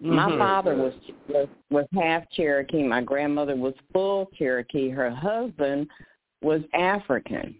my 0.00 0.30
Mhm. 0.30 0.38
father 0.38 0.76
was, 0.76 0.94
was 1.28 1.48
was 1.70 1.86
half 1.92 2.28
Cherokee. 2.30 2.84
My 2.84 3.02
grandmother 3.02 3.56
was 3.56 3.74
full 3.92 4.26
Cherokee. 4.36 4.90
Her 4.90 5.10
husband 5.10 5.88
was 6.40 6.62
African. 6.72 7.56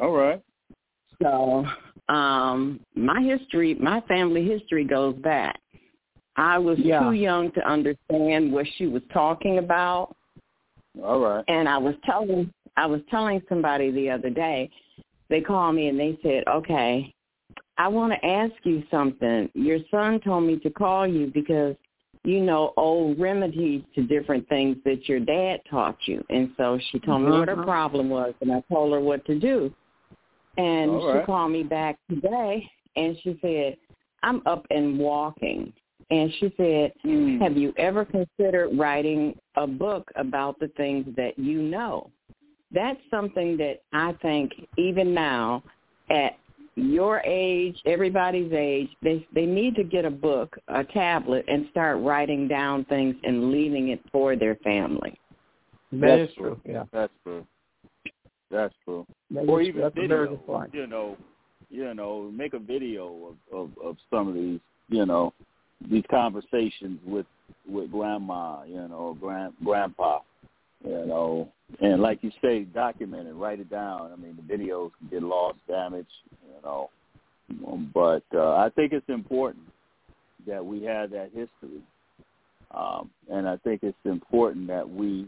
All 0.00 0.12
right. 0.12 0.42
So 1.22 1.66
um 2.08 2.80
my 2.94 3.22
history, 3.22 3.74
my 3.74 4.00
family 4.02 4.46
history 4.46 4.84
goes 4.84 5.14
back. 5.16 5.60
I 6.36 6.58
was 6.58 6.78
Yeah. 6.78 6.98
too 7.00 7.12
young 7.12 7.52
to 7.52 7.68
understand 7.68 8.52
what 8.52 8.66
she 8.76 8.86
was 8.86 9.02
talking 9.12 9.58
about, 9.58 10.16
All 11.02 11.20
right. 11.20 11.44
and 11.48 11.68
I 11.68 11.78
was 11.78 11.94
telling 12.04 12.52
I 12.76 12.86
was 12.86 13.00
telling 13.10 13.42
somebody 13.48 13.90
the 13.90 14.10
other 14.10 14.30
day. 14.30 14.70
They 15.28 15.40
called 15.40 15.74
me 15.74 15.88
and 15.88 15.98
they 15.98 16.18
said, 16.22 16.44
"Okay, 16.48 17.14
I 17.78 17.88
want 17.88 18.12
to 18.12 18.26
ask 18.26 18.54
you 18.64 18.82
something. 18.90 19.50
Your 19.54 19.78
son 19.90 20.20
told 20.20 20.44
me 20.44 20.58
to 20.60 20.70
call 20.70 21.06
you 21.06 21.30
because 21.32 21.76
you 22.24 22.40
know 22.40 22.72
old 22.76 23.18
remedies 23.18 23.82
to 23.94 24.02
different 24.02 24.48
things 24.48 24.76
that 24.84 25.08
your 25.08 25.20
dad 25.20 25.60
taught 25.70 25.98
you." 26.06 26.24
And 26.30 26.52
so 26.56 26.78
she 26.90 26.98
told 27.00 27.22
me 27.22 27.30
what 27.30 27.48
her 27.48 27.56
Mhm. 27.56 27.64
problem 27.64 28.08
was, 28.08 28.34
and 28.40 28.50
I 28.52 28.62
told 28.62 28.92
her 28.92 29.00
what 29.00 29.24
to 29.26 29.38
do. 29.38 29.72
And 30.56 30.90
All 30.90 31.12
she 31.20 31.24
called 31.24 31.52
me 31.52 31.62
back 31.62 31.98
today, 32.08 32.68
and 32.96 33.16
she 33.22 33.38
said, 33.40 33.76
"I'm 34.22 34.42
up 34.46 34.66
and 34.70 34.98
walking." 34.98 35.72
And 36.12 36.30
she 36.34 36.52
said, 36.58 36.92
Mm. 37.04 37.40
have 37.40 37.56
you 37.56 37.72
ever 37.78 38.04
considered 38.04 38.76
writing 38.78 39.38
a 39.56 39.66
book 39.66 40.10
about 40.16 40.58
the 40.58 40.68
things 40.76 41.06
that 41.16 41.38
you 41.38 41.62
know? 41.62 42.10
That's 42.70 43.00
something 43.10 43.56
that 43.56 43.80
I 43.94 44.12
think 44.20 44.52
even 44.76 45.14
now 45.14 45.62
at 46.10 46.36
your 46.74 47.22
age, 47.24 47.80
everybody's 47.86 48.52
age, 48.52 48.90
they 49.02 49.26
they 49.32 49.46
need 49.46 49.74
to 49.76 49.84
get 49.84 50.04
a 50.04 50.10
book, 50.10 50.56
a 50.68 50.84
tablet 50.84 51.44
and 51.48 51.66
start 51.70 51.98
writing 52.00 52.46
down 52.46 52.84
things 52.86 53.14
and 53.24 53.50
leaving 53.50 53.88
it 53.88 54.00
for 54.10 54.36
their 54.36 54.56
family. 54.56 55.18
That 55.92 56.00
That's 56.00 56.30
is 56.30 56.36
true, 56.36 56.60
yeah. 56.66 56.84
That's 56.92 57.12
true. 57.24 57.46
That's 58.52 58.74
true. 58.84 59.06
That 59.30 59.48
or 59.48 59.62
even 59.62 59.90
video, 59.94 60.08
very 60.08 60.28
good 60.28 60.46
point. 60.46 60.74
you 60.74 60.86
know, 60.86 61.16
you 61.70 61.94
know, 61.94 62.30
make 62.30 62.52
a 62.52 62.58
video 62.58 63.34
of, 63.52 63.58
of, 63.58 63.70
of 63.82 63.96
some 64.10 64.28
of 64.28 64.34
these, 64.34 64.60
you 64.88 65.06
know, 65.06 65.32
these 65.90 66.04
conversations 66.10 67.00
with 67.04 67.26
with 67.66 67.90
grandma, 67.90 68.62
you 68.64 68.86
know, 68.88 69.16
grand 69.20 69.54
grandpa, 69.64 70.20
you 70.84 71.06
know, 71.06 71.48
and 71.80 72.02
like 72.02 72.22
you 72.22 72.30
say, 72.42 72.64
document 72.64 73.26
it, 73.28 73.32
write 73.32 73.60
it 73.60 73.70
down. 73.70 74.12
I 74.12 74.16
mean, 74.16 74.36
the 74.36 74.54
videos 74.54 74.90
can 74.98 75.08
get 75.10 75.22
lost, 75.22 75.58
damaged, 75.66 76.08
you 76.44 76.62
know, 76.62 76.90
but 77.94 78.24
uh, 78.34 78.56
I 78.56 78.68
think 78.74 78.92
it's 78.92 79.08
important 79.08 79.64
that 80.46 80.64
we 80.64 80.82
have 80.84 81.10
that 81.10 81.30
history, 81.34 81.82
Um, 82.72 83.10
and 83.30 83.48
I 83.48 83.56
think 83.58 83.82
it's 83.82 83.96
important 84.04 84.66
that 84.68 84.88
we, 84.88 85.26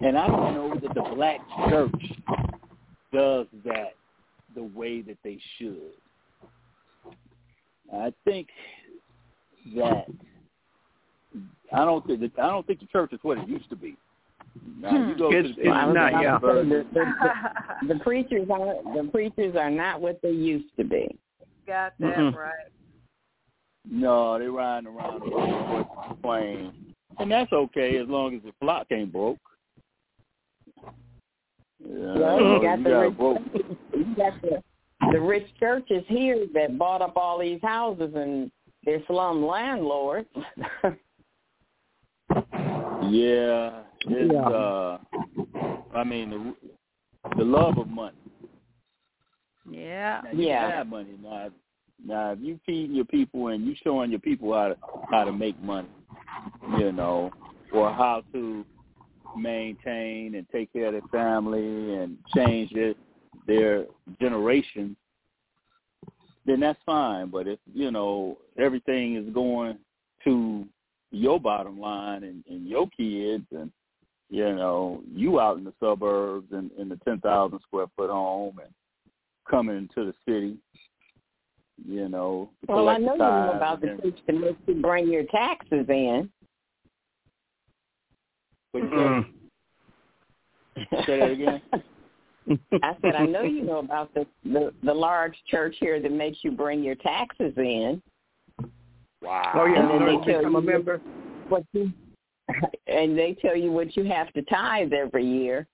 and 0.00 0.16
I 0.16 0.26
don't 0.26 0.54
know 0.54 0.74
that 0.74 0.94
the 0.94 1.14
black 1.14 1.40
church 1.68 2.12
does 3.12 3.46
that 3.64 3.94
the 4.54 4.62
way 4.62 5.02
that 5.02 5.18
they 5.24 5.38
should. 5.58 5.92
I 7.92 8.12
think 8.24 8.48
that 9.76 10.06
I 11.72 11.84
don't 11.84 12.06
think 12.06 12.20
that, 12.20 12.32
I 12.38 12.48
don't 12.48 12.66
think 12.66 12.80
the 12.80 12.86
church 12.86 13.12
is 13.12 13.20
what 13.22 13.38
it 13.38 13.48
used 13.48 13.68
to 13.70 13.76
be. 13.76 13.96
Now, 14.80 15.08
you 15.08 15.16
go 15.16 15.30
it's, 15.30 15.48
to 15.48 15.54
the 15.54 15.60
it's 15.60 15.94
not, 15.94 16.22
yeah. 16.22 16.38
The, 16.40 16.86
the, 16.92 17.88
the 17.94 18.00
preachers 18.00 18.48
are 18.50 18.74
the 18.94 19.08
preachers 19.10 19.54
are 19.56 19.70
not 19.70 20.00
what 20.00 20.20
they 20.22 20.30
used 20.30 20.74
to 20.76 20.84
be. 20.84 21.18
Got 21.66 21.92
that 22.00 22.16
Mm-mm. 22.16 22.34
right. 22.34 22.52
No, 23.90 24.38
they're 24.38 24.50
riding 24.50 24.88
around 24.88 25.20
the 25.20 26.14
plane, 26.22 26.94
and 27.18 27.30
that's 27.30 27.52
okay 27.52 27.96
as 27.96 28.08
long 28.08 28.34
as 28.34 28.42
the 28.42 28.52
flock 28.60 28.86
ain't 28.90 29.12
broke. 29.12 29.38
Yeah, 31.86 32.14
Well, 32.14 32.40
you 32.40 32.62
got 32.62 32.82
the 32.82 32.96
rich, 32.98 33.16
broke. 33.16 33.38
you 33.94 34.14
got 34.16 34.40
the 34.42 34.62
the 35.12 35.20
rich 35.20 35.46
churches 35.60 36.02
here 36.08 36.46
that 36.54 36.76
bought 36.76 37.02
up 37.02 37.16
all 37.16 37.38
these 37.38 37.60
houses 37.62 38.12
and 38.14 38.50
they're 38.84 39.02
slum 39.06 39.44
landlords. 39.46 40.28
Yeah, 43.10 43.82
it's 44.06 44.32
Yeah. 44.32 44.48
uh, 44.48 44.98
I 45.94 46.04
mean 46.04 46.30
the 46.30 46.54
the 47.36 47.44
love 47.44 47.78
of 47.78 47.88
money. 47.88 48.16
Yeah. 49.70 50.20
Now, 50.24 50.30
you 50.32 50.46
Yeah. 50.46 50.70
have 50.70 50.86
money 50.88 51.16
now. 51.22 51.50
Now, 52.04 52.32
if 52.32 52.40
you 52.40 52.58
feeding 52.66 52.94
your 52.94 53.04
people 53.04 53.48
and 53.48 53.66
you 53.66 53.74
showing 53.82 54.10
your 54.10 54.20
people 54.20 54.52
how 54.52 54.68
to 54.68 54.76
how 55.10 55.24
to 55.24 55.32
make 55.32 55.60
money, 55.62 55.88
you 56.78 56.92
know, 56.92 57.30
or 57.72 57.92
how 57.92 58.22
to 58.32 58.64
maintain 59.38 60.34
and 60.34 60.46
take 60.50 60.72
care 60.72 60.86
of 60.86 60.92
their 60.92 61.02
family 61.10 61.94
and 61.94 62.18
change 62.34 62.72
their 62.72 62.94
their 63.46 63.86
generation, 64.20 64.96
then 66.44 66.60
that's 66.60 66.78
fine. 66.84 67.28
But 67.28 67.46
if 67.46 67.58
you 67.72 67.90
know 67.90 68.38
everything 68.58 69.16
is 69.16 69.32
going 69.32 69.78
to 70.24 70.66
your 71.10 71.40
bottom 71.40 71.80
line 71.80 72.24
and, 72.24 72.44
and 72.48 72.66
your 72.66 72.88
kids 72.96 73.46
and 73.52 73.70
you 74.30 74.54
know 74.54 75.02
you 75.14 75.40
out 75.40 75.56
in 75.58 75.64
the 75.64 75.72
suburbs 75.80 76.48
and 76.52 76.70
in 76.78 76.88
the 76.88 76.96
ten 77.04 77.18
thousand 77.20 77.60
square 77.60 77.86
foot 77.96 78.10
home 78.10 78.58
and 78.62 78.72
coming 79.48 79.88
to 79.94 80.04
the 80.04 80.14
city 80.26 80.58
you 81.86 82.08
know 82.08 82.50
well, 82.68 82.88
I 82.88 82.98
know 82.98 83.12
you 83.12 83.18
know 83.18 83.52
about 83.54 83.80
the 83.80 83.90
and- 83.90 84.20
to 84.26 84.32
make 84.32 84.56
you 84.66 84.74
bring 84.74 85.10
your 85.10 85.24
taxes 85.24 85.86
in. 85.88 86.30
But 88.80 88.92
you 88.92 88.98
Mm. 88.98 89.24
say 91.06 91.18
that 91.18 91.30
again 91.30 91.62
I 92.82 92.96
said 93.02 93.14
I 93.14 93.26
know 93.26 93.42
you 93.42 93.62
know 93.62 93.78
about 93.78 94.12
the, 94.14 94.26
the 94.44 94.72
the 94.82 94.94
large 94.94 95.36
church 95.48 95.76
here 95.80 96.00
that 96.00 96.12
makes 96.12 96.38
you 96.42 96.50
bring 96.50 96.82
your 96.82 96.94
taxes 96.96 97.52
in. 97.56 98.02
wow 99.22 99.52
Oh 99.54 99.64
yeah, 99.66 99.80
And 99.80 99.90
then 99.90 99.96
in 100.02 100.06
they 100.06 100.12
order 100.14 100.24
to 100.24 100.30
tell 100.32 100.40
become 100.40 100.56
a 100.56 100.60
you- 100.60 100.66
member. 100.66 101.00
What 101.48 101.64
you 101.72 101.92
and 102.86 103.18
they 103.18 103.36
tell 103.42 103.56
you 103.56 103.70
what 103.72 103.96
you 103.96 104.04
have 104.04 104.32
to 104.32 104.42
tithe 104.42 104.92
every 104.94 105.26
year. 105.26 105.66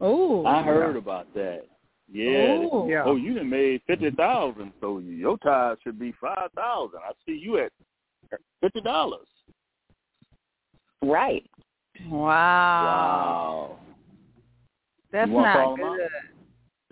Oh, 0.00 0.44
I 0.46 0.62
heard 0.62 0.96
about 0.96 1.32
that 1.34 1.66
yeah 2.12 2.58
Ooh. 2.58 2.86
Yeah. 2.88 3.02
oh 3.06 3.16
you 3.16 3.34
done 3.34 3.48
made 3.48 3.80
fifty 3.86 4.10
thousand 4.10 4.72
so 4.80 4.98
your 4.98 5.38
tithe 5.38 5.78
should 5.82 5.98
be 5.98 6.12
five 6.20 6.50
thousand 6.54 7.00
I 7.02 7.12
see 7.26 7.38
you 7.42 7.58
at 7.58 7.72
fifty 8.60 8.82
dollars 8.82 9.26
Right. 11.02 11.44
Wow. 12.08 12.18
wow 12.20 13.78
That's 15.12 15.30
You 15.30 15.36
not 15.36 15.76
good. 15.76 16.10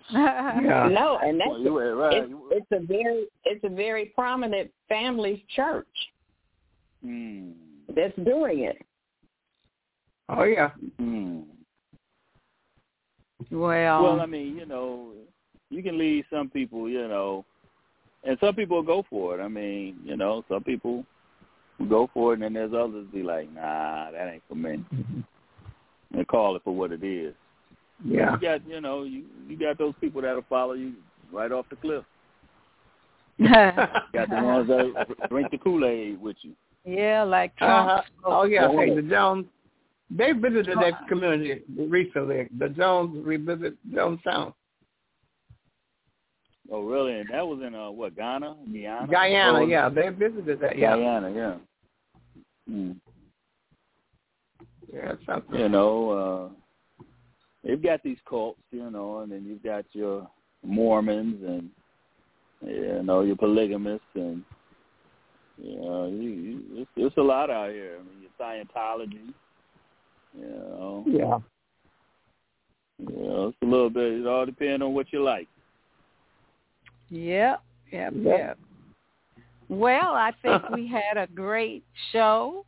Yeah. 0.11 0.89
No, 0.91 1.17
and 1.23 1.39
that's 1.39 1.49
well, 1.49 1.59
you 1.59 1.73
were 1.73 1.95
right 1.95 2.23
it's, 2.23 2.33
it's 2.51 2.67
a 2.71 2.85
very 2.85 3.25
it's 3.45 3.63
a 3.63 3.69
very 3.69 4.07
prominent 4.07 4.69
family's 4.89 5.39
church 5.55 5.87
Hmm. 7.03 7.51
that's 7.93 8.15
doing 8.23 8.59
it. 8.59 8.77
Oh 10.29 10.43
yeah. 10.43 10.71
Hmm. 10.97 11.41
well, 13.51 14.03
Well, 14.03 14.21
I 14.21 14.25
mean, 14.25 14.55
you 14.55 14.65
know, 14.65 15.11
you 15.69 15.83
can 15.83 15.97
lead 15.97 16.25
some 16.29 16.49
people, 16.49 16.89
you 16.89 17.07
know, 17.07 17.43
and 18.23 18.37
some 18.39 18.55
people 18.55 18.81
go 18.81 19.03
for 19.09 19.37
it. 19.37 19.43
I 19.43 19.49
mean, 19.49 19.97
you 20.05 20.15
know, 20.15 20.45
some 20.47 20.63
people 20.63 21.05
go 21.85 22.09
for 22.13 22.33
it, 22.33 22.35
and 22.35 22.43
then 22.43 22.53
there's 22.53 22.73
others 22.73 23.05
be 23.13 23.23
like, 23.23 23.53
nah, 23.53 24.11
that 24.11 24.31
ain't 24.31 24.43
for 24.47 24.55
me. 24.55 24.83
And 26.13 26.27
call 26.27 26.55
it 26.55 26.61
for 26.63 26.75
what 26.75 26.91
it 26.91 27.03
is. 27.03 27.33
Yeah. 28.05 28.33
You 28.33 28.39
got, 28.39 28.67
you 28.67 28.81
know, 28.81 29.03
you 29.03 29.23
you 29.47 29.57
got 29.57 29.77
those 29.77 29.93
people 30.01 30.21
that'll 30.21 30.45
follow 30.49 30.73
you 30.73 30.93
right 31.31 31.51
off 31.51 31.65
the 31.69 31.75
cliff. 31.77 32.03
Got 33.39 34.29
the 34.29 34.43
ones 34.43 34.67
that 34.67 35.29
drink 35.29 35.49
the 35.49 35.57
Kool 35.57 35.85
Aid 35.85 36.21
with 36.21 36.35
you. 36.41 36.53
yeah, 36.85 37.23
like 37.23 37.55
Trump. 37.57 37.89
Uh-huh. 37.89 38.01
Oh 38.25 38.43
yeah. 38.43 38.71
Hey, 38.71 38.93
the 38.93 39.01
Jones. 39.01 39.45
They 40.11 40.33
visited 40.33 40.77
that 40.77 41.07
community 41.07 41.63
recently. 41.75 42.47
The 42.59 42.69
Jones 42.69 43.25
revisited 43.25 43.77
Jonestown, 43.91 44.53
Oh, 46.71 46.81
really? 46.81 47.19
And 47.19 47.29
that 47.31 47.45
was 47.45 47.59
in 47.65 47.73
uh, 47.73 47.89
what 47.89 48.15
Ghana, 48.15 48.55
Guyana, 48.71 49.07
Guyana. 49.07 49.59
Oh, 49.59 49.65
Yeah, 49.65 49.89
they 49.89 50.09
visited 50.09 50.59
that. 50.61 50.77
Yeah. 50.77 50.95
Guyana, 50.95 51.31
yeah. 51.31 51.55
Mm. 52.69 52.95
Yeah, 54.93 55.13
something. 55.25 55.59
you 55.59 55.69
know, 55.69 56.09
uh 56.11 57.03
they've 57.63 57.81
got 57.81 58.03
these 58.03 58.17
cults, 58.29 58.59
you 58.71 58.89
know, 58.89 59.19
and 59.19 59.31
then 59.31 59.45
you've 59.45 59.63
got 59.63 59.85
your 59.93 60.29
Mormons 60.63 61.43
and 61.45 61.69
you 62.61 63.03
know, 63.03 63.21
your 63.21 63.35
polygamists 63.35 64.05
and 64.15 64.43
you 65.61 65.75
know, 65.79 66.07
you, 66.07 66.29
you 66.29 66.61
it's, 66.73 66.91
it's 66.95 67.17
a 67.17 67.21
lot 67.21 67.49
out 67.49 67.71
here. 67.71 67.97
I 67.99 68.03
mean 68.03 68.21
your 68.21 68.31
Scientology, 68.39 69.33
you 70.37 70.49
know. 70.49 71.03
Yeah. 71.07 71.39
You 72.99 73.23
know, 73.23 73.47
it's 73.47 73.57
a 73.61 73.65
little 73.65 73.89
bit 73.89 74.13
it 74.13 74.27
all 74.27 74.45
depends 74.45 74.83
on 74.83 74.93
what 74.93 75.11
you 75.11 75.23
like. 75.23 75.47
Yep, 77.09 77.61
yep, 77.91 78.13
Yep. 78.15 78.23
yep. 78.25 78.57
Well, 79.69 80.13
I 80.13 80.31
think 80.41 80.69
we 80.73 80.87
had 80.87 81.17
a 81.17 81.27
great 81.27 81.83
show 82.11 82.65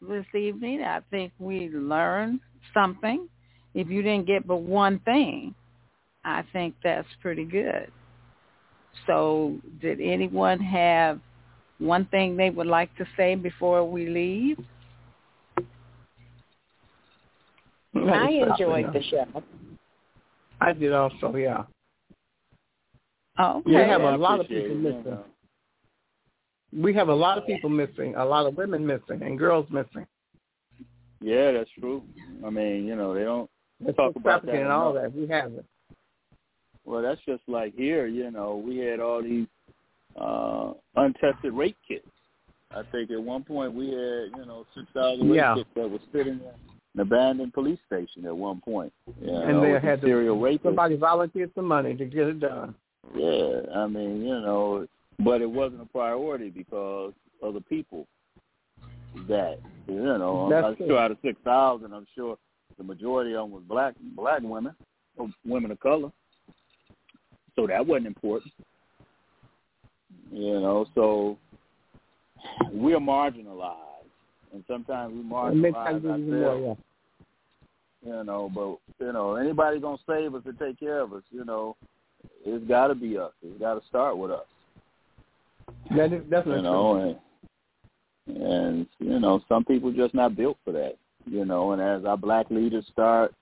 this 0.00 0.26
evening. 0.34 0.82
I 0.82 1.00
think 1.10 1.32
we 1.38 1.68
learned 1.68 2.40
something. 2.74 3.28
If 3.74 3.88
you 3.88 4.02
didn't 4.02 4.26
get 4.26 4.46
but 4.46 4.58
one 4.58 4.98
thing, 5.00 5.54
I 6.24 6.44
think 6.52 6.74
that's 6.82 7.08
pretty 7.20 7.44
good. 7.44 7.90
So 9.06 9.58
did 9.80 10.00
anyone 10.00 10.60
have 10.60 11.20
one 11.78 12.06
thing 12.06 12.36
they 12.36 12.50
would 12.50 12.66
like 12.66 12.94
to 12.96 13.06
say 13.16 13.34
before 13.34 13.88
we 13.88 14.08
leave? 14.08 14.58
I 17.94 18.30
enjoyed 18.30 18.92
the 18.92 19.02
show. 19.02 19.42
I 20.60 20.72
did 20.72 20.92
also. 20.92 21.34
Yeah. 21.34 21.64
Oh, 23.38 23.58
okay. 23.60 23.70
We 23.70 23.74
have 23.74 24.02
a 24.02 24.16
lot 24.16 24.40
of 24.40 24.48
people 24.48 24.64
it, 24.64 24.76
missing. 24.76 25.04
know. 25.04 25.24
We 26.74 26.94
have 26.94 27.08
a 27.08 27.14
lot 27.14 27.36
of 27.38 27.46
people 27.46 27.68
missing. 27.70 28.14
A 28.16 28.24
lot 28.24 28.46
of 28.46 28.56
women 28.56 28.86
missing 28.86 29.22
and 29.22 29.38
girls 29.38 29.66
missing. 29.70 30.06
Yeah, 31.20 31.52
that's 31.52 31.70
true. 31.78 32.02
I 32.44 32.50
mean, 32.50 32.86
you 32.86 32.96
know, 32.96 33.14
they 33.14 33.24
don't 33.24 33.48
Let's 33.84 33.96
Talk 33.96 34.16
about 34.16 34.46
that 34.46 34.54
and 34.54 34.68
all 34.68 34.92
that. 34.94 35.12
We 35.14 35.26
have 35.28 35.52
it. 35.52 35.64
Well, 36.84 37.02
that's 37.02 37.20
just 37.26 37.42
like 37.46 37.74
here, 37.76 38.06
you 38.06 38.30
know, 38.30 38.56
we 38.56 38.78
had 38.78 39.00
all 39.00 39.22
these 39.22 39.46
uh 40.20 40.72
untested 40.96 41.52
rape 41.52 41.76
kits. 41.86 42.06
I 42.70 42.82
think 42.90 43.10
at 43.10 43.22
one 43.22 43.44
point 43.44 43.74
we 43.74 43.86
had, 43.86 44.30
you 44.36 44.44
know, 44.46 44.66
six 44.74 44.86
thousand 44.94 45.28
rape 45.28 45.36
Yeah. 45.36 45.54
kits 45.56 45.68
that 45.76 45.90
were 45.90 45.98
sitting 46.12 46.34
in 46.34 46.40
an 46.94 47.00
abandoned 47.00 47.52
police 47.54 47.78
station 47.86 48.24
at 48.26 48.36
one 48.36 48.60
point. 48.60 48.92
You 49.22 49.30
And 49.34 49.58
know, 49.58 49.60
they 49.62 49.72
had 49.72 50.00
the 50.00 50.06
to- 50.06 50.06
serial 50.06 50.38
rapists. 50.38 50.62
Somebody 50.64 50.96
volunteered 50.96 51.52
some 51.54 51.66
money 51.66 51.94
to 51.96 52.04
get 52.04 52.28
it 52.28 52.40
done. 52.40 52.74
Yeah, 53.14 53.60
I 53.74 53.86
mean, 53.88 54.22
you 54.22 54.40
know, 54.40 54.86
but 55.24 55.40
it 55.40 55.50
wasn't 55.50 55.82
a 55.82 55.86
priority 55.86 56.50
because 56.50 57.12
of 57.42 57.54
the 57.54 57.60
people 57.60 58.06
that 59.28 59.58
you 59.86 59.94
know. 59.94 60.48
That's 60.50 60.66
I'm 60.66 60.76
true. 60.76 60.88
sure 60.88 60.98
out 60.98 61.10
of 61.10 61.18
six 61.22 61.38
thousand, 61.44 61.92
I'm 61.92 62.06
sure 62.14 62.36
the 62.78 62.84
majority 62.84 63.34
of 63.34 63.44
them 63.44 63.52
was 63.52 63.62
black 63.68 63.94
black 64.16 64.40
women 64.42 64.74
or 65.16 65.28
women 65.44 65.70
of 65.70 65.80
color. 65.80 66.10
So 67.56 67.66
that 67.66 67.86
wasn't 67.86 68.06
important. 68.06 68.52
You 70.30 70.60
know, 70.60 70.86
so 70.94 71.36
we're 72.72 72.98
marginalized, 72.98 73.76
and 74.54 74.64
sometimes 74.66 75.12
we 75.14 75.22
marginalize 75.22 76.02
do 76.02 76.08
more, 76.08 76.48
ourselves. 76.48 76.80
yeah. 78.04 78.18
You 78.18 78.24
know, 78.24 78.50
but 78.52 79.04
you 79.04 79.12
know, 79.12 79.34
anybody 79.34 79.78
gonna 79.78 79.98
save 80.08 80.34
us 80.34 80.42
and 80.46 80.58
take 80.58 80.80
care 80.80 81.00
of 81.00 81.12
us, 81.12 81.22
you 81.30 81.44
know, 81.44 81.76
it's 82.44 82.66
got 82.66 82.88
to 82.88 82.94
be 82.94 83.18
us. 83.18 83.32
It's 83.42 83.60
got 83.60 83.74
to 83.74 83.86
start 83.86 84.16
with 84.16 84.30
us. 84.30 84.46
That 85.96 86.12
is 86.12 86.22
definitely 86.22 86.56
You 86.56 86.62
know, 86.62 87.16
and 88.26 88.36
and 88.36 88.86
you 88.98 89.18
know 89.18 89.42
some 89.48 89.64
people 89.64 89.92
just 89.92 90.14
not 90.14 90.36
built 90.36 90.58
for 90.64 90.72
that. 90.72 90.96
You 91.26 91.44
know, 91.44 91.72
and 91.72 91.80
as 91.80 92.04
our 92.04 92.16
black 92.16 92.50
leaders 92.50 92.86
start 92.90 93.32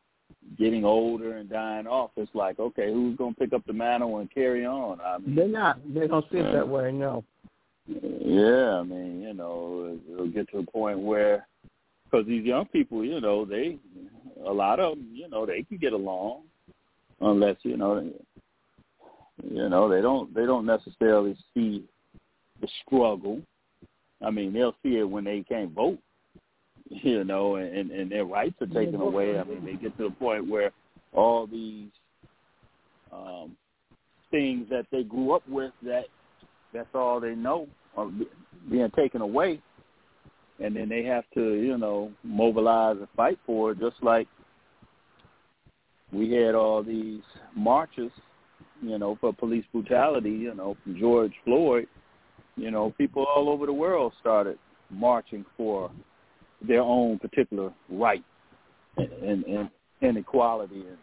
getting 0.58 0.84
older 0.84 1.36
and 1.36 1.48
dying 1.48 1.86
off, 1.86 2.10
it's 2.16 2.34
like, 2.34 2.58
okay, 2.58 2.92
who's 2.92 3.16
going 3.16 3.34
to 3.34 3.40
pick 3.40 3.52
up 3.52 3.64
the 3.66 3.72
mantle 3.72 4.18
and 4.18 4.32
carry 4.32 4.66
on? 4.66 5.00
I 5.00 5.18
mean, 5.18 5.34
they're 5.34 5.48
not. 5.48 5.80
They 5.92 6.06
don't 6.06 6.24
see 6.30 6.38
it 6.38 6.52
that 6.52 6.68
way. 6.68 6.92
No. 6.92 7.24
Yeah, 7.86 8.78
I 8.78 8.82
mean, 8.82 9.22
you 9.22 9.34
know, 9.34 9.98
it'll 10.12 10.28
get 10.28 10.50
to 10.50 10.58
a 10.58 10.66
point 10.66 10.98
where, 10.98 11.46
because 12.04 12.26
these 12.26 12.44
young 12.44 12.66
people, 12.66 13.04
you 13.04 13.20
know, 13.20 13.44
they, 13.44 13.78
a 14.46 14.52
lot 14.52 14.78
of 14.78 14.96
them, 14.96 15.08
you 15.12 15.28
know, 15.28 15.46
they 15.46 15.62
can 15.62 15.78
get 15.78 15.92
along, 15.92 16.42
unless 17.20 17.56
you 17.62 17.76
know, 17.76 18.12
you 19.42 19.68
know, 19.68 19.88
they 19.88 20.00
don't, 20.00 20.32
they 20.34 20.44
don't 20.46 20.66
necessarily 20.66 21.36
see 21.54 21.84
the 22.60 22.68
struggle. 22.86 23.40
I 24.24 24.30
mean, 24.30 24.52
they'll 24.52 24.76
see 24.82 24.98
it 24.98 25.08
when 25.08 25.24
they 25.24 25.42
can't 25.48 25.72
vote, 25.72 25.98
you 26.88 27.24
know, 27.24 27.56
and 27.56 27.90
and 27.90 28.10
their 28.10 28.24
rights 28.24 28.56
are 28.60 28.66
taken 28.66 29.00
away. 29.00 29.38
I 29.38 29.44
mean, 29.44 29.64
they 29.64 29.74
get 29.74 29.96
to 29.98 30.04
the 30.04 30.14
point 30.14 30.48
where 30.48 30.72
all 31.12 31.46
these 31.46 31.88
um 33.12 33.56
things 34.30 34.68
that 34.70 34.86
they 34.92 35.02
grew 35.02 35.32
up 35.32 35.42
with 35.48 35.72
that 35.82 36.04
that's 36.72 36.88
all 36.94 37.18
they 37.18 37.34
know 37.34 37.66
are 37.96 38.08
being 38.70 38.90
taken 38.96 39.20
away 39.20 39.60
and 40.60 40.76
then 40.76 40.88
they 40.88 41.02
have 41.02 41.24
to 41.34 41.54
you 41.54 41.76
know 41.76 42.12
mobilize 42.22 42.96
and 42.98 43.08
fight 43.16 43.38
for 43.44 43.72
it 43.72 43.80
just 43.80 43.96
like 44.02 44.28
we 46.12 46.32
had 46.32 46.54
all 46.54 46.82
these 46.82 47.22
marches 47.56 48.12
you 48.82 48.98
know 48.98 49.18
for 49.20 49.32
police 49.32 49.64
brutality 49.72 50.30
you 50.30 50.54
know 50.54 50.76
from 50.84 50.98
george 50.98 51.32
floyd 51.44 51.86
you 52.60 52.70
know 52.70 52.92
people 52.98 53.24
all 53.24 53.48
over 53.48 53.66
the 53.66 53.72
world 53.72 54.12
started 54.20 54.58
marching 54.90 55.44
for 55.56 55.90
their 56.66 56.82
own 56.82 57.18
particular 57.18 57.72
right 57.88 58.24
and 58.96 59.12
and, 59.12 59.44
and 59.44 59.70
inequality 60.02 60.80
and 60.86 60.98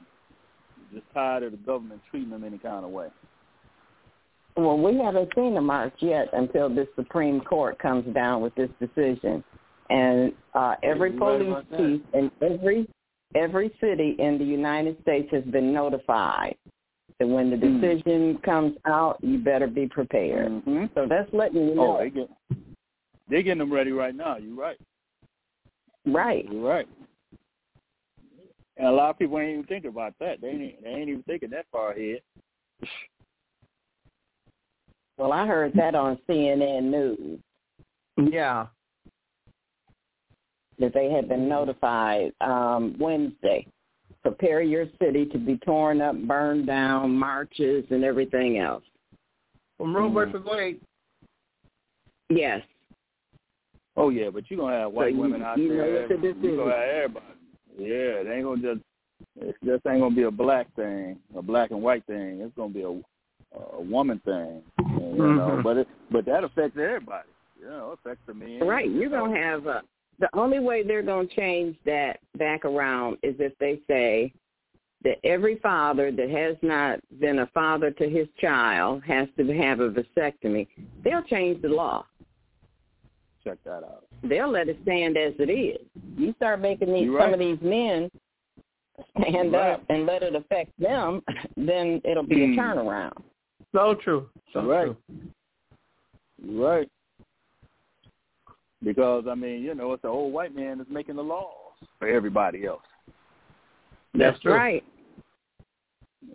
just 0.93 1.05
tired 1.13 1.43
of 1.43 1.51
the 1.51 1.57
government 1.57 2.01
treating 2.09 2.29
them 2.29 2.43
any 2.43 2.57
kind 2.57 2.85
of 2.85 2.91
way. 2.91 3.07
Well, 4.55 4.77
we 4.77 4.97
haven't 4.97 5.29
seen 5.35 5.55
a 5.57 5.61
march 5.61 5.93
yet 5.99 6.29
until 6.33 6.73
this 6.73 6.87
Supreme 6.95 7.41
Court 7.41 7.77
comes 7.77 8.11
down 8.13 8.41
with 8.41 8.55
this 8.55 8.69
decision. 8.79 9.43
And 9.89 10.33
uh, 10.53 10.75
every 10.83 11.11
police 11.11 11.63
chief 11.77 12.01
in 12.13 12.31
every 12.41 12.87
every 13.35 13.71
city 13.79 14.15
in 14.19 14.37
the 14.37 14.43
United 14.43 14.99
States 15.01 15.27
has 15.31 15.43
been 15.45 15.73
notified 15.73 16.55
that 17.19 17.27
when 17.27 17.49
the 17.49 17.57
Hmm. 17.57 17.81
decision 17.81 18.35
mm. 18.35 18.43
comes 18.43 18.77
out, 18.85 19.17
you 19.21 19.39
better 19.39 19.67
be 19.67 19.87
prepared. 19.87 20.51
Mm-hmm. 20.51 20.85
So 20.93 21.07
that's 21.07 21.31
letting 21.33 21.67
you 21.67 21.75
know. 21.75 21.97
Oh, 21.97 21.99
they 21.99 22.09
get 22.09 22.29
they're 23.29 23.41
getting 23.41 23.59
them 23.59 23.73
ready 23.73 23.91
right 23.91 24.15
now. 24.15 24.37
You're 24.37 24.55
right. 24.55 24.77
Right. 26.05 26.49
You're 26.49 26.61
right. 26.63 26.87
And 28.77 28.87
a 28.87 28.91
lot 28.91 29.09
of 29.09 29.19
people 29.19 29.39
ain't 29.39 29.51
even 29.51 29.63
thinking 29.65 29.89
about 29.89 30.13
that. 30.19 30.39
They 30.41 30.49
ain't 30.49 30.83
they 30.83 30.89
ain't 30.89 31.09
even 31.09 31.23
thinking 31.23 31.49
that 31.49 31.65
far 31.71 31.91
ahead. 31.91 32.21
Well, 35.17 35.33
I 35.33 35.47
heard 35.47 35.73
that 35.73 35.95
on 35.95 36.19
CNN 36.29 36.83
News 36.83 37.39
Yeah. 38.17 38.67
that 40.77 40.93
they 40.93 41.09
had 41.09 41.27
been 41.27 41.49
notified 41.49 42.33
um, 42.39 42.95
Wednesday. 42.99 43.65
Prepare 44.27 44.61
your 44.61 44.85
city 45.01 45.25
to 45.27 45.37
be 45.37 45.57
torn 45.59 46.01
up, 46.01 46.17
burned 46.23 46.67
down, 46.67 47.17
marches, 47.17 47.85
and 47.91 48.03
everything 48.03 48.57
else. 48.57 48.83
From 49.77 49.95
Roe 49.95 50.09
Mhm. 50.09 50.13
versus 50.13 50.43
Wade. 50.45 50.81
Yes. 52.29 52.61
Oh 53.95 54.09
yeah, 54.09 54.29
but 54.29 54.49
you're 54.49 54.59
gonna 54.59 54.79
have 54.79 54.91
white 54.91 55.13
you- 55.13 55.21
women 55.21 55.41
out 55.41 55.57
you 55.57 55.69
know 55.69 55.75
there. 55.77 56.07
You're 56.17 56.57
gonna 56.57 56.71
have 56.71 56.89
everybody. 56.89 57.25
Yeah, 57.77 58.23
they 58.23 58.35
ain't 58.35 58.43
gonna 58.43 58.61
just. 58.61 58.81
It 59.39 59.55
just 59.63 59.87
ain't 59.87 60.01
gonna 60.01 60.13
be 60.13 60.23
a 60.23 60.31
black 60.31 60.71
thing, 60.75 61.19
a 61.35 61.41
black 61.41 61.71
and 61.71 61.81
white 61.81 62.03
thing. 62.05 62.41
It's 62.41 62.53
gonna 62.55 62.73
be 62.73 62.81
a 62.83 63.01
a 63.75 63.81
woman 63.81 64.19
thing, 64.19 64.61
you 64.77 65.15
know. 65.15 65.51
Mhm. 65.51 65.63
But 65.63 65.77
it 65.77 65.87
but 66.11 66.25
that 66.25 66.43
affects 66.43 66.77
everybody. 66.77 67.29
You 67.59 67.67
know, 67.67 67.91
it 67.91 67.99
affects 67.99 68.25
the 68.25 68.33
men. 68.33 68.59
Right. 68.59 68.89
You're 68.89 69.09
going 69.09 69.33
to 69.33 69.37
have 69.41 69.65
a, 69.67 69.83
the 70.19 70.29
only 70.33 70.59
way 70.59 70.83
they're 70.83 71.03
going 71.03 71.27
to 71.27 71.35
change 71.35 71.75
that 71.85 72.19
back 72.37 72.65
around 72.65 73.17
is 73.23 73.35
if 73.39 73.53
they 73.59 73.79
say 73.87 74.33
that 75.03 75.17
every 75.23 75.57
father 75.59 76.11
that 76.11 76.29
has 76.29 76.55
not 76.63 76.99
been 77.19 77.39
a 77.39 77.47
father 77.47 77.91
to 77.91 78.09
his 78.09 78.27
child 78.39 79.03
has 79.07 79.27
to 79.37 79.45
have 79.53 79.79
a 79.79 79.89
vasectomy. 79.89 80.67
They'll 81.03 81.21
change 81.23 81.61
the 81.61 81.69
law. 81.69 82.05
check 83.43 83.59
that 83.63 83.83
out. 83.83 84.05
They'll 84.23 84.49
let 84.51 84.67
it 84.69 84.79
stand 84.83 85.15
as 85.17 85.33
it 85.39 85.51
is. 85.51 85.85
You 86.17 86.33
start 86.37 86.59
making 86.61 86.91
these 86.93 87.05
You're 87.05 87.21
some 87.21 87.33
of 87.33 87.39
these 87.39 87.59
men 87.61 88.09
stand 89.19 89.51
You're 89.51 89.71
up 89.73 89.83
and 89.89 90.05
let 90.07 90.23
it 90.23 90.35
affect 90.35 90.71
them, 90.79 91.21
then 91.57 92.01
it'll 92.03 92.23
be 92.23 92.45
Hmm. 92.47 92.59
a 92.59 92.61
turnaround. 92.61 93.21
So 93.75 93.95
true. 94.03 94.29
So 94.53 94.65
right. 94.65 94.85
true. 94.85 94.97
Right. 96.43 96.89
Because 98.83 99.25
I 99.29 99.35
mean, 99.35 99.63
you 99.63 99.73
know, 99.73 99.93
it's 99.93 100.01
the 100.03 100.07
old 100.07 100.33
white 100.33 100.55
man 100.55 100.77
that's 100.77 100.89
making 100.89 101.15
the 101.15 101.23
laws 101.23 101.73
for 101.99 102.07
everybody 102.07 102.65
else. 102.65 102.81
That's 104.13 104.39
true. 104.39 104.53
Right. 104.53 104.83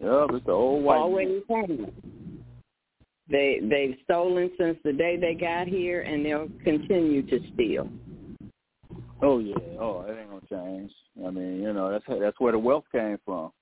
Yep, 0.01 0.31
it's 0.31 0.47
the 0.47 0.53
old 0.53 0.85
white 0.85 0.95
man. 0.97 1.03
Always 1.03 1.43
have. 1.49 1.93
They 3.31 3.61
they've 3.63 3.97
stolen 4.05 4.51
since 4.59 4.77
the 4.85 4.93
day 4.93 5.17
they 5.17 5.35
got 5.35 5.67
here, 5.69 6.03
and 6.03 6.25
they'll 6.25 6.49
continue 6.65 7.23
to 7.29 7.41
steal. 7.55 7.89
Oh 9.23 9.39
yeah. 9.39 9.55
Oh, 9.79 10.05
it 10.09 10.19
ain't 10.19 10.29
gonna 10.29 10.65
change. 10.65 10.93
I 11.25 11.31
mean, 11.31 11.63
you 11.63 11.73
know, 11.73 11.91
that's 11.91 12.05
that's 12.21 12.41
where 12.41 12.53
the 12.53 12.59
wealth 12.59 12.85
came 12.91 13.19
from. 13.25 13.53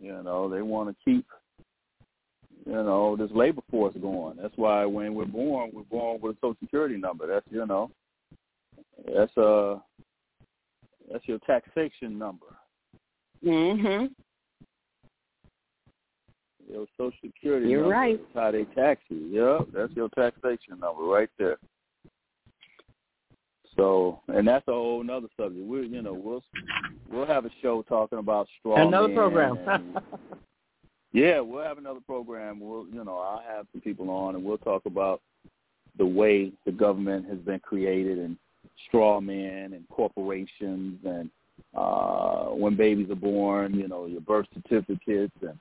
You 0.00 0.22
know, 0.22 0.48
they 0.48 0.62
want 0.62 0.88
to 0.88 0.96
keep, 1.04 1.26
you 2.70 2.76
know, 2.76 3.16
this 3.16 3.30
labor 3.34 3.62
force 3.68 3.94
going. 4.00 4.36
That's 4.40 4.56
why 4.56 4.84
when 4.86 5.14
we're 5.14 5.24
born, 5.26 5.70
we're 5.74 5.82
born 5.82 6.20
with 6.22 6.36
a 6.36 6.38
social 6.40 6.56
security 6.62 6.96
number. 6.96 7.26
That's 7.26 7.44
you 7.50 7.66
know, 7.66 7.90
that's 9.12 9.36
uh, 9.36 9.78
that's 11.10 11.26
your 11.26 11.40
taxation 11.40 12.16
number. 12.16 12.46
Mhm. 13.44 14.10
Your 16.70 16.86
social 16.96 17.18
security 17.24 17.68
You're 17.70 17.80
number 17.80 17.94
right. 17.96 18.14
is 18.14 18.26
how 18.34 18.52
they 18.52 18.62
tax 18.76 19.00
you. 19.08 19.16
Yep, 19.58 19.68
that's 19.74 19.92
your 19.94 20.08
taxation 20.10 20.78
number 20.78 21.02
right 21.02 21.28
there. 21.38 21.58
So, 23.76 24.20
and 24.28 24.46
that's 24.46 24.66
a 24.68 24.72
whole 24.72 25.00
another 25.00 25.28
subject. 25.36 25.66
We, 25.66 25.86
you 25.88 26.02
know, 26.02 26.12
we'll 26.12 26.44
we'll 27.10 27.26
have 27.26 27.46
a 27.46 27.50
show 27.62 27.82
talking 27.82 28.18
about 28.18 28.46
straw 28.60 28.86
Another 28.86 29.12
program. 29.14 29.58
and- 29.66 29.98
yeah, 31.12 31.40
we'll 31.40 31.64
have 31.64 31.78
another 31.78 32.00
program. 32.00 32.60
We'll, 32.60 32.86
you 32.92 33.04
know, 33.04 33.18
I'll 33.18 33.42
have 33.46 33.66
some 33.72 33.80
people 33.80 34.10
on, 34.10 34.34
and 34.34 34.44
we'll 34.44 34.58
talk 34.58 34.86
about 34.86 35.20
the 35.98 36.06
way 36.06 36.52
the 36.64 36.72
government 36.72 37.28
has 37.28 37.38
been 37.38 37.60
created 37.60 38.18
and 38.18 38.36
straw 38.86 39.20
men 39.20 39.72
and 39.72 39.88
corporations 39.90 40.98
and 41.04 41.30
uh 41.76 42.46
when 42.46 42.74
babies 42.74 43.10
are 43.10 43.16
born, 43.16 43.74
you 43.74 43.86
know, 43.86 44.06
your 44.06 44.20
birth 44.20 44.46
certificates 44.54 45.34
and 45.42 45.58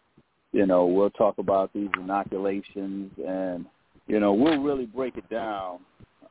you 0.51 0.65
know, 0.65 0.85
we'll 0.85 1.09
talk 1.11 1.37
about 1.37 1.71
these 1.73 1.89
inoculations 1.99 3.11
and 3.27 3.65
you 4.07 4.19
know, 4.19 4.33
we'll 4.33 4.61
really 4.61 4.85
break 4.85 5.17
it 5.17 5.29
down 5.29 5.79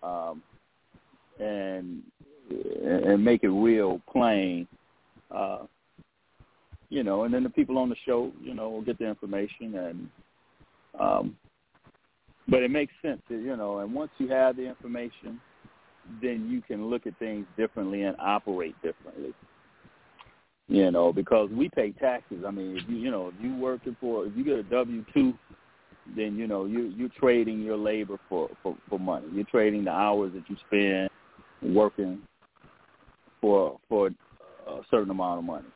um 0.03 0.43
and 1.39 2.03
and 2.83 3.23
make 3.23 3.43
it 3.43 3.51
real 3.51 4.01
plain. 4.11 4.67
Uh 5.31 5.65
you 6.91 7.03
know, 7.03 7.25
and 7.25 7.35
then 7.35 7.43
the 7.43 7.51
people 7.51 7.79
on 7.79 7.89
the 7.89 7.97
show, 8.07 8.33
you 8.43 8.55
know, 8.55 8.71
will 8.71 8.83
get 8.83 8.99
the 8.99 9.07
information 9.07 9.75
and 9.75 10.09
um 10.99 11.37
but 12.51 12.63
it 12.63 12.71
makes 12.71 12.95
sense, 13.03 13.21
that, 13.29 13.37
you 13.37 13.57
know, 13.57 13.81
and 13.81 13.95
once 13.95 14.11
you 14.17 14.29
have 14.29 14.57
the 14.57 14.67
information, 14.67 15.39
then 16.23 16.49
you 16.51 16.63
can 16.63 16.87
look 16.87 17.07
at 17.07 17.19
things 17.19 17.47
differently 17.59 18.05
and 18.05 18.17
operate 18.19 18.75
differently. 18.83 19.35
You 20.69 20.91
know, 20.91 21.13
because 21.13 21.51
we 21.51 21.69
pay 21.69 21.93
taxes. 21.93 22.45
I 22.47 22.51
mean, 22.51 22.77
if 22.77 22.89
you 22.89 22.97
you 22.97 23.11
know, 23.11 23.29
if 23.29 23.35
you 23.43 23.55
working 23.57 23.97
for 24.01 24.27
if 24.27 24.37
you 24.37 24.45
get 24.45 24.59
a 24.59 24.63
W 24.65 25.05
two, 25.15 25.33
then 26.15 26.37
you 26.37 26.47
know 26.47 26.67
you 26.67 26.93
you're 26.97 27.09
trading 27.19 27.63
your 27.63 27.77
labor 27.77 28.19
for 28.29 28.51
for 28.63 28.77
for 28.89 28.99
money. 28.99 29.27
You're 29.33 29.45
trading 29.45 29.85
the 29.85 29.93
hours 29.93 30.33
that 30.35 30.45
you 30.49 30.57
spend 30.67 31.11
working 31.75 32.21
for 33.41 33.79
for 33.89 34.09
a 34.67 34.81
certain 34.91 35.11
amount 35.11 35.39
of 35.39 35.45
money. 35.45 35.69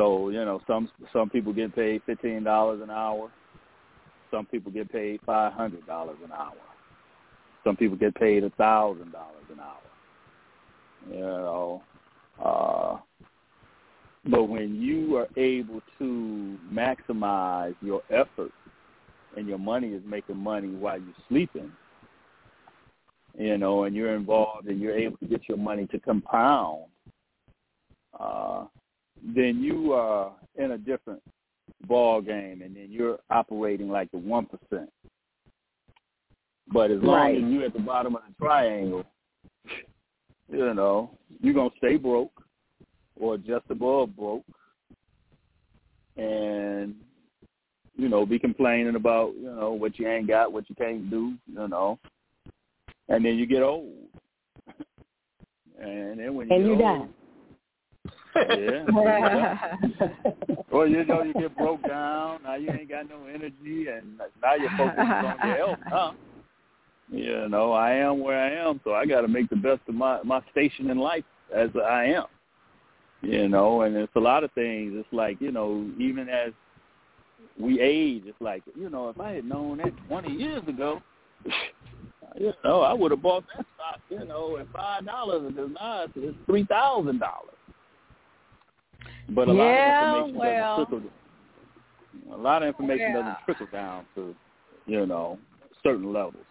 So 0.00 0.30
you 0.30 0.42
know, 0.46 0.62
some 0.66 0.90
some 1.12 1.28
people 1.28 1.52
get 1.52 1.74
paid 1.74 2.00
fifteen 2.06 2.42
dollars 2.42 2.80
an 2.82 2.88
hour. 2.88 3.30
Some 4.30 4.46
people 4.46 4.72
get 4.72 4.90
paid 4.90 5.20
five 5.26 5.52
hundred 5.52 5.86
dollars 5.86 6.16
an 6.24 6.32
hour. 6.32 6.54
Some 7.64 7.76
people 7.76 7.98
get 7.98 8.14
paid 8.14 8.42
a 8.42 8.48
thousand 8.50 9.12
dollars 9.12 9.44
an 9.52 9.60
hour. 9.60 9.76
You 11.10 11.20
know, 11.20 11.82
uh, 12.42 12.96
but 14.24 14.44
when 14.44 14.80
you 14.80 15.18
are 15.18 15.28
able 15.36 15.82
to 15.98 16.58
maximize 16.72 17.74
your 17.82 18.00
effort, 18.08 18.52
and 19.36 19.46
your 19.46 19.58
money 19.58 19.88
is 19.88 20.02
making 20.06 20.38
money 20.38 20.68
while 20.68 20.98
you're 20.98 21.12
sleeping, 21.28 21.70
you 23.38 23.58
know, 23.58 23.84
and 23.84 23.94
you're 23.94 24.16
involved 24.16 24.66
and 24.66 24.80
you're 24.80 24.96
able 24.96 25.18
to 25.18 25.26
get 25.26 25.42
your 25.46 25.58
money 25.58 25.86
to 25.88 25.98
compound, 25.98 26.84
uh, 28.18 28.64
then 29.22 29.60
you 29.62 29.92
are 29.92 30.32
in 30.56 30.72
a 30.72 30.78
different 30.78 31.22
ball 31.86 32.20
game, 32.20 32.62
and 32.62 32.74
then 32.74 32.88
you're 32.90 33.18
operating 33.30 33.88
like 33.88 34.10
the 34.10 34.18
one 34.18 34.46
percent. 34.46 34.90
But 36.72 36.90
as 36.90 37.02
long 37.02 37.16
Right. 37.16 37.36
as 37.36 37.50
you're 37.50 37.64
at 37.64 37.72
the 37.72 37.80
bottom 37.80 38.14
of 38.16 38.22
the 38.26 38.34
triangle, 38.44 39.04
you 40.48 40.74
know, 40.74 41.10
you're 41.40 41.54
gonna 41.54 41.70
stay 41.78 41.96
broke 41.96 42.42
or 43.18 43.36
just 43.36 43.64
above 43.70 44.16
broke, 44.16 44.44
and 46.16 46.94
you 47.96 48.08
know, 48.08 48.24
be 48.24 48.38
complaining 48.38 48.94
about 48.96 49.34
you 49.36 49.50
know 49.50 49.72
what 49.72 49.98
you 49.98 50.08
ain't 50.08 50.28
got, 50.28 50.52
what 50.52 50.68
you 50.68 50.74
can't 50.74 51.10
do, 51.10 51.34
you 51.46 51.68
know, 51.68 51.98
and 53.08 53.24
then 53.24 53.36
you 53.36 53.46
get 53.46 53.62
old, 53.62 53.92
and 55.78 56.18
then 56.18 56.34
when 56.34 56.48
you 56.48 56.54
And 56.54 56.64
get 56.64 56.66
you 56.66 56.72
old, 56.72 57.08
yeah. 58.36 58.84
Well, 60.70 60.86
you 60.86 61.04
know, 61.04 61.22
you 61.22 61.32
get 61.34 61.56
broke 61.56 61.82
down. 61.86 62.40
Now 62.44 62.54
you 62.54 62.70
ain't 62.70 62.88
got 62.88 63.08
no 63.08 63.26
energy, 63.26 63.88
and 63.88 64.18
now 64.42 64.54
you're 64.54 64.70
focused 64.76 64.98
on 64.98 65.48
your 65.48 65.56
health, 65.56 65.78
huh? 65.86 66.12
You 67.10 67.48
know, 67.48 67.72
I 67.72 67.92
am 67.92 68.20
where 68.20 68.38
I 68.38 68.68
am, 68.68 68.80
so 68.84 68.94
I 68.94 69.04
got 69.04 69.22
to 69.22 69.28
make 69.28 69.50
the 69.50 69.56
best 69.56 69.80
of 69.88 69.94
my 69.94 70.22
my 70.22 70.40
station 70.52 70.90
in 70.90 70.98
life 70.98 71.24
as 71.54 71.70
I 71.84 72.04
am. 72.04 72.26
You 73.22 73.48
know, 73.48 73.82
and 73.82 73.96
it's 73.96 74.14
a 74.14 74.20
lot 74.20 74.44
of 74.44 74.52
things. 74.52 74.92
It's 74.94 75.12
like 75.12 75.40
you 75.40 75.50
know, 75.50 75.90
even 75.98 76.28
as 76.28 76.52
we 77.58 77.80
age, 77.80 78.22
it's 78.26 78.40
like 78.40 78.62
you 78.76 78.90
know, 78.90 79.08
if 79.08 79.20
I 79.20 79.32
had 79.32 79.44
known 79.44 79.78
that 79.78 79.92
20 80.08 80.32
years 80.32 80.62
ago, 80.68 81.02
you 82.38 82.52
know, 82.64 82.82
I 82.82 82.92
would 82.92 83.10
have 83.10 83.22
bought 83.22 83.44
that 83.56 83.66
stock, 83.74 84.00
you 84.08 84.24
know, 84.24 84.56
at 84.58 84.70
five 84.72 85.04
dollars, 85.04 85.50
because 85.50 85.70
now 85.74 86.04
it's, 86.04 86.12
it's 86.16 86.38
three 86.46 86.64
thousand 86.64 87.18
dollars. 87.18 87.56
But 89.34 89.48
a 89.48 89.52
Yeah, 89.52 89.54
lot 89.54 89.78
of 89.78 89.84
information 89.86 90.38
well. 90.38 90.76
doesn't 90.76 91.00
trickle. 91.00 91.12
A 92.32 92.36
lot 92.36 92.62
of 92.62 92.68
information 92.68 93.06
Yeah. 93.06 93.12
doesn't 93.12 93.36
trickle 93.44 93.66
down 93.66 94.06
to, 94.14 94.34
you 94.86 95.06
know, 95.06 95.38
certain 95.82 96.12
levels. 96.12 96.44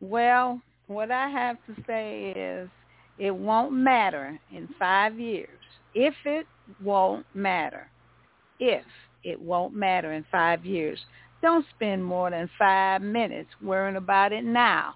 Well, 0.00 0.60
what 0.86 1.10
I 1.10 1.28
have 1.28 1.56
to 1.66 1.82
say 1.86 2.30
is 2.30 2.70
it 3.18 3.30
won't 3.34 3.72
matter 3.72 4.38
in 4.50 4.68
five 4.78 5.18
years. 5.18 5.60
If 5.94 6.14
it 6.24 6.46
won't 6.82 7.26
matter, 7.34 7.90
if 8.58 8.84
it 9.24 9.40
won't 9.40 9.74
matter 9.74 10.12
in 10.12 10.24
five 10.30 10.64
years, 10.64 10.98
don't 11.42 11.66
spend 11.74 12.04
more 12.04 12.30
than 12.30 12.48
five 12.58 13.02
minutes 13.02 13.50
worrying 13.62 13.96
about 13.96 14.32
it 14.32 14.44
now. 14.44 14.94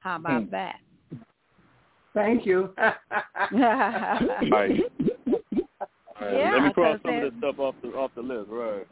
How 0.00 0.16
about 0.16 0.44
Hmm. 0.44 0.50
that? 0.50 0.76
Thank 2.14 2.46
you. 2.46 2.72
All 2.78 2.88
right. 3.58 3.80
All 4.50 4.50
right. 4.50 4.80
Let 6.20 6.62
me 6.62 6.68
Yeah, 6.68 6.72
cross 6.72 6.96
'cause 6.96 7.00
some 7.04 7.16
of 7.16 7.22
this 7.22 7.38
stuff 7.38 7.58
off 7.58 7.74
the 7.82 7.88
off 7.88 8.10
the 8.14 8.22
list. 8.22 8.48
Right. 8.50 8.86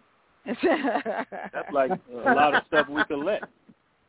That's 1.53 1.73
like 1.73 1.93
a 2.25 2.35
lot 2.35 2.55
of 2.55 2.65
stuff 2.67 2.89
we 2.89 3.05
collect. 3.05 3.45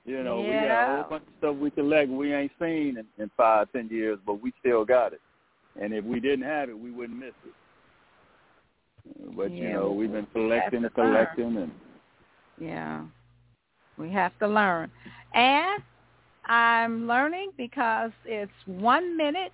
You 0.06 0.23
know, 0.23 0.41
we 0.41 0.48
got 0.48 0.91
a 0.91 0.95
whole 0.95 1.10
bunch 1.11 1.23
of 1.27 1.34
stuff 1.38 1.56
we 1.56 1.69
collect 1.72 2.10
we 2.10 2.34
ain't 2.34 2.52
seen 2.60 2.98
in, 2.98 3.06
in 3.23 3.30
five, 3.38 3.72
ten 3.72 3.88
years, 3.90 4.18
but 4.26 4.41
we 4.41 4.52
still 4.60 4.84
got 4.84 5.14
it. 5.14 5.22
And 5.80 5.94
if 5.94 6.03
we 6.03 6.19
didn't 6.19 6.45
have 6.45 6.69
it, 6.69 6.77
we 6.77 6.91
wouldn't 6.91 7.18
miss 7.19 7.34
it. 7.45 7.53
But 9.35 9.52
you 9.52 9.69
know, 9.69 9.91
we've 9.91 10.11
been 10.11 10.27
collecting 10.34 10.77
and 10.77 10.85
have 10.85 10.94
to 10.95 11.02
learn. 11.03 11.14
collecting, 11.14 11.57
and 11.57 11.72
Yeah. 12.60 13.02
We 13.98 14.11
have 14.11 14.38
to 14.40 14.48
learn. 14.48 14.91
And 15.34 15.84
I'm 16.45 17.07
learning 17.07 17.52
because 17.57 18.11
it's 18.26 18.52
one 18.65 19.15
minute 19.15 19.52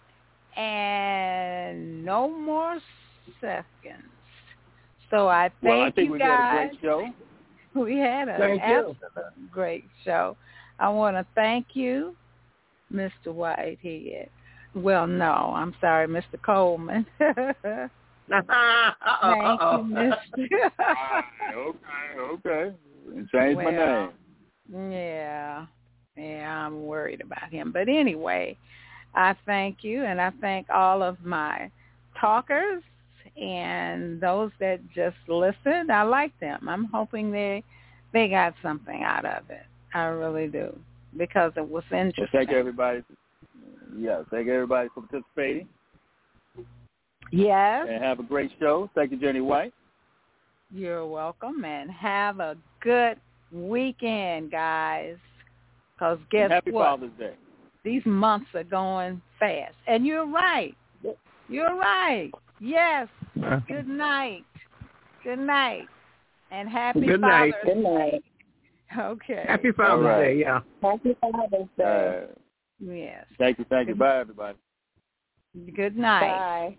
and 0.58 2.04
no 2.04 2.30
more 2.30 2.80
seconds. 3.40 4.04
So 5.10 5.28
I 5.28 5.50
thank 5.62 5.76
well, 5.76 5.82
I 5.84 5.92
think 5.92 6.08
you 6.08 6.14
we 6.14 6.20
guys. 6.20 6.28
got 6.28 6.54
a 6.54 6.68
great 6.68 6.82
show. 6.82 7.10
We 7.76 8.00
had 8.00 8.28
an 8.30 8.40
Thank 8.40 8.64
you. 8.68 8.96
great 9.52 9.86
show. 10.04 10.36
I 10.80 10.90
want 10.90 11.16
to 11.16 11.26
thank 11.36 11.68
you, 11.74 12.16
Mr. 12.92 13.28
Whitehead. 13.28 14.30
Well, 14.74 15.06
no, 15.06 15.54
I'm 15.56 15.76
sorry, 15.80 16.08
Mr. 16.08 16.42
Coleman. 16.44 17.06
uh-oh, 17.22 17.90
thank 18.32 18.50
uh-oh. 18.50 19.86
you, 19.88 19.94
Mr. 19.94 20.72
okay, 21.56 22.20
okay. 22.20 22.76
Change 23.32 23.56
my 23.56 23.66
Well, 23.66 24.12
name. 24.72 24.92
Yeah. 24.92 25.66
Yeah, 26.20 26.66
I'm 26.66 26.86
worried 26.86 27.22
about 27.22 27.50
him. 27.50 27.72
But 27.72 27.88
anyway, 27.88 28.58
I 29.16 29.36
thank 29.46 29.84
you 29.84 30.04
and 30.04 30.20
I 30.20 30.32
thank 30.42 30.68
all 30.70 31.02
of 31.02 31.18
my 31.24 31.72
talkers 32.20 32.84
and 33.42 34.20
those 34.20 34.52
that 34.60 34.80
just 34.94 35.16
listened. 35.28 35.92
I 35.92 36.04
like 36.04 36.38
them. 36.40 36.68
I'm 36.68 36.86
hoping 36.86 37.32
they 37.32 37.64
they 38.12 38.28
got 38.28 38.54
something 38.62 39.04
out 39.04 39.24
of 39.26 39.50
it. 39.50 39.66
I 39.94 40.06
really 40.06 40.48
do. 40.48 40.78
Because 41.18 41.52
it 41.56 41.68
was 41.68 41.84
Well, 41.92 42.02
interesting. 42.02 42.28
thank 42.38 42.52
everybody. 42.52 43.04
Yeah, 43.96 44.24
thank 44.30 44.48
everybody 44.48 44.90
for 44.94 45.02
participating, 45.02 45.68
Yes. 47.32 47.88
and 47.90 48.04
have 48.04 48.20
a 48.20 48.24
great 48.24 48.52
show. 48.60 48.90
Thank 48.94 49.12
you, 49.12 49.18
Jenny 49.18 49.42
White. 49.42 49.74
You're 50.72 51.06
welcome 51.08 51.66
and 51.66 51.90
have 51.90 52.40
a 52.40 52.56
good 52.82 53.20
weekend, 53.52 54.52
guys. 54.52 55.18
Because 56.00 56.20
guess 56.32 56.50
happy 56.50 56.72
what? 56.72 56.86
Father's 56.86 57.12
Day. 57.20 57.34
These 57.84 58.06
months 58.06 58.48
are 58.54 58.64
going 58.64 59.22
fast. 59.38 59.76
And 59.86 60.06
you're 60.06 60.26
right. 60.28 60.76
You're 61.50 61.76
right. 61.76 62.32
Yes. 62.62 63.10
Good 63.68 63.88
night. 63.88 64.46
Good 65.24 65.40
night. 65.40 65.88
And 66.52 66.70
happy 66.70 67.02
Good 67.06 67.20
night. 67.20 67.54
Father's 67.64 67.76
Good 67.76 67.84
night. 67.84 68.24
Okay. 68.98 69.46
Happy 69.48 69.72
Father's 69.72 69.92
All 69.92 70.02
right. 70.02 70.24
Day, 70.34 70.40
yeah. 70.40 70.62
Happy 70.82 71.16
Father's 71.22 71.68
Day. 71.78 72.24
Uh, 72.24 72.34
Yes. 72.80 73.26
thank 73.38 73.60
you, 73.60 73.66
thank 73.70 73.88
you. 73.88 73.94
Bye, 73.94 74.18
everybody. 74.22 74.58
Good 75.76 75.96
night. 75.96 76.22
Bye. 76.22 76.78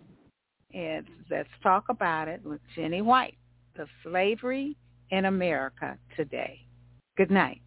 It's 0.71 1.07
Let's 1.29 1.47
Talk 1.63 1.85
About 1.87 2.27
It 2.27 2.43
with 2.43 2.59
Jenny 2.75 3.01
White, 3.01 3.37
the 3.77 3.85
slavery 4.03 4.75
in 5.11 5.23
America 5.23 5.97
today. 6.17 6.59
Good 7.15 7.31
night. 7.31 7.61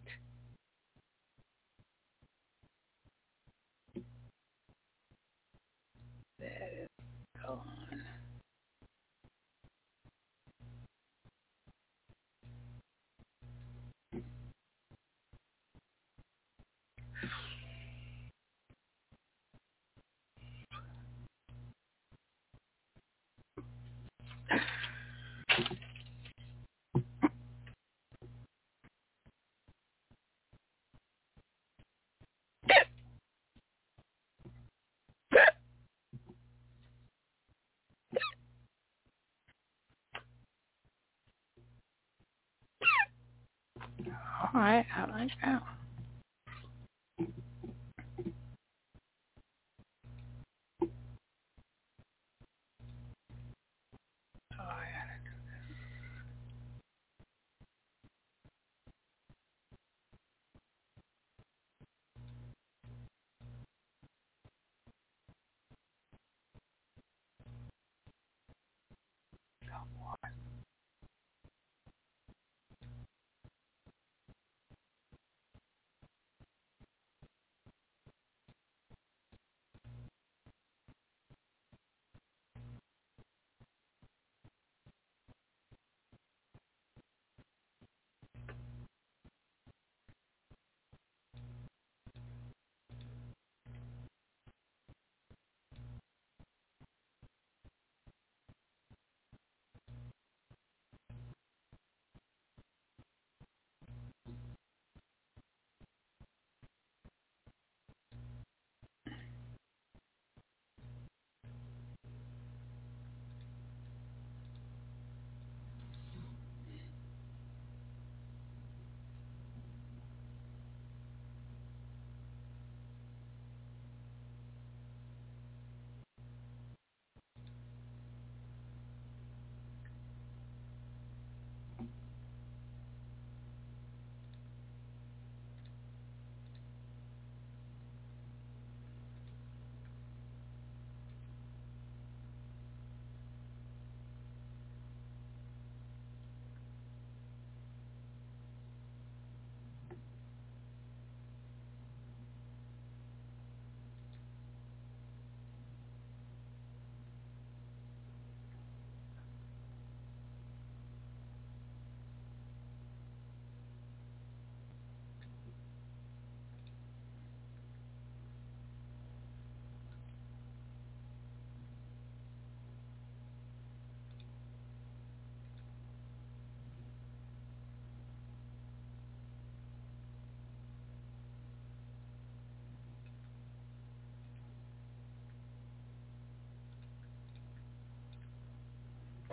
All 44.43 44.49
right, 44.61 44.85
I 44.95 45.05
like 45.11 45.31
that. 45.43 45.63